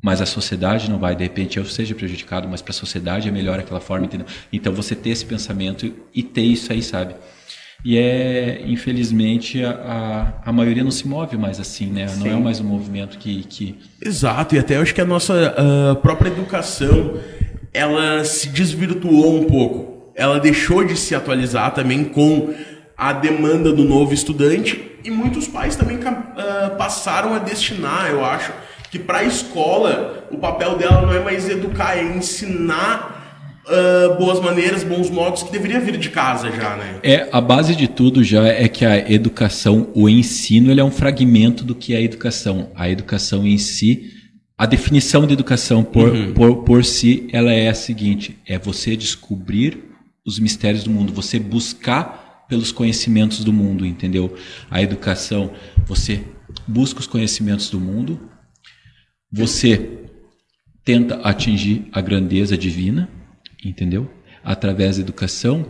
Mas 0.04 0.22
a 0.22 0.26
sociedade 0.26 0.90
não 0.90 1.00
vai, 1.00 1.16
de 1.16 1.24
repente 1.24 1.58
eu 1.58 1.66
seja 1.66 1.96
prejudicado, 1.96 2.48
mas 2.48 2.62
para 2.62 2.72
a 2.72 2.74
sociedade 2.74 3.28
é 3.28 3.32
melhor 3.32 3.60
aquela 3.60 3.80
forma, 3.80 4.06
entendeu? 4.06 4.28
Então 4.54 4.72
você 4.72 4.96
ter 4.96 5.10
esse 5.10 5.26
pensamento 5.26 5.92
e 6.14 6.22
ter 6.24 6.44
isso 6.44 6.72
aí, 6.72 6.84
sabe? 6.84 7.16
E 7.84 7.98
é, 7.98 8.64
infelizmente, 8.66 9.64
a, 9.64 9.72
a, 10.44 10.50
a 10.50 10.54
maioria 10.54 10.84
não 10.84 10.92
se 10.92 11.08
move 11.08 11.38
mais 11.38 11.60
assim, 11.60 11.88
né? 11.88 12.08
Não 12.18 12.28
é 12.28 12.36
mais 12.36 12.60
um 12.60 12.64
movimento 12.64 13.18
que, 13.18 13.44
que 13.44 13.80
Exato, 14.04 14.56
e 14.56 14.60
até 14.60 14.78
eu 14.78 14.82
acho 14.82 14.94
que 14.94 15.02
a 15.02 15.06
nossa 15.06 15.56
ah, 15.58 15.96
própria 15.96 16.30
educação 16.30 17.20
ela 17.74 18.24
se 18.24 18.50
desvirtuou 18.50 19.42
um 19.42 19.46
pouco. 19.46 19.97
Ela 20.18 20.40
deixou 20.40 20.84
de 20.84 20.98
se 20.98 21.14
atualizar 21.14 21.74
também 21.76 22.04
com 22.04 22.54
a 22.98 23.14
demanda 23.14 23.72
do 23.72 23.84
novo 23.84 24.14
estudante 24.14 24.98
e 25.04 25.12
muitos 25.12 25.48
pais 25.48 25.76
também 25.76 26.00
ah, 26.04 26.72
passaram 26.76 27.36
a 27.36 27.40
destinar, 27.40 28.10
eu 28.10 28.26
acho, 28.26 28.52
que 28.90 28.98
para 28.98 29.20
a 29.20 29.24
escola 29.24 30.28
o 30.32 30.38
papel 30.38 30.76
dela 30.76 31.04
não 31.04 31.14
é 31.14 31.20
mais 31.20 31.48
educar, 31.48 31.96
é 31.96 32.04
ensinar 32.04 33.62
ah, 33.68 34.16
boas 34.18 34.40
maneiras, 34.40 34.84
bons 34.84 35.10
modos 35.12 35.44
que 35.44 35.52
deveria 35.52 35.80
vir 35.80 35.98
de 35.98 36.10
casa 36.10 36.52
já, 36.52 36.76
né? 36.76 37.00
É, 37.04 37.30
a 37.32 37.40
base 37.40 37.76
de 37.76 37.88
tudo 37.88 38.24
já 38.24 38.48
é 38.48 38.68
que 38.68 38.84
a 38.84 39.12
educação, 39.12 39.90
o 39.94 40.10
ensino, 40.10 40.72
ele 40.72 40.82
é 40.82 40.84
um 40.84 40.92
fragmento 40.92 41.64
do 41.64 41.76
que 41.76 41.94
é 41.94 41.98
a 41.98 42.02
educação. 42.02 42.72
A 42.76 42.90
educação 42.90 43.46
em 43.46 43.60
si, 43.60 44.14
a 44.58 44.66
definição 44.66 45.28
de 45.28 45.34
educação 45.34 45.84
por, 45.84 46.12
por, 46.34 46.64
por 46.64 46.84
si, 46.84 47.28
ela 47.32 47.54
é 47.54 47.70
a 47.70 47.74
seguinte: 47.76 48.40
é 48.48 48.58
você 48.58 48.96
descobrir 48.96 49.88
os 50.28 50.38
mistérios 50.40 50.84
do 50.84 50.92
mundo, 50.92 51.14
você 51.14 51.40
buscar 51.40 52.46
pelos 52.50 52.70
conhecimentos 52.72 53.46
do 53.46 53.54
mundo, 53.54 53.86
entendeu? 53.86 54.36
A 54.70 54.82
educação, 54.82 55.54
você 55.86 56.22
busca 56.68 57.00
os 57.00 57.08
conhecimentos 57.08 57.70
do 57.70 57.80
mundo, 57.80 58.20
você 59.32 60.02
tenta 60.84 61.16
atingir 61.22 61.88
a 61.94 62.02
grandeza 62.02 62.58
divina, 62.58 63.10
entendeu? 63.64 64.12
Através 64.44 64.98
da 64.98 65.04
educação. 65.04 65.66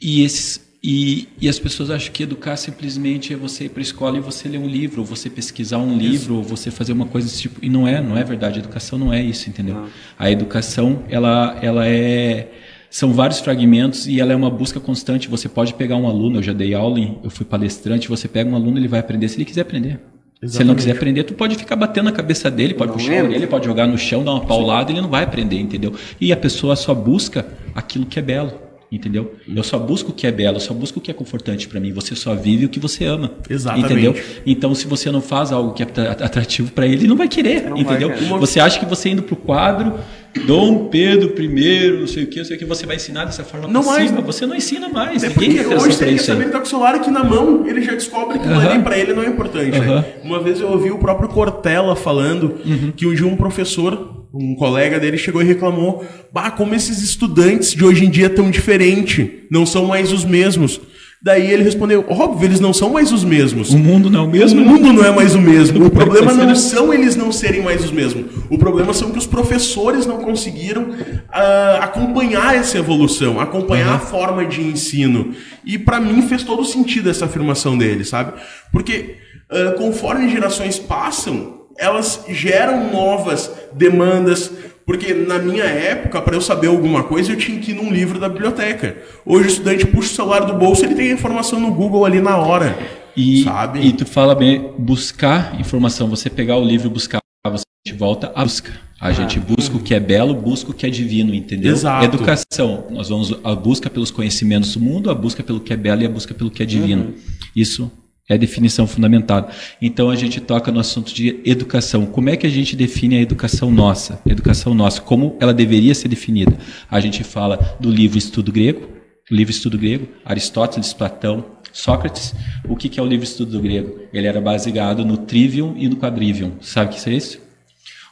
E, 0.00 0.22
esses, 0.22 0.60
e, 0.82 1.28
e 1.40 1.48
as 1.48 1.58
pessoas 1.58 1.90
acham 1.90 2.12
que 2.12 2.24
educar 2.24 2.56
simplesmente 2.56 3.32
é 3.32 3.36
você 3.36 3.66
ir 3.66 3.68
para 3.68 3.80
a 3.80 3.82
escola 3.82 4.18
e 4.18 4.20
você 4.20 4.48
ler 4.48 4.58
um 4.58 4.68
livro, 4.68 5.00
ou 5.00 5.06
você 5.06 5.30
pesquisar 5.30 5.78
um 5.78 5.96
livro, 5.96 6.36
ou 6.36 6.42
você 6.42 6.72
fazer 6.72 6.92
uma 6.92 7.06
coisa 7.06 7.28
desse 7.28 7.42
tipo. 7.42 7.64
E 7.64 7.68
não 7.68 7.86
é, 7.86 8.00
não 8.00 8.16
é 8.16 8.24
verdade. 8.24 8.58
A 8.58 8.62
educação 8.62 8.98
não 8.98 9.12
é 9.12 9.22
isso, 9.22 9.48
entendeu? 9.48 9.88
A 10.18 10.30
educação, 10.30 11.04
ela, 11.08 11.58
ela 11.62 11.86
é 11.86 12.63
são 12.94 13.12
vários 13.12 13.40
fragmentos 13.40 14.06
e 14.06 14.20
ela 14.20 14.32
é 14.32 14.36
uma 14.36 14.48
busca 14.48 14.78
constante. 14.78 15.26
Você 15.28 15.48
pode 15.48 15.74
pegar 15.74 15.96
um 15.96 16.06
aluno, 16.06 16.38
eu 16.38 16.42
já 16.44 16.52
dei 16.52 16.74
aula, 16.74 17.00
eu 17.24 17.28
fui 17.28 17.44
palestrante, 17.44 18.08
você 18.08 18.28
pega 18.28 18.48
um 18.48 18.54
aluno, 18.54 18.78
ele 18.78 18.86
vai 18.86 19.00
aprender 19.00 19.28
se 19.28 19.36
ele 19.36 19.44
quiser 19.44 19.62
aprender. 19.62 19.98
Exatamente. 20.40 20.52
Se 20.52 20.62
ele 20.62 20.68
não 20.68 20.74
quiser 20.76 20.92
aprender, 20.92 21.24
tu 21.24 21.34
pode 21.34 21.56
ficar 21.56 21.74
batendo 21.74 22.04
na 22.04 22.12
cabeça 22.12 22.48
dele, 22.48 22.72
pode 22.72 22.92
não 22.92 22.96
puxar 22.96 23.14
ele, 23.14 23.48
pode 23.48 23.66
jogar 23.66 23.88
no 23.88 23.98
chão, 23.98 24.22
dar 24.22 24.30
uma 24.30 24.46
paulada, 24.46 24.92
ele 24.92 25.00
não 25.00 25.08
vai 25.08 25.24
aprender, 25.24 25.58
entendeu? 25.58 25.92
E 26.20 26.32
a 26.32 26.36
pessoa 26.36 26.76
só 26.76 26.94
busca 26.94 27.44
aquilo 27.74 28.06
que 28.06 28.16
é 28.16 28.22
belo 28.22 28.62
entendeu? 28.92 29.34
Eu 29.52 29.64
só 29.64 29.76
busco 29.76 30.12
o 30.12 30.14
que 30.14 30.24
é 30.24 30.30
belo, 30.30 30.58
eu 30.58 30.60
só 30.60 30.72
busco 30.72 31.00
o 31.00 31.02
que 31.02 31.10
é 31.10 31.14
confortante 31.14 31.66
para 31.66 31.80
mim. 31.80 31.92
Você 31.92 32.14
só 32.14 32.32
vive 32.32 32.66
o 32.66 32.68
que 32.68 32.78
você 32.78 33.04
ama, 33.04 33.32
Exatamente. 33.50 33.92
entendeu? 33.92 34.14
Então, 34.46 34.72
se 34.72 34.86
você 34.86 35.10
não 35.10 35.20
faz 35.20 35.50
algo 35.50 35.72
que 35.72 35.82
é 35.82 35.86
atrativo 35.86 36.70
para 36.70 36.86
ele, 36.86 36.98
ele 36.98 37.08
não 37.08 37.16
vai 37.16 37.26
querer, 37.26 37.68
não 37.68 37.76
entendeu? 37.76 38.10
Vai, 38.10 38.38
você 38.38 38.60
acha 38.60 38.78
que 38.78 38.86
você 38.86 39.08
indo 39.08 39.24
pro 39.24 39.34
quadro 39.34 39.98
Dom 40.46 40.88
Pedro 40.88 41.32
I, 41.40 41.90
não 41.98 42.06
sei 42.06 42.24
o 42.24 42.26
que, 42.26 42.38
não 42.38 42.44
sei 42.44 42.56
o 42.56 42.58
que, 42.58 42.64
você 42.64 42.84
vai 42.84 42.96
ensinar 42.96 43.24
dessa 43.24 43.44
forma 43.44 43.68
não 43.68 43.84
mais, 43.84 44.08
cima, 44.08 44.20
você 44.20 44.46
não 44.46 44.54
ensina 44.54 44.88
mais. 44.88 45.22
É 45.22 45.28
Ninguém 45.28 45.54
quer 45.54 45.66
hoje 45.68 45.92
você 45.92 46.06
quer 46.06 46.18
saber, 46.18 46.42
ele 46.44 46.50
tá 46.50 46.58
com 46.58 46.66
o 46.66 46.68
celular 46.68 46.94
aqui 46.96 47.10
na 47.10 47.22
mão, 47.22 47.66
ele 47.66 47.80
já 47.82 47.92
descobre 47.92 48.38
que 48.38 48.46
uh 48.46 48.50
-huh. 48.50 48.82
para 48.82 48.98
ele 48.98 49.14
não 49.14 49.22
é 49.22 49.26
importante. 49.26 49.78
Uh 49.78 49.82
-huh. 49.82 49.94
né? 49.96 50.04
Uma 50.22 50.40
vez 50.42 50.60
eu 50.60 50.68
ouvi 50.68 50.90
o 50.90 50.98
próprio 50.98 51.28
Cortella 51.28 51.94
falando 51.94 52.44
uh 52.44 52.68
uhum. 52.68 52.76
-huh. 52.76 52.92
que 52.94 53.06
um 53.06 53.14
dia 53.14 53.26
um 53.26 53.36
professor, 53.36 54.26
um 54.34 54.54
colega 54.56 54.98
dele 54.98 55.16
chegou 55.16 55.40
e 55.40 55.44
reclamou, 55.44 56.04
bah, 56.32 56.50
como 56.50 56.74
esses 56.74 57.02
estudantes 57.02 57.72
de 57.72 57.84
hoje 57.84 58.04
em 58.04 58.10
dia 58.10 58.28
tão 58.28 58.50
diferente, 58.50 59.44
não 59.50 59.64
são 59.64 59.86
mais 59.86 60.12
os 60.12 60.24
mesmos. 60.24 60.80
Daí 61.24 61.50
ele 61.50 61.62
respondeu: 61.62 62.04
óbvio, 62.06 62.46
eles 62.46 62.60
não 62.60 62.74
são 62.74 62.90
mais 62.90 63.10
os 63.10 63.24
mesmos. 63.24 63.70
O 63.70 63.78
mundo 63.78 64.10
não 64.10 64.20
é 64.20 64.22
o 64.24 64.28
mesmo? 64.28 64.60
O 64.60 64.64
mundo 64.66 64.92
não 64.92 65.02
é 65.02 65.10
mais 65.10 65.34
o 65.34 65.40
mesmo. 65.40 65.86
O 65.86 65.88
problema 65.90 66.34
não 66.34 66.54
são 66.54 66.92
eles 66.92 67.16
não 67.16 67.32
serem 67.32 67.62
mais 67.62 67.82
os 67.82 67.90
mesmos. 67.90 68.26
O 68.50 68.58
problema 68.58 68.92
são 68.92 69.10
que 69.10 69.16
os 69.16 69.26
professores 69.26 70.04
não 70.04 70.18
conseguiram 70.18 70.82
uh, 70.82 71.80
acompanhar 71.80 72.54
essa 72.54 72.76
evolução, 72.76 73.40
acompanhar 73.40 73.88
uhum. 73.88 73.94
a 73.94 73.98
forma 74.00 74.44
de 74.44 74.60
ensino. 74.60 75.34
E 75.64 75.78
para 75.78 75.98
mim 75.98 76.20
fez 76.28 76.42
todo 76.42 76.62
sentido 76.62 77.08
essa 77.08 77.24
afirmação 77.24 77.78
dele, 77.78 78.04
sabe? 78.04 78.34
Porque 78.70 79.16
uh, 79.50 79.78
conforme 79.78 80.28
gerações 80.28 80.78
passam, 80.78 81.54
elas 81.78 82.22
geram 82.28 82.92
novas 82.92 83.50
demandas, 83.72 84.52
porque 84.86 85.14
na 85.14 85.38
minha 85.38 85.64
época, 85.64 86.20
para 86.20 86.36
eu 86.36 86.40
saber 86.40 86.66
alguma 86.66 87.04
coisa, 87.04 87.32
eu 87.32 87.36
tinha 87.36 87.58
que 87.58 87.70
ir 87.70 87.74
num 87.74 87.90
livro 87.90 88.18
da 88.18 88.28
biblioteca. 88.28 88.96
Hoje 89.24 89.48
o 89.48 89.50
estudante 89.50 89.86
puxa 89.86 90.12
o 90.12 90.14
celular 90.14 90.40
do 90.40 90.54
bolso, 90.54 90.84
ele 90.84 90.94
tem 90.94 91.10
a 91.10 91.14
informação 91.14 91.58
no 91.58 91.72
Google 91.72 92.04
ali 92.04 92.20
na 92.20 92.36
hora. 92.36 92.76
E, 93.16 93.44
sabe? 93.44 93.80
e 93.80 93.92
tu 93.92 94.04
fala 94.04 94.34
bem, 94.34 94.72
buscar 94.76 95.58
informação, 95.58 96.08
você 96.08 96.28
pegar 96.28 96.56
o 96.56 96.64
livro 96.64 96.88
e 96.88 96.90
buscar, 96.90 97.20
você 97.46 97.64
volta 97.96 98.32
a 98.34 98.44
busca. 98.44 98.72
A 99.00 99.08
ah, 99.08 99.12
gente 99.12 99.38
busca 99.38 99.76
o 99.76 99.80
que 99.80 99.92
é 99.92 100.00
belo, 100.00 100.34
busca 100.34 100.70
o 100.70 100.74
que 100.74 100.86
é 100.86 100.88
divino, 100.88 101.34
entendeu? 101.34 101.72
Exato. 101.72 102.04
Educação, 102.04 102.86
nós 102.90 103.10
vamos 103.10 103.34
a 103.44 103.54
busca 103.54 103.90
pelos 103.90 104.10
conhecimentos 104.10 104.72
do 104.74 104.80
mundo, 104.80 105.10
a 105.10 105.14
busca 105.14 105.42
pelo 105.42 105.60
que 105.60 105.72
é 105.72 105.76
belo 105.76 106.02
e 106.02 106.06
a 106.06 106.08
busca 106.08 106.32
pelo 106.32 106.50
que 106.50 106.62
é 106.62 106.66
divino. 106.66 107.04
Uhum. 107.04 107.14
Isso 107.54 107.92
é 108.28 108.34
a 108.34 108.38
definição 108.38 108.86
fundamentada. 108.86 109.48
Então 109.80 110.08
a 110.08 110.16
gente 110.16 110.40
toca 110.40 110.72
no 110.72 110.80
assunto 110.80 111.12
de 111.12 111.40
educação. 111.44 112.06
Como 112.06 112.30
é 112.30 112.36
que 112.36 112.46
a 112.46 112.50
gente 112.50 112.74
define 112.74 113.16
a 113.16 113.20
educação 113.20 113.70
nossa? 113.70 114.20
educação 114.26 114.72
nossa, 114.74 115.00
como 115.00 115.36
ela 115.40 115.52
deveria 115.52 115.94
ser 115.94 116.08
definida? 116.08 116.56
A 116.90 117.00
gente 117.00 117.22
fala 117.22 117.76
do 117.78 117.90
livro 117.90 118.16
Estudo 118.16 118.50
Grego, 118.50 118.88
livro 119.30 119.50
Estudo 119.50 119.78
Grego, 119.78 120.08
Aristóteles, 120.24 120.92
Platão, 120.92 121.44
Sócrates. 121.72 122.34
O 122.68 122.76
que 122.76 122.98
é 122.98 123.02
o 123.02 123.06
livro 123.06 123.24
Estudo 123.24 123.60
Grego? 123.60 124.00
Ele 124.12 124.26
era 124.26 124.40
baseado 124.40 125.04
no 125.04 125.18
trivium 125.18 125.74
e 125.76 125.88
no 125.88 125.96
quadrivium. 125.96 126.52
Sabe 126.60 126.94
o 126.94 126.96
que 126.96 127.10
é 127.10 127.12
isso? 127.12 127.38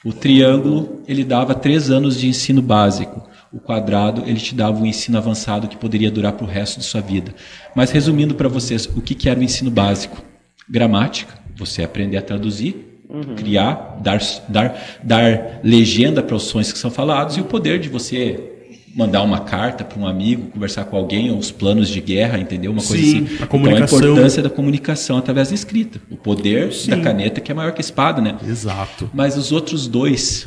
O 0.05 0.13
triângulo 0.13 1.01
ele 1.07 1.25
dava 1.25 1.55
três 1.55 1.91
anos 1.91 2.19
de 2.19 2.27
ensino 2.29 2.61
básico 2.61 3.32
o 3.53 3.61
quadrado 3.61 4.23
ele 4.27 4.41
te 4.41 4.55
dava 4.55 4.81
um 4.81 4.87
ensino 4.87 5.19
avançado 5.19 5.69
que 5.69 5.77
poderia 5.77 6.11
durar 6.11 6.33
para 6.33 6.45
o 6.45 6.49
resto 6.49 6.81
de 6.81 6.87
sua 6.87 7.01
vida. 7.01 7.35
Mas 7.75 7.91
resumindo 7.91 8.35
para 8.35 8.49
vocês, 8.49 8.87
o 8.87 9.01
que, 9.01 9.15
que 9.15 9.29
era 9.29 9.39
o 9.39 9.43
ensino 9.43 9.71
básico? 9.71 10.23
Gramática, 10.69 11.35
você 11.57 11.83
aprender 11.83 12.17
a 12.17 12.23
traduzir, 12.23 13.05
uhum. 13.09 13.35
criar, 13.37 13.99
dar, 14.03 14.21
dar, 14.49 15.01
dar 15.03 15.61
legenda 15.63 16.23
para 16.23 16.37
os 16.37 16.45
sonhos 16.45 16.73
que 16.73 16.79
são 16.79 16.91
falados 16.91 17.37
e 17.37 17.41
o 17.41 17.45
poder 17.45 17.79
de 17.79 17.89
você 17.89 18.49
mandar 18.95 19.23
uma 19.23 19.41
carta 19.41 19.85
para 19.85 19.99
um 19.99 20.07
amigo, 20.07 20.51
conversar 20.51 20.85
com 20.85 20.97
alguém, 20.97 21.31
ou 21.31 21.39
os 21.39 21.51
planos 21.51 21.89
de 21.89 22.01
guerra, 22.01 22.39
entendeu? 22.39 22.73
Uma 22.73 22.83
coisa 22.83 23.03
Sim, 23.03 23.25
assim. 23.25 23.43
A 23.43 23.47
comunicação. 23.47 23.99
Então 23.99 24.09
a 24.09 24.13
importância 24.13 24.43
da 24.43 24.51
comunicação 24.51 25.17
através 25.17 25.49
da 25.49 25.55
escrita. 25.55 26.01
O 26.11 26.17
poder 26.17 26.73
Sim. 26.73 26.91
da 26.91 27.01
caneta 27.01 27.41
que 27.41 27.51
é 27.51 27.55
maior 27.55 27.73
que 27.73 27.81
a 27.81 27.85
espada, 27.85 28.21
né? 28.21 28.37
Exato. 28.47 29.11
Mas 29.15 29.37
os 29.37 29.51
outros 29.51 29.87
dois 29.87 30.47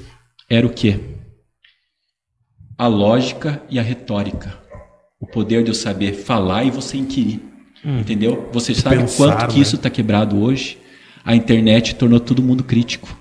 era 0.49 0.65
o 0.65 0.69
quê? 0.69 0.99
A 2.77 2.87
lógica 2.87 3.61
e 3.69 3.79
a 3.79 3.81
retórica. 3.81 4.53
O 5.19 5.25
poder 5.25 5.63
de 5.63 5.69
eu 5.69 5.75
saber 5.75 6.13
falar 6.13 6.65
e 6.65 6.71
você 6.71 6.97
inquirir. 6.97 7.41
Hum, 7.83 7.99
entendeu? 7.99 8.49
Você 8.51 8.73
sabe 8.73 8.97
pensar, 8.97 9.17
quanto 9.17 9.47
que 9.47 9.55
né? 9.55 9.61
isso 9.61 9.75
está 9.75 9.89
quebrado 9.89 10.37
hoje? 10.41 10.77
A 11.23 11.35
internet 11.35 11.95
tornou 11.95 12.19
todo 12.19 12.41
mundo 12.41 12.63
crítico. 12.63 13.17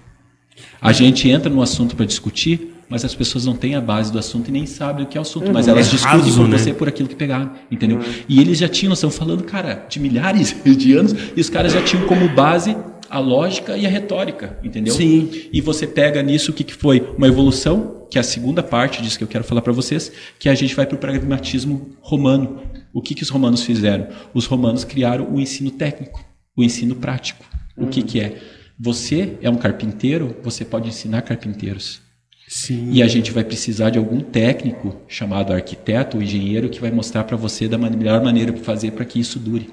A 0.80 0.92
gente 0.92 1.28
entra 1.28 1.48
no 1.48 1.62
assunto 1.62 1.96
para 1.96 2.04
discutir, 2.04 2.74
mas 2.88 3.04
as 3.04 3.14
pessoas 3.14 3.46
não 3.46 3.54
têm 3.54 3.74
a 3.74 3.80
base 3.80 4.12
do 4.12 4.18
assunto 4.18 4.48
e 4.48 4.52
nem 4.52 4.66
sabem 4.66 5.04
o 5.04 5.08
que 5.08 5.16
é 5.16 5.20
o 5.20 5.22
assunto, 5.22 5.50
mas 5.52 5.66
elas 5.68 5.88
é 5.88 5.90
discutem 5.90 6.20
raso, 6.20 6.42
com 6.42 6.46
né? 6.46 6.58
você 6.58 6.74
por 6.74 6.88
aquilo 6.88 7.08
que 7.08 7.14
pegaram, 7.14 7.52
entendeu? 7.70 7.98
Uhum. 7.98 8.04
E 8.28 8.40
eles 8.40 8.58
já 8.58 8.68
tinham, 8.68 8.92
estão 8.92 9.10
falando, 9.10 9.44
cara, 9.44 9.86
de 9.88 9.98
milhares 9.98 10.54
de 10.64 10.94
anos, 10.94 11.14
e 11.34 11.40
os 11.40 11.48
caras 11.48 11.72
já 11.72 11.82
tinham 11.82 12.06
como 12.06 12.28
base 12.28 12.76
a 13.08 13.18
lógica 13.18 13.76
e 13.76 13.86
a 13.86 13.88
retórica, 13.88 14.58
entendeu? 14.62 14.92
Sim. 14.92 15.30
E 15.52 15.60
você 15.60 15.86
pega 15.86 16.22
nisso 16.22 16.50
o 16.50 16.54
que, 16.54 16.64
que 16.64 16.74
foi? 16.74 17.00
Uma 17.16 17.28
evolução, 17.28 18.03
que 18.10 18.18
é 18.18 18.20
a 18.20 18.24
segunda 18.24 18.62
parte 18.62 19.02
disso 19.02 19.18
que 19.18 19.24
eu 19.24 19.28
quero 19.28 19.44
falar 19.44 19.62
para 19.62 19.72
vocês, 19.72 20.12
que 20.38 20.48
a 20.48 20.54
gente 20.54 20.74
vai 20.74 20.86
para 20.86 20.96
o 20.96 20.98
pragmatismo 20.98 21.96
romano. 22.00 22.62
O 22.92 23.02
que, 23.02 23.14
que 23.14 23.22
os 23.22 23.28
romanos 23.28 23.62
fizeram? 23.62 24.08
Os 24.32 24.46
romanos 24.46 24.84
criaram 24.84 25.32
o 25.32 25.40
ensino 25.40 25.70
técnico, 25.70 26.24
o 26.56 26.62
ensino 26.62 26.94
prático. 26.94 27.44
O 27.76 27.86
que, 27.86 28.02
que 28.02 28.20
é? 28.20 28.40
Você 28.78 29.36
é 29.40 29.50
um 29.50 29.56
carpinteiro, 29.56 30.36
você 30.42 30.64
pode 30.64 30.88
ensinar 30.88 31.22
carpinteiros. 31.22 32.00
Sim. 32.46 32.90
E 32.92 33.02
a 33.02 33.08
gente 33.08 33.32
vai 33.32 33.42
precisar 33.42 33.90
de 33.90 33.98
algum 33.98 34.20
técnico 34.20 35.00
chamado 35.08 35.52
arquiteto 35.52 36.16
ou 36.16 36.22
engenheiro 36.22 36.68
que 36.68 36.80
vai 36.80 36.90
mostrar 36.90 37.24
para 37.24 37.36
você 37.36 37.66
da 37.66 37.78
melhor 37.78 38.22
maneira 38.22 38.52
para 38.52 38.62
fazer 38.62 38.92
para 38.92 39.04
que 39.04 39.18
isso 39.18 39.38
dure. 39.38 39.70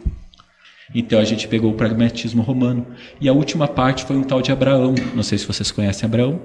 Então 0.94 1.20
a 1.20 1.24
gente 1.24 1.48
pegou 1.48 1.72
o 1.72 1.76
pragmatismo 1.76 2.42
romano. 2.42 2.86
E 3.20 3.28
a 3.28 3.34
última 3.34 3.68
parte 3.68 4.04
foi 4.04 4.18
um 4.18 4.24
tal 4.24 4.42
de 4.42 4.52
Abraão. 4.52 4.94
Não 5.16 5.24
sei 5.24 5.38
se 5.38 5.46
vocês 5.46 5.72
conhecem 5.72 6.06
Abraão. 6.06 6.42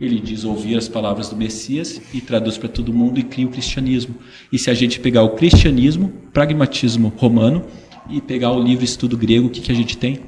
Ele 0.00 0.18
diz 0.18 0.44
ouvir 0.44 0.76
as 0.76 0.88
palavras 0.88 1.28
do 1.28 1.36
Messias 1.36 2.00
e 2.14 2.20
traduz 2.20 2.56
para 2.56 2.68
todo 2.68 2.92
mundo 2.92 3.20
e 3.20 3.22
cria 3.22 3.46
o 3.46 3.50
cristianismo. 3.50 4.14
E 4.50 4.58
se 4.58 4.70
a 4.70 4.74
gente 4.74 4.98
pegar 4.98 5.22
o 5.22 5.30
cristianismo, 5.30 6.10
pragmatismo 6.32 7.12
romano, 7.16 7.64
e 8.08 8.20
pegar 8.20 8.50
o 8.52 8.62
livro 8.62 8.84
Estudo 8.84 9.16
Grego, 9.16 9.46
o 9.46 9.50
que, 9.50 9.60
que 9.60 9.70
a 9.70 9.74
gente 9.74 9.96
tem? 9.96 10.20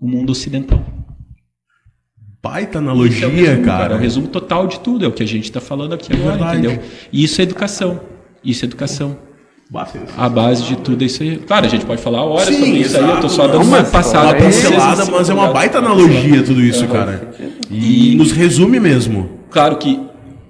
O 0.00 0.08
mundo 0.08 0.30
ocidental. 0.30 0.84
Baita 2.42 2.78
analogia, 2.78 3.26
é 3.26 3.30
resumo, 3.30 3.64
cara. 3.64 3.78
cara. 3.78 3.94
É 3.94 3.96
o 3.98 4.00
resumo 4.00 4.28
total 4.28 4.66
de 4.66 4.80
tudo, 4.80 5.04
é 5.04 5.08
o 5.08 5.12
que 5.12 5.22
a 5.22 5.26
gente 5.26 5.44
está 5.44 5.60
falando 5.60 5.92
aqui 5.92 6.12
agora, 6.12 6.36
Verdade. 6.36 6.66
entendeu? 6.66 6.84
E 7.12 7.22
isso 7.22 7.40
é 7.40 7.44
educação. 7.44 8.00
Isso 8.42 8.64
é 8.64 8.66
educação. 8.66 9.18
A 10.16 10.28
base 10.30 10.62
de 10.62 10.76
tudo 10.76 11.02
é 11.02 11.06
isso 11.06 11.22
aí. 11.22 11.36
Claro, 11.36 11.66
a 11.66 11.68
gente 11.68 11.84
pode 11.84 12.00
falar 12.00 12.24
horas 12.24 12.48
Sim, 12.48 12.54
sobre 12.54 12.78
isso 12.78 12.96
exato, 12.96 13.04
aí, 13.04 13.10
eu 13.10 13.20
tô 13.20 13.28
só 13.28 13.46
dando 13.46 13.64
uma 13.64 13.84
passada. 13.84 14.28
Uma 14.28 14.34
pincelada, 14.34 15.04
mas 15.10 15.28
é 15.28 15.34
uma 15.34 15.52
baita 15.52 15.78
analogia 15.78 16.42
tudo 16.42 16.62
isso, 16.62 16.84
é, 16.84 16.86
cara. 16.86 17.30
E 17.70 18.14
nos 18.16 18.32
resume 18.32 18.80
mesmo. 18.80 19.28
Claro 19.50 19.76
que 19.76 20.00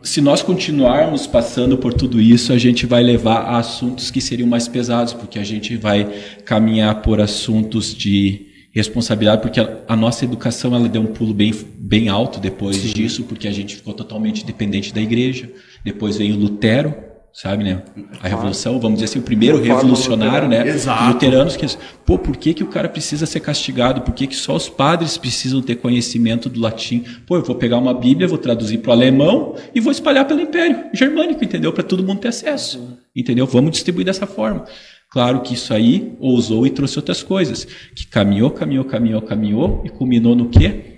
se 0.03 0.20
nós 0.20 0.40
continuarmos 0.40 1.27
passando 1.27 1.77
por 1.77 1.93
tudo 1.93 2.20
isso, 2.20 2.53
a 2.53 2.59
gente 2.59 2.86
vai 2.86 3.03
levar 3.03 3.40
a 3.40 3.59
assuntos 3.59 4.11
que 4.11 4.20
seriam 4.20 4.49
mais 4.49 4.69
pesados, 4.69 5.12
porque 5.12 5.39
a 5.39 5.45
gente 5.45 5.77
vai 5.77 6.09
caminhar 6.45 7.03
por 7.03 7.20
assuntos 7.20 7.93
de 7.93 8.47
responsabilidade, 8.70 9.43
porque 9.43 9.59
a, 9.59 9.81
a 9.89 9.97
nossa 9.97 10.24
educação 10.24 10.77
ela 10.77 10.89
deu 10.89 11.03
um 11.03 11.07
pulo 11.07 11.35
bem, 11.35 11.53
bem 11.77 12.09
alto 12.09 12.39
depois 12.39 12.77
Sim. 12.77 12.93
disso, 12.93 13.24
porque 13.24 13.49
a 13.49 13.53
gente 13.53 13.74
ficou 13.74 13.93
totalmente 13.93 14.47
dependente 14.47 14.95
da 14.95 15.01
igreja. 15.01 15.51
Depois 15.85 16.16
veio 16.16 16.36
Lutero, 16.36 16.95
sabe, 17.40 17.62
né? 17.62 17.82
A 18.20 18.27
revolução, 18.27 18.81
vamos 18.81 18.98
dizer 18.98 19.05
assim, 19.05 19.20
o 19.20 19.23
primeiro 19.23 19.62
revolucionário, 19.62 20.48
né? 20.48 20.66
Exato. 20.66 21.12
Luteranos 21.12 21.56
que, 21.56 21.66
pô, 22.05 22.19
por 22.19 22.36
que, 22.36 22.52
que 22.52 22.65
o 22.65 22.66
cara 22.66 22.89
precisa 22.89 23.27
ser 23.27 23.39
castigado? 23.39 24.01
Por 24.01 24.12
que, 24.12 24.27
que 24.27 24.35
só 24.35 24.56
os 24.56 24.69
padres 24.69 25.16
precisam 25.16 25.62
ter 25.62 25.77
conhecimento 25.77 26.48
do 26.48 26.59
latim? 26.59 27.05
Pô, 27.28 27.36
eu 27.36 27.44
vou 27.44 27.55
pegar 27.55 27.78
uma 27.78 27.94
Bíblia, 27.94 28.27
vou 28.27 28.39
traduzir 28.39 28.78
para 28.78 28.90
o 28.90 28.93
alemão 28.93 29.55
e 29.73 29.78
vou 29.78 29.93
espalhar 29.93 30.27
pelo 30.27 30.40
Império 30.40 30.86
Germânico, 30.93 31.44
entendeu? 31.44 31.73
Para 31.73 31.85
todo 31.85 32.02
mundo 32.02 32.19
ter 32.19 32.28
acesso, 32.28 32.98
entendeu? 33.15 33.47
Vamos 33.47 33.70
distribuir 33.70 34.05
dessa 34.05 34.27
forma. 34.27 34.65
Claro 35.09 35.40
que 35.40 35.55
isso 35.55 35.73
aí 35.73 36.16
ousou 36.19 36.66
e 36.66 36.70
trouxe 36.70 36.98
outras 36.98 37.23
coisas, 37.23 37.65
que 37.94 38.05
caminhou, 38.09 38.51
caminhou, 38.51 38.85
caminhou, 38.85 39.23
caminhou 39.23 39.82
e 39.85 39.89
culminou 39.89 40.35
no 40.35 40.48
quê? 40.48 40.97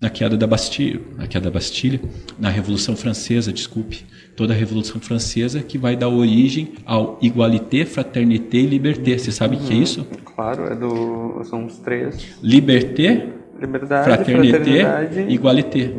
Na 0.00 0.08
queda 0.08 0.34
da 0.34 0.46
Bastilha, 0.46 0.98
na 1.14 1.26
queda 1.26 1.44
da 1.44 1.50
Bastilha, 1.50 2.00
na 2.38 2.48
Revolução 2.48 2.96
Francesa, 2.96 3.52
desculpe 3.52 4.06
toda 4.34 4.54
a 4.54 4.56
Revolução 4.56 4.98
Francesa 4.98 5.62
que 5.62 5.76
vai 5.76 5.94
dar 5.94 6.08
origem 6.08 6.72
ao 6.86 7.18
igualité, 7.20 7.84
fraternité 7.84 8.56
e 8.56 8.66
liberté. 8.66 9.18
Você 9.18 9.30
sabe 9.30 9.56
o 9.56 9.58
uhum. 9.58 9.66
que 9.66 9.72
é 9.72 9.76
uhum. 9.76 9.82
isso? 9.82 10.04
Claro, 10.24 10.64
é 10.64 10.74
do, 10.74 11.44
são 11.44 11.66
os 11.66 11.76
três. 11.78 12.38
Liberté, 12.42 13.30
Liberdade, 13.60 14.04
fraternité, 14.04 15.10
e 15.28 15.34
igualité. 15.34 15.94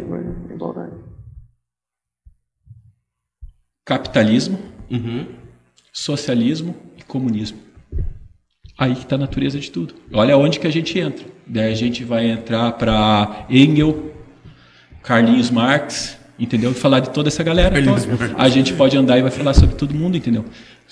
Igualdade. 0.52 0.96
Capitalismo, 3.86 4.58
uhum. 4.90 5.28
socialismo 5.94 6.76
e 6.98 7.04
comunismo. 7.04 7.60
Aí 8.80 8.96
que 8.96 9.04
está 9.04 9.16
a 9.16 9.20
natureza 9.20 9.60
de 9.60 9.70
tudo. 9.70 9.94
Olha 10.12 10.36
onde 10.36 10.60
que 10.60 10.66
a 10.66 10.72
gente 10.72 10.98
entra. 10.98 11.31
Daí 11.46 11.72
a 11.72 11.76
gente 11.76 12.04
vai 12.04 12.30
entrar 12.30 12.72
para 12.74 13.46
Engels, 13.50 13.96
Carlinhos 15.04 15.50
Marx, 15.50 16.18
entendeu? 16.40 16.72
E 16.72 16.74
falar 16.74 17.00
de 17.00 17.10
toda 17.10 17.30
essa 17.30 17.44
galera. 17.44 17.80
Então, 17.80 17.96
a 18.38 18.50
gente 18.50 18.74
pode 18.74 18.98
andar 18.98 19.18
e 19.18 19.22
vai 19.22 19.32
falar 19.32 19.54
sobre 19.54 19.76
todo 19.76 19.94
mundo, 19.94 20.18
entendeu? 20.18 20.46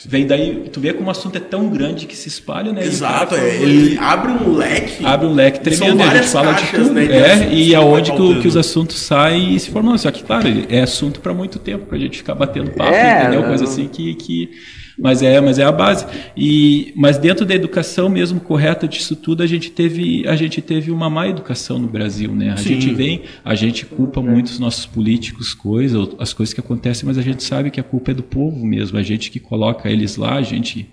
Vem 0.05 0.25
daí, 0.25 0.69
tu 0.71 0.79
vê 0.79 0.93
como 0.93 1.09
o 1.09 1.11
assunto 1.11 1.35
é 1.35 1.41
tão 1.41 1.67
grande 1.69 2.05
que 2.05 2.15
se 2.15 2.29
espalha, 2.29 2.71
né? 2.71 2.85
Exato, 2.85 3.35
ele 3.35 3.97
abre 3.97 4.31
um 4.31 4.55
leque. 4.55 5.05
Abre 5.05 5.27
um 5.27 5.33
leque 5.33 5.59
tremendo, 5.59 6.01
a 6.01 6.15
gente 6.15 6.27
fala 6.27 6.53
de 6.53 6.71
tudo. 6.71 6.93
Né, 6.93 7.05
é, 7.05 7.53
e 7.53 7.75
aonde 7.75 8.13
que, 8.13 8.41
que, 8.41 8.47
os 8.47 8.55
assuntos 8.55 8.97
saem 8.97 9.55
e 9.55 9.59
se 9.59 9.69
formam. 9.69 9.97
Só 9.97 10.09
que, 10.09 10.23
claro, 10.23 10.47
é 10.69 10.81
assunto 10.81 11.19
para 11.19 11.33
muito 11.33 11.59
tempo, 11.59 11.85
pra 11.85 11.97
gente 11.97 12.19
ficar 12.19 12.33
batendo 12.33 12.71
papo, 12.71 12.93
é, 12.93 13.23
entendeu? 13.23 13.43
Coisa 13.43 13.65
assim 13.65 13.89
que, 13.89 14.13
que 14.15 14.51
mas 14.99 15.23
é, 15.23 15.39
mas 15.39 15.57
é 15.57 15.63
a 15.63 15.71
base. 15.71 16.05
E, 16.35 16.91
mas 16.95 17.17
dentro 17.17 17.45
da 17.45 17.55
educação 17.55 18.09
mesmo 18.09 18.39
correta 18.39 18.87
disso 18.87 19.15
tudo, 19.15 19.41
a 19.41 19.47
gente 19.47 19.71
teve, 19.71 20.27
a 20.27 20.35
gente 20.35 20.61
teve 20.61 20.91
uma 20.91 21.09
má 21.09 21.27
educação 21.27 21.79
no 21.79 21.87
Brasil, 21.87 22.35
né? 22.35 22.51
A 22.51 22.57
Sim. 22.57 22.69
gente 22.69 22.93
vem, 22.93 23.21
a 23.43 23.55
gente 23.55 23.85
culpa 23.85 24.21
muito 24.21 24.47
os 24.47 24.59
nossos 24.59 24.85
políticos, 24.85 25.53
coisas, 25.53 26.09
as 26.19 26.33
coisas 26.33 26.53
que 26.53 26.59
acontecem, 26.59 27.07
mas 27.07 27.17
a 27.17 27.21
gente 27.21 27.43
sabe 27.43 27.71
que 27.71 27.79
a 27.79 27.83
culpa 27.83 28.11
é 28.11 28.13
do 28.13 28.23
povo 28.23 28.65
mesmo, 28.65 28.97
a 28.97 29.03
gente 29.03 29.31
que 29.31 29.39
coloca 29.39 29.89
eles 29.89 30.17
lá, 30.17 30.35
a 30.35 30.41
gente 30.41 30.89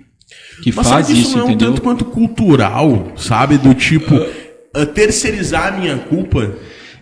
que 0.63 0.73
mas 0.75 0.89
faz 0.89 1.09
isso, 1.09 1.21
isso, 1.21 1.39
não 1.39 1.49
é 1.49 1.53
um 1.53 1.57
tanto 1.57 1.83
quanto 1.83 2.05
cultural, 2.05 3.13
sabe? 3.17 3.59
Do 3.59 3.75
tipo, 3.75 4.15
uh, 4.15 4.87
terceirizar 4.95 5.75
a 5.75 5.79
minha 5.79 5.99
culpa 5.99 6.57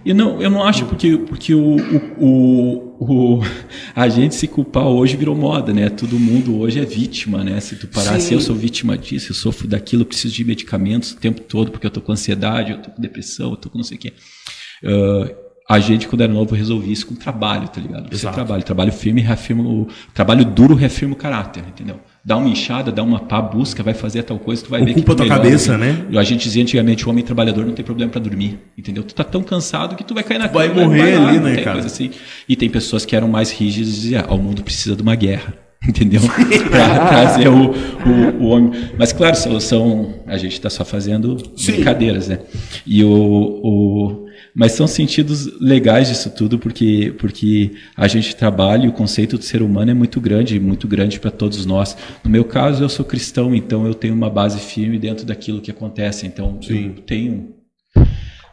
e 0.04 0.12
não, 0.12 0.40
eu 0.42 0.50
não 0.50 0.62
acho 0.62 0.84
porque, 0.84 1.16
porque 1.16 1.54
o, 1.54 1.76
o, 1.76 2.24
o, 2.24 2.83
a 3.94 4.08
gente 4.08 4.34
se 4.34 4.46
culpar 4.46 4.86
hoje 4.86 5.16
virou 5.16 5.34
moda, 5.34 5.72
né? 5.72 5.88
Todo 5.88 6.18
mundo 6.18 6.58
hoje 6.58 6.80
é 6.80 6.84
vítima, 6.84 7.42
né? 7.42 7.60
Se 7.60 7.76
tu 7.76 7.86
parar, 7.88 8.20
se 8.20 8.34
eu 8.34 8.40
sou 8.40 8.54
vítima 8.54 8.96
disso, 8.96 9.32
eu 9.32 9.36
sofro 9.36 9.66
daquilo, 9.66 10.02
eu 10.02 10.06
preciso 10.06 10.34
de 10.34 10.44
medicamentos 10.44 11.12
o 11.12 11.16
tempo 11.16 11.40
todo 11.40 11.70
porque 11.70 11.86
eu 11.86 11.90
tô 11.90 12.00
com 12.00 12.12
ansiedade, 12.12 12.72
eu 12.72 12.78
tô 12.78 12.90
com 12.90 13.00
depressão, 13.00 13.50
eu 13.50 13.56
tô 13.56 13.70
com 13.70 13.78
não 13.78 13.84
sei 13.84 13.96
o 13.96 14.00
quê. 14.00 14.12
Uh, 14.82 15.44
a 15.68 15.78
gente, 15.78 16.06
quando 16.06 16.20
era 16.20 16.32
novo, 16.32 16.54
resolvia 16.54 16.92
isso 16.92 17.06
com 17.06 17.14
trabalho, 17.14 17.68
tá 17.68 17.80
ligado? 17.80 18.14
Você 18.14 18.30
trabalho, 18.30 18.62
trabalho 18.62 18.92
firme 18.92 19.22
reafirma 19.22 19.64
o 19.64 19.88
trabalho 20.12 20.44
duro 20.44 20.74
reafirma 20.74 21.14
o 21.14 21.16
caráter, 21.16 21.64
entendeu? 21.66 21.98
Dá 22.24 22.38
uma 22.38 22.48
inchada, 22.48 22.90
dá 22.90 23.02
uma 23.02 23.20
pá, 23.20 23.42
busca, 23.42 23.82
vai 23.82 23.92
fazer 23.92 24.22
tal 24.22 24.38
coisa, 24.38 24.64
tu 24.64 24.70
vai 24.70 24.80
Ocupa 24.80 24.94
ver 24.94 25.00
que 25.00 25.06
tu 25.06 25.14
tua 25.14 25.26
cabeça, 25.26 25.76
né? 25.76 26.06
A 26.16 26.22
gente 26.22 26.44
dizia 26.44 26.62
antigamente, 26.62 27.06
o 27.06 27.10
homem 27.10 27.22
trabalhador 27.22 27.66
não 27.66 27.74
tem 27.74 27.84
problema 27.84 28.10
para 28.10 28.20
dormir, 28.20 28.58
entendeu? 28.78 29.02
Tu 29.02 29.14
tá 29.14 29.22
tão 29.22 29.42
cansado 29.42 29.94
que 29.94 30.02
tu 30.02 30.14
vai 30.14 30.22
cair 30.22 30.38
na 30.38 30.48
cama, 30.48 30.66
vai 30.66 30.68
morrer 30.68 31.18
vai 31.18 31.26
ali, 31.26 31.38
né, 31.38 31.56
cara? 31.58 31.80
Assim. 31.80 32.10
E 32.48 32.56
tem 32.56 32.70
pessoas 32.70 33.04
que 33.04 33.14
eram 33.14 33.28
mais 33.28 33.50
rígidas 33.52 33.90
e 33.90 33.92
diziam, 33.92 34.24
ah, 34.26 34.34
o 34.34 34.38
mundo 34.38 34.62
precisa 34.62 34.96
de 34.96 35.02
uma 35.02 35.14
guerra 35.14 35.52
entendeu? 35.86 36.22
para 36.70 36.98
trazer 37.08 37.48
o, 37.48 37.70
o, 37.70 38.42
o, 38.42 38.46
homem. 38.46 38.72
Mas 38.98 39.12
claro, 39.12 39.36
são, 39.36 39.60
são 39.60 40.14
a 40.26 40.36
gente 40.36 40.52
está 40.52 40.70
só 40.70 40.84
fazendo 40.84 41.36
Sim. 41.56 41.72
brincadeiras, 41.72 42.28
né? 42.28 42.38
E 42.86 43.04
o, 43.04 43.10
o, 43.10 44.23
mas 44.54 44.72
são 44.72 44.86
sentidos 44.86 45.60
legais 45.60 46.08
disso 46.08 46.30
tudo, 46.30 46.58
porque, 46.58 47.12
porque 47.18 47.72
a 47.96 48.06
gente 48.06 48.36
trabalha 48.36 48.84
e 48.84 48.88
o 48.88 48.92
conceito 48.92 49.36
do 49.36 49.42
ser 49.42 49.62
humano 49.62 49.90
é 49.90 49.94
muito 49.94 50.20
grande, 50.20 50.60
muito 50.60 50.86
grande 50.86 51.18
para 51.18 51.30
todos 51.30 51.66
nós. 51.66 51.96
No 52.22 52.30
meu 52.30 52.44
caso, 52.44 52.84
eu 52.84 52.88
sou 52.88 53.04
cristão, 53.04 53.52
então 53.52 53.84
eu 53.84 53.94
tenho 53.94 54.14
uma 54.14 54.30
base 54.30 54.60
firme 54.60 54.96
dentro 54.96 55.26
daquilo 55.26 55.60
que 55.60 55.72
acontece. 55.72 56.24
Então, 56.24 56.58
Sim. 56.62 56.94
eu 56.96 57.02
tenho 57.02 57.54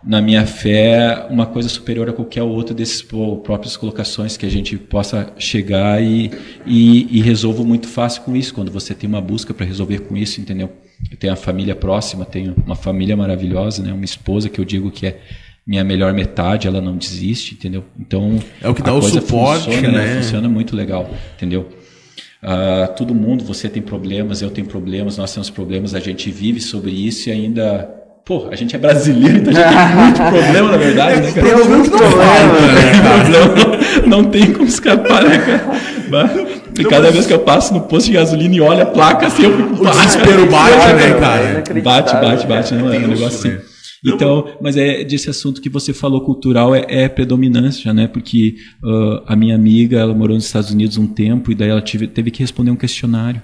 na 0.04 0.20
minha 0.20 0.46
fé 0.48 1.28
uma 1.30 1.46
coisa 1.46 1.70
superior 1.70 2.10
a 2.10 2.14
qualquer 2.14 2.42
outra 2.42 2.74
desses 2.74 3.04
próprias 3.04 3.78
colocações 3.78 4.36
que 4.36 4.46
a 4.46 4.50
gente 4.50 4.76
possa 4.78 5.32
chegar 5.38 6.02
e, 6.02 6.32
e, 6.66 7.20
e 7.20 7.22
resolvo 7.22 7.64
muito 7.64 7.88
fácil 7.88 8.24
com 8.24 8.36
isso 8.36 8.54
quando 8.54 8.72
você 8.72 8.96
tem 8.96 9.08
uma 9.08 9.22
busca 9.22 9.54
para 9.54 9.64
resolver 9.64 10.00
com 10.00 10.18
isso 10.18 10.42
entendeu 10.42 10.72
eu 11.12 11.18
tenho 11.18 11.34
a 11.34 11.36
família 11.36 11.76
próxima 11.76 12.26
tenho 12.26 12.56
uma 12.66 12.76
família 12.76 13.16
maravilhosa 13.16 13.84
né 13.84 13.94
uma 13.94 14.06
esposa 14.06 14.50
que 14.50 14.60
eu 14.60 14.66
digo 14.66 14.90
que 14.90 15.06
é 15.06 15.22
minha 15.66 15.84
melhor 15.84 16.14
metade, 16.14 16.68
ela 16.68 16.82
não 16.82 16.98
desiste, 16.98 17.54
entendeu? 17.54 17.84
Então 18.00 18.40
é 18.62 18.70
o 18.70 18.74
que 18.74 18.82
dá 18.82 18.94
o 18.94 19.02
suporte, 19.02 19.66
funciona, 19.66 19.98
né? 19.98 20.16
Funciona 20.16 20.50
muito 20.50 20.76
legal, 20.76 21.10
entendeu? 21.36 21.70
Uh, 22.44 22.92
todo 22.96 23.14
mundo, 23.14 23.44
você 23.44 23.70
tem 23.70 23.82
problemas, 23.82 24.42
eu 24.42 24.50
tenho 24.50 24.66
problemas, 24.68 25.18
nós 25.18 25.32
temos 25.32 25.50
problemas, 25.50 25.94
a 25.94 26.00
gente 26.00 26.32
vive 26.32 26.60
sobre 26.60 26.92
isso 26.92 27.30
e 27.30 27.32
ainda 27.32 28.02
Pô, 28.24 28.48
a 28.52 28.56
gente 28.56 28.76
é 28.76 28.80
brasileiro, 28.80 29.38
então 29.38 29.52
a 29.52 29.56
gente 29.56 29.78
tem 29.78 29.96
muito 29.96 30.22
problema, 30.44 30.72
na 30.72 30.78
verdade, 30.78 31.22
né, 31.22 31.32
cara? 31.32 31.48
Tem 31.48 31.54
alguns 31.54 31.90
problemas, 31.90 32.62
né? 33.32 34.06
Não 34.06 34.24
tem 34.26 34.54
como 34.54 34.68
escapar, 34.68 35.24
né, 35.24 35.40
cara? 35.40 36.32
E 36.80 36.86
cada 36.86 37.10
vez 37.10 37.26
que 37.26 37.34
eu 37.34 37.40
passo 37.40 37.74
no 37.74 37.82
posto 37.82 38.08
de 38.08 38.14
gasolina 38.14 38.56
e 38.56 38.62
olho 38.62 38.84
a 38.84 38.86
placa, 38.86 39.26
assim, 39.26 39.44
eu 39.44 39.58
fico... 39.58 39.84
O 39.84 39.90
desespero 39.90 40.46
bate, 40.52 40.76
né, 40.94 41.14
cara? 41.20 41.82
Bate, 41.82 42.14
bate, 42.14 42.48
bate, 42.48 42.74
não 42.76 42.94
é 42.94 42.98
um 42.98 43.08
negócio 43.08 43.50
assim. 43.50 43.71
Então, 44.04 44.58
mas 44.60 44.76
é 44.78 45.04
desse 45.04 45.30
assunto 45.30 45.62
que 45.62 45.70
você 45.70 45.94
falou 45.94 46.22
cultural 46.22 46.74
é, 46.74 46.86
é 46.88 47.08
predominância, 47.08 47.94
né? 47.94 48.08
Porque 48.08 48.56
uh, 48.84 49.24
a 49.28 49.36
minha 49.36 49.54
amiga, 49.54 50.00
ela 50.00 50.14
morou 50.14 50.36
nos 50.36 50.46
Estados 50.46 50.72
Unidos 50.72 50.98
um 50.98 51.08
tempo 51.08 51.52
e 51.52 51.56
daí 51.56 51.70
ela 51.70 51.82
tive, 51.82 52.08
teve 52.08 52.32
que 52.32 52.40
responder 52.40 52.72
um 52.72 52.76
questionário. 52.76 53.42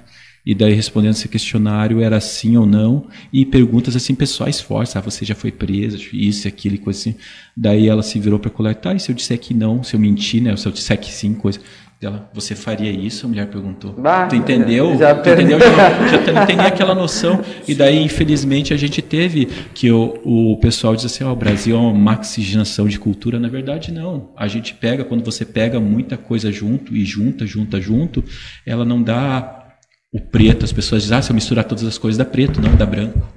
E 0.48 0.56
daí 0.56 0.74
respondendo 0.74 1.12
esse 1.12 1.28
questionário 1.28 2.00
era 2.00 2.22
sim 2.22 2.56
ou 2.56 2.66
não 2.66 3.08
e 3.34 3.46
perguntas 3.46 3.98
assim 3.98 4.16
pessoais 4.16 4.62
fortes, 4.62 4.96
ah, 4.96 5.02
você 5.02 5.26
já 5.26 5.36
foi 5.36 5.52
presa, 5.52 5.98
isso, 6.14 6.48
aquilo 6.48 6.76
e 6.76 6.78
coisa 6.78 6.98
assim. 6.98 7.16
Daí 7.56 7.90
ela 7.90 8.02
se 8.02 8.18
virou 8.18 8.40
para 8.40 8.50
colar, 8.50 8.74
tá, 8.74 8.94
e 8.94 9.00
se 9.00 9.12
eu 9.12 9.16
disser 9.16 9.38
que 9.38 9.54
não, 9.54 9.84
se 9.84 9.94
eu 9.94 10.00
mentir, 10.00 10.42
né, 10.42 10.56
se 10.56 10.66
eu 10.66 10.72
disser 10.72 10.98
que 10.98 11.12
sim, 11.12 11.34
coisa. 11.34 11.60
Ela, 12.00 12.30
você 12.32 12.54
faria 12.54 12.92
isso? 12.92 13.26
A 13.26 13.30
mulher 13.30 13.48
perguntou. 13.48 13.92
Bah, 13.94 14.28
tu 14.28 14.36
entendeu? 14.36 14.96
Já, 15.00 15.16
tu 15.16 15.30
entendeu? 15.30 15.60
Já, 15.60 16.08
já 16.08 16.46
tem 16.46 16.60
aquela 16.60 16.94
noção. 16.94 17.42
E 17.68 17.74
daí, 17.74 17.98
infelizmente, 18.06 18.72
a 18.72 18.78
gente 18.78 19.02
teve 19.02 19.48
que 19.74 19.92
o, 19.92 20.14
o 20.24 20.60
pessoal 20.60 20.96
diz 20.96 21.06
assim: 21.06 21.24
oh, 21.24 21.32
o 21.32 21.36
Brasil 21.36 21.76
é 21.76 21.80
uma 21.80 21.94
maxigenação 21.94 22.88
de 22.88 23.00
cultura. 23.00 23.40
Na 23.40 23.50
verdade, 23.50 23.92
não. 23.92 24.30
A 24.38 24.48
gente 24.48 24.76
pega, 24.76 25.04
quando 25.04 25.26
você 25.26 25.44
pega 25.44 25.80
muita 25.80 26.18
coisa 26.18 26.52
junto 26.52 26.96
e 26.96 27.04
junta, 27.04 27.48
junta, 27.48 27.82
junto, 27.82 28.24
ela 28.64 28.86
não 28.86 29.02
dá 29.02 29.66
o 30.14 30.22
preto. 30.22 30.66
As 30.66 30.72
pessoas 30.72 31.02
dizem: 31.02 31.18
ah, 31.18 31.22
se 31.24 31.32
eu 31.32 31.36
misturar 31.36 31.66
todas 31.66 31.84
as 31.84 31.98
cores, 31.98 32.16
dá 32.16 32.26
preto, 32.26 32.62
não, 32.62 32.76
dá 32.76 32.86
branco. 32.86 33.37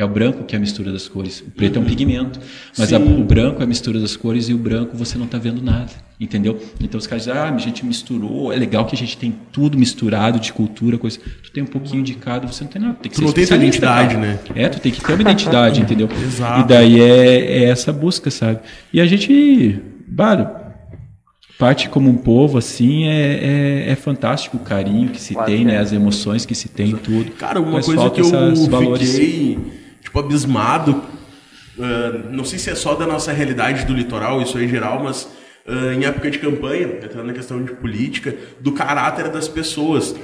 É 0.00 0.04
o 0.04 0.08
branco 0.08 0.44
que 0.44 0.56
é 0.56 0.58
a 0.58 0.60
mistura 0.60 0.90
das 0.90 1.06
cores. 1.06 1.44
O 1.46 1.50
preto 1.50 1.78
é 1.78 1.82
um 1.82 1.84
pigmento. 1.84 2.40
Mas 2.78 2.90
a, 2.90 2.96
o 2.96 3.22
branco 3.22 3.60
é 3.60 3.64
a 3.64 3.66
mistura 3.66 4.00
das 4.00 4.16
cores 4.16 4.48
e 4.48 4.54
o 4.54 4.56
branco 4.56 4.96
você 4.96 5.18
não 5.18 5.26
está 5.26 5.36
vendo 5.36 5.60
nada. 5.60 5.90
Entendeu? 6.18 6.58
Então 6.82 6.96
os 6.96 7.06
caras 7.06 7.24
dizem, 7.24 7.38
ah, 7.38 7.54
a 7.54 7.58
gente 7.58 7.84
misturou, 7.84 8.50
é 8.50 8.56
legal 8.56 8.86
que 8.86 8.94
a 8.94 8.98
gente 8.98 9.14
tem 9.18 9.30
tudo 9.52 9.76
misturado 9.76 10.40
de 10.40 10.54
cultura, 10.54 10.96
coisa. 10.96 11.18
Tu 11.42 11.52
tem 11.52 11.62
um 11.62 11.66
pouquinho 11.66 12.02
de 12.02 12.14
cada, 12.14 12.46
você 12.46 12.64
não 12.64 12.70
tem 12.70 12.80
nada. 12.80 12.94
Tem 12.94 13.10
que 13.10 13.18
tu 13.18 13.22
não 13.22 13.30
tem 13.30 13.44
essa 13.44 13.56
identidade, 13.56 14.14
cara. 14.14 14.26
né? 14.26 14.38
É, 14.54 14.70
tu 14.70 14.80
tem 14.80 14.90
que 14.90 15.02
ter 15.02 15.12
uma 15.12 15.20
identidade, 15.20 15.82
entendeu? 15.82 16.08
Exato. 16.24 16.60
E 16.60 16.64
daí 16.64 16.98
é, 16.98 17.64
é, 17.64 17.64
essa 17.64 17.92
busca, 17.92 18.30
sabe? 18.30 18.60
E 18.94 19.02
a 19.02 19.06
gente, 19.06 19.82
claro, 20.16 20.48
parte 21.58 21.90
como 21.90 22.08
um 22.08 22.16
povo, 22.16 22.56
assim, 22.56 23.04
é, 23.04 23.84
é, 23.86 23.90
é 23.90 23.94
fantástico 23.96 24.56
o 24.56 24.60
carinho 24.60 25.10
que 25.10 25.20
se 25.20 25.34
claro 25.34 25.50
tem, 25.50 25.62
né? 25.66 25.74
É. 25.74 25.78
As 25.78 25.92
emoções 25.92 26.46
que 26.46 26.54
se 26.54 26.70
tem, 26.70 26.96
tudo. 26.96 27.32
Cara, 27.32 27.60
uma 27.60 27.72
Mas 27.72 27.84
coisa 27.84 28.08
que 28.08 28.22
eu 28.22 28.54
valores. 28.66 29.58
Tipo, 30.10 30.18
abismado. 30.18 31.02
Uh, 31.78 32.30
não 32.30 32.44
sei 32.44 32.58
se 32.58 32.68
é 32.68 32.74
só 32.74 32.94
da 32.94 33.06
nossa 33.06 33.32
realidade 33.32 33.86
do 33.86 33.94
litoral, 33.94 34.42
isso 34.42 34.58
aí 34.58 34.64
em 34.64 34.68
geral, 34.68 35.02
mas 35.02 35.24
uh, 35.66 35.92
em 35.92 36.04
época 36.04 36.30
de 36.30 36.38
campanha, 36.38 36.98
entrando 37.02 37.26
na 37.26 37.32
questão 37.32 37.62
de 37.62 37.72
política, 37.72 38.34
do 38.60 38.72
caráter 38.72 39.28
das 39.28 39.48
pessoas. 39.48 40.14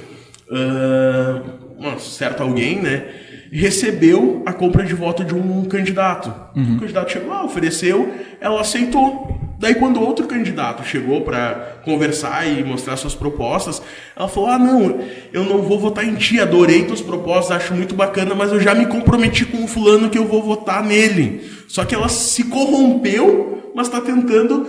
Uh, 0.49 1.67
um 1.79 1.99
certo 1.99 2.41
alguém, 2.41 2.81
né, 2.81 3.05
recebeu 3.51 4.43
a 4.45 4.53
compra 4.53 4.83
de 4.83 4.93
voto 4.93 5.23
de 5.23 5.33
um 5.33 5.65
candidato. 5.65 6.33
Uhum. 6.55 6.75
O 6.75 6.79
candidato 6.79 7.11
chegou 7.11 7.29
lá, 7.29 7.43
ofereceu, 7.43 8.13
ela 8.41 8.61
aceitou. 8.61 9.36
Daí 9.59 9.73
quando 9.75 10.01
outro 10.01 10.27
candidato 10.27 10.85
chegou 10.85 11.21
para 11.21 11.79
conversar 11.83 12.47
e 12.47 12.63
mostrar 12.63 12.95
suas 12.95 13.15
propostas, 13.15 13.81
ela 14.15 14.27
falou: 14.27 14.49
"Ah, 14.49 14.59
não, 14.59 14.99
eu 15.33 15.43
não 15.43 15.63
vou 15.63 15.79
votar 15.79 16.05
em 16.05 16.13
ti, 16.13 16.39
adorei 16.39 16.85
tuas 16.85 17.01
propostas, 17.01 17.57
acho 17.57 17.73
muito 17.73 17.95
bacana, 17.95 18.35
mas 18.35 18.51
eu 18.51 18.59
já 18.59 18.75
me 18.75 18.85
comprometi 18.85 19.45
com 19.45 19.63
o 19.63 19.67
fulano 19.67 20.09
que 20.09 20.17
eu 20.17 20.25
vou 20.25 20.43
votar 20.43 20.83
nele". 20.83 21.49
Só 21.67 21.83
que 21.83 21.95
ela 21.95 22.07
se 22.07 22.43
corrompeu, 22.45 23.71
mas 23.73 23.87
está 23.87 23.99
tentando 23.99 24.67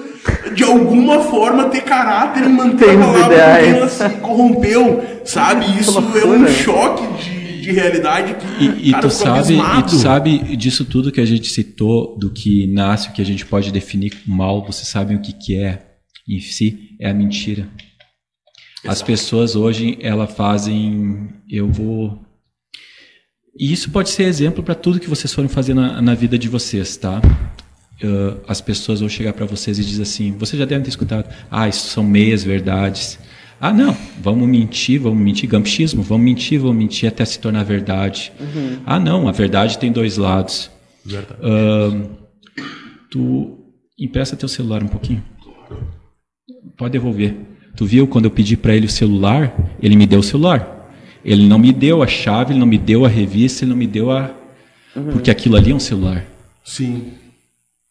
de 0.55 0.65
alguma 0.65 1.21
forma 1.21 1.65
ter 1.65 1.83
caráter 1.83 2.45
e 2.45 2.49
manter 2.49 2.91
a 2.91 2.99
palavra 2.99 3.37
porque 3.37 3.77
ela 3.77 3.89
se 3.89 4.09
corrompeu, 4.21 5.05
sabe? 5.25 5.67
Isso 5.79 5.99
é 5.99 6.27
um 6.27 6.49
choque 6.49 7.07
de 7.23 7.38
de 7.69 7.75
realidade 7.75 8.35
que 8.35 8.65
e, 8.65 8.91
e 8.91 9.01
tu 9.01 9.11
sabe 9.11 9.55
e 9.55 9.83
tu 9.83 9.97
sabe 9.97 10.57
disso 10.57 10.85
tudo 10.85 11.13
que 11.13 11.21
a 11.21 11.27
gente 11.27 11.49
citou 11.51 12.17
do 12.19 12.31
que 12.31 12.67
nasce 12.67 13.09
o 13.09 13.13
que 13.13 13.21
a 13.21 13.25
gente 13.25 13.45
pode 13.45 13.71
definir 13.71 14.17
mal 14.27 14.65
você 14.65 14.85
sabe 14.85 15.15
o 15.15 15.21
que 15.21 15.33
que 15.33 15.57
é 15.57 15.83
em 16.29 16.41
si 16.41 16.97
é 17.01 17.09
a 17.09 17.15
mentira. 17.15 17.69
Exato. 18.81 18.93
as 18.93 19.03
pessoas 19.03 19.57
hoje 19.57 19.99
elas 20.01 20.33
fazem 20.33 21.29
eu 21.51 21.69
vou 21.69 22.19
e 23.59 23.73
isso 23.73 23.91
pode 23.91 24.11
ser 24.11 24.25
exemplo 24.25 24.63
para 24.63 24.75
tudo 24.75 25.01
que 25.01 25.09
vocês 25.09 25.33
forem 25.33 25.49
fazer 25.49 25.75
na, 25.75 26.01
na 26.01 26.15
vida 26.15 26.39
de 26.39 26.49
vocês 26.49 26.97
tá? 26.97 27.21
Uh, 28.03 28.41
as 28.47 28.61
pessoas 28.61 29.01
vão 29.01 29.09
chegar 29.09 29.33
para 29.33 29.45
vocês 29.45 29.79
e 29.79 29.85
dizer 29.85 30.03
assim 30.03 30.33
você 30.39 30.57
já 30.57 30.65
deve 30.65 30.85
ter 30.85 30.91
escutado 30.91 31.29
ah 31.51 31.69
isso 31.69 31.89
são 31.89 32.05
meias 32.05 32.45
verdades 32.45 33.19
ah, 33.61 33.73
não, 33.73 33.97
vamos 34.21 34.49
mentir, 34.49 35.01
vamos 35.01 35.19
mentir, 35.19 35.49
gampchismo, 35.49 36.03
vamos 36.03 36.25
mentir, 36.25 36.61
vamos 36.61 36.77
mentir 36.77 37.09
até 37.09 37.25
se 37.25 37.41
tornar 37.41 37.65
verdade. 37.65 38.33
Uhum. 38.39 38.79
Ah, 38.87 39.01
não, 39.01 39.29
a 39.29 39.33
verdade 39.33 39.79
tem 39.79 39.91
dois 39.91 40.17
lados. 40.17 40.71
Verdade. 41.05 41.41
Uh, 41.41 42.09
tu 43.11 43.59
empresta 43.99 44.37
teu 44.37 44.49
celular 44.49 44.83
um 44.83 44.89
pouquinho. 44.89 45.25
Pode 46.77 46.93
devolver. 46.93 47.35
Tu 47.77 47.85
viu 47.85 48.07
quando 48.07 48.27
eu 48.27 48.31
pedi 48.31 48.57
para 48.57 48.75
ele 48.75 48.87
o 48.87 48.91
celular, 48.91 49.53
ele 49.83 49.97
me 49.97 50.07
deu 50.07 50.21
o 50.21 50.23
celular. 50.23 50.77
Ele 51.25 51.47
não 51.47 51.59
me 51.59 51.73
deu 51.73 52.03
a 52.03 52.07
chave, 52.07 52.53
ele 52.53 52.61
não 52.61 52.67
me 52.67 52.79
deu 52.79 53.05
a 53.05 53.09
revista, 53.09 53.65
ele 53.65 53.71
não 53.71 53.77
me 53.77 53.87
deu 53.87 54.13
a. 54.13 54.31
Uhum. 54.95 55.11
Porque 55.13 55.31
aquilo 55.31 55.57
ali 55.57 55.73
é 55.73 55.75
um 55.75 55.81
celular. 55.81 56.25
Sim. 56.65 57.13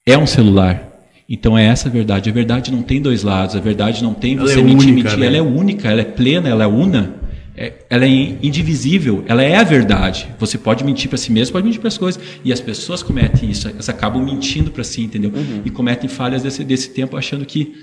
É 0.06 0.18
um 0.18 0.26
celular. 0.26 0.87
Então 1.30 1.58
é 1.58 1.66
essa 1.66 1.90
a 1.90 1.92
verdade. 1.92 2.30
A 2.30 2.34
verdade 2.34 2.72
não 2.72 2.82
tem 2.82 3.02
dois 3.02 3.24
lados. 3.24 3.56
A 3.56 3.60
verdade 3.60 4.02
não 4.02 4.14
tem 4.14 4.36
você 4.38 4.54
ela 4.54 4.62
é 4.62 4.64
mentir, 4.64 4.90
única, 4.90 5.10
mentir. 5.10 5.20
Né? 5.20 5.26
Ela 5.28 5.38
é 5.38 5.42
única, 5.42 5.92
ela 5.92 6.02
é 6.02 6.06
plena, 6.06 6.50
ela 6.50 6.64
é 6.64 6.68
una. 6.68 7.16
É, 7.60 7.74
ela 7.90 8.06
é 8.06 8.08
indivisível, 8.08 9.24
ela 9.28 9.42
é 9.42 9.56
a 9.56 9.64
verdade. 9.64 10.28
Você 10.38 10.60
pode 10.60 10.84
mentir 10.84 11.10
para 11.10 11.18
si 11.18 11.32
mesmo, 11.32 11.54
pode 11.54 11.66
mentir 11.66 11.82
para 11.82 11.88
as 11.88 11.98
coisas. 11.98 12.22
E 12.46 12.54
as 12.54 12.62
pessoas 12.62 13.02
cometem 13.02 13.50
isso, 13.50 13.68
elas 13.68 13.90
acabam 13.90 14.24
mentindo 14.24 14.70
para 14.70 14.84
si, 14.84 15.02
entendeu? 15.02 15.32
Uhum. 15.36 15.64
E 15.66 15.72
cometem 15.72 16.08
falhas 16.08 16.44
desse, 16.44 16.64
desse 16.64 16.92
tempo 16.92 17.18
achando 17.18 17.44
que 17.46 17.74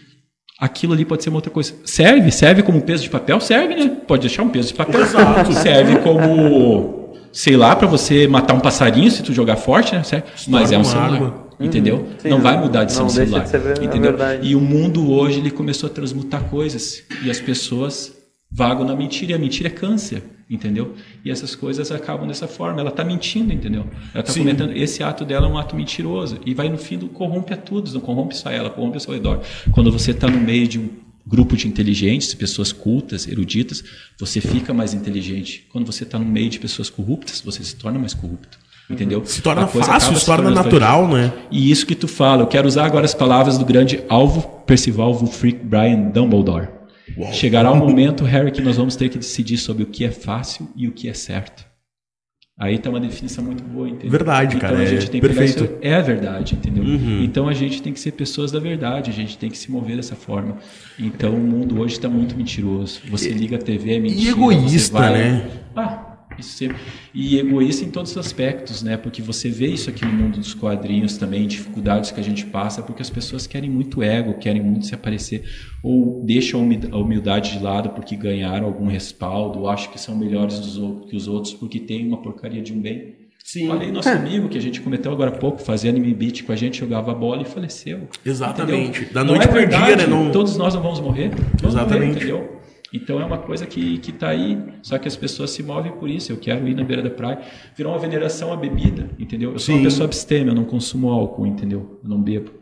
aquilo 0.61 0.93
ali 0.93 1.05
pode 1.05 1.25
ser 1.25 1.31
uma 1.31 1.39
outra 1.39 1.51
coisa. 1.51 1.75
Serve, 1.85 2.31
serve 2.31 2.63
como 2.63 2.81
peso 2.83 3.03
de 3.03 3.11
papel, 3.11 3.41
serve, 3.41 3.75
né? 3.75 3.97
Pode 4.07 4.21
deixar 4.21 4.45
um 4.45 4.49
peso 4.49 4.69
de 4.69 4.75
papel. 4.75 5.01
Exato. 5.01 5.53
Serve 5.55 5.97
como, 5.97 7.04
sei 7.35 7.57
lá, 7.57 7.75
para 7.75 7.89
você 7.89 8.29
matar 8.29 8.55
um 8.55 8.61
passarinho 8.61 9.11
se 9.11 9.23
tu 9.23 9.33
jogar 9.33 9.57
forte, 9.57 9.95
né? 9.95 10.03
Serve. 10.05 10.27
Mas 10.49 10.71
é 10.71 10.79
um 10.79 10.85
celular. 10.85 11.15
Água. 11.15 11.45
Entendeu? 11.59 11.97
Uhum. 11.97 12.07
Sim, 12.19 12.29
não, 12.29 12.41
vai 12.41 12.59
mudar 12.59 12.85
de 12.85 12.93
ser 12.93 13.03
um 13.03 13.09
celular. 13.09 13.45
De 13.45 13.51
ser 13.51 13.83
entendeu? 13.83 14.15
E 14.43 14.55
o 14.55 14.61
mundo 14.61 15.11
hoje 15.13 15.41
ele 15.41 15.51
começou 15.51 15.89
a 15.89 15.93
transmutar 15.93 16.45
coisas 16.45 17.03
e 17.23 17.31
as 17.31 17.41
pessoas 17.41 18.13
vagam 18.51 18.85
na 18.85 18.95
mentira 18.95 19.33
e 19.33 19.35
a 19.35 19.39
mentira 19.39 19.69
é 19.69 19.71
câncer, 19.71 20.23
entendeu? 20.49 20.95
E 21.25 21.31
essas 21.31 21.55
coisas 21.55 21.91
acabam 21.91 22.27
dessa 22.27 22.47
forma. 22.47 22.81
Ela 22.81 22.91
está 22.91 23.05
mentindo, 23.05 23.53
entendeu? 23.53 23.85
Ela 24.13 24.23
está 24.23 24.33
comentando. 24.33 24.77
Esse 24.77 25.03
ato 25.03 25.25
dela 25.25 25.47
é 25.47 25.51
um 25.51 25.59
ato 25.59 25.77
mentiroso 25.77 26.39
e 26.45 26.55
vai 26.55 26.69
no 26.69 26.79
fim 26.79 26.99
do 26.99 27.09
corrompe 27.09 27.53
a 27.53 27.57
todos, 27.57 27.95
não 27.95 28.01
corrompe 28.01 28.37
só 28.37 28.51
ela, 28.51 28.71
corrompe 28.71 28.95
ao 28.95 29.01
seu 29.01 29.13
redor. 29.13 29.41
Quando 29.73 29.91
você 29.91 30.11
está 30.11 30.29
no 30.29 30.41
meio 30.41 30.67
de 30.67 30.79
um 30.79 30.89
grupo 31.27 31.57
de 31.57 31.67
inteligentes, 31.67 32.35
pessoas 32.35 32.73
cultas, 32.73 33.27
eruditas, 33.27 33.83
você 34.19 34.41
fica 34.41 34.75
mais 34.75 34.93
inteligente. 34.93 35.67
Quando 35.73 35.87
você 35.87 36.05
está 36.05 36.19
no 36.19 36.25
meio 36.25 36.51
de 36.51 36.59
pessoas 36.59 36.91
corruptas, 36.91 37.41
você 37.41 37.65
se 37.65 37.77
torna 37.77 37.99
mais 37.99 38.15
corrupto. 38.15 38.59
Entendeu? 38.89 39.25
Se 39.25 39.41
torna 39.41 39.67
fácil, 39.67 40.15
se 40.15 40.27
torna 40.27 40.51
natural, 40.51 41.09
né? 41.09 41.33
E 41.51 41.71
isso 41.71 41.87
que 41.87 41.95
tu 41.95 42.07
fala, 42.07 42.43
eu 42.43 42.47
quero 42.47 42.69
usar 42.69 42.85
agora 42.85 43.07
as 43.07 43.15
palavras 43.15 43.57
do 43.57 43.65
grande 43.65 44.05
alvo 44.11 44.43
Percival 44.67 45.15
Wulfric 45.15 45.65
Brian 45.65 46.11
Dumbledore. 46.11 46.69
Uau. 47.17 47.33
Chegará 47.33 47.71
o 47.71 47.77
momento, 47.77 48.25
Harry, 48.25 48.51
que 48.51 48.61
nós 48.61 48.77
vamos 48.77 48.95
ter 48.97 49.09
que 49.09 49.17
decidir 49.17 49.57
sobre 49.57 49.83
o 49.83 49.87
que 49.87 50.05
é 50.05 50.11
fácil 50.11 50.69
e 50.77 50.87
o 50.87 50.93
que 50.93 51.09
é 51.09 51.15
certo. 51.15 51.65
Aí 52.57 52.79
tá 52.79 52.89
uma 52.89 53.01
definição 53.01 53.43
muito 53.43 53.65
boa, 53.65 53.89
entendeu? 53.89 54.13
Verdade, 54.13 54.57
então, 54.57 54.71
cara. 54.71 54.81
a 54.81 54.87
gente 54.87 55.07
é 55.07 55.09
tem 55.09 55.21
que 55.21 55.27
perfeito. 55.27 55.65
Isso, 55.65 55.79
é 55.83 55.97
a 55.97 56.01
verdade, 56.01 56.55
entendeu? 56.55 56.85
Uhum. 56.85 57.25
Então 57.25 57.49
a 57.49 57.53
gente 57.53 57.83
tem 57.83 57.93
que 57.93 57.99
ser 57.99 58.13
pessoas 58.13 58.53
da 58.53 58.61
verdade, 58.61 59.11
a 59.11 59.13
gente 59.13 59.37
tem 59.37 59.51
que 59.51 59.59
se 59.59 59.73
mover 59.73 59.97
dessa 59.97 60.15
forma. 60.15 60.59
Então 60.97 61.35
o 61.35 61.41
mundo 61.41 61.81
hoje 61.81 61.95
está 61.95 62.09
muito 62.09 62.37
mentiroso. 62.37 63.01
Você 63.11 63.31
liga 63.31 63.57
a 63.57 63.59
TV, 63.59 63.97
é 63.97 63.99
mentira. 63.99 64.23
E 64.23 64.29
egoísta, 64.29 64.99
vai... 65.01 65.13
né? 65.13 65.51
Ah, 65.75 66.04
sempre. 66.43 66.77
E 67.13 67.39
egoísta 67.39 67.85
em 67.85 67.91
todos 67.91 68.13
os 68.13 68.19
aspectos, 68.19 68.83
né? 68.83 68.97
Porque 68.97 69.23
você 69.23 69.49
vê 69.49 69.69
isso 69.69 69.91
aqui 69.91 70.05
no 70.05 70.13
mundo 70.13 70.39
dos 70.39 70.55
quadrinhos 70.55 71.17
também, 71.17 71.47
dificuldades 71.47 72.11
que 72.11 72.21
a 72.21 72.25
gente 72.25 72.47
passa, 72.47 72.83
porque 72.83 73.03
as 73.03 73.11
pessoas 73.11 73.47
querem 73.47 73.71
muito 73.71 74.03
ego, 74.03 74.35
querem 74.35 74.63
muito 74.63 74.87
se 74.87 74.95
aparecer, 74.95 75.45
ou 75.83 76.23
deixam 76.25 76.61
a 76.93 76.97
humildade 76.97 77.53
de 77.53 77.63
lado 77.63 77.91
porque 77.91 78.17
ganharam 78.17 78.67
algum 78.67 78.87
respaldo, 78.87 79.61
ou 79.61 79.69
acham 79.69 79.93
que 79.93 80.01
são 80.01 80.17
melhores 80.17 80.59
que 81.09 81.17
os 81.17 81.29
outros 81.29 81.55
porque 81.55 81.79
tem 81.79 82.07
uma 82.07 82.21
porcaria 82.21 82.63
de 82.63 82.73
um 82.73 82.81
bem. 82.81 83.25
Sim. 83.45 83.69
Falei 83.69 83.93
nosso 83.93 84.09
é. 84.09 84.13
amigo 84.13 84.49
que 84.49 84.57
a 84.57 84.61
gente 84.61 84.81
cometeu 84.81 85.13
agora 85.13 85.31
há 85.31 85.37
pouco, 85.37 85.61
fazia 85.61 85.91
anime 85.91 86.15
beat 86.15 86.45
com 86.45 86.53
a 86.53 86.57
gente, 86.57 86.81
jogava 86.81 87.13
bola 87.13 87.43
e 87.43 87.45
faleceu. 87.45 88.09
Exatamente. 88.25 89.03
Entendeu? 89.03 89.15
Da 89.15 89.23
noite 89.23 89.47
é 89.47 89.53
verdade, 89.53 89.85
dia, 89.85 89.97
né? 89.97 90.07
Não... 90.07 90.33
Todos 90.33 90.57
nós 90.57 90.73
não 90.75 90.83
vamos 90.83 90.99
morrer. 90.99 91.29
Vamos 91.61 91.77
Exatamente. 91.77 92.07
Morrer, 92.07 92.17
entendeu? 92.17 92.64
Então 92.95 93.21
é 93.21 93.25
uma 93.25 93.39
coisa 93.39 93.67
que 93.67 94.01
está 94.07 94.29
aí, 94.29 94.57
só 94.81 94.97
que 94.99 95.09
as 95.09 95.17
pessoas 95.17 95.51
se 95.51 95.65
movem 95.65 95.91
por 95.91 96.09
isso. 96.09 96.31
Eu 96.31 96.37
quero 96.37 96.69
ir 96.69 96.77
na 96.77 96.85
beira 96.85 97.03
da 97.03 97.11
praia. 97.11 97.41
Virou 97.77 97.93
uma 97.93 97.99
veneração 97.99 98.53
à 98.53 98.57
bebida, 98.57 99.11
entendeu? 99.19 99.51
Eu 99.51 99.59
sou 99.59 99.75
Sim. 99.75 99.81
uma 99.81 99.85
pessoa 99.85 100.05
abstêmia, 100.05 100.53
eu 100.53 100.55
não 100.55 100.65
consumo 100.65 101.11
álcool, 101.11 101.45
entendeu? 101.45 101.99
Eu 102.05 102.09
não 102.09 102.23
bebo. 102.23 102.53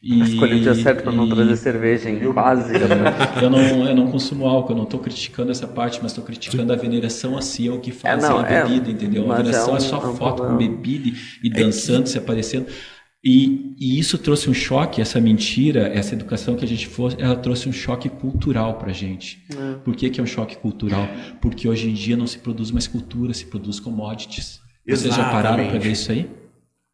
E, 0.00 0.20
Escolhi 0.20 0.56
o 0.56 0.60
dia 0.60 0.74
certo 0.74 1.02
para 1.02 1.10
não 1.10 1.28
trazer 1.28 1.56
cerveja, 1.56 2.08
hein? 2.08 2.20
Quase. 2.32 2.72
eu, 3.42 3.50
não, 3.50 3.88
eu 3.88 3.96
não 3.96 4.06
consumo 4.12 4.46
álcool, 4.46 4.74
eu 4.74 4.76
não 4.76 4.84
estou 4.84 5.00
criticando 5.00 5.50
essa 5.50 5.66
parte, 5.66 5.98
mas 6.02 6.12
estou 6.12 6.22
criticando 6.22 6.72
a 6.72 6.76
veneração 6.76 7.36
a 7.36 7.42
si, 7.42 7.66
é 7.66 7.72
o 7.72 7.80
que 7.80 7.90
faz 7.90 8.22
é, 8.22 8.28
não, 8.28 8.38
a 8.38 8.46
é, 8.46 8.62
bebida, 8.62 8.90
entendeu? 8.90 9.32
A 9.32 9.36
veneração 9.38 9.70
é, 9.70 9.72
um, 9.72 9.76
é 9.76 9.80
só 9.80 9.96
é 9.96 10.06
um 10.06 10.14
foto 10.14 10.44
com 10.44 10.56
bebida 10.56 11.08
e, 11.08 11.46
e 11.48 11.50
dançando, 11.50 12.06
se 12.06 12.18
aparecendo. 12.18 12.66
E, 13.24 13.74
e, 13.80 13.98
isso 13.98 14.18
trouxe 14.18 14.50
um 14.50 14.54
choque, 14.54 15.00
essa 15.00 15.18
mentira, 15.18 15.88
essa 15.88 16.14
educação 16.14 16.56
que 16.56 16.64
a 16.64 16.68
gente 16.68 16.86
fosse, 16.86 17.16
ela 17.18 17.34
trouxe 17.34 17.66
um 17.66 17.72
choque 17.72 18.10
cultural 18.10 18.74
para 18.74 18.90
a 18.90 18.92
gente. 18.92 19.42
É. 19.50 19.76
Por 19.82 19.96
que, 19.96 20.10
que 20.10 20.20
é 20.20 20.22
um 20.22 20.26
choque 20.26 20.58
cultural? 20.58 21.08
Porque 21.40 21.66
hoje 21.66 21.88
em 21.88 21.94
dia 21.94 22.18
não 22.18 22.26
se 22.26 22.38
produz 22.38 22.70
mais 22.70 22.86
cultura, 22.86 23.32
se 23.32 23.46
produz 23.46 23.80
commodities. 23.80 24.60
Exatamente. 24.86 25.00
Vocês 25.00 25.14
já 25.14 25.30
pararam 25.30 25.66
para 25.66 25.78
ver 25.78 25.92
isso 25.92 26.12
aí? 26.12 26.28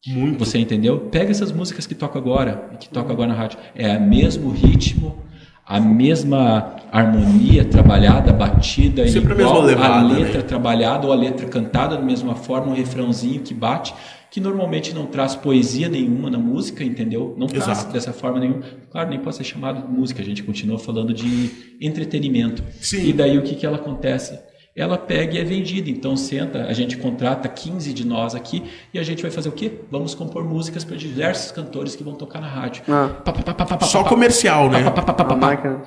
Muito. 0.07 0.39
Você 0.39 0.59
entendeu? 0.59 1.01
Pega 1.01 1.33
essas 1.33 1.51
músicas 1.51 1.85
que 1.85 1.97
tocam 1.97 2.21
agora, 2.21 2.71
que 2.79 2.89
tocam 2.89 3.11
agora 3.11 3.31
na 3.31 3.35
rádio. 3.35 3.59
É 3.75 3.97
o 3.97 4.01
mesmo 4.01 4.53
ritmo, 4.53 5.19
a 5.67 5.81
mesma 5.81 6.77
harmonia 6.93 7.65
trabalhada, 7.65 8.33
batida, 8.33 9.07
Sempre 9.09 9.35
igual, 9.35 9.63
a, 9.63 9.65
levada, 9.65 9.95
a 9.95 10.03
letra 10.03 10.39
né? 10.39 10.43
trabalhada 10.43 11.07
ou 11.09 11.13
a 11.13 11.17
letra 11.17 11.47
cantada 11.49 11.97
da 11.97 12.03
mesma 12.03 12.37
forma, 12.37 12.69
um 12.69 12.75
refrãozinho 12.75 13.43
que 13.43 13.53
bate 13.53 13.93
que 14.31 14.41
normalmente 14.41 14.95
não 14.95 15.07
traz 15.07 15.35
poesia 15.35 15.89
nenhuma 15.89 16.31
na 16.31 16.39
música, 16.39 16.85
entendeu? 16.85 17.35
Não 17.37 17.49
traz 17.49 17.67
Exato. 17.67 17.93
dessa 17.93 18.13
forma 18.13 18.39
nenhuma. 18.39 18.63
Claro, 18.91 19.11
nem 19.11 19.19
pode 19.19 19.37
ser 19.37 19.45
chamado 19.45 19.87
de 19.87 19.93
música, 19.93 20.23
a 20.23 20.25
gente 20.25 20.43
continua 20.43 20.79
falando 20.79 21.13
de 21.13 21.77
entretenimento. 21.81 22.63
Sim. 22.81 23.09
E 23.09 23.13
daí 23.13 23.37
o 23.37 23.43
que, 23.43 23.57
que 23.57 23.67
ela 23.67 23.77
acontece? 23.77 24.39
Ela 24.75 24.97
pega 24.97 25.37
e 25.37 25.41
é 25.41 25.45
vendida. 25.45 25.91
Então 25.91 26.17
senta, 26.17 26.65
a 26.65 26.73
gente 26.73 26.97
contrata 26.97 27.49
15 27.49 27.93
de 27.93 28.07
nós 28.07 28.35
aqui 28.35 28.63
e 28.95 28.99
a 28.99 29.03
gente 29.03 29.23
vai 29.23 29.31
fazer 29.31 29.49
o 29.49 29.53
quê? 29.53 29.73
Vamos 29.91 30.15
compor 30.15 30.45
músicas 30.45 30.85
para 30.85 30.97
diversos 30.97 31.51
cantores 31.51 31.97
que 31.97 32.05
vão 32.05 32.15
tocar 32.15 32.41
na 32.41 32.49
rádio. 32.49 32.83
Ah. 32.89 33.11
Só 33.87 34.05
comercial, 34.05 34.71
né? 34.71 34.79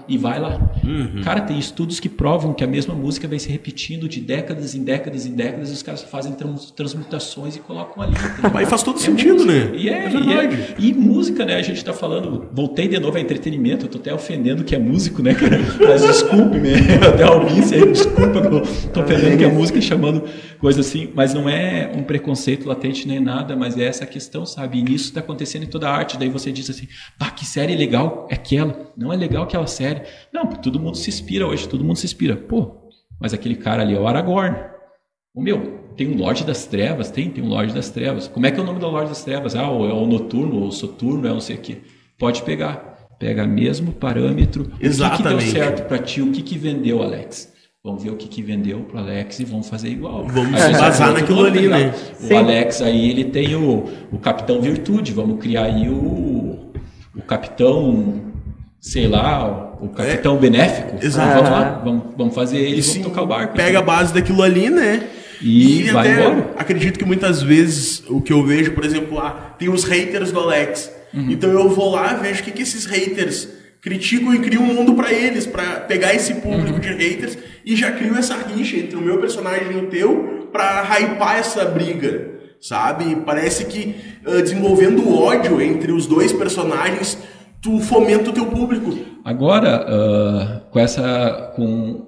E 0.07 0.17
vai 0.17 0.39
lá. 0.39 0.59
Uhum. 0.83 1.21
Cara, 1.23 1.41
tem 1.41 1.57
estudos 1.57 1.99
que 1.99 2.09
provam 2.09 2.53
que 2.53 2.63
a 2.63 2.67
mesma 2.67 2.93
música 2.93 3.27
vai 3.27 3.39
se 3.39 3.49
repetindo 3.49 4.07
de 4.07 4.19
décadas 4.19 4.75
em 4.75 4.83
décadas 4.83 5.25
em 5.25 5.31
décadas 5.31 5.69
e 5.69 5.73
os 5.73 5.81
caras 5.81 6.03
fazem 6.03 6.35
transmutações 6.75 7.55
e 7.55 7.59
colocam 7.59 8.03
ali. 8.03 8.13
Mas 8.53 8.69
faz 8.69 8.83
todo 8.83 8.97
é 8.97 9.01
sentido, 9.01 9.45
música. 9.45 9.51
né? 9.51 9.71
E 9.75 9.89
é, 9.89 10.05
é 10.05 10.09
verdade. 10.09 10.75
E, 10.77 10.85
é, 10.87 10.89
e, 10.89 10.93
música, 10.93 11.45
né? 11.45 11.55
A 11.55 11.61
gente 11.61 11.77
está 11.77 11.93
falando, 11.93 12.49
voltei 12.51 12.87
de 12.87 12.99
novo 12.99 13.17
a 13.17 13.21
entretenimento, 13.21 13.85
eu 13.85 13.89
tô 13.89 13.97
até 13.97 14.13
ofendendo 14.13 14.63
que 14.63 14.75
é 14.75 14.79
músico, 14.79 15.21
né, 15.21 15.33
cara? 15.33 15.59
Mas 15.79 16.01
desculpe-me, 16.01 16.73
até 17.07 17.23
alguém, 17.23 17.61
desculpa, 17.61 18.41
Estou 18.85 19.03
perdendo 19.03 19.37
que 19.37 19.43
a 19.43 19.49
música 19.49 19.81
chamando 19.81 20.23
coisa 20.59 20.81
assim, 20.81 21.09
mas 21.15 21.33
não 21.33 21.49
é 21.49 21.91
um 21.95 22.03
preconceito 22.03 22.67
latente 22.67 23.07
nem 23.07 23.19
nada, 23.19 23.55
mas 23.55 23.77
é 23.77 23.85
essa 23.85 24.05
questão, 24.05 24.45
sabe? 24.45 24.79
E 24.79 24.93
isso 24.93 25.05
está 25.05 25.19
acontecendo 25.19 25.63
em 25.63 25.67
toda 25.67 25.89
a 25.89 25.93
arte. 25.95 26.17
Daí 26.17 26.29
você 26.29 26.51
diz 26.51 26.69
assim, 26.69 26.87
pá, 27.17 27.31
que 27.31 27.45
série 27.45 27.75
legal 27.75 28.27
é 28.29 28.35
aquela. 28.35 28.91
Não 28.95 29.11
é 29.11 29.15
legal 29.15 29.43
aquela 29.43 29.67
série. 29.67 30.03
Não, 30.31 30.45
todo 30.47 30.79
mundo 30.79 30.97
se 30.97 31.09
inspira 31.09 31.47
hoje, 31.47 31.67
todo 31.67 31.83
mundo 31.83 31.97
se 31.97 32.05
inspira. 32.05 32.35
Pô, 32.35 32.89
mas 33.19 33.33
aquele 33.33 33.55
cara 33.55 33.81
ali 33.81 33.95
é 33.95 33.99
o 33.99 34.07
Aragorn. 34.07 34.55
O 35.35 35.41
meu, 35.41 35.79
tem 35.95 36.07
um 36.07 36.17
Lorde 36.17 36.43
das 36.43 36.65
Trevas? 36.65 37.09
Tem, 37.09 37.29
tem 37.29 37.43
um 37.43 37.47
Lorde 37.47 37.73
das 37.73 37.89
Trevas. 37.89 38.27
Como 38.27 38.45
é 38.45 38.51
que 38.51 38.59
é 38.59 38.63
o 38.63 38.65
nome 38.65 38.79
do 38.79 38.87
Lorde 38.87 39.09
das 39.09 39.23
Trevas? 39.23 39.55
Ah, 39.55 39.63
é 39.63 39.65
o 39.65 40.05
Noturno, 40.05 40.57
ou 40.57 40.67
o 40.67 40.71
Soturno, 40.71 41.27
é 41.27 41.31
não 41.31 41.39
sei 41.39 41.55
o 41.55 41.59
quê. 41.59 41.77
Pode 42.17 42.43
pegar. 42.43 43.07
pega 43.19 43.43
o 43.43 43.47
mesmo 43.47 43.91
parâmetro. 43.93 44.71
Exatamente. 44.79 45.21
O 45.21 45.37
que, 45.37 45.45
que 45.45 45.53
deu 45.53 45.63
certo 45.63 45.87
para 45.87 45.97
ti? 45.99 46.21
O 46.21 46.31
que, 46.31 46.41
que 46.41 46.57
vendeu, 46.57 47.01
Alex? 47.01 47.52
Vamos 47.85 48.01
ver 48.01 48.11
o 48.11 48.15
que, 48.15 48.29
que 48.29 48.41
vendeu 48.41 48.79
pro 48.79 48.97
Alex 48.97 49.41
e 49.41 49.43
vamos 49.43 49.67
fazer 49.67 49.89
igual. 49.89 50.25
Vamos 50.25 50.61
Aí 50.61 50.71
basar 50.71 51.11
naquilo 51.11 51.45
ali, 51.45 51.67
né? 51.67 51.79
ligado? 51.79 51.95
Sim. 52.17 52.33
O 52.33 52.37
Alex 52.37 52.81
aí, 52.81 53.09
ele 53.09 53.25
tem 53.25 53.55
o, 53.57 53.89
o 54.09 54.17
Capitão 54.19 54.61
Virtude. 54.61 55.11
Vamos 55.11 55.37
criar 55.41 55.65
aí 55.65 55.89
o, 55.89 56.71
o 57.13 57.21
Capitão, 57.27 58.21
sei 58.79 59.05
lá, 59.09 59.75
o 59.81 59.89
Capitão 59.89 60.37
Benéfico. 60.37 60.95
É. 61.01 61.05
Exato. 61.05 61.33
Vamos 61.35 61.49
lá, 61.49 61.81
vamos, 61.83 62.03
vamos 62.15 62.33
fazer 62.33 62.59
ele, 62.59 62.79
E 62.79 62.81
vamos 62.81 63.03
tocar 63.03 63.21
o 63.21 63.27
barco. 63.27 63.53
Pega 63.53 63.79
a 63.79 63.81
base 63.81 64.13
daquilo 64.13 64.43
ali, 64.43 64.69
né? 64.69 65.05
E 65.41 65.83
vai 65.91 66.09
até 66.09 66.25
embora. 66.25 66.53
acredito 66.55 66.97
que 66.97 67.03
muitas 67.03 67.41
vezes 67.41 68.01
o 68.07 68.21
que 68.21 68.31
eu 68.31 68.45
vejo, 68.45 68.71
por 68.71 68.85
exemplo, 68.85 69.17
lá, 69.17 69.55
tem 69.59 69.67
os 69.67 69.83
haters 69.83 70.31
do 70.31 70.39
Alex. 70.39 70.89
Uhum. 71.13 71.31
Então 71.31 71.49
eu 71.49 71.67
vou 71.67 71.91
lá, 71.91 72.13
vejo 72.13 72.39
o 72.39 72.43
que, 72.45 72.51
que 72.51 72.61
esses 72.61 72.85
haters 72.85 73.49
criticam 73.83 74.33
e 74.33 74.39
criam 74.39 74.63
um 74.63 74.73
mundo 74.73 74.93
pra 74.93 75.11
eles, 75.11 75.45
pra 75.45 75.81
pegar 75.81 76.13
esse 76.15 76.33
Uhum. 76.33 76.39
público 76.41 76.79
de 76.79 76.87
haters 76.87 77.37
e 77.65 77.75
já 77.75 77.91
crio 77.91 78.15
essa 78.15 78.35
rixa 78.37 78.77
entre 78.77 78.95
o 78.95 79.01
meu 79.01 79.17
personagem 79.19 79.73
e 79.73 79.77
o 79.77 79.87
teu 79.87 80.47
pra 80.51 80.81
hypar 80.83 81.37
essa 81.37 81.65
briga. 81.65 82.31
Sabe? 82.61 83.17
Parece 83.25 83.65
que 83.65 83.93
ah, 84.25 84.41
desenvolvendo 84.41 85.13
ódio 85.13 85.61
entre 85.61 85.91
os 85.91 86.07
dois 86.07 86.31
personagens, 86.31 87.17
tu 87.61 87.79
fomenta 87.81 88.29
o 88.29 88.33
teu 88.33 88.45
público. 88.45 88.97
Agora, 89.25 89.85
ah, 89.85 90.61
com 90.71 90.79
essa, 90.79 91.51
com 91.57 92.07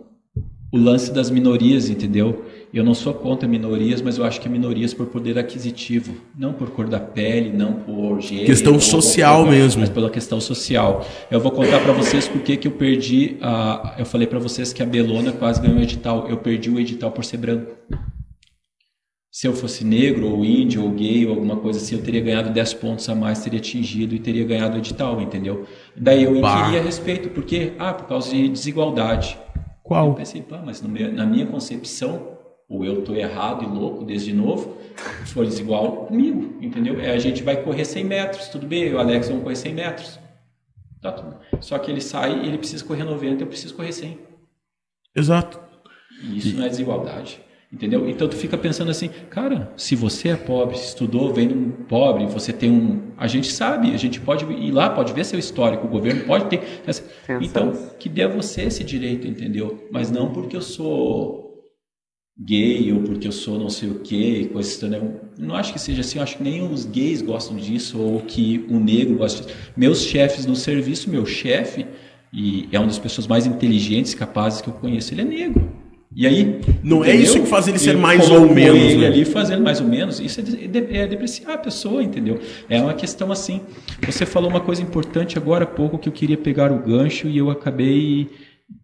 o 0.72 0.78
lance 0.78 1.14
das 1.14 1.30
minorias, 1.30 1.90
entendeu? 1.90 2.45
Eu 2.76 2.84
não 2.84 2.94
sou 2.94 3.14
contra 3.14 3.48
minorias, 3.48 4.02
mas 4.02 4.18
eu 4.18 4.26
acho 4.26 4.42
que 4.42 4.50
minorias 4.50 4.94
por 4.94 5.06
poder 5.08 5.40
aquisitivo, 5.40 6.14
não 6.38 6.52
por 6.52 6.72
cor 6.72 6.90
da 6.90 7.00
pele, 7.00 7.50
não 7.50 7.72
por 7.72 8.20
gênero. 8.20 8.48
Questão 8.48 8.78
social 8.82 9.46
mesmo. 9.46 9.80
Mas 9.80 9.90
pela 9.90 10.10
questão 10.10 10.42
social. 10.42 11.06
Eu 11.32 11.40
vou 11.40 11.52
contar 11.52 11.80
para 11.80 11.94
vocês 11.94 12.28
por 12.28 12.42
que 12.42 12.58
que 12.58 12.68
eu 12.68 12.74
perdi. 12.74 13.38
A, 13.42 13.96
eu 13.98 14.06
falei 14.06 14.28
para 14.28 14.40
vocês 14.40 14.74
que 14.74 14.84
a 14.84 14.86
Belona 14.86 15.32
quase 15.32 15.62
ganhou 15.62 15.78
o 15.78 15.82
edital. 15.82 16.28
Eu 16.28 16.36
perdi 16.36 16.70
o 16.70 16.78
edital 16.78 17.14
por 17.14 17.24
ser 17.24 17.38
branco. 17.38 17.72
Se 19.32 19.48
eu 19.48 19.54
fosse 19.54 19.86
negro, 19.86 20.28
ou 20.30 20.44
índio, 20.44 20.84
ou 20.84 20.92
gay, 20.92 21.26
ou 21.26 21.32
alguma 21.34 21.56
coisa 21.56 21.80
assim, 21.80 21.96
eu 21.96 22.02
teria 22.02 22.20
ganhado 22.22 22.50
10 22.50 22.74
pontos 22.74 23.08
a 23.08 23.16
mais, 23.16 23.40
teria 23.42 23.60
atingido 23.60 24.14
e 24.16 24.20
teria 24.20 24.44
ganhado 24.46 24.76
o 24.76 24.80
edital, 24.80 25.22
entendeu? 25.22 25.66
Daí 25.96 26.24
eu 26.24 26.32
inquiria 26.36 26.80
a 26.82 26.84
respeito, 26.84 27.30
por 27.30 27.46
quê? 27.46 27.72
Ah, 27.80 27.94
por 27.94 28.06
causa 28.08 28.32
de 28.32 28.50
desigualdade. 28.50 29.38
Eu 29.56 29.62
Qual? 29.82 30.14
pensei, 30.14 30.42
pá, 30.42 30.62
mas 30.66 30.82
meu- 30.82 31.12
na 31.14 31.26
minha 31.26 31.46
concepção, 31.46 32.35
ou 32.68 32.84
eu 32.86 33.02
tô 33.04 33.14
errado 33.16 33.64
e 33.64 33.68
louco 33.68 34.04
desde 34.04 34.34
novo, 34.34 34.78
se 35.26 35.34
for 35.34 35.46
desigual 35.46 36.06
comigo, 36.08 36.58
entendeu? 36.62 37.00
É, 37.00 37.12
a 37.12 37.18
gente 37.20 37.44
vai 37.44 37.62
correr 37.64 37.86
100 37.86 38.04
metros, 38.06 38.48
tudo 38.50 38.66
bem, 38.66 38.84
eu 38.84 38.92
e 38.92 38.94
o 38.96 39.00
Alex 39.00 39.28
vamos 39.28 39.44
correr 39.44 39.56
100 39.56 39.74
metros. 39.74 40.20
Tá 41.02 41.12
tudo. 41.12 41.36
Só 41.62 41.78
que 41.78 41.92
ele 41.92 42.02
sai 42.02 42.44
e 42.44 42.48
ele 42.48 42.58
precisa 42.58 42.84
correr 42.84 43.04
90, 43.04 43.44
eu 43.44 43.48
preciso 43.48 43.76
correr 43.76 43.92
100. 43.92 44.18
Exato. 45.16 45.60
E 46.24 46.38
isso 46.38 46.56
não 46.58 46.66
é 46.66 46.70
desigualdade. 46.70 47.42
Entendeu? 47.72 48.08
Então 48.10 48.28
tu 48.30 48.36
fica 48.38 48.58
pensando 48.58 48.90
assim, 48.90 49.10
cara, 49.30 49.74
se 49.76 49.96
você 49.96 50.30
é 50.30 50.36
pobre, 50.36 50.78
se 50.78 50.88
estudou, 50.90 51.34
vem 51.34 51.48
de 51.50 51.54
um 51.54 51.72
pobre, 51.72 52.26
você 52.26 52.54
tem 52.54 52.72
um. 52.72 53.12
A 53.18 53.28
gente 53.28 53.52
sabe, 53.52 53.92
a 53.94 53.98
gente 53.98 54.22
pode 54.22 54.46
ir 54.46 54.72
lá, 54.72 54.90
pode 54.90 55.12
ver 55.12 55.26
seu 55.26 55.38
histórico, 55.38 55.86
o 55.86 55.90
governo 55.90 56.24
pode 56.26 56.46
ter. 56.46 56.62
essa- 56.88 57.04
Então, 57.44 57.74
que 58.00 58.08
dê 58.08 58.24
a 58.24 58.28
você 58.30 58.62
esse 58.62 58.84
direito, 58.84 59.28
entendeu? 59.28 59.88
Mas 59.92 60.10
não 60.10 60.32
porque 60.32 60.56
eu 60.56 60.62
sou 60.62 61.45
gay 62.38 62.92
ou 62.92 63.02
porque 63.02 63.28
eu 63.28 63.32
sou 63.32 63.58
não 63.58 63.70
sei 63.70 63.90
o 63.90 64.00
que, 64.00 64.46
coisa 64.48 64.70
assim, 64.70 64.90
né? 64.90 65.02
Não 65.38 65.56
acho 65.56 65.72
que 65.74 65.80
seja 65.80 66.02
assim, 66.02 66.18
eu 66.18 66.24
acho 66.24 66.38
que 66.38 66.44
nem 66.44 66.62
os 66.70 66.86
gays 66.86 67.22
gostam 67.22 67.56
disso 67.56 68.00
ou 68.00 68.20
que 68.22 68.66
o 68.70 68.80
negro 68.80 69.16
gosta 69.16 69.44
disso. 69.46 69.56
Meus 69.76 70.04
chefes 70.04 70.46
no 70.46 70.56
serviço, 70.56 71.10
meu 71.10 71.26
chefe, 71.26 71.86
e 72.34 72.68
é 72.72 72.80
uma 72.80 72.88
das 72.88 73.00
pessoas 73.00 73.26
mais 73.28 73.46
inteligentes 73.46 74.12
e 74.14 74.18
capazes 74.18 74.62
que 74.62 74.68
eu 74.68 74.74
conheço, 74.74 75.14
ele 75.14 75.22
é 75.22 75.26
negro. 75.26 75.72
E 76.14 76.26
aí? 76.26 76.62
Não 76.82 77.04
é 77.04 77.14
isso 77.14 77.42
que 77.42 77.46
faz 77.48 77.68
ele 77.68 77.78
ser 77.78 77.96
Eu 77.96 78.00
mais 78.00 78.30
ou 78.32 78.50
menos, 78.54 78.80
Ele 78.80 78.98
né? 79.02 79.08
ali 79.08 79.26
fazendo 79.26 79.62
mais 79.64 79.82
ou 79.82 79.88
menos, 79.88 80.20
isso 80.22 80.40
é, 80.40 80.44
de- 80.44 80.68
de- 80.68 80.98
é 80.98 81.06
depreciar 81.08 81.54
a 81.54 81.58
pessoa, 81.58 82.02
entendeu? 82.02 82.40
É 82.70 82.80
uma 82.82 82.94
questão 82.94 83.32
assim. 83.34 83.60
Você 84.06 84.26
falou 84.26 84.50
uma 84.50 84.62
coisa 84.62 84.82
importante 84.82 85.38
agora 85.38 85.66
há 85.66 85.68
pouco 85.68 85.98
que 85.98 86.08
eu 86.08 86.14
queria 86.14 86.38
pegar 86.38 86.72
o 86.72 86.80
gancho 86.80 87.28
e 87.28 87.38
eu 87.38 87.50
acabei 87.50 88.30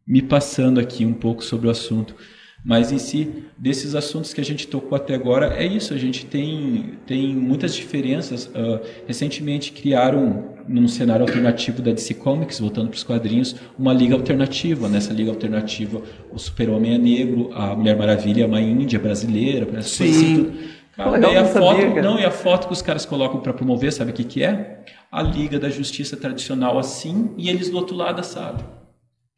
me 0.06 0.22
passando 0.22 0.78
aqui 0.80 1.06
um 1.06 1.14
pouco 1.14 1.42
sobre 1.44 1.68
o 1.68 1.72
assunto. 1.72 2.16
Mas 2.64 2.92
em 2.92 3.00
si, 3.00 3.46
desses 3.58 3.96
assuntos 3.96 4.34
que 4.34 4.42
a 4.42 4.44
gente 4.44 4.68
tocou 4.68 4.96
até 4.96 5.16
agora, 5.16 5.56
é 5.58 5.66
isso. 5.66 5.94
A 5.94 5.98
gente 5.98 6.26
tem, 6.26 6.94
tem 7.08 7.36
muitas 7.36 7.74
diferenças. 7.74 8.52
Ah, 8.54 8.80
recentemente 9.08 9.72
criaram, 9.72 10.52
num 10.68 10.88
cenário 10.88 11.26
alternativo 11.26 11.82
da 11.82 11.92
DC 11.92 12.14
Comics, 12.16 12.60
voltando 12.60 12.90
para 12.90 12.98
os 12.98 13.04
quadrinhos, 13.04 13.56
uma 13.80 13.92
liga 13.92 14.14
alternativa. 14.14 14.88
Nessa 14.88 15.12
liga 15.12 15.32
alternativa, 15.32 16.02
o 16.32 16.38
Super-Homem 16.38 16.94
é 16.94 16.98
negro, 17.00 17.50
a 17.54 17.76
Mulher 17.76 17.98
Maravilha 17.98 18.44
é 18.44 18.46
uma 18.46 18.62
índia 18.62 19.00
brasileira, 19.00 19.68
essas 19.78 19.98
coisas 19.98 20.16
Sim. 20.16 20.34
assim, 20.34 20.44
tudo. 20.44 20.82
Cara, 20.96 21.12
legal, 21.12 21.32
daí 21.32 21.40
a 21.42 21.46
foto, 21.46 21.80
cara. 21.80 22.02
não, 22.02 22.20
e 22.20 22.26
a 22.26 22.32
foto 22.32 22.68
que 22.68 22.74
os 22.74 22.82
caras 22.82 23.06
colocam 23.06 23.40
para 23.40 23.54
promover, 23.54 23.92
sabe 23.92 24.12
o 24.12 24.14
que, 24.14 24.24
que 24.24 24.44
é? 24.44 24.84
A 25.12 25.24
Liga 25.24 25.58
da 25.58 25.70
Justiça 25.70 26.16
tradicional 26.16 26.78
assim, 26.78 27.32
e 27.38 27.50
eles 27.50 27.70
do 27.70 27.78
outro 27.78 27.96
lado 27.96 28.20
assado. 28.20 28.81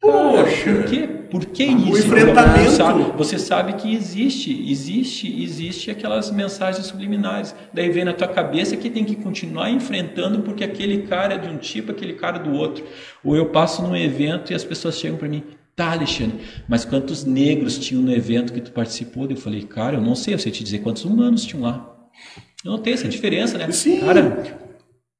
Poxa! 0.04 0.72
Por 0.72 0.84
quê? 0.84 1.08
Por 1.30 1.46
que 1.46 1.64
isso? 1.64 2.06
enfrentamento. 2.06 2.70
Você 2.70 2.76
sabe, 2.76 3.02
você 3.16 3.38
sabe 3.38 3.72
que 3.72 3.92
existe, 3.92 4.70
existe, 4.70 5.42
existe 5.42 5.90
aquelas 5.90 6.30
mensagens 6.30 6.86
subliminares. 6.86 7.54
Daí 7.72 7.90
vem 7.90 8.04
na 8.04 8.12
tua 8.12 8.28
cabeça 8.28 8.76
que 8.76 8.90
tem 8.90 9.04
que 9.04 9.16
continuar 9.16 9.70
enfrentando 9.70 10.42
porque 10.42 10.62
aquele 10.62 11.02
cara 11.02 11.34
é 11.34 11.38
de 11.38 11.48
um 11.48 11.56
tipo, 11.56 11.90
aquele 11.90 12.12
cara 12.12 12.38
do 12.38 12.52
outro. 12.52 12.84
Ou 13.24 13.34
eu 13.34 13.46
passo 13.46 13.82
num 13.82 13.96
evento 13.96 14.52
e 14.52 14.54
as 14.54 14.62
pessoas 14.62 14.96
chegam 14.98 15.16
para 15.16 15.28
mim, 15.28 15.42
tá, 15.74 15.92
Alexandre, 15.92 16.38
mas 16.68 16.84
quantos 16.84 17.24
negros 17.24 17.78
tinham 17.78 18.02
no 18.02 18.12
evento 18.12 18.52
que 18.52 18.60
tu 18.60 18.70
participou? 18.70 19.26
Eu 19.28 19.36
falei, 19.36 19.62
cara, 19.62 19.96
eu 19.96 20.02
não 20.02 20.14
sei, 20.14 20.34
eu 20.34 20.38
sei 20.38 20.52
te 20.52 20.62
dizer 20.62 20.80
quantos 20.80 21.04
humanos 21.04 21.44
tinham 21.44 21.64
lá. 21.64 21.90
Eu 22.64 22.72
não 22.72 22.78
tenho 22.78 22.94
essa 22.94 23.08
diferença, 23.08 23.58
né? 23.58 23.70
Sim. 23.72 24.00
Cara, 24.00 24.56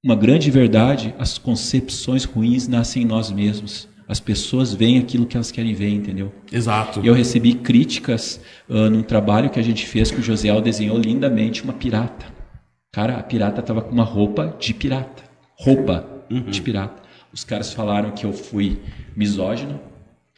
uma 0.05 0.15
grande 0.15 0.51
verdade, 0.51 1.15
as 1.19 1.39
concepções 1.39 2.25
ruins 2.25 2.69
nascem 2.69 3.03
em 3.03 3.07
nós 3.07 3.33
mesmos. 3.33 3.89
As 4.07 4.21
pessoas 4.21 4.75
veem 4.75 4.99
aquilo 4.99 5.27
que 5.27 5.37
elas 5.37 5.51
querem 5.51 5.75
ver, 5.75 5.89
entendeu? 5.89 6.33
Exato. 6.53 7.01
Eu 7.03 7.15
recebi 7.15 7.55
críticas 7.55 8.41
ah, 8.69 8.91
num 8.91 9.03
trabalho 9.03 9.51
que 9.51 9.59
a 9.59 9.63
gente 9.63 9.87
fez 9.87 10.11
que 10.11 10.21
o 10.21 10.23
Josiel 10.23 10.61
desenhou 10.61 10.99
lindamente 10.99 11.63
uma 11.65 11.73
pirata. 11.73 12.27
Cara, 12.93 13.17
a 13.17 13.23
pirata 13.23 13.61
estava 13.61 13.83
com 13.83 13.91
uma 13.91 14.05
roupa 14.05 14.57
de 14.59 14.75
pirata. 14.75 15.25
Roupa 15.59 16.07
de 16.51 16.61
pirata. 16.61 17.03
Os 17.33 17.45
caras 17.45 17.73
falaram 17.73 18.13
que 18.13 18.25
eu 18.25 18.33
fui 18.33 18.81
misógino, 19.17 19.81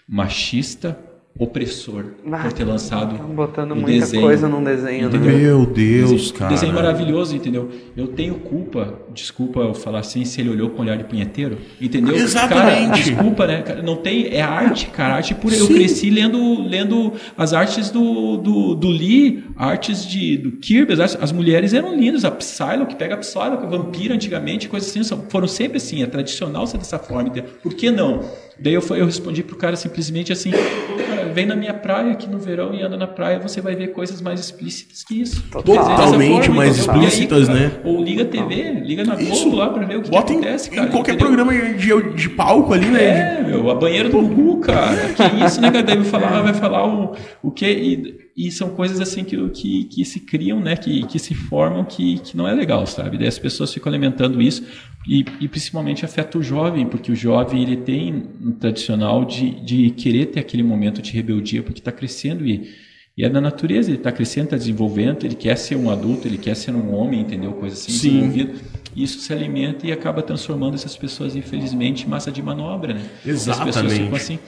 machista, 0.09 0.99
opressor 1.39 2.05
Ah, 2.33 2.39
por 2.39 2.53
ter 2.53 2.65
lançado 2.65 3.15
botando 3.35 3.73
um 3.73 3.77
muita 3.77 4.01
desenho. 4.01 4.23
coisa 4.23 4.49
num 4.49 4.65
desenho, 4.65 5.09
né? 5.11 5.17
Entendeu? 5.17 5.39
Meu 5.39 5.67
Deus, 5.67 6.11
desenho, 6.11 6.33
cara. 6.35 6.51
Desenho 6.51 6.73
maravilhoso, 6.75 7.37
entendeu? 7.37 7.71
Eu 7.97 8.09
tenho 8.09 8.35
culpa, 8.37 8.95
desculpa 9.13 9.61
eu 9.61 9.75
falar 9.75 9.99
assim, 9.99 10.25
se 10.25 10.41
ele 10.41 10.51
olhou 10.51 10.71
com 10.71 10.83
olhar 10.83 10.97
de 10.97 11.05
punheteiro, 11.05 11.59
entendeu? 11.81 12.15
Exatamente. 12.15 12.87
Cara, 12.89 12.97
desculpa, 13.03 13.47
né? 13.47 13.63
cara? 13.63 13.83
Não 13.83 13.97
tem, 13.97 14.29
é 14.35 14.41
arte, 14.41 14.87
cara. 14.87 15.15
Arte 15.17 15.35
pura. 15.35 15.55
Eu 15.55 15.67
Sim. 15.67 15.75
cresci 15.75 16.11
lendo, 16.11 16.63
lendo 16.63 17.13
as 17.37 17.53
artes 17.53 17.91
do, 17.91 18.37
do, 18.39 18.75
do 18.75 18.89
Lee, 18.89 19.45
artes 19.57 20.07
de, 20.07 20.37
do 20.39 20.53
Kirby, 20.53 20.95
as, 20.95 21.01
artes- 21.01 21.19
as 21.21 21.33
mulheres 21.33 21.75
eram 21.75 21.95
lindas. 21.95 22.25
A 22.25 22.31
Psylocke, 22.31 22.97
pega 22.97 23.15
a 23.15 23.19
Psylocke, 23.19 23.67
vampira 23.67 24.15
antigamente, 24.15 24.69
coisas 24.69 24.89
assim, 24.91 25.03
são- 25.03 25.25
foram 25.29 25.47
sempre 25.47 25.77
assim, 25.77 26.03
é 26.03 26.07
tradicional 26.07 26.67
ser 26.67 26.79
dessa 26.79 26.99
forma. 26.99 27.29
entendeu? 27.29 27.51
Por 27.63 27.75
que 27.75 27.91
não? 27.91 28.21
Daí 28.59 28.73
eu, 28.73 28.83
eu 28.97 29.05
respondi 29.05 29.43
pro 29.43 29.55
cara 29.57 29.77
simplesmente 29.77 30.33
assim, 30.33 30.51
cara, 30.51 31.26
vem 31.37 31.45
na 31.45 31.55
minha 31.55 31.75
praia 31.75 32.13
aqui 32.13 32.27
no 32.27 32.39
verão 32.39 32.75
e 32.75 32.81
anda 32.81 32.97
na 32.97 33.07
praia, 33.07 33.39
você 33.39 33.61
vai 33.61 33.77
ver 33.77 33.89
coisas 33.89 34.23
mais 34.23 34.41
explícitas 34.41 35.05
que 35.05 35.21
isso. 35.21 35.43
Totalmente 35.51 36.47
forma, 36.47 36.55
mais? 36.55 36.79
E 36.79 36.81
aí, 36.81 36.87
explícitas, 36.87 37.47
cara, 37.47 37.61
né? 37.61 37.73
Ou 37.85 38.03
liga 38.03 38.23
a 38.23 38.27
TV, 38.27 38.73
liga 38.83 39.05
na 39.05 39.15
Globo 39.15 39.33
Isso. 39.33 39.55
lá 39.55 39.69
pra 39.69 39.85
ver 39.85 39.97
o 39.97 40.01
que, 40.01 40.09
que 40.09 40.11
Bota 40.11 40.33
em, 40.33 40.37
acontece, 40.37 40.71
em 40.71 40.77
cara. 40.77 40.89
qualquer 40.89 41.13
entendeu? 41.13 41.35
programa 41.35 41.75
de, 41.75 42.15
de 42.15 42.31
palco 42.31 42.73
ali, 42.73 42.87
né? 42.87 43.39
É, 43.39 43.43
meu, 43.43 43.71
a 43.71 43.75
banheira 43.75 44.09
do 44.09 44.23
Gugu, 44.23 44.61
cara. 44.61 44.97
Que 44.97 45.45
isso, 45.45 45.61
né, 45.61 45.71
cara? 45.71 45.83
Daí 45.83 45.97
vai 45.99 46.07
falar, 46.07 46.41
vai 46.41 46.55
falar 46.55 46.87
o, 46.87 47.15
o 47.43 47.51
quê? 47.51 48.26
E, 48.37 48.51
são 48.51 48.71
coisas 48.71 49.01
assim 49.01 49.25
que, 49.25 49.49
que, 49.51 49.85
que 49.85 50.05
se 50.05 50.21
criam, 50.21 50.61
né? 50.61 50.77
Que, 50.77 51.07
que 51.07 51.19
se 51.19 51.35
formam 51.35 51.85
que, 51.85 52.19
que 52.19 52.37
não 52.37 52.47
é 52.47 52.53
legal, 52.55 52.87
sabe? 52.87 53.17
Daí 53.17 53.27
as 53.27 53.39
pessoas 53.39 53.73
ficam 53.73 53.91
alimentando 53.91 54.43
isso 54.43 54.63
e, 55.09 55.25
e 55.41 55.49
principalmente 55.49 56.05
afeta 56.05 56.37
o 56.37 56.43
jovem, 56.43 56.87
porque 56.87 57.11
o 57.11 57.17
jovem 57.17 57.63
ele 57.63 57.77
tem 57.77 58.25
um 58.43 58.53
tradicional 58.53 59.25
de, 59.25 59.51
de 59.65 59.91
querer 59.91 60.27
ter 60.27 60.41
aquele 60.41 60.63
momento 60.63 61.01
de 61.01 61.13
rebeldia, 61.13 61.63
porque 61.63 61.81
está 61.81 61.93
crescendo 61.93 62.45
e, 62.45 62.71
e 63.17 63.25
é 63.25 63.29
da 63.29 63.41
natureza, 63.41 63.89
ele 63.89 63.97
está 63.97 64.13
crescendo, 64.13 64.45
está 64.45 64.57
desenvolvendo, 64.57 65.25
ele 65.25 65.37
quer 65.37 65.57
ser 65.57 65.77
um 65.77 65.91
adulto, 65.91 66.29
ele 66.29 66.37
quer 66.37 66.55
ser 66.55 66.73
um 66.75 66.95
homem, 66.95 67.21
entendeu? 67.21 67.53
Coisa 67.53 67.75
assim, 67.75 67.93
Sim. 67.93 68.09
desenvolvido. 68.11 68.61
E 68.95 69.03
isso 69.03 69.21
se 69.21 69.33
alimenta 69.33 69.87
e 69.87 69.93
acaba 69.93 70.23
transformando 70.23 70.75
essas 70.75 70.97
pessoas, 70.97 71.37
infelizmente, 71.37 72.07
em 72.07 72.09
massa 72.09 72.31
de 72.31 72.43
manobra, 72.43 72.95
né? 72.95 73.01
As 73.19 73.23
pessoas 73.23 73.59
Exatamente. 73.61 74.03
ficam 74.03 74.17
assim, 74.17 74.39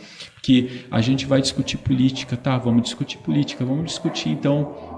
que 0.49 0.87
a 0.91 1.01
gente 1.03 1.27
vai 1.27 1.43
discutir 1.43 1.77
política, 1.77 2.35
tá? 2.35 2.57
Vamos 2.57 2.83
discutir 2.85 3.19
política, 3.19 3.67
vamos 3.67 3.85
discutir 3.85 4.31
então 4.31 4.97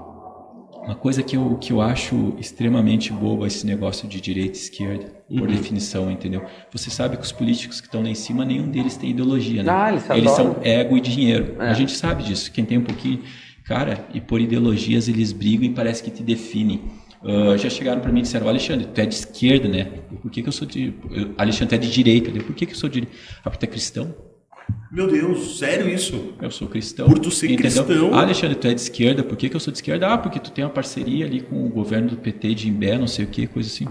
Uma 0.85 0.95
coisa 0.95 1.21
que 1.21 1.37
eu, 1.37 1.57
que 1.61 1.71
eu 1.71 1.79
acho 1.79 2.33
extremamente 2.39 3.13
boa 3.13 3.45
esse 3.45 3.67
negócio 3.67 4.07
de 4.07 4.19
direita 4.19 4.57
e 4.57 4.61
esquerda, 4.61 5.05
por 5.29 5.41
Uhum. 5.47 5.55
definição, 5.55 6.09
entendeu? 6.09 6.41
Você 6.73 6.89
sabe 6.89 7.17
que 7.17 7.23
os 7.23 7.31
políticos 7.31 7.79
que 7.79 7.85
estão 7.85 8.01
lá 8.01 8.09
em 8.09 8.15
cima, 8.15 8.43
nenhum 8.43 8.67
deles 8.67 8.97
tem 8.97 9.11
ideologia, 9.11 9.61
né? 9.61 9.71
Ah, 9.71 9.91
eles 9.91 10.09
eles 10.09 10.31
são 10.31 10.55
ego 10.63 10.97
e 10.97 11.01
dinheiro. 11.01 11.55
É. 11.59 11.69
A 11.69 11.73
gente 11.73 11.91
sabe 11.91 12.23
disso. 12.23 12.51
Quem 12.51 12.65
tem 12.65 12.79
um 12.79 12.83
pouquinho. 12.83 13.19
Cara, 13.65 14.07
e 14.11 14.19
por 14.19 14.41
ideologias 14.41 15.07
eles 15.07 15.31
brigam 15.31 15.65
e 15.65 15.69
parece 15.73 16.01
que 16.01 16.09
te 16.09 16.23
definem. 16.23 16.81
Ah, 17.23 17.55
já 17.57 17.69
chegaram 17.69 18.01
para 18.01 18.11
mim 18.11 18.19
e 18.21 18.23
disseram: 18.23 18.47
Alexandre, 18.47 18.87
tu 18.91 18.99
é 18.99 19.05
de 19.05 19.13
esquerda, 19.13 19.67
né? 19.69 19.83
Por 20.19 20.31
que, 20.31 20.41
que 20.41 20.49
eu 20.49 20.53
sou 20.53 20.67
de. 20.67 20.95
eu- 21.11 21.35
Alexandre, 21.37 21.67
tu 21.69 21.75
é 21.75 21.77
de 21.87 21.91
direita. 21.93 22.31
Eu, 22.35 22.43
Por 22.43 22.55
que, 22.55 22.65
que 22.65 22.71
eu 22.73 22.77
sou 22.77 22.89
de. 22.89 23.07
Ah, 23.45 23.49
porque 23.51 23.59
tu 23.67 23.69
é 23.69 23.71
cristão? 23.71 24.15
Meu 24.91 25.07
Deus, 25.07 25.57
sério 25.57 25.87
isso? 25.87 26.33
Eu 26.41 26.51
sou 26.51 26.67
cristão. 26.67 27.07
Por 27.07 27.17
tu 27.17 27.31
ser 27.31 27.55
cristão. 27.55 28.13
Ah, 28.13 28.21
Alexandre, 28.21 28.55
tu 28.55 28.67
é 28.67 28.73
de 28.73 28.81
esquerda. 28.81 29.23
Por 29.23 29.37
que, 29.37 29.47
que 29.49 29.55
eu 29.55 29.59
sou 29.59 29.71
de 29.71 29.77
esquerda? 29.77 30.13
Ah, 30.13 30.17
porque 30.17 30.39
tu 30.39 30.51
tem 30.51 30.65
uma 30.65 30.69
parceria 30.69 31.25
ali 31.25 31.41
com 31.41 31.65
o 31.65 31.69
governo 31.69 32.09
do 32.09 32.17
PT 32.17 32.53
de 32.55 32.69
Imbé, 32.69 32.97
não 32.97 33.07
sei 33.07 33.25
o 33.25 33.27
que, 33.29 33.47
coisa 33.47 33.69
assim. 33.69 33.87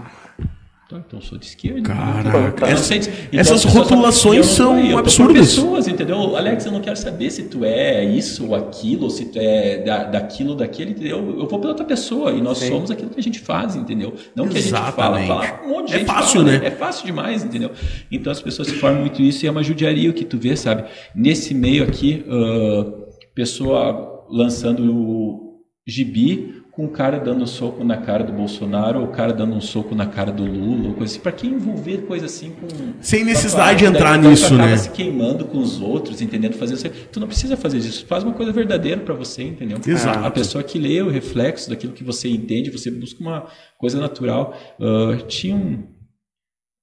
Tá, 0.91 1.01
então 1.07 1.21
sou 1.21 1.37
de 1.37 1.45
esquerda. 1.45 1.81
Caraca, 1.83 2.65
Eu 2.65 2.67
não 2.67 2.73
essa- 2.73 2.83
sei- 2.83 2.97
então, 2.97 3.39
essas 3.39 3.63
rotulações 3.63 4.45
são 4.45 4.77
eu 4.77 4.97
absurdas. 4.97 5.37
pessoas, 5.55 5.87
entendeu? 5.87 6.35
Alex, 6.35 6.65
eu 6.65 6.71
não 6.73 6.81
quero 6.81 6.97
saber 6.97 7.29
se 7.31 7.43
tu 7.43 7.63
é 7.63 8.03
isso 8.03 8.47
ou 8.47 8.55
aquilo, 8.55 9.09
se 9.09 9.25
tu 9.31 9.39
é 9.39 9.77
da, 9.77 10.03
daquilo 10.03 10.49
ou 10.49 10.55
daquele, 10.57 10.91
entendeu? 10.91 11.17
Eu 11.39 11.47
vou 11.47 11.59
pela 11.59 11.71
outra 11.71 11.85
pessoa 11.85 12.33
e 12.33 12.41
nós 12.41 12.57
Sim. 12.57 12.67
somos 12.67 12.91
aquilo 12.91 13.09
que 13.09 13.19
a 13.21 13.23
gente 13.23 13.39
faz, 13.39 13.77
entendeu? 13.77 14.13
Não 14.35 14.49
que 14.49 14.57
a 14.57 14.61
gente 14.61 14.69
fala, 14.73 15.21
Exatamente. 15.23 15.27
fala 15.27 15.61
um 15.65 15.69
monte 15.69 15.87
de 15.87 15.93
É 15.93 15.97
gente 15.99 16.07
fácil, 16.07 16.41
fala, 16.41 16.51
né? 16.59 16.61
É 16.67 16.71
fácil 16.71 17.05
demais, 17.05 17.43
entendeu? 17.45 17.71
Então 18.11 18.29
as 18.29 18.41
pessoas 18.41 18.67
se 18.67 18.73
formam 18.75 18.99
muito 18.99 19.21
isso 19.21 19.45
e 19.45 19.47
é 19.47 19.51
uma 19.51 19.63
judiaria 19.63 20.09
o 20.09 20.13
que 20.13 20.25
tu 20.25 20.37
vê, 20.37 20.57
sabe? 20.57 20.83
Nesse 21.15 21.53
meio 21.53 21.83
aqui, 21.85 22.25
ah, 22.27 22.91
pessoa 23.33 24.25
lançando 24.29 24.83
o 24.93 25.61
gibi 25.87 26.60
o 26.85 26.89
cara 26.89 27.19
dando 27.19 27.43
um 27.43 27.47
soco 27.47 27.83
na 27.83 27.97
cara 27.97 28.23
do 28.23 28.31
Bolsonaro 28.31 28.99
ou 28.99 29.05
o 29.05 29.07
cara 29.09 29.33
dando 29.33 29.55
um 29.55 29.61
soco 29.61 29.93
na 29.95 30.05
cara 30.05 30.31
do 30.31 30.45
Lula, 30.45 30.89
ou 30.89 30.93
coisa 30.93 31.13
assim. 31.13 31.21
Pra 31.21 31.31
que 31.31 31.47
envolver 31.47 31.99
coisa 31.99 32.25
assim 32.25 32.51
com. 32.51 32.67
Sem 33.01 33.23
necessidade 33.23 33.79
de 33.79 33.85
entrar 33.85 34.19
tu 34.19 34.27
nisso, 34.27 34.55
né? 34.55 34.75
se 34.77 34.89
queimando 34.89 35.45
com 35.45 35.57
os 35.57 35.81
outros, 35.81 36.21
entendendo? 36.21 36.53
Fazer 36.53 36.73
isso. 36.73 36.89
Tu 37.11 37.19
não 37.19 37.27
precisa 37.27 37.55
fazer 37.57 37.77
isso. 37.77 38.05
Faz 38.05 38.23
uma 38.23 38.33
coisa 38.33 38.51
verdadeira 38.51 39.01
pra 39.01 39.13
você, 39.13 39.43
entendeu? 39.43 39.77
Exato. 39.85 40.25
A 40.25 40.31
pessoa 40.31 40.63
que 40.63 40.79
lê 40.79 41.01
o 41.01 41.09
reflexo 41.09 41.69
daquilo 41.69 41.93
que 41.93 42.03
você 42.03 42.29
entende, 42.29 42.69
você 42.69 42.89
busca 42.89 43.21
uma 43.21 43.45
coisa 43.77 43.99
natural. 43.99 44.57
Ah, 44.79 45.17
tinha 45.27 45.55
um, 45.55 45.83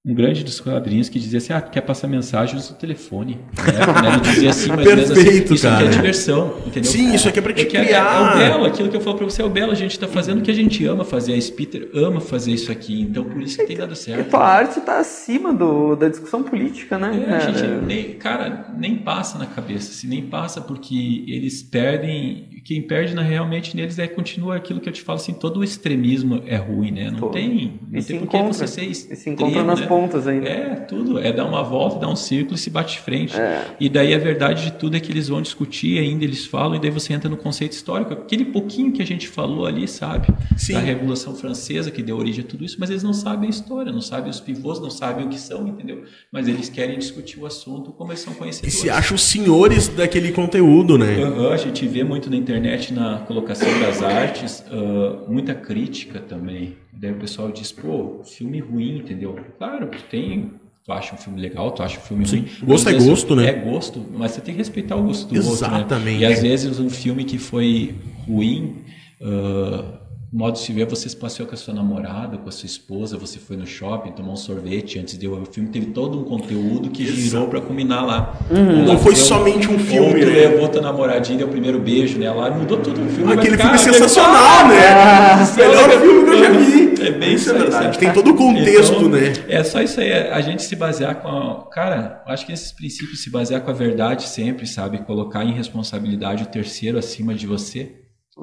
um 0.09 0.13
grande 0.13 0.43
dos 0.43 0.59
quadrinhos 0.59 1.07
que 1.09 1.19
dizia 1.19 1.37
assim: 1.37 1.53
ah, 1.53 1.61
quer 1.61 1.81
passar 1.81 2.07
mensagem, 2.07 2.55
usa 2.57 2.73
o 2.73 2.75
telefone. 2.75 3.35
Né? 3.57 4.09
Ele 4.13 4.19
dizia 4.21 4.49
assim, 4.49 4.71
menos 4.71 5.11
assim, 5.11 5.13
Perfeito, 5.23 5.53
isso 5.53 5.67
aqui 5.67 5.75
cara. 5.77 5.87
é 5.87 5.89
diversão, 5.91 6.53
entendeu? 6.65 6.91
Sim, 6.91 7.13
isso 7.13 7.29
aqui 7.29 7.39
é 7.39 7.41
pra 7.41 7.53
te 7.53 7.61
É, 7.61 7.65
que 7.65 7.77
é, 7.77 7.85
criar. 7.85 8.15
é 8.15 8.33
o 8.33 8.37
belo, 8.51 8.65
aquilo 8.65 8.89
que 8.89 8.97
eu 8.97 9.01
falo 9.01 9.17
pra 9.17 9.25
você 9.25 9.41
é 9.41 9.45
o 9.45 9.49
belo. 9.49 9.71
A 9.71 9.75
gente 9.75 9.91
está 9.91 10.07
fazendo 10.07 10.39
o 10.39 10.41
que 10.41 10.51
a 10.51 10.53
gente 10.55 10.83
ama 10.85 11.03
fazer. 11.05 11.33
A 11.33 11.41
Spitter 11.41 11.89
ama 11.93 12.19
fazer 12.19 12.51
isso 12.51 12.71
aqui. 12.71 13.01
Então, 13.01 13.23
por 13.23 13.41
isso 13.41 13.57
que 13.57 13.65
tem 13.65 13.77
dado 13.77 13.95
certo. 13.95 14.29
tua 14.29 14.45
arte 14.45 14.81
tá 14.81 14.99
acima 14.99 15.53
do, 15.53 15.95
da 15.95 16.09
discussão 16.09 16.41
política, 16.43 16.97
né? 16.97 17.25
É, 17.27 17.35
a 17.35 17.39
cara? 17.39 17.53
gente 17.53 17.85
nem, 17.85 18.13
cara, 18.13 18.73
nem 18.77 18.95
passa 18.97 19.37
na 19.37 19.45
cabeça, 19.45 19.91
assim, 19.91 20.07
nem 20.07 20.23
passa 20.23 20.59
porque 20.61 21.23
eles 21.27 21.61
perdem, 21.61 22.47
quem 22.65 22.81
perde 22.81 23.13
na, 23.13 23.21
realmente 23.21 23.75
neles 23.75 23.99
é 23.99 24.07
continua 24.07 24.55
aquilo 24.55 24.79
que 24.79 24.89
eu 24.89 24.93
te 24.93 25.01
falo 25.01 25.17
assim, 25.19 25.33
todo 25.33 25.59
o 25.59 25.63
extremismo 25.63 26.41
é 26.45 26.55
ruim, 26.57 26.91
né? 26.91 27.11
Não 27.11 27.19
Todo. 27.19 27.31
tem, 27.31 27.79
não 27.89 27.99
E 27.99 28.03
tem 28.03 28.19
por 28.19 28.27
que 28.27 28.37
encontra. 28.37 28.53
você 28.53 28.67
ser 28.67 28.83
E 28.85 28.91
extremo, 28.91 29.21
se 29.21 29.29
encontra 29.29 29.63
nas 29.63 29.79
né? 29.79 29.87
Pontas 29.99 30.27
ainda. 30.27 30.47
É, 30.47 30.75
tudo, 30.75 31.19
é 31.19 31.31
dar 31.31 31.45
uma 31.45 31.63
volta, 31.63 31.99
dar 31.99 32.09
um 32.09 32.15
círculo 32.15 32.55
e 32.55 32.57
se 32.57 32.69
bate 32.69 32.93
de 32.93 33.01
frente. 33.01 33.35
É. 33.35 33.65
E 33.79 33.89
daí 33.89 34.13
a 34.13 34.17
verdade 34.17 34.65
de 34.65 34.71
tudo 34.73 34.95
é 34.95 34.99
que 34.99 35.11
eles 35.11 35.27
vão 35.27 35.41
discutir, 35.41 35.99
ainda 35.99 36.23
eles 36.23 36.45
falam, 36.45 36.75
e 36.75 36.79
daí 36.79 36.89
você 36.89 37.13
entra 37.13 37.29
no 37.29 37.37
conceito 37.37 37.73
histórico. 37.73 38.13
Aquele 38.13 38.45
pouquinho 38.45 38.91
que 38.91 39.01
a 39.01 39.05
gente 39.05 39.27
falou 39.27 39.65
ali, 39.65 39.87
sabe? 39.87 40.27
Sim. 40.57 40.73
Da 40.73 40.79
Revolução 40.79 41.35
Francesa, 41.35 41.91
que 41.91 42.01
deu 42.01 42.17
origem 42.17 42.43
a 42.43 42.47
tudo 42.47 42.63
isso, 42.63 42.77
mas 42.79 42.89
eles 42.89 43.03
não 43.03 43.13
sabem 43.13 43.47
a 43.47 43.49
história, 43.49 43.91
não 43.91 44.01
sabem 44.01 44.29
os 44.29 44.39
pivôs, 44.39 44.79
não 44.79 44.89
sabem 44.89 45.25
o 45.25 45.29
que 45.29 45.39
são, 45.39 45.67
entendeu? 45.67 46.03
Mas 46.31 46.47
eles 46.47 46.69
querem 46.69 46.97
discutir 46.97 47.39
o 47.39 47.45
assunto 47.45 47.91
como 47.91 48.11
eles 48.11 48.21
são 48.21 48.33
E 48.33 48.35
conhecedores. 48.37 48.75
se 48.79 48.89
acham 48.89 49.15
os 49.15 49.23
senhores 49.23 49.87
daquele 49.87 50.31
conteúdo, 50.31 50.97
né? 50.97 51.21
Aham, 51.23 51.51
a 51.51 51.57
gente 51.57 51.85
vê 51.87 52.03
muito 52.03 52.29
na 52.29 52.35
internet, 52.35 52.93
na 52.93 53.19
colocação 53.19 53.67
das 53.79 54.01
artes, 54.01 54.63
ah, 54.71 55.23
muita 55.27 55.53
crítica 55.53 56.19
também. 56.19 56.75
Daí 56.91 57.11
o 57.11 57.15
pessoal 57.15 57.51
diz, 57.51 57.71
pô, 57.71 58.21
filme 58.23 58.59
ruim, 58.59 58.97
entendeu? 58.99 59.39
Claro, 59.57 59.87
tu 59.87 60.01
tem. 60.09 60.51
Tu 60.85 60.91
acha 60.91 61.13
um 61.13 61.17
filme 61.17 61.39
legal, 61.39 61.71
tu 61.71 61.83
acha 61.83 61.97
um 61.97 62.01
filme 62.01 62.25
ruim. 62.25 62.47
Gosto 62.63 62.89
Às 62.89 62.95
é 62.95 63.07
gosto, 63.07 63.35
né? 63.35 63.49
É 63.49 63.53
gosto, 63.53 64.05
mas 64.11 64.31
você 64.31 64.41
tem 64.41 64.53
que 64.53 64.57
respeitar 64.57 64.95
o 64.95 65.03
gosto 65.03 65.27
do 65.27 65.35
Exatamente. 65.35 65.93
outro. 65.93 65.99
Né? 65.99 66.17
E 66.17 66.25
às 66.25 66.41
vezes 66.41 66.79
um 66.79 66.89
filme 66.89 67.23
que 67.23 67.37
foi 67.37 67.95
ruim, 68.27 68.77
ah, 69.21 69.98
modo 70.31 70.53
de 70.53 70.59
se 70.59 70.71
ver, 70.71 70.85
você 70.85 71.09
se 71.09 71.15
passeou 71.15 71.47
com 71.47 71.55
a 71.55 71.57
sua 71.57 71.73
namorada, 71.73 72.37
com 72.37 72.47
a 72.47 72.51
sua 72.51 72.67
esposa, 72.67 73.17
você 73.17 73.37
foi 73.37 73.57
no 73.57 73.67
shopping, 73.67 74.11
tomou 74.11 74.33
um 74.33 74.37
sorvete 74.37 74.99
antes 74.99 75.17
de 75.17 75.27
o 75.27 75.45
filme, 75.45 75.69
teve 75.69 75.87
todo 75.87 76.19
um 76.19 76.23
conteúdo 76.23 76.89
que 76.89 77.05
girou 77.05 77.47
pra 77.47 77.59
combinar 77.59 78.05
lá. 78.05 78.37
Uhum. 78.49 78.85
Não 78.85 78.97
foi 78.97 79.15
somente 79.15 79.69
um 79.69 79.77
filme, 79.77 80.07
ou 80.07 80.13
tu 80.13 80.19
né? 80.19 80.25
levou 80.25 80.67
tua 80.69 80.81
namoradinha, 80.81 81.39
deu 81.39 81.47
o 81.47 81.51
primeiro 81.51 81.79
beijo 81.79 82.17
nela, 82.17 82.49
mudou 82.51 82.77
tudo 82.77 83.01
o 83.01 83.09
filme. 83.09 83.33
Aquele 83.33 83.57
mas, 83.57 83.65
filme 83.65 83.65
é 83.65 83.77
cara, 83.77 83.77
sensacional, 83.77 84.67
né? 84.67 84.87
Ah, 84.89 85.53
Melhor 85.57 85.89
filme 86.01 86.23
que 86.23 86.29
eu 86.31 86.39
já 86.39 86.51
vi. 86.51 86.89
É 86.99 87.11
bem 87.11 87.33
isso 87.33 87.49
isso 87.49 87.55
é 87.55 87.59
verdade. 87.59 87.99
Tem 87.99 88.13
todo 88.13 88.31
o 88.31 88.35
contexto, 88.35 88.95
Então, 88.95 89.09
né? 89.09 89.33
É 89.47 89.63
só 89.63 89.81
isso 89.81 89.99
aí, 89.99 90.09
é 90.09 90.31
a 90.31 90.41
gente 90.41 90.63
se 90.63 90.75
basear 90.75 91.15
com 91.15 91.27
a. 91.27 91.69
Cara, 91.71 92.23
eu 92.25 92.33
acho 92.33 92.45
que 92.45 92.51
esses 92.51 92.71
princípios 92.71 93.23
se 93.23 93.29
basear 93.29 93.61
com 93.61 93.71
a 93.71 93.73
verdade 93.73 94.27
sempre, 94.27 94.67
sabe? 94.67 94.99
Colocar 94.99 95.43
em 95.43 95.53
responsabilidade 95.53 96.43
o 96.43 96.47
terceiro 96.47 96.97
acima 96.97 97.33
de 97.33 97.47
você. 97.47 97.95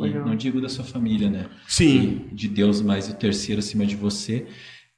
E 0.05 0.15
não 0.15 0.35
digo 0.37 0.61
da 0.61 0.69
sua 0.69 0.85
família, 0.85 1.31
né? 1.31 1.47
Sim. 1.69 2.27
E 2.31 2.35
de 2.35 2.49
Deus, 2.49 2.83
mas 2.83 3.09
o 3.09 3.15
terceiro 3.15 3.61
acima 3.61 3.87
de 3.87 3.97
você. 3.97 4.47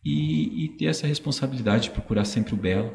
E, 0.05 0.65
e 0.65 0.69
ter 0.77 0.87
essa 0.87 1.07
responsabilidade 1.07 1.85
de 1.85 1.91
procurar 1.91 2.25
sempre 2.25 2.55
o 2.55 2.57
belo. 2.57 2.91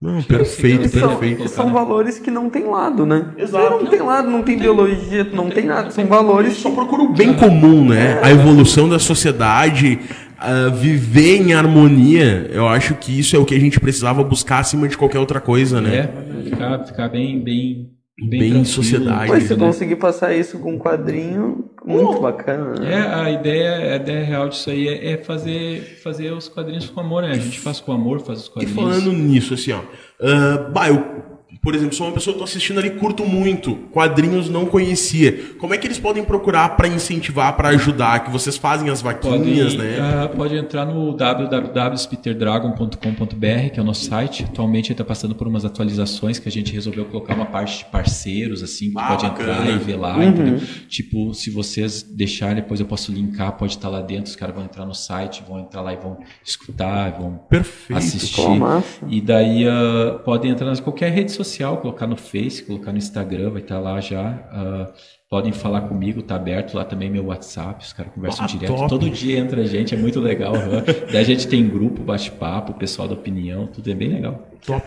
Não, 0.00 0.22
perfeito, 0.22 0.88
são, 0.88 1.16
perfeito. 1.16 1.48
são 1.48 1.72
valores 1.72 2.18
que 2.18 2.30
não 2.30 2.50
tem 2.50 2.64
lado, 2.64 3.06
né? 3.06 3.32
Exato. 3.38 3.82
Não 3.82 3.90
tem 3.90 4.00
lado, 4.00 4.28
não 4.28 4.42
tem 4.42 4.56
ideologia, 4.56 5.24
não 5.24 5.48
tem 5.48 5.64
nada. 5.64 5.90
São 5.90 6.04
valores 6.04 6.54
Só 6.58 6.70
procura 6.70 7.02
o 7.02 7.12
bem 7.12 7.32
comum, 7.32 7.88
né? 7.88 8.20
A 8.22 8.30
evolução 8.30 8.86
da 8.86 8.98
sociedade, 8.98 9.98
a 10.36 10.68
viver 10.68 11.40
em 11.40 11.54
harmonia. 11.54 12.50
Eu 12.52 12.68
acho 12.68 12.94
que 12.96 13.18
isso 13.18 13.34
é 13.34 13.38
o 13.38 13.46
que 13.46 13.54
a 13.54 13.58
gente 13.58 13.80
precisava 13.80 14.22
buscar 14.22 14.58
acima 14.58 14.86
de 14.86 14.98
qualquer 14.98 15.18
outra 15.18 15.40
coisa, 15.40 15.80
né? 15.80 15.96
É, 15.96 16.50
ficar, 16.50 16.84
ficar 16.84 17.08
bem, 17.08 17.42
bem, 17.42 17.93
bem, 18.18 18.40
Bem 18.40 18.56
em 18.60 18.64
sociedade. 18.64 19.26
Pois, 19.26 19.44
se 19.44 19.54
né? 19.56 19.66
conseguir 19.66 19.96
passar 19.96 20.34
isso 20.34 20.58
com 20.58 20.74
um 20.74 20.78
quadrinho, 20.78 21.70
muito 21.84 22.20
bacana. 22.20 22.78
né? 22.80 22.92
É, 22.94 23.00
a 23.00 23.30
ideia, 23.30 23.92
a 23.92 23.96
ideia 23.96 24.24
real 24.24 24.48
disso 24.48 24.70
aí 24.70 24.88
é, 24.88 25.12
é 25.12 25.16
fazer, 25.18 25.98
fazer 26.02 26.32
os 26.32 26.48
quadrinhos 26.48 26.88
com 26.88 27.00
amor, 27.00 27.22
né? 27.22 27.30
A 27.30 27.34
gente 27.34 27.60
faz 27.60 27.80
com 27.80 27.92
amor, 27.92 28.20
faz 28.20 28.40
os 28.40 28.46
E 28.46 28.50
quadrinhos. 28.50 28.74
falando 28.74 29.12
nisso, 29.12 29.54
assim, 29.54 29.72
ó. 29.72 29.80
ah, 30.20 30.70
bah, 30.72 30.88
eu, 30.88 31.33
por 31.64 31.74
exemplo, 31.74 31.94
sou 31.94 32.06
uma 32.06 32.12
pessoa 32.12 32.34
que 32.34 32.38
tô 32.38 32.44
assistindo 32.44 32.78
ali, 32.78 32.90
curto 32.90 33.24
muito. 33.24 33.74
Quadrinhos 33.90 34.48
não 34.50 34.66
conhecia. 34.66 35.54
Como 35.58 35.72
é 35.74 35.78
que 35.78 35.86
eles 35.86 35.98
podem 35.98 36.22
procurar 36.22 36.76
pra 36.76 36.86
incentivar, 36.86 37.56
pra 37.56 37.70
ajudar? 37.70 38.22
Que 38.24 38.30
vocês 38.30 38.56
fazem 38.56 38.88
as 38.90 39.00
vaquinhas, 39.02 39.74
Pode, 39.74 39.88
né? 39.88 39.98
ah, 40.00 40.28
pode 40.28 40.54
entrar 40.56 40.84
no 40.84 41.16
www.spitterdragon.com.br, 41.16 43.70
que 43.72 43.78
é 43.78 43.82
o 43.82 43.84
nosso 43.84 44.04
site. 44.04 44.44
Atualmente 44.44 44.88
ele 44.88 44.94
está 44.94 45.04
passando 45.04 45.34
por 45.34 45.46
umas 45.48 45.64
atualizações 45.64 46.38
que 46.38 46.48
a 46.48 46.52
gente 46.52 46.72
resolveu 46.72 47.04
colocar 47.06 47.34
uma 47.34 47.46
parte 47.46 47.78
de 47.78 47.84
parceiros, 47.86 48.62
assim, 48.62 48.90
que 48.90 48.98
Ah, 48.98 49.08
pode 49.08 49.26
bacana. 49.26 49.52
entrar 49.52 49.70
e 49.70 49.78
ver 49.78 49.96
lá, 49.96 50.24
entendeu? 50.24 50.60
Tipo, 50.88 51.32
se 51.34 51.50
vocês 51.50 52.02
deixarem, 52.02 52.56
depois 52.56 52.80
eu 52.80 52.86
posso 52.86 53.12
linkar, 53.12 53.52
pode 53.52 53.72
estar 53.72 53.88
lá 53.88 54.00
dentro, 54.00 54.24
os 54.26 54.36
caras 54.36 54.54
vão 54.54 54.64
entrar 54.64 54.84
no 54.86 54.94
site, 54.94 55.42
vão 55.48 55.60
entrar 55.60 55.80
lá 55.80 55.92
e 55.92 55.96
vão 55.96 56.18
escutar, 56.44 57.10
vão 57.12 57.40
Perfeito. 57.48 57.98
assistir. 57.98 58.36
Pô, 58.42 58.54
massa. 58.56 59.00
E 59.08 59.20
daí 59.20 59.66
ah, 59.66 60.18
podem 60.24 60.50
entrar 60.50 60.72
em 60.72 60.76
qualquer 60.82 61.10
rede 61.12 61.32
social, 61.32 61.53
colocar 61.62 62.06
no 62.06 62.16
Face, 62.16 62.62
colocar 62.64 62.92
no 62.92 62.98
Instagram, 62.98 63.50
vai 63.50 63.62
estar 63.62 63.78
lá 63.78 64.00
já. 64.00 64.22
Ah, 64.50 64.92
podem 65.30 65.52
falar 65.52 65.82
comigo, 65.82 66.22
tá 66.22 66.36
aberto 66.36 66.74
lá 66.74 66.84
também 66.84 67.10
meu 67.10 67.26
WhatsApp, 67.26 67.84
os 67.84 67.92
caras 67.92 68.12
conversam 68.12 68.44
Ah, 68.44 68.48
direto. 68.48 68.74
top. 68.74 68.88
Todo 68.88 69.10
dia 69.10 69.38
entra 69.38 69.64
gente, 69.66 69.94
é 69.94 69.98
muito 69.98 70.20
legal. 70.20 70.54
aham. 70.54 70.82
daí 71.12 71.20
a 71.20 71.24
gente 71.24 71.46
tem 71.48 71.66
grupo, 71.68 72.02
bate-papo, 72.02 72.74
pessoal 72.74 73.08
da 73.08 73.14
opinião, 73.14 73.66
tudo 73.66 73.90
é 73.90 73.94
bem 73.94 74.08
legal. 74.08 74.48
Top. 74.64 74.86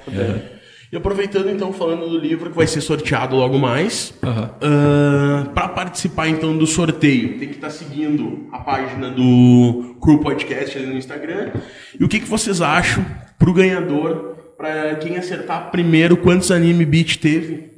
E 0.89 0.95
aproveitando, 0.95 1.49
então, 1.49 1.73
falando 1.73 2.07
do 2.07 2.17
livro 2.17 2.49
que 2.49 2.55
vai 2.55 2.65
ser 2.65 2.79
sorteado 2.79 3.35
logo 3.35 3.59
mais. 3.59 4.13
Aham. 4.23 5.51
para 5.53 5.67
participar 5.67 6.29
então 6.29 6.57
do 6.57 6.65
sorteio, 6.65 7.37
tem 7.39 7.49
que 7.49 7.55
estar 7.55 7.69
seguindo 7.69 8.47
a 8.53 8.59
página 8.59 9.09
do 9.11 9.97
Crew 10.01 10.19
Podcast 10.19 10.77
ali 10.77 10.87
no 10.87 10.95
Instagram. 10.97 11.51
E 11.99 12.05
o 12.05 12.07
que, 12.07 12.21
que 12.21 12.25
vocês 12.25 12.61
acham 12.61 13.05
pro 13.37 13.53
ganhador, 13.53 14.36
para 14.57 14.95
quem 14.95 15.17
acertar 15.17 15.69
primeiro 15.71 16.17
quantos 16.17 16.51
anime 16.51 16.85
beat 16.85 17.17
teve? 17.17 17.77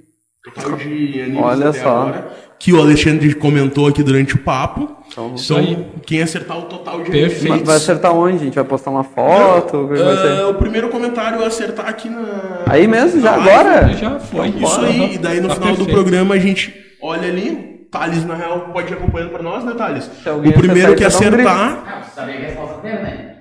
Total 0.56 0.76
de 0.78 1.22
animes 1.22 1.44
Olha 1.44 1.70
até 1.70 1.80
só. 1.82 1.90
agora. 2.02 2.28
Que 2.58 2.74
o 2.74 2.80
Alexandre 2.82 3.34
comentou 3.36 3.88
aqui 3.88 4.04
durante 4.04 4.36
o 4.36 4.40
papo. 4.40 4.98
Então, 5.12 5.34
Isso 5.36 5.56
aí. 5.56 5.86
quem 6.06 6.22
acertar 6.22 6.58
o 6.58 6.64
total 6.64 7.02
de 7.04 7.10
Perfeito. 7.12 7.64
Vai 7.66 7.78
acertar 7.78 8.14
onde? 8.14 8.36
A 8.36 8.46
gente 8.46 8.56
vai 8.56 8.64
postar 8.66 8.92
uma 8.92 9.04
foto? 9.04 9.78
O 9.86 9.88
que 9.90 10.02
vai 10.02 10.14
Ah, 10.14 10.18
ser? 10.38 10.46
o 10.46 10.54
primeiro 10.56 10.90
comentário 10.90 11.42
é 11.42 11.46
acertar 11.46 11.88
aqui 11.88 12.10
na. 12.10 12.64
Aí 12.68 12.86
mesmo, 12.88 13.22
já 13.22 13.36
live. 13.36 13.50
agora? 13.50 13.94
Já 13.94 14.20
foi. 14.20 14.48
Isso 14.50 14.82
aí, 14.82 15.16
e 15.16 15.18
daí 15.18 15.40
no 15.42 15.48
Tá 15.48 15.56
final 15.56 15.70
do 15.72 15.78
perfeito. 15.78 15.94
programa 16.02 16.36
a 16.36 16.40
gente 16.40 16.74
olha 17.02 17.28
ali, 17.30 17.88
Thales, 17.92 18.26
na 18.26 18.36
real, 18.36 18.70
pode 18.74 18.92
ir 18.92 18.96
acompanhando 18.96 19.30
pra 19.32 19.42
nós, 19.44 19.64
né, 19.64 19.74
Thales? 19.78 20.10
O 20.28 20.52
primeiro 20.54 20.96
que 20.96 21.04
acertar, 21.06 21.40
então 21.40 21.44
dá 21.44 21.52
um 21.52 21.56
acertar. 21.56 21.84
Ah, 21.98 22.04
você 22.04 22.16
sabia 22.16 22.36
que 22.36 22.44
a 22.44 22.48
resposta 22.48 22.82
dele, 22.82 22.98
né? 23.04 23.36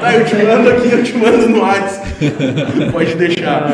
Tá, 0.00 0.14
eu 0.14 0.24
te 0.24 0.34
mando 0.36 0.70
aqui, 0.70 0.90
eu 0.90 1.02
te 1.04 1.16
mando 1.16 1.48
no 1.48 1.60
WhatsApp. 1.60 2.08
Pode 2.92 3.14
deixar. 3.14 3.70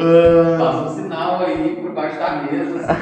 Ah, 0.00 0.56
Faz 0.58 0.76
um 0.92 1.02
sinal 1.02 1.40
aí 1.44 1.76
por 1.80 1.92
baixo 1.92 2.16
da 2.18 2.42
mesa. 2.50 2.96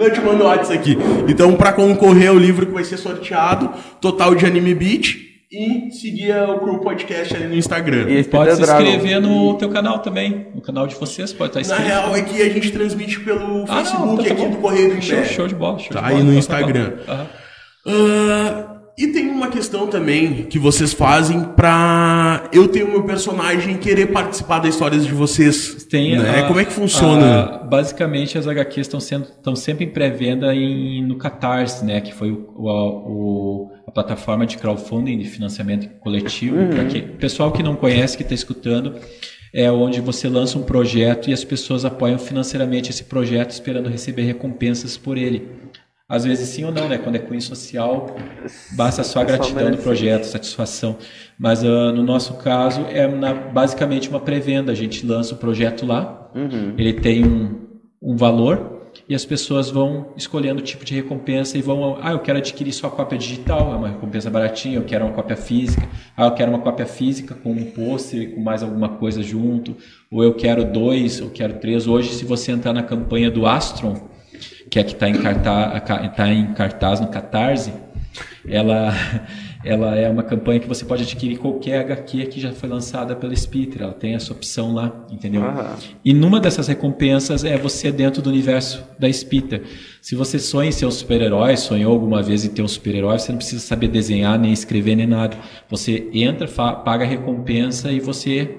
eu 0.00 0.12
te 0.12 0.20
mando 0.20 0.38
no 0.38 0.44
WhatsApp 0.46 0.78
aqui. 0.78 0.98
Então, 1.28 1.54
pra 1.54 1.72
concorrer 1.72 2.30
ao 2.30 2.36
livro 2.36 2.66
que 2.66 2.72
vai 2.72 2.82
ser 2.84 2.96
sorteado, 2.96 3.70
total 4.00 4.34
de 4.34 4.44
Anime 4.44 4.74
Beat 4.74 5.14
e 5.50 5.90
seguir 5.92 6.34
o 6.36 6.58
Crew 6.58 6.80
Podcast 6.80 7.34
ali 7.36 7.46
no 7.46 7.54
Instagram. 7.54 8.10
E 8.10 8.24
Pode 8.24 8.56
se 8.56 8.60
Dragon. 8.60 8.82
inscrever 8.82 9.20
no 9.20 9.54
teu 9.54 9.68
canal 9.70 10.00
também. 10.00 10.48
No 10.54 10.60
canal 10.60 10.86
de 10.88 10.96
vocês, 10.96 11.32
pode 11.32 11.56
estar 11.56 11.60
Na 11.76 11.80
inscrito. 11.80 12.00
real 12.00 12.16
é 12.16 12.22
que 12.22 12.42
a 12.42 12.48
gente 12.50 12.72
transmite 12.72 13.20
pelo 13.20 13.62
Ah, 13.68 13.76
não, 13.76 13.76
Facebook 13.76 14.12
então 14.14 14.24
tá 14.26 14.32
aqui 14.32 14.42
bom. 14.42 14.50
do 14.50 14.56
Correio 14.56 14.96
do 14.96 15.00
show, 15.02 15.24
show 15.24 15.46
de 15.46 15.54
bola. 15.54 15.78
Show 15.78 15.90
Tá 15.92 16.00
de 16.00 16.06
aí 16.06 16.12
bola, 16.14 16.24
no 16.24 16.30
então 16.30 16.38
Instagram. 16.40 16.92
Ah, 17.86 18.77
e 18.98 19.06
tem 19.08 19.28
uma 19.28 19.48
questão 19.48 19.86
também 19.86 20.42
que 20.50 20.58
vocês 20.58 20.92
fazem 20.92 21.40
pra 21.56 22.48
eu 22.52 22.66
ter 22.68 22.82
o 22.82 22.90
meu 22.90 23.04
personagem 23.04 23.76
querer 23.78 24.06
participar 24.06 24.58
das 24.58 24.74
histórias 24.74 25.06
de 25.06 25.12
vocês. 25.12 25.84
Tem 25.88 26.18
né? 26.18 26.40
a- 26.40 26.46
Como 26.48 26.58
é 26.60 26.64
que 26.64 26.72
funciona? 26.72 27.44
a- 27.44 27.58
basicamente, 27.58 28.36
as 28.36 28.46
HQs 28.46 28.86
estão 28.86 28.98
sendo 29.00 29.24
estão 29.24 29.54
sempre 29.54 29.84
em 29.84 29.88
pré-venda 29.90 30.52
no 31.06 31.16
Catarse, 31.16 31.84
né? 31.84 32.00
Que 32.00 32.12
foi 32.12 32.30
o, 32.32 32.38
o- 32.56 33.70
a 33.86 33.90
plataforma 33.90 34.44
de 34.46 34.58
crowdfunding 34.58 35.16
de 35.18 35.24
financiamento 35.28 35.88
coletivo. 36.00 36.56
Para 36.68 36.84
que 36.84 37.00
pessoal 37.00 37.52
que 37.52 37.62
não 37.62 37.74
conhece, 37.76 38.16
que 38.16 38.22
está 38.22 38.34
escutando, 38.34 38.94
é 39.54 39.70
onde 39.72 40.00
você 40.00 40.28
lança 40.28 40.58
um 40.58 40.62
projeto 40.62 41.30
e 41.30 41.32
as 41.32 41.42
pessoas 41.44 41.84
apoiam 41.84 42.18
financeiramente 42.18 42.90
esse 42.90 43.04
projeto, 43.04 43.50
esperando 43.52 43.88
receber 43.88 44.22
recompensas 44.24 44.96
por 44.98 45.16
ele. 45.16 45.48
Às 46.08 46.24
vezes 46.24 46.48
sim 46.48 46.64
ou 46.64 46.72
não, 46.72 46.88
né? 46.88 46.96
Quando 46.96 47.16
é 47.16 47.18
cunho 47.18 47.42
social, 47.42 48.16
basta 48.72 49.04
só 49.04 49.20
a 49.20 49.24
gratidão 49.24 49.70
do 49.70 49.76
projeto, 49.76 50.24
satisfação. 50.24 50.96
Mas 51.38 51.62
ah, 51.62 51.92
no 51.92 52.02
nosso 52.02 52.34
caso 52.38 52.80
é 52.88 53.06
na- 53.06 53.34
basicamente 53.34 54.08
uma 54.08 54.18
pré-venda. 54.18 54.72
A 54.72 54.74
gente 54.74 55.04
lança 55.06 55.34
o 55.34 55.36
projeto 55.36 55.84
lá, 55.84 56.30
Uhum. 56.34 56.72
ele 56.78 56.94
tem 56.94 57.24
um, 57.26 57.60
um 58.00 58.16
valor 58.16 58.78
e 59.06 59.14
as 59.14 59.24
pessoas 59.26 59.68
vão 59.70 60.08
escolhendo 60.16 60.60
o 60.60 60.64
tipo 60.64 60.82
de 60.82 60.94
recompensa 60.94 61.58
e 61.58 61.62
vão, 61.62 61.98
ah, 62.02 62.12
eu 62.12 62.18
quero 62.20 62.38
adquirir 62.38 62.72
só 62.72 62.86
a 62.86 62.90
cópia 62.90 63.18
digital, 63.18 63.72
é 63.72 63.76
uma 63.76 63.88
recompensa 63.88 64.30
baratinha, 64.30 64.76
eu 64.76 64.84
quero 64.84 65.04
uma 65.04 65.12
cópia 65.12 65.36
física, 65.36 65.86
ah, 66.16 66.24
eu 66.24 66.30
quero 66.32 66.50
uma 66.50 66.60
cópia 66.60 66.86
física 66.86 67.34
com 67.34 67.52
um 67.52 67.64
pôster, 67.70 68.34
com 68.34 68.40
mais 68.40 68.62
alguma 68.62 68.88
coisa 68.90 69.22
junto, 69.22 69.76
ou 70.10 70.24
eu 70.24 70.32
quero 70.34 70.64
dois, 70.64 71.20
eu 71.20 71.28
quero 71.28 71.54
três. 71.60 71.86
Hoje, 71.86 72.14
se 72.14 72.24
você 72.24 72.50
entrar 72.50 72.72
na 72.72 72.82
campanha 72.82 73.30
do 73.30 73.46
Astron, 73.46 74.08
que 74.70 74.78
é 74.78 74.84
que 74.84 74.92
está 74.92 75.08
em, 75.08 75.14
cartaz, 75.14 75.82
tá 76.14 76.28
em 76.28 76.52
cartaz 76.52 77.00
no 77.00 77.08
Catarse, 77.08 77.72
ela, 78.46 78.92
ela 79.64 79.94
é 79.96 80.08
uma 80.08 80.22
campanha 80.22 80.60
que 80.60 80.66
você 80.66 80.84
pode 80.84 81.02
adquirir 81.02 81.38
qualquer 81.38 81.80
HQ 81.80 82.26
que 82.26 82.40
já 82.40 82.52
foi 82.52 82.68
lançada 82.68 83.14
pela 83.14 83.34
Spitter. 83.34 83.82
Ela 83.82 83.92
tem 83.92 84.14
essa 84.14 84.32
opção 84.32 84.72
lá, 84.72 85.06
entendeu? 85.10 85.44
Aham. 85.44 85.76
E 86.04 86.14
numa 86.14 86.40
dessas 86.40 86.66
recompensas 86.66 87.44
é 87.44 87.56
você 87.56 87.92
dentro 87.92 88.22
do 88.22 88.30
universo 88.30 88.82
da 88.98 89.12
Spitter. 89.12 89.62
Se 90.00 90.14
você 90.14 90.38
sonha 90.38 90.68
em 90.68 90.72
ser 90.72 90.86
um 90.86 90.90
super-herói, 90.90 91.56
sonhou 91.56 91.92
alguma 91.92 92.22
vez 92.22 92.44
em 92.44 92.48
ter 92.48 92.62
um 92.62 92.68
super-herói, 92.68 93.18
você 93.18 93.32
não 93.32 93.38
precisa 93.38 93.60
saber 93.60 93.88
desenhar, 93.88 94.38
nem 94.38 94.52
escrever, 94.52 94.96
nem 94.96 95.06
nada. 95.06 95.36
Você 95.68 96.08
entra, 96.12 96.48
paga 96.48 97.04
a 97.04 97.08
recompensa 97.08 97.92
e 97.92 98.00
você 98.00 98.56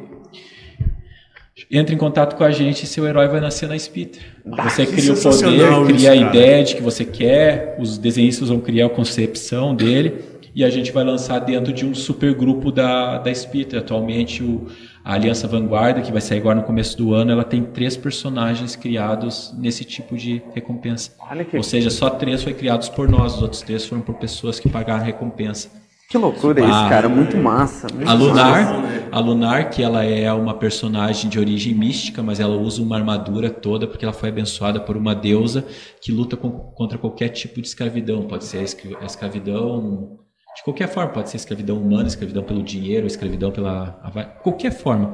entra 1.70 1.94
em 1.94 1.98
contato 1.98 2.36
com 2.36 2.44
a 2.44 2.52
gente 2.52 2.84
e 2.84 2.88
seu 2.88 3.06
herói 3.06 3.28
vai 3.28 3.40
nascer 3.40 3.70
na 3.70 3.78
Spitter. 3.78 4.22
Você 4.64 4.86
que 4.86 4.94
cria 4.94 5.14
o 5.14 5.22
poder, 5.22 5.86
cria 5.86 6.12
a 6.12 6.16
cara. 6.16 6.30
ideia 6.30 6.64
de 6.64 6.76
que 6.76 6.82
você 6.82 7.06
quer, 7.06 7.76
os 7.80 7.98
desenhistas 7.98 8.50
vão 8.50 8.60
criar 8.60 8.88
a 8.88 8.90
concepção 8.90 9.76
dele 9.76 10.16
e 10.56 10.64
a 10.64 10.70
gente 10.70 10.92
vai 10.92 11.04
lançar 11.04 11.40
dentro 11.40 11.72
de 11.72 11.86
um 11.86 11.94
super 11.94 12.34
grupo 12.34 12.72
da, 12.72 13.20
da 13.20 13.34
Spitter. 13.34 13.80
Atualmente 13.80 14.42
o, 14.44 14.68
a 15.06 15.14
Aliança 15.14 15.48
Vanguarda, 15.48 16.02
que 16.02 16.12
vai 16.12 16.22
sair 16.22 16.40
agora 16.40 16.56
no 16.56 16.64
começo 16.64 16.98
do 16.98 17.14
ano, 17.14 17.32
ela 17.32 17.44
tem 17.44 17.64
três 17.64 17.96
personagens 17.96 18.76
criados 18.76 19.54
nesse 19.56 19.86
tipo 19.86 20.18
de 20.18 20.42
recompensa. 20.56 21.12
Ou 21.54 21.64
seja, 21.64 21.92
só 21.92 22.10
três 22.10 22.42
foi 22.42 22.54
criados 22.54 22.90
por 22.90 23.08
nós, 23.08 23.36
os 23.36 23.42
outros 23.44 23.62
três 23.62 23.86
foram 23.86 24.02
por 24.02 24.16
pessoas 24.16 24.60
que 24.60 24.68
pagaram 24.68 25.02
a 25.02 25.06
recompensa. 25.06 25.79
Que 26.10 26.18
loucura 26.18 26.60
isso, 26.62 26.72
Ah. 26.72 26.90
cara. 26.90 27.08
Muito 27.08 27.38
massa. 27.38 27.88
Muito 27.94 28.10
A 28.10 28.16
massa. 28.16 28.24
Lunar, 28.26 28.84
a 29.12 29.20
Lunar, 29.20 29.70
que 29.70 29.84
ela 29.84 30.04
é 30.04 30.32
uma 30.34 30.54
personagem 30.56 31.30
de 31.30 31.38
origem 31.40 31.74
mística, 31.74 32.24
mas 32.24 32.40
ela 32.40 32.56
usa 32.58 32.82
uma 32.82 32.96
armadura 32.98 33.50
toda 33.50 33.86
porque 33.88 34.04
ela 34.06 34.14
foi 34.14 34.30
abençoada 34.30 34.80
por 34.80 34.98
uma 34.98 35.14
deusa 35.14 35.66
que 36.02 36.12
luta 36.12 36.36
com- 36.36 36.50
contra 36.50 36.98
qualquer 36.98 37.30
tipo 37.30 37.62
de 37.62 37.68
escravidão. 37.68 38.24
Pode 38.24 38.46
ser 38.46 38.58
a 38.60 38.64
escra- 38.64 38.98
a 39.02 39.06
escravidão 39.06 40.18
de 40.56 40.64
qualquer 40.64 40.88
forma, 40.90 41.12
pode 41.12 41.30
ser 41.30 41.38
escravidão 41.38 41.78
humana, 41.78 42.08
escravidão 42.08 42.44
pelo 42.44 42.64
dinheiro, 42.64 43.06
escravidão 43.08 43.52
pela 43.52 44.00
qualquer 44.44 44.72
forma. 44.72 45.14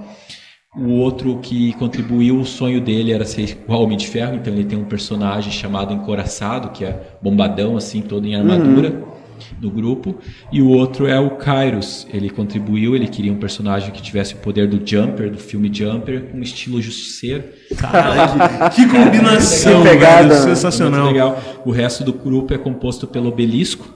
O 0.78 0.92
outro 0.94 1.38
que 1.40 1.74
contribuiu, 1.74 2.40
o 2.40 2.46
sonho 2.46 2.82
dele 2.82 3.12
era 3.14 3.24
ser 3.26 3.42
igual 3.50 3.84
Homem 3.84 3.98
de 3.98 4.08
Ferro, 4.08 4.36
então 4.36 4.52
ele 4.54 4.66
tem 4.66 4.78
um 4.78 4.86
personagem 4.86 5.52
chamado 5.52 5.94
Encoraçado, 5.94 6.70
que 6.70 6.84
é 6.84 7.18
bombadão, 7.22 7.78
assim, 7.78 8.02
todo 8.02 8.26
em 8.26 8.36
armadura 8.36 9.04
no 9.62 9.70
grupo. 9.70 10.18
E 10.52 10.62
o 10.62 10.70
outro 10.70 11.08
é 11.08 11.20
o 11.20 11.32
Kairos. 11.32 12.08
Ele 12.14 12.30
contribuiu, 12.30 12.96
ele 12.96 13.08
queria 13.08 13.32
um 13.32 13.38
personagem 13.38 13.92
que 13.92 14.02
tivesse 14.02 14.34
o 14.36 14.38
poder 14.38 14.68
do 14.68 14.82
Jumper, 14.86 15.32
do 15.32 15.38
filme 15.38 15.70
Jumper, 15.74 16.32
com 16.32 16.40
estilo 16.40 16.82
justiceiro. 16.82 17.44
Cara, 17.78 18.70
que, 18.70 18.76
que 18.76 18.88
combinação, 18.88 19.84
Que 19.84 19.90
pegada, 19.90 20.30
velho, 20.30 20.42
sensacional. 20.42 21.02
Muito 21.06 21.14
legal. 21.14 21.42
O 21.66 21.72
resto 21.72 22.04
do 22.04 22.14
grupo 22.14 22.54
é 22.54 22.58
composto 22.58 23.08
pelo 23.08 23.30
Obelisco, 23.30 23.94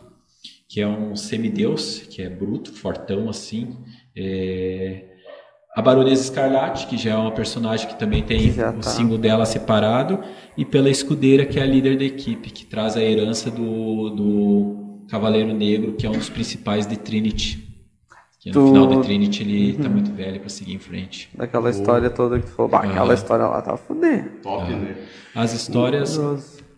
que 0.67 0.81
é 0.81 0.87
um 0.87 1.15
semideus, 1.15 2.03
que 2.09 2.21
é 2.21 2.29
bruto, 2.29 2.71
fortão 2.71 3.29
assim. 3.29 3.75
É, 4.15 5.03
A 5.75 5.81
Baronesa 5.81 6.21
Escarlate, 6.23 6.87
que 6.87 6.97
já 6.97 7.11
é 7.11 7.15
uma 7.15 7.31
personagem 7.31 7.87
que 7.87 7.97
também 7.97 8.21
tem 8.21 8.51
Que 8.53 8.59
o 8.59 8.73
tá. 8.73 8.81
símbolo 8.83 9.17
dela 9.17 9.45
separado. 9.45 10.19
E 10.57 10.65
pela 10.65 10.89
Escudeira, 10.89 11.45
que 11.45 11.59
é 11.59 11.63
a 11.63 11.65
líder 11.65 11.97
da 11.97 12.03
equipe, 12.03 12.49
que 12.49 12.65
traz 12.65 12.97
a 12.97 13.01
herança 13.01 13.49
do, 13.49 14.09
do 14.09 14.88
Cavaleiro 15.09 15.53
Negro, 15.53 15.93
que 15.93 16.05
é 16.05 16.09
um 16.09 16.13
dos 16.17 16.29
principais 16.29 16.85
de 16.85 16.97
Trinity. 16.97 17.67
Que 18.39 18.49
no 18.49 18.53
Tu- 18.53 18.67
final 18.67 18.87
de 18.87 19.01
Trinity 19.03 19.43
ele 19.43 19.71
Uhum. 19.75 19.83
tá 19.83 19.89
muito 19.89 20.11
velho 20.13 20.39
para 20.39 20.49
seguir 20.49 20.73
em 20.73 20.79
frente. 20.79 21.29
Daquela 21.35 21.69
história 21.69 22.09
toda 22.09 22.39
que 22.39 22.45
tu 22.45 22.51
falou. 22.53 22.71
Bah, 22.71 22.79
aquela 22.83 23.11
Ah. 23.11 23.15
história 23.15 23.45
lá 23.45 23.61
tá 23.61 23.75
fudendo. 23.75 24.29
Top, 24.41 24.71
né? 24.71 24.95
As 25.35 25.53
histórias 25.53 26.17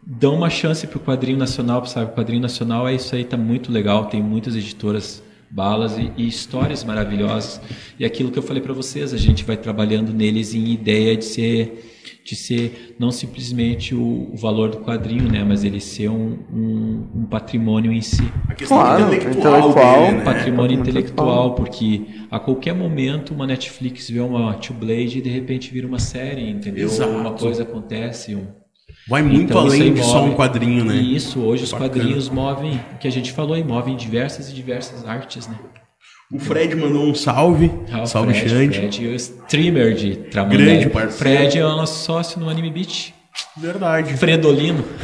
dão 0.06 0.36
uma 0.36 0.50
chance 0.50 0.88
pro 0.88 1.00
quadrinho 1.00 1.38
nacional, 1.38 1.86
sabe? 1.86 2.12
O 2.12 2.16
quadrinho 2.16 2.42
nacional 2.42 2.88
é 2.88 2.96
isso 2.96 3.14
aí, 3.16 3.24
tá 3.24 3.38
muito 3.38 3.72
legal. 3.72 4.06
Tem 4.06 4.22
muitas 4.24 4.56
editoras 4.56 5.22
balas 5.52 5.98
e, 5.98 6.12
e 6.18 6.28
histórias 6.28 6.84
maravilhosas. 6.84 7.62
E 8.00 8.06
aquilo 8.06 8.32
que 8.32 8.40
eu 8.40 8.44
falei 8.44 8.62
para 8.62 8.74
vocês, 8.74 9.14
a 9.14 9.18
gente 9.18 9.44
vai 9.44 9.58
trabalhando 9.58 10.14
neles 10.14 10.54
em 10.54 10.70
ideia 10.72 11.16
de 11.16 11.26
ser 11.26 11.88
de 12.24 12.36
ser 12.36 12.96
não 13.00 13.10
simplesmente 13.12 13.96
o, 13.96 14.30
o 14.32 14.38
valor 14.38 14.70
do 14.70 14.78
quadrinho, 14.78 15.28
né, 15.28 15.44
mas 15.44 15.64
ele 15.64 15.80
ser 15.80 16.10
um, 16.10 16.38
um, 16.54 17.08
um 17.16 17.26
patrimônio 17.26 17.92
em 17.92 18.02
si, 18.02 18.24
A 18.48 18.54
questão 18.54 18.78
Claro, 18.78 19.04
intelectual, 19.16 19.58
intelectual. 19.58 20.06
dele, 20.06 20.18
né? 20.18 20.24
patrimônio 20.24 20.80
intelectual, 20.80 21.56
porque 21.56 22.02
a 22.30 22.40
qualquer 22.40 22.76
momento 22.76 23.34
uma 23.34 23.48
Netflix 23.48 24.08
vê 24.10 24.20
uma 24.20 24.54
Two 24.54 24.76
Blade 24.76 25.18
e 25.18 25.22
de 25.22 25.30
repente 25.30 25.72
vira 25.74 25.88
uma 25.88 25.98
série, 26.00 26.48
entendeu? 26.48 26.86
Exato. 26.86 27.10
Uma 27.12 27.32
coisa 27.32 27.64
acontece, 27.64 28.36
um, 28.36 28.46
Vai 29.08 29.22
muito 29.22 29.44
Então, 29.44 29.62
além 29.62 29.94
de 29.94 30.04
só 30.04 30.24
um 30.24 30.34
quadrinho, 30.36 30.86
né? 30.86 30.96
E 30.96 31.16
isso, 31.16 31.40
hoje 31.42 31.64
os 31.64 31.72
Bacana. 31.72 31.90
quadrinhos 31.90 32.30
movem, 32.30 32.80
o 32.94 32.98
que 32.98 33.08
a 33.08 33.12
gente 33.12 33.32
falou 33.32 33.56
aí, 33.56 33.64
movem 33.64 33.96
diversas 33.96 34.50
e 34.50 34.54
diversas 34.54 35.06
artes, 35.08 35.48
né? 35.48 35.56
O 36.32 36.40
Fred 36.40 36.76
mandou 36.76 37.04
um 37.04 37.14
salve. 37.14 37.70
Ah, 37.92 38.04
o 38.04 38.06
salve, 38.06 38.34
Fred, 38.34 38.50
Xande. 38.50 38.78
Fred, 38.80 39.08
o 39.08 39.16
streamer 39.16 39.94
de 39.96 40.16
Tramandaí. 40.16 40.58
Grande 40.66 40.90
parceiro. 40.90 41.18
Fred 41.18 41.60
é 41.60 41.66
o 41.66 41.70
nosso 41.76 42.06
sócio 42.06 42.40
no 42.40 42.48
Anime 42.48 42.70
Beat. 42.70 43.14
Verdade. 43.58 44.14
Fredolino. 44.16 44.84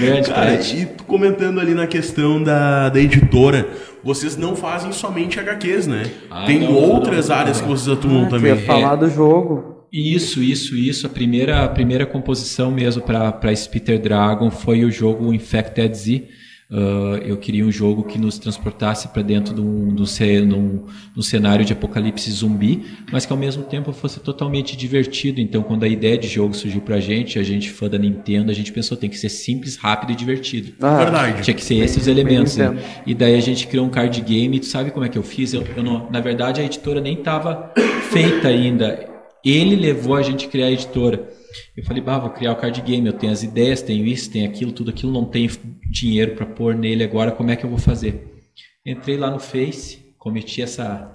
Grande 0.00 0.28
Cara, 0.28 0.50
Fred. 0.58 0.82
e 0.82 0.86
tu 0.86 1.04
comentando 1.04 1.58
ali 1.60 1.74
na 1.74 1.86
questão 1.86 2.42
da, 2.42 2.88
da 2.90 3.00
editora, 3.00 3.66
vocês 4.04 4.36
não 4.36 4.54
fazem 4.54 4.92
somente 4.92 5.38
HQs, 5.40 5.86
né? 5.86 6.10
Ah, 6.30 6.44
Tem 6.44 6.58
não, 6.60 6.74
outras 6.74 7.28
não, 7.28 7.36
áreas 7.36 7.58
não. 7.60 7.68
que 7.68 7.72
vocês 7.72 7.96
atuam 7.96 8.24
Ah, 8.26 8.28
também. 8.28 8.50
ia 8.54 8.58
falar 8.66 8.96
do 8.96 9.08
jogo. 9.08 9.71
Isso, 9.92 10.42
isso, 10.42 10.74
isso. 10.76 11.06
A 11.06 11.10
primeira, 11.10 11.64
a 11.64 11.68
primeira 11.68 12.06
composição 12.06 12.70
mesmo 12.70 13.02
para 13.02 13.54
Spitter 13.54 14.00
Dragon 14.00 14.50
foi 14.50 14.84
o 14.84 14.90
jogo 14.90 15.32
Infected 15.34 15.94
Z. 15.94 16.28
Ah, 16.74 17.20
eu 17.22 17.36
queria 17.36 17.66
um 17.66 17.70
jogo 17.70 18.02
que 18.04 18.18
nos 18.18 18.38
transportasse 18.38 19.08
para 19.08 19.20
dentro 19.20 19.54
de 19.54 19.60
um, 19.60 19.94
de 19.94 20.00
um 20.02 20.46
num- 20.46 20.86
num 21.14 21.20
cenário 21.20 21.62
de 21.66 21.74
apocalipse 21.74 22.30
zumbi, 22.30 22.82
mas 23.12 23.26
que 23.26 23.32
ao 23.34 23.38
mesmo 23.38 23.62
tempo 23.64 23.92
fosse 23.92 24.18
totalmente 24.20 24.74
divertido. 24.74 25.38
Então, 25.38 25.62
quando 25.62 25.84
a 25.84 25.88
ideia 25.88 26.16
de 26.16 26.26
jogo 26.26 26.54
surgiu 26.54 26.80
para 26.80 26.96
a 26.96 27.00
gente, 27.00 27.38
a 27.38 27.42
gente 27.42 27.68
fã 27.68 27.90
da 27.90 27.98
Nintendo, 27.98 28.50
a 28.50 28.54
gente 28.54 28.72
pensou 28.72 28.96
tem 28.96 29.10
que 29.10 29.18
ser 29.18 29.28
simples, 29.28 29.76
rápido 29.76 30.12
e 30.12 30.16
divertido. 30.16 30.72
Ah, 30.80 30.96
Verdade. 31.04 31.42
Tinha 31.42 31.54
que 31.54 31.62
ser 31.62 31.74
esses 31.74 31.98
os 32.04 32.08
elementos. 32.08 32.56
né? 32.56 32.82
E 33.06 33.14
daí 33.14 33.34
a 33.34 33.40
gente 33.40 33.66
criou 33.66 33.84
um 33.84 33.90
card 33.90 34.18
game. 34.22 34.56
E 34.56 34.60
tu 34.60 34.66
sabe 34.66 34.90
como 34.90 35.04
é 35.04 35.10
que 35.10 35.18
eu 35.18 35.22
fiz? 35.22 35.52
Eu, 35.52 35.62
eu 35.76 35.82
não- 35.82 36.10
na 36.10 36.20
verdade, 36.20 36.62
a 36.62 36.64
editora 36.64 37.02
nem 37.02 37.18
estava 37.18 37.70
feita 38.10 38.48
ainda. 38.48 39.11
Ele 39.44 39.76
levou 39.76 40.14
a 40.16 40.22
gente 40.22 40.46
a 40.46 40.48
criar 40.48 40.66
a 40.66 40.70
editora. 40.72 41.28
Eu 41.76 41.84
falei, 41.84 42.02
bah, 42.02 42.18
vou 42.18 42.30
criar 42.30 42.52
o 42.52 42.56
card 42.56 42.80
game, 42.80 43.06
eu 43.06 43.12
tenho 43.12 43.32
as 43.32 43.42
ideias, 43.42 43.82
tenho 43.82 44.06
isso, 44.06 44.30
tenho 44.30 44.48
aquilo, 44.48 44.72
tudo 44.72 44.90
aquilo, 44.90 45.12
não 45.12 45.24
tenho 45.24 45.50
dinheiro 45.90 46.34
para 46.34 46.46
pôr 46.46 46.74
nele 46.74 47.04
agora, 47.04 47.30
como 47.32 47.50
é 47.50 47.56
que 47.56 47.64
eu 47.64 47.70
vou 47.70 47.78
fazer? 47.78 48.42
Entrei 48.84 49.16
lá 49.16 49.30
no 49.30 49.38
Face, 49.38 49.98
cometi 50.18 50.62
essa. 50.62 51.10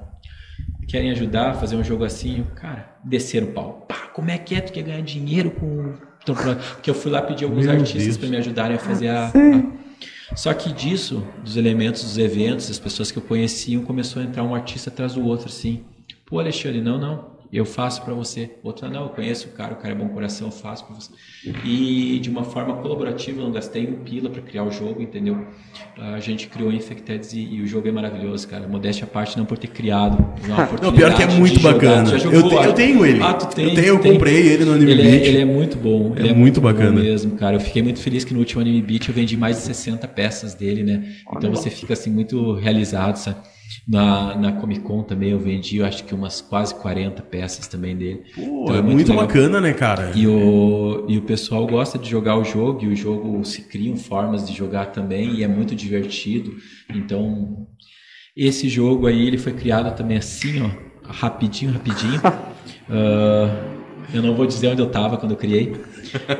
Querem 0.87 1.11
ajudar 1.11 1.51
a 1.51 1.53
fazer 1.53 1.75
um 1.75 1.83
jogo 1.83 2.03
assim? 2.05 2.39
Eu, 2.39 2.45
cara, 2.55 2.95
desceram 3.03 3.47
o 3.47 3.51
pau. 3.51 3.85
Pá, 3.87 4.07
como 4.13 4.29
é 4.31 4.37
que 4.37 4.55
é? 4.55 4.61
Tu 4.61 4.71
quer 4.71 4.83
ganhar 4.83 5.01
dinheiro 5.01 5.51
com. 5.51 5.93
Porque 6.25 6.89
eu 6.89 6.93
fui 6.93 7.11
lá 7.11 7.21
pedir 7.21 7.45
alguns 7.45 7.65
Meu 7.65 7.75
artistas 7.75 8.17
para 8.17 8.27
me 8.29 8.37
ajudarem 8.37 8.75
a 8.75 8.79
fazer 8.79 9.07
a, 9.09 9.27
a- 9.29 10.35
Só 10.35 10.53
que 10.53 10.71
disso, 10.73 11.25
dos 11.43 11.57
elementos 11.57 12.03
dos 12.03 12.17
eventos, 12.17 12.69
as 12.69 12.79
pessoas 12.79 13.11
que 13.11 13.17
eu 13.17 13.23
conhecia, 13.23 13.79
começou 13.79 14.21
a 14.21 14.25
entrar 14.25 14.43
um 14.43 14.53
artista 14.55 14.89
atrás 14.89 15.13
do 15.13 15.25
outro, 15.25 15.47
assim. 15.47 15.83
Pô, 16.25 16.39
Alexandre, 16.39 16.81
não, 16.81 16.97
não. 16.99 17.36
Eu 17.51 17.65
faço 17.65 18.01
para 18.01 18.13
você. 18.13 18.51
Outra, 18.61 18.89
não, 18.89 19.03
eu 19.03 19.09
conheço 19.09 19.47
o 19.47 19.51
cara, 19.51 19.73
o 19.73 19.77
cara 19.77 19.93
é 19.93 19.97
bom 19.97 20.07
coração, 20.09 20.47
eu 20.47 20.51
faço 20.51 20.85
para 20.85 20.95
você. 20.95 21.09
E 21.63 22.19
de 22.19 22.29
uma 22.29 22.43
forma 22.43 22.75
colaborativa, 22.77 23.41
não 23.41 23.51
gastei 23.51 23.87
um 23.87 24.03
pila 24.03 24.29
para 24.29 24.41
criar 24.41 24.63
o 24.63 24.71
jogo, 24.71 25.01
entendeu? 25.01 25.45
A 25.97 26.19
gente 26.19 26.47
criou 26.47 26.71
Infecteds 26.71 27.33
e, 27.33 27.39
e 27.39 27.61
o 27.61 27.67
jogo 27.67 27.87
é 27.87 27.91
maravilhoso, 27.91 28.47
cara. 28.47 28.67
Modéstia 28.67 29.05
à 29.05 29.07
parte, 29.07 29.37
não 29.37 29.45
por 29.45 29.57
ter 29.57 29.67
criado. 29.67 30.17
é 30.43 30.47
Não, 30.83 30.91
pior 30.93 31.15
que 31.15 31.23
é 31.23 31.27
muito 31.27 31.59
jogar. 31.59 31.73
bacana. 31.73 32.09
Eu, 32.11 32.43
te- 32.49 32.55
eu 32.55 32.73
tenho 32.73 33.05
ele. 33.05 33.21
Ah, 33.21 33.33
tu 33.33 33.47
tem? 33.55 33.69
eu 33.69 33.75
tenho, 33.75 33.87
eu 33.87 33.99
tem? 33.99 34.13
comprei 34.13 34.35
ele 34.47 34.65
no 34.65 34.73
Anime 34.73 34.91
ele 34.91 35.03
Beat. 35.03 35.21
é, 35.23 35.27
ele 35.27 35.37
é 35.39 35.45
muito 35.45 35.77
bom. 35.77 36.13
É 36.15 36.19
ele 36.19 36.33
muito 36.33 36.59
bom 36.61 36.67
bacana. 36.67 36.91
mesmo, 37.01 37.31
cara. 37.37 37.55
Eu 37.55 37.59
fiquei 37.59 37.81
muito 37.81 37.99
feliz 38.01 38.23
que 38.23 38.33
no 38.33 38.39
último 38.39 38.61
Anime 38.61 38.81
Beat 38.81 39.07
eu 39.07 39.13
vendi 39.13 39.37
mais 39.37 39.55
de 39.57 39.63
60 39.63 40.07
peças 40.09 40.53
dele, 40.53 40.83
né? 40.83 41.03
Então 41.35 41.49
você 41.49 41.69
fica 41.69 41.93
assim 41.93 42.11
muito 42.11 42.53
realizado, 42.55 43.15
sabe? 43.15 43.37
Na, 43.87 44.35
na 44.35 44.51
Comic 44.51 44.81
Con 44.81 45.01
também 45.03 45.29
eu 45.29 45.39
vendi, 45.39 45.77
eu 45.77 45.85
acho 45.85 46.03
que 46.03 46.13
umas 46.13 46.41
quase 46.41 46.75
40 46.75 47.21
peças 47.23 47.67
também 47.67 47.95
dele. 47.95 48.23
Pô, 48.35 48.63
Então 48.63 48.75
é 48.75 48.81
muito, 48.81 49.09
legal. 49.11 49.25
bacana, 49.25 49.61
né, 49.61 49.73
cara? 49.73 50.11
E 50.13 50.27
o, 50.27 51.05
e 51.07 51.17
o 51.17 51.21
pessoal 51.21 51.65
gosta 51.65 51.97
de 51.97 52.09
jogar 52.09 52.37
o 52.37 52.43
jogo, 52.43 52.83
e 52.83 52.87
o 52.89 52.95
jogo 52.95 53.45
se 53.45 53.61
criam 53.61 53.95
formas 53.95 54.45
de 54.45 54.53
jogar 54.53 54.87
também, 54.87 55.35
e 55.35 55.43
é 55.43 55.47
muito 55.47 55.73
divertido. 55.73 56.53
Então, 56.93 57.65
esse 58.35 58.67
jogo 58.67 59.07
aí, 59.07 59.25
ele 59.25 59.37
foi 59.37 59.53
criado 59.53 59.95
também 59.95 60.17
assim, 60.17 60.61
ó, 60.61 60.69
rapidinho, 61.09 61.71
rapidinho. 61.71 62.21
Ah, 62.89 63.49
eu 64.13 64.21
não 64.21 64.33
vou 64.33 64.45
dizer 64.45 64.69
onde 64.69 64.81
eu 64.81 64.89
tava 64.89 65.17
quando 65.17 65.31
eu 65.31 65.37
criei, 65.37 65.75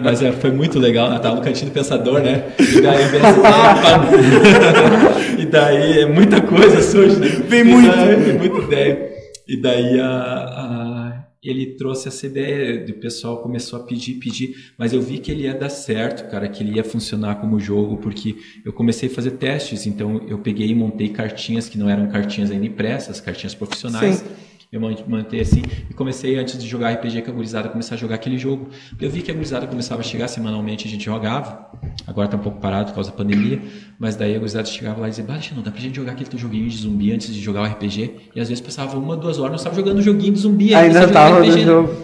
mas 0.01 0.21
é, 0.21 0.31
foi 0.31 0.51
muito 0.51 0.79
legal. 0.79 1.11
Eu 1.11 1.19
tava 1.19 1.35
no 1.35 1.41
cantinho 1.41 1.69
do 1.69 1.73
pensador, 1.73 2.21
né? 2.21 2.43
E 2.59 2.81
daí, 2.81 3.05
vem 3.05 3.21
e 5.39 5.45
daí 5.45 5.99
é 6.01 6.05
muita 6.05 6.41
coisa 6.41 6.81
surge, 6.81 7.17
né? 7.19 7.27
Vem 7.47 7.63
muito. 7.63 7.95
daí- 7.95 8.37
muita 8.37 8.59
ideia. 8.65 9.09
E 9.47 9.61
daí 9.61 9.99
a, 9.99 10.07
a- 10.07 11.23
ele 11.43 11.77
trouxe 11.77 12.09
essa 12.09 12.25
ideia, 12.25 12.83
o 12.89 12.93
pessoal 12.99 13.37
começou 13.41 13.79
a 13.79 13.83
pedir, 13.83 14.15
pedir, 14.15 14.53
mas 14.77 14.91
eu 14.91 15.01
vi 15.01 15.19
que 15.19 15.31
ele 15.31 15.43
ia 15.43 15.53
dar 15.53 15.69
certo, 15.69 16.29
cara, 16.29 16.47
que 16.49 16.61
ele 16.61 16.75
ia 16.75 16.83
funcionar 16.83 17.35
como 17.35 17.57
jogo, 17.59 17.97
porque 17.97 18.35
eu 18.65 18.73
comecei 18.73 19.07
a 19.07 19.11
fazer 19.11 19.31
testes, 19.31 19.85
então 19.85 20.21
eu 20.27 20.39
peguei 20.39 20.67
e 20.67 20.75
montei 20.75 21.07
cartinhas 21.09 21.69
que 21.69 21.77
não 21.77 21.89
eram 21.89 22.07
cartinhas 22.07 22.51
ainda 22.51 22.65
impressas, 22.65 23.21
cartinhas 23.21 23.53
profissionais. 23.55 24.25
Eu 24.71 24.81
man- 24.81 24.95
mantei 25.07 25.39
assim 25.39 25.61
e 25.89 25.93
comecei 25.93 26.37
antes 26.37 26.57
de 26.61 26.67
jogar 26.67 26.91
RPG 26.91 27.21
com 27.21 27.31
a 27.31 27.33
gurizada, 27.33 27.69
começar 27.69 27.95
a 27.95 27.97
jogar 27.97 28.15
aquele 28.15 28.37
jogo. 28.37 28.69
Eu 28.99 29.09
vi 29.09 29.21
que 29.21 29.31
a 29.31 29.33
gurizada 29.33 29.65
começava 29.65 30.01
a 30.01 30.03
chegar 30.03 30.27
semanalmente, 30.27 30.85
a 30.85 30.91
gente 30.91 31.05
jogava. 31.05 31.71
Agora 32.05 32.27
tá 32.27 32.35
um 32.35 32.41
pouco 32.41 32.59
parado 32.59 32.89
por 32.89 32.95
causa 32.95 33.09
da 33.11 33.15
pandemia, 33.15 33.61
mas 33.97 34.17
daí 34.17 34.35
a 34.35 34.39
gurizada 34.39 34.65
chegava 34.67 34.99
lá 34.99 35.07
e 35.07 35.11
dizia: 35.11 35.23
Baixa, 35.25 35.55
não 35.55 35.63
dá 35.63 35.71
pra 35.71 35.79
gente 35.79 35.95
jogar 35.95 36.11
aquele 36.11 36.29
teu 36.29 36.37
joguinho 36.37 36.67
de 36.67 36.75
zumbi 36.77 37.13
antes 37.13 37.33
de 37.33 37.39
jogar 37.39 37.61
o 37.61 37.65
RPG. 37.65 38.11
E 38.35 38.41
às 38.41 38.49
vezes 38.49 38.59
passava 38.61 38.97
uma, 38.97 39.15
duas 39.15 39.39
horas, 39.39 39.51
nós 39.53 39.61
estava 39.61 39.75
jogando 39.75 39.99
o 39.99 40.01
joguinho 40.01 40.33
de 40.33 40.39
zumbi 40.39 40.75
Ainda 40.75 41.07
tava 41.07 41.35
jogando 41.35 41.49
no 41.49 41.55
né? 41.55 41.63
jogo. 41.63 41.95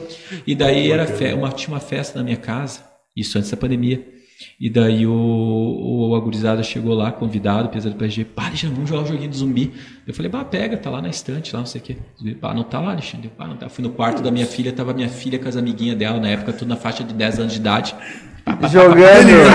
E 0.47 0.55
daí 0.55 0.89
era 0.89 1.05
uma, 1.35 1.49
tinha 1.51 1.73
uma 1.73 1.81
festa 1.81 2.17
na 2.19 2.23
minha 2.23 2.37
casa, 2.37 2.79
isso 3.15 3.37
antes 3.37 3.51
da 3.51 3.57
pandemia. 3.57 4.12
E 4.59 4.69
daí 4.69 5.05
o, 5.05 5.13
o 5.13 6.15
a 6.15 6.19
gurizada 6.19 6.61
chegou 6.63 6.93
lá, 6.93 7.11
convidado, 7.11 7.69
pesado 7.69 7.95
do 7.95 8.03
RPG, 8.03 8.25
pá, 8.25 8.47
Alexandre, 8.47 8.75
vamos 8.75 8.89
jogar 8.89 9.03
o 9.03 9.05
joguinho 9.05 9.29
do 9.29 9.35
zumbi. 9.35 9.73
Eu 10.07 10.13
falei, 10.13 10.31
bah, 10.31 10.45
pega, 10.45 10.77
tá 10.77 10.89
lá 10.89 11.01
na 11.01 11.09
estante, 11.09 11.53
lá, 11.53 11.59
não 11.59 11.65
sei 11.65 11.81
o 11.81 11.83
quê. 11.83 11.97
Pá, 12.39 12.53
não 12.53 12.63
tá 12.63 12.79
lá, 12.79 12.91
Alexandre. 12.91 13.29
Pá, 13.29 13.47
não 13.47 13.57
tá. 13.57 13.69
Fui 13.69 13.83
no 13.83 13.91
quarto 13.91 14.21
da 14.21 14.31
minha 14.31 14.45
filha, 14.45 14.71
tava 14.71 14.93
minha 14.93 15.09
filha 15.09 15.39
com 15.39 15.47
as 15.47 15.57
amiguinhas 15.57 15.97
dela, 15.97 16.19
na 16.19 16.29
época, 16.29 16.53
tudo 16.53 16.69
na 16.69 16.75
faixa 16.75 17.03
de 17.03 17.13
10 17.13 17.39
anos 17.39 17.53
de 17.53 17.59
idade. 17.59 17.95
Jogando. 18.71 18.99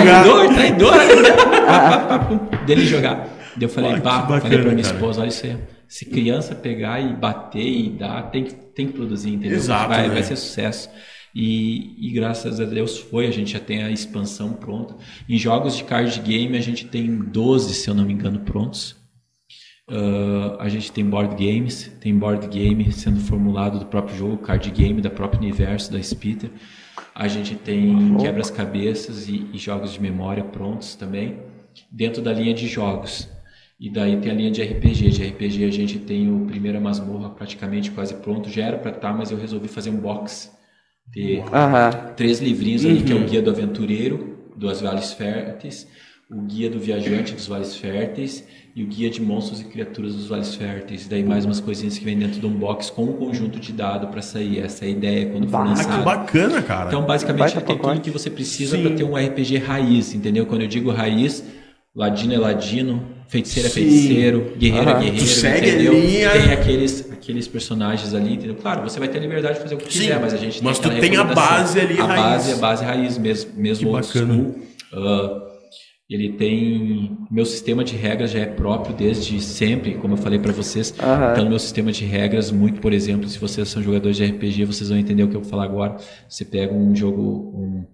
Traidor, 0.03 0.55
traidor. 0.55 0.95
Pá, 1.69 1.81
pá, 1.81 1.99
pá, 1.99 2.19
pum, 2.21 2.39
dele 2.65 2.87
jogar. 2.87 3.29
Daí 3.55 3.65
eu 3.65 3.69
falei, 3.69 4.01
pá, 4.01 4.21
bacana, 4.21 4.41
falei 4.41 4.59
pra 4.59 4.71
minha 4.71 4.83
cara. 4.83 4.95
esposa, 4.95 5.21
olha 5.21 5.29
isso 5.29 5.45
aí. 5.45 5.59
Se 5.87 6.05
criança 6.07 6.55
pegar 6.55 7.01
e 7.01 7.13
bater 7.13 7.61
e 7.61 7.91
dar, 7.91 8.31
tem 8.31 8.45
que, 8.45 8.55
tem 8.55 8.87
que 8.87 8.93
produzir, 8.95 9.35
entendeu? 9.35 9.57
Exato, 9.57 9.89
vai, 9.89 10.09
né? 10.09 10.15
vai 10.15 10.23
ser 10.23 10.37
sucesso. 10.37 10.89
E, 11.35 12.09
e 12.09 12.11
graças 12.13 12.61
a 12.61 12.65
Deus 12.65 12.99
foi, 12.99 13.27
a 13.27 13.31
gente 13.31 13.53
já 13.53 13.61
tem 13.61 13.83
a 13.83 13.91
expansão 13.91 14.53
pronta. 14.53 14.97
Em 15.29 15.39
jogos 15.39 15.77
de 15.77 15.85
card 15.85 16.21
game 16.21 16.57
a 16.57 16.61
gente 16.61 16.87
tem 16.87 17.17
12, 17.17 17.75
se 17.75 17.89
eu 17.89 17.95
não 17.95 18.05
me 18.05 18.13
engano, 18.13 18.41
prontos. 18.41 18.97
Ah, 19.91 20.57
a 20.61 20.69
gente 20.69 20.93
tem 20.93 21.05
board 21.05 21.35
games, 21.35 21.91
tem 22.01 22.17
board 22.17 22.47
game 22.49 22.93
sendo 22.93 23.21
formulado 23.21 23.79
do 23.79 23.87
próprio 23.87 24.17
jogo, 24.17 24.39
card 24.39 24.71
game 24.71 25.01
da 25.01 25.11
próprio 25.11 25.41
universo 25.41 25.91
da 25.91 26.03
Spitter. 26.03 26.51
A 27.15 27.27
gente 27.27 27.55
tem 27.55 28.17
quebras-cabeças 28.19 29.29
e, 29.29 29.47
e 29.53 29.59
jogos 29.59 29.93
de 29.93 30.01
memória 30.01 30.45
prontos 30.45 30.95
também, 30.95 31.39
dentro 31.91 32.21
da 32.21 32.33
linha 32.33 32.55
de 32.55 32.67
jogos. 32.67 33.29
E 33.81 33.89
daí 33.89 34.21
tem 34.21 34.33
a 34.33 34.35
linha 34.35 34.51
de 34.51 34.63
RPG. 34.63 35.11
De 35.11 35.27
RPG 35.29 35.65
a 35.65 35.71
gente 35.71 35.99
tem 36.01 36.31
o 36.31 36.47
Primeira 36.47 36.81
Masmorra 36.81 37.31
praticamente 37.31 37.93
quase 37.93 38.15
pronto. 38.15 38.49
Já 38.49 38.65
era 38.67 38.79
para 38.79 38.91
estar, 38.91 39.13
mas 39.13 39.31
eu 39.31 39.39
resolvi 39.39 39.69
fazer 39.69 39.91
um 39.91 39.97
box. 39.97 40.53
Ter 41.13 41.43
Aham. 41.53 41.91
três 42.17 42.41
livrinhos 42.41 42.85
ali, 42.85 43.03
que 43.03 43.13
é 43.13 43.17
o 43.17 43.25
Guia 43.25 43.41
do 43.43 43.51
Aventureiro, 43.51 44.37
dos 44.57 44.81
Vales 44.81 45.13
Férteis, 45.13 45.87
o 46.31 46.43
Guia 46.43 46.69
do 46.69 46.79
Viajante 46.79 47.33
dos 47.35 47.47
Vales 47.47 47.75
Férteis 47.77 48.47
e 48.77 48.83
o 48.83 48.87
Guia 48.87 49.09
de 49.09 49.21
Monstros 49.23 49.61
e 49.63 49.65
Criaturas 49.65 50.15
dos 50.15 50.27
Vales 50.29 50.55
Férteis. 50.55 51.09
Daí 51.09 51.25
mais 51.25 51.45
umas 51.47 51.59
coisinhas 51.61 51.97
que 51.97 52.05
vem 52.05 52.19
dentro 52.19 52.39
de 52.39 52.47
um 52.47 52.53
box 52.53 52.91
com 52.91 53.05
um 53.05 53.13
conjunto 53.15 53.59
de 53.59 53.73
dado 53.73 54.09
para 54.09 54.21
sair. 54.21 54.59
Essa 54.59 54.85
é 54.85 54.89
a 54.89 54.91
ideia 54.91 55.27
quando 55.31 55.49
for 55.49 55.57
Ah, 55.57 55.63
que 55.63 55.69
lançado. 55.71 56.05
bacana, 56.05 56.63
cara. 56.63 56.89
Então, 56.89 57.07
basicamente, 57.07 57.55
tem 57.55 57.63
pacote. 57.77 57.95
tudo 57.95 58.01
que 58.05 58.11
você 58.11 58.29
precisa 58.29 58.77
para 58.79 58.91
ter 58.95 59.05
um 59.05 59.17
RPG 59.17 59.57
raiz, 59.59 60.15
entendeu? 60.15 60.45
Quando 60.45 60.63
eu 60.63 60.69
digo 60.69 60.91
raiz, 60.91 61.43
ladino 61.97 62.35
é 62.35 62.39
ladino, 62.39 63.03
feiticeiro 63.29 63.69
é 63.69 63.71
feiticeiro, 63.71 64.53
guerreiro 64.59 64.89
Aham. 64.91 64.97
é 64.99 65.03
guerreiro, 65.05 65.19
Tu 65.25 65.27
segue 65.31 65.67
a 65.71 65.75
entendeu? 65.75 65.93
linha. 65.93 66.31
Tem 66.31 66.53
aqueles, 66.53 67.13
aqueles 67.13 67.47
personagens 67.49 68.15
ali, 68.15 68.35
entendeu? 68.35 68.57
Claro, 68.57 68.83
você 68.83 68.99
vai 68.99 69.09
ter 69.09 69.19
liberdade 69.21 69.55
de 69.57 69.61
fazer 69.63 69.75
o 69.75 69.79
que 69.79 69.93
Sim, 69.93 70.01
quiser, 70.01 70.21
mas 70.21 70.35
a 70.35 70.37
gente 70.37 70.63
mas 70.65 70.79
tem 70.79 70.91
tu 70.91 70.97
aquela 70.97 71.11
tem 71.25 71.33
a 71.33 71.35
base 71.35 71.81
ali 71.81 72.01
A 72.01 72.05
raiz. 72.05 72.23
base 72.23 72.51
é 72.51 72.55
a 72.55 72.57
base 72.57 72.85
raiz 72.85 73.19
mesmo, 73.19 73.51
mesmo 73.57 73.89
Que 73.89 73.95
old 73.95 74.07
bacana. 74.07 74.35
school. 74.35 74.55
Ah, 74.93 75.49
ele 76.11 76.33
tem 76.33 77.19
meu 77.31 77.45
sistema 77.45 77.85
de 77.85 77.95
regras 77.95 78.31
já 78.31 78.39
é 78.39 78.47
próprio 78.47 78.95
desde 78.97 79.39
sempre, 79.43 79.93
como 79.97 80.15
eu 80.15 80.19
falei 80.19 80.39
para 80.39 80.53
vocês. 80.53 80.95
Aham. 80.99 81.33
Então, 81.33 81.47
meu 81.51 81.59
sistema 81.59 81.93
de 81.93 82.07
regras, 82.07 82.51
muito, 82.51 82.81
por 82.81 82.95
exemplo, 82.95 83.29
se 83.29 83.39
vocês 83.39 83.69
são 83.69 83.83
jogadores 83.83 84.17
de 84.17 84.25
RPG, 84.25 84.65
vocês 84.65 84.89
vão 84.89 84.99
entender 84.99 85.23
o 85.25 85.29
que 85.29 85.37
eu 85.37 85.43
vou 85.43 85.51
falar 85.51 85.65
agora. 85.65 85.97
Você 86.27 86.47
pega 86.47 86.73
um 86.73 86.97
jogo, 86.97 87.21
um 87.55 87.85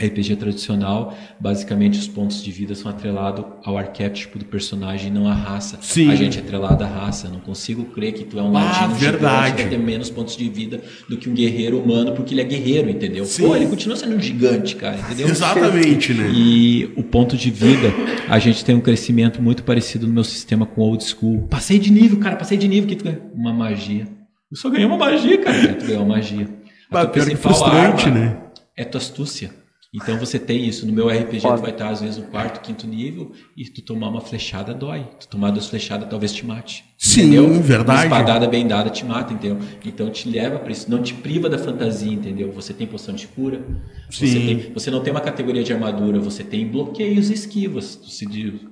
RPG 0.00 0.36
tradicional, 0.36 1.16
basicamente 1.40 1.98
os 1.98 2.06
pontos 2.06 2.40
de 2.42 2.52
vida 2.52 2.72
são 2.76 2.88
atrelados 2.88 3.44
ao 3.64 3.76
arquétipo 3.76 4.38
do 4.38 4.44
personagem, 4.44 5.10
não 5.10 5.26
à 5.26 5.34
raça. 5.34 5.76
Sim. 5.80 6.08
A 6.08 6.14
gente 6.14 6.38
é 6.38 6.40
atrelado 6.40 6.84
à 6.84 6.86
raça. 6.86 7.26
Eu 7.26 7.32
não 7.32 7.40
consigo 7.40 7.84
crer 7.86 8.12
que 8.12 8.22
tu 8.24 8.38
é 8.38 8.42
um 8.42 8.56
Ah, 8.56 8.62
ladino 8.62 8.94
verdade. 8.94 9.46
gigante 9.48 9.62
vai 9.62 9.70
ter 9.70 9.78
menos 9.78 10.08
pontos 10.08 10.36
de 10.36 10.48
vida 10.48 10.80
do 11.08 11.16
que 11.16 11.28
um 11.28 11.34
guerreiro 11.34 11.80
humano, 11.82 12.12
porque 12.12 12.32
ele 12.32 12.40
é 12.42 12.44
guerreiro, 12.44 12.88
entendeu? 12.88 13.24
Sim. 13.24 13.42
Pô, 13.48 13.56
ele 13.56 13.66
continua 13.66 13.96
sendo 13.96 14.14
um 14.14 14.20
gigante, 14.20 14.76
cara, 14.76 14.96
entendeu? 14.98 15.26
Exatamente, 15.28 16.14
né? 16.14 16.30
E 16.32 16.92
o 16.96 17.02
ponto 17.02 17.36
de 17.36 17.50
vida, 17.50 17.92
a 18.28 18.38
gente 18.38 18.64
tem 18.64 18.76
um 18.76 18.80
crescimento 18.80 19.42
muito 19.42 19.64
parecido 19.64 20.06
no 20.06 20.12
meu 20.12 20.24
sistema 20.24 20.64
com 20.64 20.80
old 20.80 21.02
school. 21.02 21.48
Passei 21.48 21.76
de 21.78 21.90
nível, 21.90 22.18
cara, 22.20 22.36
passei 22.36 22.56
de 22.56 22.68
nível. 22.68 22.88
que 22.88 22.94
tu 22.94 23.02
ganha? 23.04 23.20
Uma 23.34 23.52
magia. 23.52 24.06
Eu 24.48 24.56
só 24.56 24.70
ganhei 24.70 24.86
uma 24.86 24.96
magia, 24.96 25.38
cara. 25.38 25.74
Tu 25.74 25.86
ganhou 25.86 26.04
uma 26.04 26.14
magia. 26.14 26.48
A 26.90 27.00
Ah, 27.00 27.04
tua 27.04 27.08
pior 27.10 27.24
que 27.24 27.30
principal 27.30 27.54
frustrante, 27.54 28.04
arma 28.06 28.18
né? 28.20 28.36
É 28.76 28.84
tua 28.84 29.00
astúcia. 29.00 29.50
Então 29.94 30.18
você 30.18 30.38
tem 30.38 30.66
isso. 30.66 30.86
No 30.86 30.92
meu 30.92 31.08
RPG, 31.08 31.40
tu 31.40 31.56
vai 31.56 31.70
estar 31.70 31.88
às 31.88 32.02
vezes 32.02 32.18
no 32.18 32.24
quarto, 32.24 32.60
quinto 32.60 32.86
nível, 32.86 33.32
e 33.56 33.64
tu 33.64 33.80
tomar 33.80 34.08
uma 34.10 34.20
flechada 34.20 34.74
dói. 34.74 35.06
Tu 35.18 35.26
tomar 35.28 35.50
duas 35.50 35.66
flechadas 35.66 36.08
talvez 36.10 36.32
te 36.34 36.44
mate. 36.44 36.84
Sim, 36.98 37.22
entendeu? 37.22 37.62
verdade. 37.62 38.06
Uma 38.06 38.16
espadada 38.18 38.46
bem 38.46 38.66
dada 38.66 38.90
te 38.90 39.02
mata, 39.06 39.32
entendeu? 39.32 39.58
Então 39.82 40.10
te 40.10 40.28
leva 40.28 40.58
para 40.58 40.70
isso. 40.72 40.90
Não 40.90 41.02
te 41.02 41.14
priva 41.14 41.48
da 41.48 41.56
fantasia, 41.58 42.12
entendeu? 42.12 42.52
Você 42.52 42.74
tem 42.74 42.86
poção 42.86 43.14
de 43.14 43.26
cura. 43.28 43.62
Você, 44.10 44.26
Sim. 44.26 44.46
tem- 44.46 44.72
você 44.74 44.90
não 44.90 45.00
tem 45.00 45.10
uma 45.10 45.22
categoria 45.22 45.62
de 45.64 45.72
armadura, 45.72 46.18
você 46.20 46.44
tem 46.44 46.66
bloqueios 46.66 47.30
e 47.30 47.32
esquivas. 47.34 47.96
Tu, 47.96 48.10
se, 48.10 48.26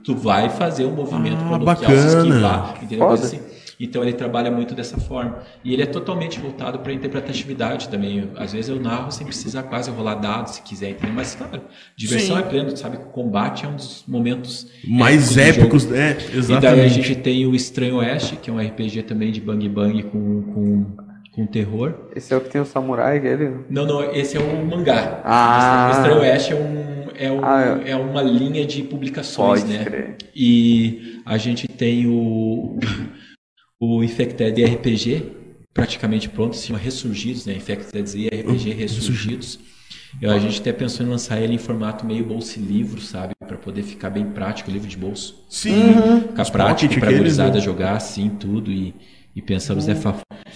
tu 0.05 0.15
vai 0.15 0.51
fazer 0.51 0.85
um 0.85 0.95
movimento 0.95 1.39
Ah, 1.41 1.49
para 1.49 1.59
bloquear 1.59 1.91
bacana. 1.93 2.11
se 2.11 2.17
esquivar. 2.19 2.75
Entendeu? 2.83 2.99
Foda. 2.99 3.09
Coisa 3.21 3.27
assim. 3.37 3.56
Então 3.79 4.03
ele 4.03 4.13
trabalha 4.13 4.51
muito 4.51 4.75
dessa 4.75 4.99
forma. 4.99 5.39
E 5.65 5.73
ele 5.73 5.83
é 5.83 5.87
totalmente 5.87 6.41
voltado 6.41 6.79
para 6.79 6.93
interpretatividade 6.93 7.89
também. 7.89 8.31
Às 8.37 8.53
vezes 8.53 8.69
eu 8.71 8.81
narro 8.81 9.11
sem 9.13 9.27
precisar 9.27 9.65
quase 9.65 9.91
rolar 9.91 10.15
dados 10.17 10.53
se 10.55 10.63
quiser, 10.63 10.91
entendeu? 10.91 11.15
Mas 11.15 11.35
claro, 11.35 11.63
diversão 11.97 12.37
Sim. 12.37 12.43
é 12.43 12.47
pleno, 12.47 12.73
tu 12.73 12.79
sabe 12.79 12.97
que 12.97 13.05
o 13.05 13.09
combate 13.11 13.65
é 13.65 13.69
um 13.69 13.77
dos 13.77 14.05
momentos 14.09 14.67
Mais 14.87 15.35
do 15.35 15.41
épicos, 15.41 15.87
né? 15.87 16.17
E 16.19 16.23
daí 16.23 16.35
a 16.35 16.39
Exatamente. 16.39 16.95
gente 16.95 17.15
tem 17.17 17.47
o 17.47 17.55
Estranho 17.55 17.97
Oeste, 17.97 18.37
que 18.37 18.51
é 18.51 18.53
um 18.53 18.59
RPG 18.59 19.03
também 19.03 19.31
de 19.31 19.41
Bang 19.41 19.69
Bang 19.69 20.03
com, 20.05 20.43
com, 20.43 20.87
com 21.33 21.47
terror. 21.47 21.95
Esse 22.15 22.33
é 22.33 22.37
o 22.37 22.41
que 22.41 22.49
tem 22.51 22.61
o 22.61 22.65
samurai, 22.67 23.19
aquele? 23.19 23.51
Não, 23.69 23.85
não, 23.87 24.03
esse 24.13 24.37
é 24.37 24.41
o 24.41 24.67
mangá. 24.67 25.21
Ah. 25.25 25.89
O 25.89 25.97
Extra 25.97 26.21
West 26.21 26.51
é, 26.51 26.55
um, 26.55 27.05
é, 27.19 27.31
um, 27.33 27.45
Ah, 27.45 27.81
é 27.85 27.97
uma 27.97 28.23
linha 28.23 28.65
de 28.65 28.83
publicações, 28.83 29.63
Pode 29.63 29.73
né? 29.73 29.85
crer. 29.85 30.17
E 30.35 31.21
a 31.25 31.37
gente 31.37 31.67
tem 31.69 32.07
o, 32.07 32.79
o 33.81 34.03
Infected 34.03 34.65
RPG 34.65 35.33
praticamente 35.73 36.29
pronto, 36.31 36.57
se 36.57 36.69
chama 36.69 36.79
Ressurgidos, 36.79 37.45
né? 37.45 37.55
Infected 37.55 38.17
e 38.17 38.29
RPG 38.29 38.73
Ressurgidos. 38.73 39.59
E 40.21 40.27
a 40.27 40.39
gente 40.39 40.61
até 40.61 40.73
pensou 40.73 41.05
em 41.05 41.09
lançar 41.11 41.39
ele 41.41 41.53
em 41.53 41.59
formato 41.59 42.07
meio 42.07 42.25
bolsa-livro, 42.25 42.99
sabe? 43.01 43.35
Para 43.47 43.59
poder 43.59 43.83
ficar 43.83 44.09
bem 44.09 44.25
prático, 44.25 44.71
livro 44.71 44.89
de 44.89 44.97
bolso. 44.97 45.45
Sim. 45.51 45.73
Ficar 46.29 46.43
Os 46.45 46.51
prático 46.51 46.95
para 46.95 47.01
a 47.01 47.03
aqueles, 47.09 47.19
gurizada 47.19 47.55
né? 47.57 47.61
jogar 47.61 47.95
assim, 47.97 48.31
tudo. 48.31 48.73
E, 48.73 48.95
e 49.35 49.43
pensamos 49.43 49.85
dessa 49.85 50.15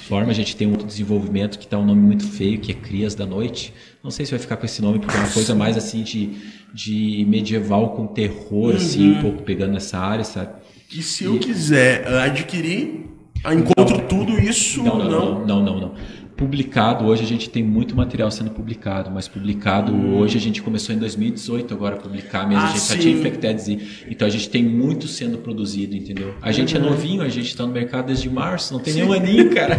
forma. 0.09 0.31
A 0.31 0.35
gente 0.35 0.57
tem 0.57 0.67
um 0.67 0.71
outro 0.71 0.87
desenvolvimento 0.87 1.59
que 1.59 1.67
tá 1.67 1.79
um 1.79 1.85
nome 1.85 2.01
muito 2.01 2.27
feio, 2.27 2.59
que 2.59 2.73
é 2.73 2.75
Crias 2.75 3.15
da 3.15 3.27
Noite. 3.27 3.75
Não 4.03 4.11
sei 4.11 4.25
se 4.25 4.31
vai 4.31 4.41
ficar 4.41 4.57
com 4.57 4.65
esse 4.65 4.81
nome, 4.81 4.99
porque 4.99 5.15
é 5.15 5.21
uma 5.21 5.29
coisa 5.31 5.55
mais 5.55 5.77
assim 5.77 6.03
de, 6.03 6.31
de 6.73 7.27
medieval 7.29 7.91
com 7.95 8.07
terror, 8.07 8.75
assim, 8.77 9.11
Uhum. 9.11 9.19
um 9.19 9.23
pouco 9.23 9.43
pegando 9.43 9.73
nessa 9.75 9.99
área, 9.99 10.25
sabe? 10.25 10.55
E 10.93 11.03
se 11.03 11.25
eu 11.25 11.39
quiser 11.39 12.07
adquirir, 12.07 13.07
encontro 13.47 14.01
tudo 14.09 14.33
isso, 14.41 14.83
não, 14.83 14.99
não, 14.99 15.47
não, 15.47 15.63
não, 15.63 15.81
não. 15.81 15.95
Publicado, 16.41 17.05
hoje 17.05 17.23
a 17.23 17.27
gente 17.27 17.51
tem 17.51 17.63
muito 17.63 17.95
material 17.95 18.31
sendo 18.31 18.51
publicado, 18.51 19.11
mas 19.11 19.29
publicado 19.29 19.95
hoje 20.17 20.39
a 20.39 20.41
gente 20.41 20.63
começou 20.63 20.95
em 20.95 20.99
2018 20.99 21.75
agora 21.75 21.97
a 21.97 21.99
publicar 21.99 22.49
mesmo, 22.49 22.63
Hum. 22.63 22.67
Ah, 22.67 22.71
a 22.71 22.73
gente 22.73 22.81
já 22.89 22.95
sim. 22.95 22.99
tinha 22.99 23.15
Infected 23.15 23.59
Z, 23.61 23.79
então 24.11 24.27
a 24.27 24.31
gente 24.31 24.49
tem 24.49 24.65
muito 24.65 25.07
sendo 25.07 25.37
produzido, 25.37 25.95
entendeu? 25.95 26.35
A 26.41 26.51
gente 26.51 26.75
Uhum. 26.75 26.83
é 26.87 26.89
novinho, 26.89 27.21
a 27.23 27.29
gente 27.29 27.55
tá 27.55 27.67
no 27.67 27.73
mercado 27.75 28.07
desde 28.07 28.31
março, 28.31 28.73
não 28.73 28.81
tem 28.81 28.95
nenhum 28.95 29.13
aninho, 29.13 29.51
cara. 29.55 29.79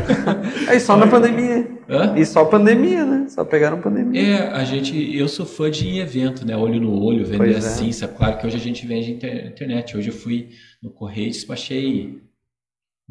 Aí 0.67 0.77
só 0.79 0.95
na 0.95 1.07
pandemia. 1.07 1.67
Hã? 1.89 2.13
E 2.15 2.23
só 2.27 2.45
pandemia, 2.45 3.05
né? 3.05 3.25
Só 3.27 3.43
pegaram 3.43 3.81
pandemia. 3.81 4.21
É, 4.21 4.47
a 4.51 4.63
gente, 4.63 4.95
eu 5.17 5.27
sou 5.27 5.47
fã 5.47 5.69
de 5.71 5.97
evento, 5.97 6.45
né? 6.45 6.55
Olho 6.55 6.79
no 6.79 6.93
olho, 7.03 7.25
vender 7.25 7.37
Pois 7.37 7.55
é. 7.55 7.57
assim, 7.57 7.91
sabe? 7.91 8.15
Claro 8.15 8.37
que 8.37 8.45
hoje 8.45 8.57
a 8.57 8.59
gente 8.59 8.85
vende 8.85 9.11
inter- 9.11 9.47
internet. 9.47 9.97
Hoje 9.97 10.09
eu 10.09 10.13
fui 10.13 10.49
no 10.81 10.91
correio 10.91 11.27
e 11.27 11.31
despachei 11.31 12.19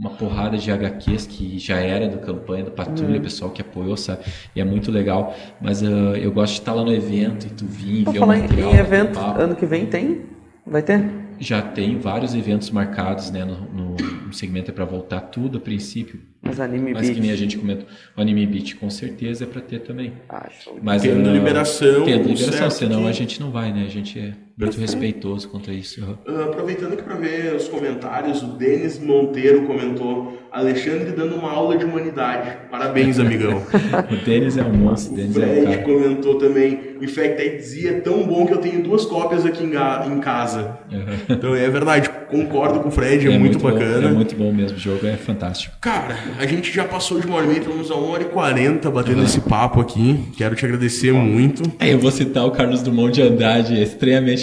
uma 0.00 0.10
porrada 0.10 0.56
de 0.56 0.70
HQs 0.72 1.26
que 1.26 1.58
já 1.58 1.76
era 1.78 2.08
do 2.08 2.18
campanha 2.18 2.64
do 2.64 2.70
Patrulha, 2.70 3.18
Hum. 3.18 3.22
pessoal 3.22 3.50
que 3.50 3.60
apoiou, 3.60 3.98
sabe? 3.98 4.22
E 4.56 4.60
é 4.60 4.64
muito 4.64 4.90
legal. 4.90 5.36
Mas 5.60 5.82
ah, 5.82 5.86
eu 6.18 6.32
gosto 6.32 6.54
de 6.54 6.60
estar 6.60 6.72
lá 6.72 6.82
no 6.82 6.92
evento 6.92 7.46
e 7.46 7.50
tu 7.50 7.66
vir, 7.66 8.04
Vou 8.04 8.12
ver 8.14 8.18
o 8.22 8.26
material. 8.26 8.74
em 8.74 8.78
evento, 8.78 9.18
ano 9.20 9.54
que 9.54 9.66
vem 9.66 9.84
tem? 9.84 10.22
Vai 10.66 10.82
ter? 10.82 11.04
Já 11.38 11.60
tem 11.62 11.98
vários 11.98 12.34
eventos 12.34 12.70
marcados, 12.70 13.30
né? 13.30 13.44
No, 13.44 13.56
no, 13.60 13.96
no 14.26 14.32
segmento 14.32 14.70
é 14.70 14.74
para 14.74 14.84
voltar 14.84 15.20
tudo 15.22 15.58
a 15.58 15.60
princípio. 15.60 16.20
Mas 16.42 16.58
anime 16.60 16.92
Mas 16.94 17.08
que 17.10 17.14
nem 17.20 17.30
a 17.30 17.32
beat. 17.32 17.38
gente 17.38 17.58
comentou, 17.58 17.86
o 18.16 18.20
Anime 18.20 18.46
Beat 18.46 18.76
com 18.76 18.88
certeza 18.90 19.44
é 19.44 19.46
para 19.46 19.60
ter 19.60 19.80
também. 19.80 20.12
Ah, 20.28 20.48
show. 20.50 20.78
Mas, 20.82 21.02
Tendo 21.02 21.28
ah, 21.28 21.32
liberação, 21.32 22.04
Tendo 22.04 22.28
liberação, 22.28 22.70
senão 22.70 23.02
que- 23.02 23.08
a 23.08 23.12
gente 23.12 23.40
não 23.40 23.50
vai, 23.50 23.70
né? 23.72 23.84
A 23.86 23.90
gente 23.90 24.18
é 24.18 24.32
muito 24.60 24.80
respeitoso 24.80 25.48
quanto 25.48 25.70
a 25.70 25.72
isso. 25.74 26.18
Ah, 26.26 26.44
aproveitando 26.44 26.92
aqui 26.92 27.02
para 27.02 27.14
ver 27.16 27.54
os 27.54 27.68
comentários, 27.68 28.42
o 28.42 28.46
Denis 28.48 28.98
Monteiro 28.98 29.62
comentou: 29.62 30.38
Alexandre 30.52 31.12
dando 31.12 31.36
uma 31.36 31.50
aula 31.50 31.76
de 31.76 31.84
humanidade. 31.84 32.50
Parabéns, 32.70 33.18
amigão. 33.20 33.62
O 34.10 34.24
Denis 34.24 34.56
é 34.56 34.62
um 34.62 34.72
monstro, 34.72 35.14
o 35.14 35.16
Denis 35.16 35.36
é 35.36 35.40
um 35.40 35.42
Fred 35.42 35.64
cara. 35.66 35.82
comentou 35.82 36.34
também: 36.36 36.80
Infected 37.00 37.60
Z 37.62 37.88
é 37.88 37.92
tão 38.00 38.26
bom 38.26 38.46
que 38.46 38.52
eu 38.54 38.58
tenho 38.58 38.82
duas 38.82 39.04
cópias 39.04 39.44
aqui 39.46 39.64
em, 39.64 39.70
em 40.12 40.20
casa. 40.20 40.78
Aham. 40.92 41.16
Então 41.28 41.54
é 41.54 41.68
verdade, 41.68 42.10
concordo 42.30 42.80
com 42.80 42.88
o 42.88 42.92
Fred, 42.92 43.26
é, 43.28 43.38
muito, 43.38 43.58
bom, 43.58 43.70
bacana. 43.70 44.08
é 44.08 44.12
muito 44.12 44.34
bom 44.36 44.52
mesmo, 44.52 44.76
o 44.76 44.80
jogo 44.80 45.06
é 45.06 45.16
fantástico. 45.16 45.74
Cara, 45.80 46.16
a 46.38 46.46
gente 46.46 46.72
já 46.72 46.84
passou 46.84 47.18
de 47.20 47.26
uma 47.26 47.36
hora 47.36 47.46
e 47.46 47.48
meia, 47.48 47.60
estamos 47.60 47.90
a 47.90 47.94
uma 47.94 48.12
hora 48.12 48.22
e 48.22 48.26
quarenta 48.26 48.90
batendo 48.90 49.22
esse 49.22 49.40
papo 49.40 49.80
aqui. 49.80 50.18
Quero 50.36 50.54
te 50.54 50.64
agradecer 50.64 51.12
muito. 51.12 51.62
É, 51.78 51.92
Eu 51.92 51.98
vou 51.98 52.10
citar 52.10 52.44
o 52.46 52.50
Carlos 52.50 52.82
Drummond 52.82 53.12
de 53.12 53.22
Andrade, 53.22 53.80
é 53.80 53.86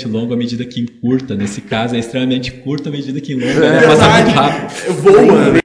extremamente 0.08 0.10
longo 0.10 0.34
à 0.34 0.38
medida 0.38 0.66
que 0.66 0.82
encurta. 0.82 1.36
Nesse 1.36 1.62
caso, 1.62 1.96
é 1.96 2.00
extremamente 2.00 2.52
curto 2.52 2.90
à 2.90 2.92
medida 2.92 3.20
que 3.20 3.34
enlonga. 3.34 3.66
É 3.66 3.82
né? 3.82 3.88
Passa 3.88 4.10
muito 4.10 4.30
rápido. 4.32 4.94
voa, 5.02 5.52
né? 5.52 5.60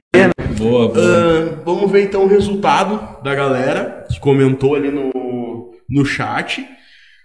Boa, 0.57 0.87
boa. 0.89 0.99
Ah, 0.99 1.61
vamos 1.65 1.91
ver 1.91 2.03
então 2.03 2.23
o 2.23 2.27
resultado 2.27 3.21
da 3.23 3.33
galera 3.33 4.05
que 4.11 4.19
comentou 4.19 4.75
ali 4.75 4.91
no, 4.91 5.71
no 5.89 6.05
chat. 6.05 6.65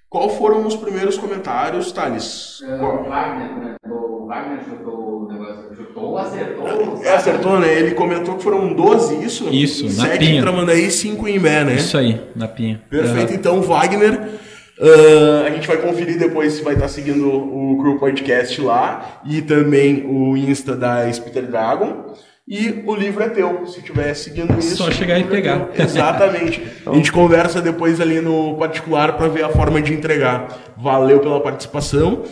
Qual 0.09 0.31
foram 0.31 0.67
os 0.67 0.75
primeiros 0.75 1.19
comentários, 1.19 1.93
Thales? 1.93 2.61
O 2.63 3.09
Wagner 3.09 3.49
comentou, 3.51 4.23
o 4.23 4.27
Wagner 4.27 4.61
chutou 4.65 5.25
o 5.25 5.29
negócio, 5.31 5.77
chutou, 5.77 6.17
acertou. 6.17 7.03
É, 7.05 7.15
acertou, 7.15 7.61
né? 7.61 7.79
Ele 7.79 7.91
comentou 7.91 8.37
que 8.37 8.43
foram 8.43 8.73
12, 8.73 9.23
isso? 9.23 9.49
Isso, 9.51 9.85
na 9.85 10.07
7 10.09 10.19
pinha. 10.19 10.39
em 10.39 10.41
Tramandaí 10.41 10.87
e 10.87 10.91
5 10.91 11.29
em 11.29 11.37
Imbé, 11.37 11.63
né? 11.63 11.75
Isso 11.75 11.99
aí, 11.99 12.19
na 12.35 12.49
pinha. 12.49 12.81
Perfeito, 12.89 13.29
Aham. 13.29 13.35
então, 13.35 13.61
Wagner. 13.61 14.19
Ah, 14.81 15.47
a 15.47 15.51
gente 15.51 15.67
vai 15.67 15.77
conferir 15.79 16.19
depois 16.19 16.55
se 16.55 16.63
vai 16.63 16.75
estar 16.75 16.89
seguindo 16.89 17.29
o 17.29 17.79
Crew 17.81 17.99
Podcast 17.99 18.61
lá 18.61 19.21
e 19.25 19.43
também 19.43 20.07
o 20.07 20.37
Insta 20.37 20.77
da 20.77 21.11
Spitter 21.13 21.47
Dragon. 21.47 22.15
E 22.51 22.83
o 22.87 22.95
livro 22.95 23.23
é 23.23 23.29
teu, 23.29 23.67
se 23.67 23.81
estiver 23.81 24.15
seguindo 24.15 24.59
isso. 24.59 24.77
Só 24.77 24.91
chegar 24.91 25.19
e 25.19 25.23
é 25.23 25.27
pegar. 25.27 25.67
teu. 25.67 25.85
Exatamente. 25.85 26.63
A 26.87 26.95
gente 26.95 27.13
conversa 27.13 27.61
depois 27.61 28.01
ali 28.01 28.23
no 28.23 28.57
particular 28.57 29.19
para 29.19 29.29
ver 29.29 29.45
a 29.45 29.51
forma 29.51 29.83
de 29.83 29.93
entregar. 29.93 30.49
Valeu 30.75 31.21
pela 31.21 31.43
participação. 31.43 32.25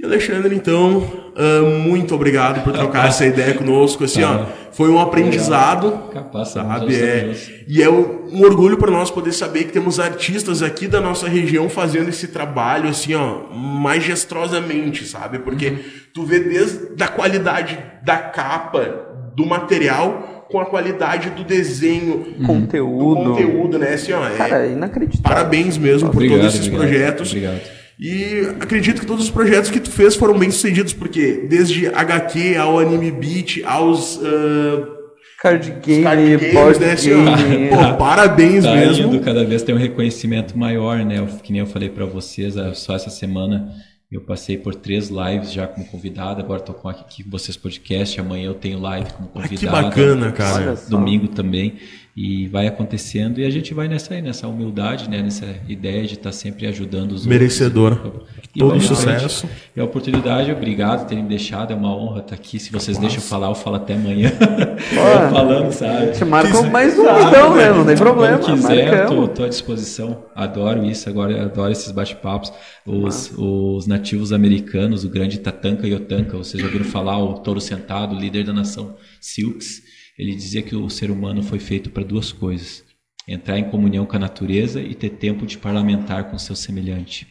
E 0.00 0.04
Alexandre, 0.06 0.54
então, 0.54 1.02
ah, 1.36 1.62
muito 1.84 2.14
obrigado 2.14 2.62
por 2.62 2.72
trocar 2.72 3.08
essa 3.08 3.26
ideia 3.26 3.52
conosco. 3.54 4.04
Assim, 4.04 4.22
ó, 4.22 4.46
foi 4.70 4.88
um 4.90 5.00
aprendizado. 5.00 5.90
Capaz, 6.12 6.50
Sabe, 6.50 6.94
é, 6.94 7.34
e 7.66 7.82
é 7.82 7.90
um 7.90 8.18
um 8.32 8.42
orgulho 8.42 8.76
para 8.76 8.90
nós 8.90 9.10
poder 9.10 9.32
saber 9.32 9.64
que 9.64 9.72
temos 9.72 9.98
artistas 9.98 10.62
aqui 10.62 10.86
da 10.86 11.00
nossa 11.00 11.28
região 11.28 11.68
fazendo 11.68 12.10
esse 12.10 12.28
trabalho 12.28 12.88
assim, 12.88 13.14
ó, 13.14 13.40
majestrosamente, 13.52 15.04
sabe? 15.06 15.38
Porque 15.38 15.78
tu 16.12 16.24
vê 16.24 16.40
desde 16.40 17.02
a 17.02 17.08
qualidade 17.08 17.78
da 18.04 18.18
capa, 18.18 19.06
do 19.34 19.46
material, 19.46 20.46
com 20.50 20.60
a 20.60 20.66
qualidade 20.66 21.30
do 21.30 21.44
desenho, 21.44 22.34
do 22.38 22.46
Conteúdo. 22.46 23.30
conteúdo, 23.30 23.78
né? 23.78 23.94
Assim, 23.94 24.12
ó, 24.12 24.26
é, 24.26 24.36
Cara, 24.36 24.66
é 24.66 24.72
inacreditável. 24.72 25.22
parabéns 25.36 25.76
mesmo 25.78 26.08
por 26.10 26.16
Obrigado, 26.16 26.40
todos 26.40 26.54
esses 26.54 26.66
obrigado, 26.68 26.88
projetos. 26.90 27.30
obrigado. 27.30 27.77
E 27.98 28.42
acredito 28.60 29.00
que 29.00 29.06
todos 29.06 29.24
os 29.24 29.30
projetos 29.30 29.70
que 29.70 29.80
tu 29.80 29.90
fez 29.90 30.14
foram 30.14 30.38
bem 30.38 30.50
sucedidos, 30.50 30.92
porque 30.92 31.46
desde 31.48 31.88
HQ 31.88 32.56
ao 32.56 32.78
Anime 32.78 33.10
Beat, 33.10 33.62
aos 33.64 34.20
ah, 34.22 34.94
Card 35.40 35.70
game, 35.84 36.02
card 36.02 36.36
games, 36.36 36.52
board 36.52 36.80
né? 36.80 36.96
Game. 36.96 37.68
pô, 37.68 37.94
parabéns 37.96 38.64
Tá 38.64 38.74
mesmo. 38.74 39.06
indo, 39.06 39.20
cada 39.20 39.44
vez 39.44 39.62
tem 39.62 39.72
um 39.72 39.78
reconhecimento 39.78 40.58
maior, 40.58 41.04
né? 41.04 41.24
Que 41.44 41.52
nem 41.52 41.60
eu 41.60 41.66
falei 41.66 41.88
pra 41.88 42.04
vocês, 42.04 42.56
ah, 42.56 42.74
só 42.74 42.96
essa 42.96 43.08
semana 43.10 43.72
eu 44.10 44.20
passei 44.22 44.56
por 44.56 44.74
três 44.74 45.10
lives 45.10 45.52
já 45.52 45.66
como 45.68 45.86
convidado, 45.86 46.40
agora 46.40 46.60
tô 46.60 46.72
com 46.72 46.88
aqui 46.88 47.22
com 47.22 47.30
vocês 47.30 47.56
podcast, 47.56 48.18
amanhã 48.20 48.46
eu 48.46 48.54
tenho 48.54 48.80
live 48.80 49.12
como 49.12 49.28
Ah, 49.28 49.42
convidado. 49.42 49.58
que 49.58 49.66
bacana, 49.66 50.32
cara. 50.32 50.74
Domingo 50.88 51.28
também. 51.28 51.74
E 52.20 52.48
vai 52.48 52.66
acontecendo 52.66 53.38
e 53.38 53.44
a 53.44 53.50
gente 53.50 53.72
vai 53.72 53.86
nessa 53.86 54.12
aí, 54.12 54.20
nessa 54.20 54.48
humildade, 54.48 55.08
né? 55.08 55.22
Nessa 55.22 55.46
ideia 55.68 56.04
de 56.04 56.14
estar 56.14 56.32
sempre 56.32 56.66
ajudando 56.66 57.12
os 57.12 57.24
Merecedor. 57.24 57.92
outros. 58.04 58.28
E 58.56 58.58
Todo 58.58 58.80
sucesso. 58.80 59.46
frente. 59.46 59.54
E 59.76 59.80
a 59.80 59.84
oportunidade, 59.84 60.50
obrigado 60.50 61.02
por 61.02 61.06
terem 61.10 61.22
me 61.22 61.28
deixado, 61.28 61.72
é 61.72 61.76
uma 61.76 61.96
honra 61.96 62.18
estar 62.18 62.34
aqui. 62.34 62.58
Se 62.58 62.72
vocês 62.72 62.98
deixam 62.98 63.18
eu 63.18 63.22
falar, 63.22 63.46
eu 63.46 63.54
falo 63.54 63.76
até 63.76 63.94
amanhã. 63.94 64.32
eu 64.34 65.30
falando, 65.30 65.70
sabe? 65.70 66.10
Te 66.10 66.24
marcam 66.24 66.68
mais 66.68 66.98
um 66.98 67.02
então, 67.02 67.54
né? 67.54 67.70
né? 67.70 67.72
Não 67.72 67.86
tem 67.86 67.96
problema. 67.96 68.38
Quando 68.38 68.62
quiser, 68.62 69.06
tô, 69.06 69.28
tô 69.28 69.44
à 69.44 69.48
disposição. 69.48 70.24
Adoro 70.34 70.84
isso, 70.84 71.08
agora 71.08 71.44
adoro 71.44 71.70
esses 71.70 71.92
bate-papos. 71.92 72.52
Os, 72.84 73.32
os 73.38 73.86
nativos 73.86 74.32
americanos, 74.32 75.04
o 75.04 75.08
grande 75.08 75.38
Tatanka 75.38 75.86
Yotanka, 75.86 76.36
vocês 76.36 76.60
já 76.60 76.66
ouviram 76.66 76.84
falar, 76.84 77.22
o 77.22 77.34
touro 77.34 77.60
sentado, 77.60 78.16
o 78.16 78.18
líder 78.18 78.44
da 78.44 78.52
nação 78.52 78.96
Silks, 79.20 79.86
ele 80.18 80.34
dizia 80.34 80.62
que 80.62 80.74
o 80.74 80.90
ser 80.90 81.10
humano 81.10 81.42
foi 81.42 81.58
feito 81.58 81.90
para 81.90 82.02
duas 82.02 82.32
coisas: 82.32 82.84
entrar 83.26 83.58
em 83.58 83.64
comunhão 83.64 84.04
com 84.04 84.16
a 84.16 84.18
natureza 84.18 84.80
e 84.80 84.94
ter 84.94 85.10
tempo 85.10 85.46
de 85.46 85.56
parlamentar 85.56 86.24
com 86.24 86.38
seu 86.38 86.56
semelhante. 86.56 87.28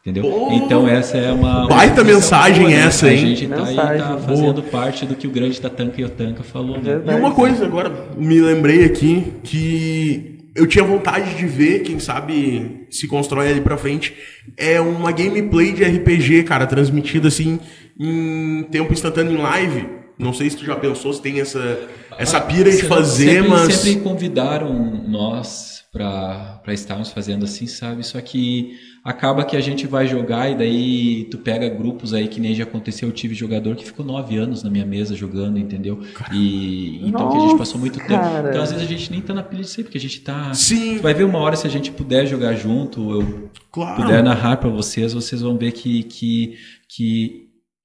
Entendeu? 0.00 0.24
Oh! 0.26 0.52
então 0.52 0.88
essa 0.88 1.16
é 1.16 1.30
uma. 1.30 1.68
Baita 1.68 2.02
mensagem 2.02 2.66
né? 2.66 2.74
essa, 2.74 3.06
A 3.06 3.12
hein? 3.12 3.36
gente 3.36 3.46
tá 3.46 3.64
aí 3.64 3.76
tá 3.76 4.18
fazendo 4.18 4.60
parte 4.62 5.06
do 5.06 5.14
que 5.14 5.28
o 5.28 5.30
grande 5.30 5.60
Tatanka 5.60 6.00
Yotanka 6.00 6.42
falou, 6.42 6.80
né? 6.80 7.00
E 7.06 7.14
uma 7.14 7.32
coisa, 7.32 7.64
agora 7.64 8.08
me 8.16 8.40
lembrei 8.40 8.84
aqui 8.84 9.32
que 9.44 10.32
eu 10.56 10.66
tinha 10.66 10.84
vontade 10.84 11.36
de 11.36 11.46
ver, 11.46 11.80
quem 11.80 12.00
sabe 12.00 12.86
se 12.90 13.06
constrói 13.06 13.50
ali 13.50 13.60
pra 13.60 13.76
frente, 13.76 14.14
é 14.56 14.80
uma 14.80 15.12
gameplay 15.12 15.72
de 15.72 15.84
RPG, 15.84 16.42
cara, 16.44 16.66
transmitida 16.66 17.28
assim 17.28 17.60
em 17.98 18.64
tempo 18.70 18.92
instantâneo 18.92 19.38
em 19.38 19.40
live. 19.40 20.01
Não 20.18 20.32
sei 20.32 20.48
se 20.50 20.56
tu 20.56 20.64
já 20.64 20.76
pensou 20.76 21.12
se 21.12 21.20
tem 21.22 21.40
essa, 21.40 21.80
essa 22.18 22.40
pira 22.40 22.70
de 22.70 22.76
Sempre- 22.76 22.88
fazer, 22.88 23.30
sempre, 23.34 23.48
mas. 23.48 23.74
Sempre 23.74 24.02
convidaram 24.02 24.72
nós 25.08 25.82
para 25.92 26.62
estarmos 26.68 27.10
fazendo 27.10 27.44
assim, 27.44 27.66
sabe? 27.66 28.02
Só 28.06 28.18
que 28.20 28.72
acaba 29.04 29.44
que 29.44 29.54
a 29.56 29.60
gente 29.60 29.86
vai 29.86 30.06
jogar 30.06 30.48
e 30.50 30.54
daí 30.54 31.24
tu 31.30 31.36
pega 31.38 31.68
grupos 31.68 32.14
aí 32.14 32.28
que 32.28 32.40
nem 32.40 32.54
já 32.54 32.64
aconteceu. 32.64 33.08
Eu 33.08 33.12
tive 33.12 33.34
jogador 33.34 33.76
que 33.76 33.84
ficou 33.84 34.04
nove 34.06 34.36
anos 34.38 34.62
na 34.62 34.70
minha 34.70 34.86
mesa 34.86 35.14
jogando, 35.14 35.58
entendeu? 35.58 36.00
E 36.32 37.06
então 37.06 37.28
que 37.30 37.36
a 37.36 37.40
gente 37.40 37.58
passou 37.58 37.78
muito 37.78 37.98
tempo. 37.98 38.08
cara. 38.08 38.48
Então 38.48 38.62
às 38.62 38.72
vezes 38.72 38.86
a 38.86 38.88
gente 38.88 39.10
nem 39.10 39.20
tá 39.20 39.34
na 39.34 39.42
pilha 39.42 39.62
disso 39.62 39.80
aí, 39.80 39.84
porque 39.84 39.98
a 39.98 40.00
gente 40.00 40.20
tá. 40.22 40.54
Sim. 40.54 40.96
Tu 40.96 41.02
vai 41.02 41.12
ver 41.12 41.24
uma 41.24 41.38
hora 41.38 41.56
se 41.56 41.66
a 41.66 41.70
gente 41.70 41.90
puder 41.90 42.26
jogar 42.26 42.54
junto, 42.54 43.10
eu 43.20 43.50
Claro. 43.70 44.00
puder 44.02 44.22
narrar 44.22 44.56
para 44.58 44.70
vocês, 44.70 45.12
vocês 45.12 45.42
vão 45.42 45.58
ver 45.58 45.72
que, 45.72 46.04
que, 46.04 46.54
que 46.88 47.41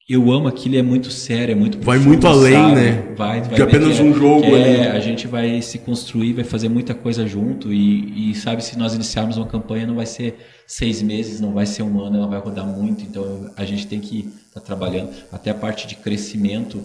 eu 0.09 0.31
amo 0.31 0.47
aquilo, 0.47 0.77
é 0.77 0.81
muito 0.81 1.11
sério, 1.11 1.51
é 1.51 1.55
muito 1.55 1.77
Vai 1.79 1.97
profundo, 1.97 2.07
muito 2.07 2.27
além, 2.27 2.53
sabe? 2.53 2.75
né? 2.75 3.13
Vai, 3.17 3.41
vai 3.41 3.55
De 3.55 3.61
apenas 3.61 3.95
que 3.95 4.01
é- 4.01 4.05
um 4.05 4.13
jogo 4.13 4.45
é, 4.45 4.87
ali. 4.87 4.87
a 4.97 4.99
gente 5.01 5.27
vai 5.27 5.61
se 5.61 5.79
construir, 5.79 6.31
vai 6.33 6.45
fazer 6.45 6.69
muita 6.69 6.93
coisa 6.93 7.27
junto 7.27 7.73
e, 7.73 8.31
e 8.31 8.35
sabe, 8.35 8.63
se 8.63 8.77
nós 8.77 8.93
iniciarmos 8.93 9.35
uma 9.37 9.45
campanha 9.47 9.85
não 9.85 9.95
vai 9.95 10.05
ser 10.05 10.37
seis 10.65 11.01
meses, 11.01 11.41
não 11.41 11.51
vai 11.53 11.65
ser 11.65 11.83
um 11.83 11.99
ano, 12.01 12.17
ela 12.17 12.27
vai 12.27 12.39
rodar 12.39 12.65
muito, 12.65 13.03
então 13.03 13.49
a 13.57 13.65
gente 13.65 13.85
tem 13.85 13.99
que 13.99 14.29
estar 14.47 14.61
trabalhando. 14.61 15.09
Até 15.31 15.49
a 15.49 15.55
parte 15.55 15.85
de 15.87 15.95
crescimento 15.95 16.81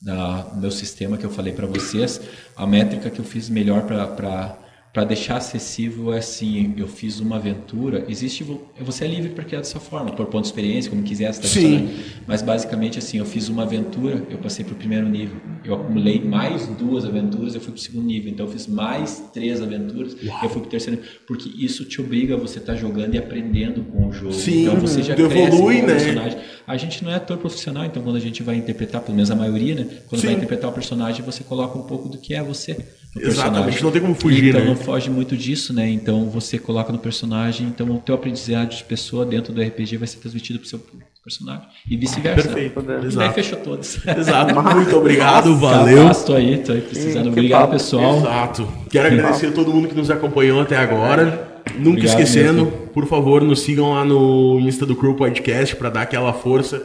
da, 0.00 0.40
do 0.42 0.60
meu 0.62 0.70
sistema 0.70 1.16
que 1.18 1.24
eu 1.26 1.30
falei 1.30 1.52
para 1.52 1.66
vocês, 1.66 2.20
a 2.56 2.66
métrica 2.66 3.10
que 3.10 3.18
eu 3.18 3.24
fiz 3.24 3.48
melhor 3.50 3.82
para 3.82 4.56
para 4.92 5.04
deixar 5.04 5.38
acessível 5.38 6.12
é 6.12 6.18
assim, 6.18 6.74
eu 6.76 6.86
fiz 6.86 7.18
uma 7.18 7.36
aventura, 7.36 8.04
existe, 8.08 8.44
vo- 8.44 8.60
você 8.78 9.06
é 9.06 9.08
livre 9.08 9.30
para 9.30 9.42
criar 9.42 9.60
dessa 9.60 9.80
forma, 9.80 10.12
por 10.12 10.26
ponto 10.26 10.42
de 10.42 10.48
experiência, 10.48 10.90
como 10.90 11.02
quiser, 11.02 11.32
se 11.32 11.40
tá 11.40 11.48
Sim. 11.48 11.88
mas 12.26 12.42
basicamente 12.42 12.98
assim, 12.98 13.16
eu 13.16 13.24
fiz 13.24 13.48
uma 13.48 13.62
aventura, 13.62 14.22
eu 14.28 14.36
passei 14.36 14.62
para 14.66 14.74
o 14.74 14.76
primeiro 14.76 15.08
nível, 15.08 15.36
eu 15.64 15.74
acumulei 15.76 16.20
mais 16.22 16.66
duas 16.66 17.06
aventuras, 17.06 17.54
eu 17.54 17.60
fui 17.62 17.72
para 17.72 17.78
o 17.78 17.82
segundo 17.82 18.04
nível, 18.04 18.30
então 18.30 18.44
eu 18.44 18.52
fiz 18.52 18.66
mais 18.66 19.30
três 19.32 19.62
aventuras, 19.62 20.14
eu 20.22 20.50
fui 20.50 20.60
para 20.60 20.68
o 20.68 20.70
terceiro 20.70 21.00
nível, 21.00 21.14
porque 21.26 21.48
isso 21.56 21.86
te 21.86 21.98
obriga 21.98 22.34
a 22.34 22.36
você 22.36 22.58
estar 22.58 22.74
jogando 22.74 23.14
e 23.14 23.18
aprendendo 23.18 23.82
com 23.84 24.08
o 24.08 24.12
jogo, 24.12 24.34
Sim, 24.34 24.60
então 24.66 24.76
você 24.78 25.02
já 25.02 25.14
cresce 25.14 25.38
evolui, 25.38 25.80
né? 25.80 25.86
personagem. 25.86 26.38
A 26.66 26.76
gente 26.76 27.02
não 27.02 27.10
é 27.10 27.14
ator 27.14 27.38
profissional, 27.38 27.84
então 27.86 28.02
quando 28.02 28.16
a 28.16 28.20
gente 28.20 28.42
vai 28.42 28.56
interpretar, 28.56 29.00
pelo 29.00 29.14
menos 29.16 29.30
a 29.30 29.34
maioria, 29.34 29.74
né? 29.74 29.86
Quando 30.06 30.20
Sim. 30.20 30.26
vai 30.28 30.36
interpretar 30.36 30.70
o 30.70 30.72
personagem, 30.72 31.24
você 31.24 31.42
coloca 31.42 31.76
um 31.78 31.82
pouco 31.82 32.08
do 32.10 32.18
que 32.18 32.34
é 32.34 32.42
você. 32.42 32.76
Exatamente, 33.14 33.82
não 33.82 33.90
tem 33.90 34.00
como 34.00 34.14
fugir, 34.14 34.48
então 34.48 34.60
né? 34.60 34.66
não 34.66 34.76
foge 34.76 35.10
muito 35.10 35.36
disso, 35.36 35.74
né? 35.74 35.88
Então 35.88 36.30
você 36.30 36.58
coloca 36.58 36.90
no 36.90 36.98
personagem, 36.98 37.66
então 37.66 37.90
o 37.90 37.98
teu 37.98 38.14
aprendizado 38.14 38.70
de 38.70 38.82
pessoa 38.84 39.26
dentro 39.26 39.52
do 39.52 39.60
RPG 39.62 39.98
vai 39.98 40.08
ser 40.08 40.18
transmitido 40.18 40.58
pro 40.58 40.68
seu 40.68 40.80
personagem 41.22 41.66
e 41.88 41.96
vice-versa. 41.96 42.48
Perfeito. 42.48 42.80
E 42.80 42.82
daí 42.82 43.06
Exato. 43.06 43.34
fechou 43.34 43.58
todos. 43.58 43.98
Exato. 44.06 44.54
Muito 44.74 44.96
obrigado, 44.96 45.56
valeu. 45.56 46.10
Tô 46.26 46.34
aí, 46.34 46.58
tô 46.58 46.72
aí 46.72 46.80
precisando. 46.80 47.24
Que 47.24 47.28
Obrigado, 47.30 47.60
papo. 47.60 47.72
pessoal. 47.74 48.16
Exato. 48.18 48.68
Quero 48.90 49.06
agradecer 49.08 49.46
a 49.48 49.52
todo 49.52 49.72
mundo 49.72 49.88
que 49.88 49.94
nos 49.94 50.10
acompanhou 50.10 50.60
até 50.60 50.76
agora. 50.76 51.52
Nunca 51.76 51.90
Obrigado 51.90 52.06
esquecendo, 52.20 52.64
mesmo. 52.64 52.70
por 52.92 53.06
favor, 53.06 53.42
nos 53.42 53.60
sigam 53.60 53.92
lá 53.92 54.04
no 54.04 54.58
Insta 54.60 54.84
do 54.84 54.96
Crew 54.96 55.14
Podcast 55.14 55.76
para 55.76 55.90
dar 55.90 56.02
aquela 56.02 56.32
força. 56.32 56.82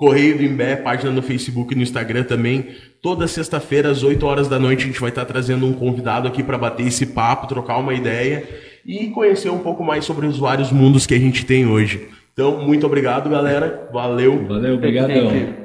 Correio 0.00 0.38
do 0.38 0.42
Imbé, 0.42 0.76
página 0.76 1.12
no 1.12 1.20
Facebook 1.20 1.74
e 1.74 1.76
no 1.76 1.82
Instagram 1.82 2.22
também. 2.22 2.68
Toda 3.02 3.28
sexta-feira, 3.28 3.90
às 3.90 4.02
8 4.02 4.24
horas 4.24 4.48
da 4.48 4.58
noite, 4.58 4.84
a 4.84 4.86
gente 4.86 4.98
vai 4.98 5.10
estar 5.10 5.26
trazendo 5.26 5.66
um 5.66 5.74
convidado 5.74 6.26
aqui 6.26 6.42
para 6.42 6.56
bater 6.56 6.86
esse 6.86 7.04
papo, 7.04 7.46
trocar 7.46 7.76
uma 7.76 7.92
ideia 7.92 8.48
e 8.86 9.08
conhecer 9.08 9.50
um 9.50 9.58
pouco 9.58 9.84
mais 9.84 10.06
sobre 10.06 10.26
os 10.26 10.38
vários 10.38 10.72
mundos 10.72 11.06
que 11.06 11.12
a 11.12 11.18
gente 11.18 11.44
tem 11.44 11.66
hoje. 11.66 12.08
Então, 12.32 12.64
muito 12.66 12.86
obrigado, 12.86 13.28
galera. 13.28 13.90
Valeu. 13.92 14.46
Valeu, 14.46 14.76
obrigadão. 14.76 15.30
Sempre. 15.30 15.60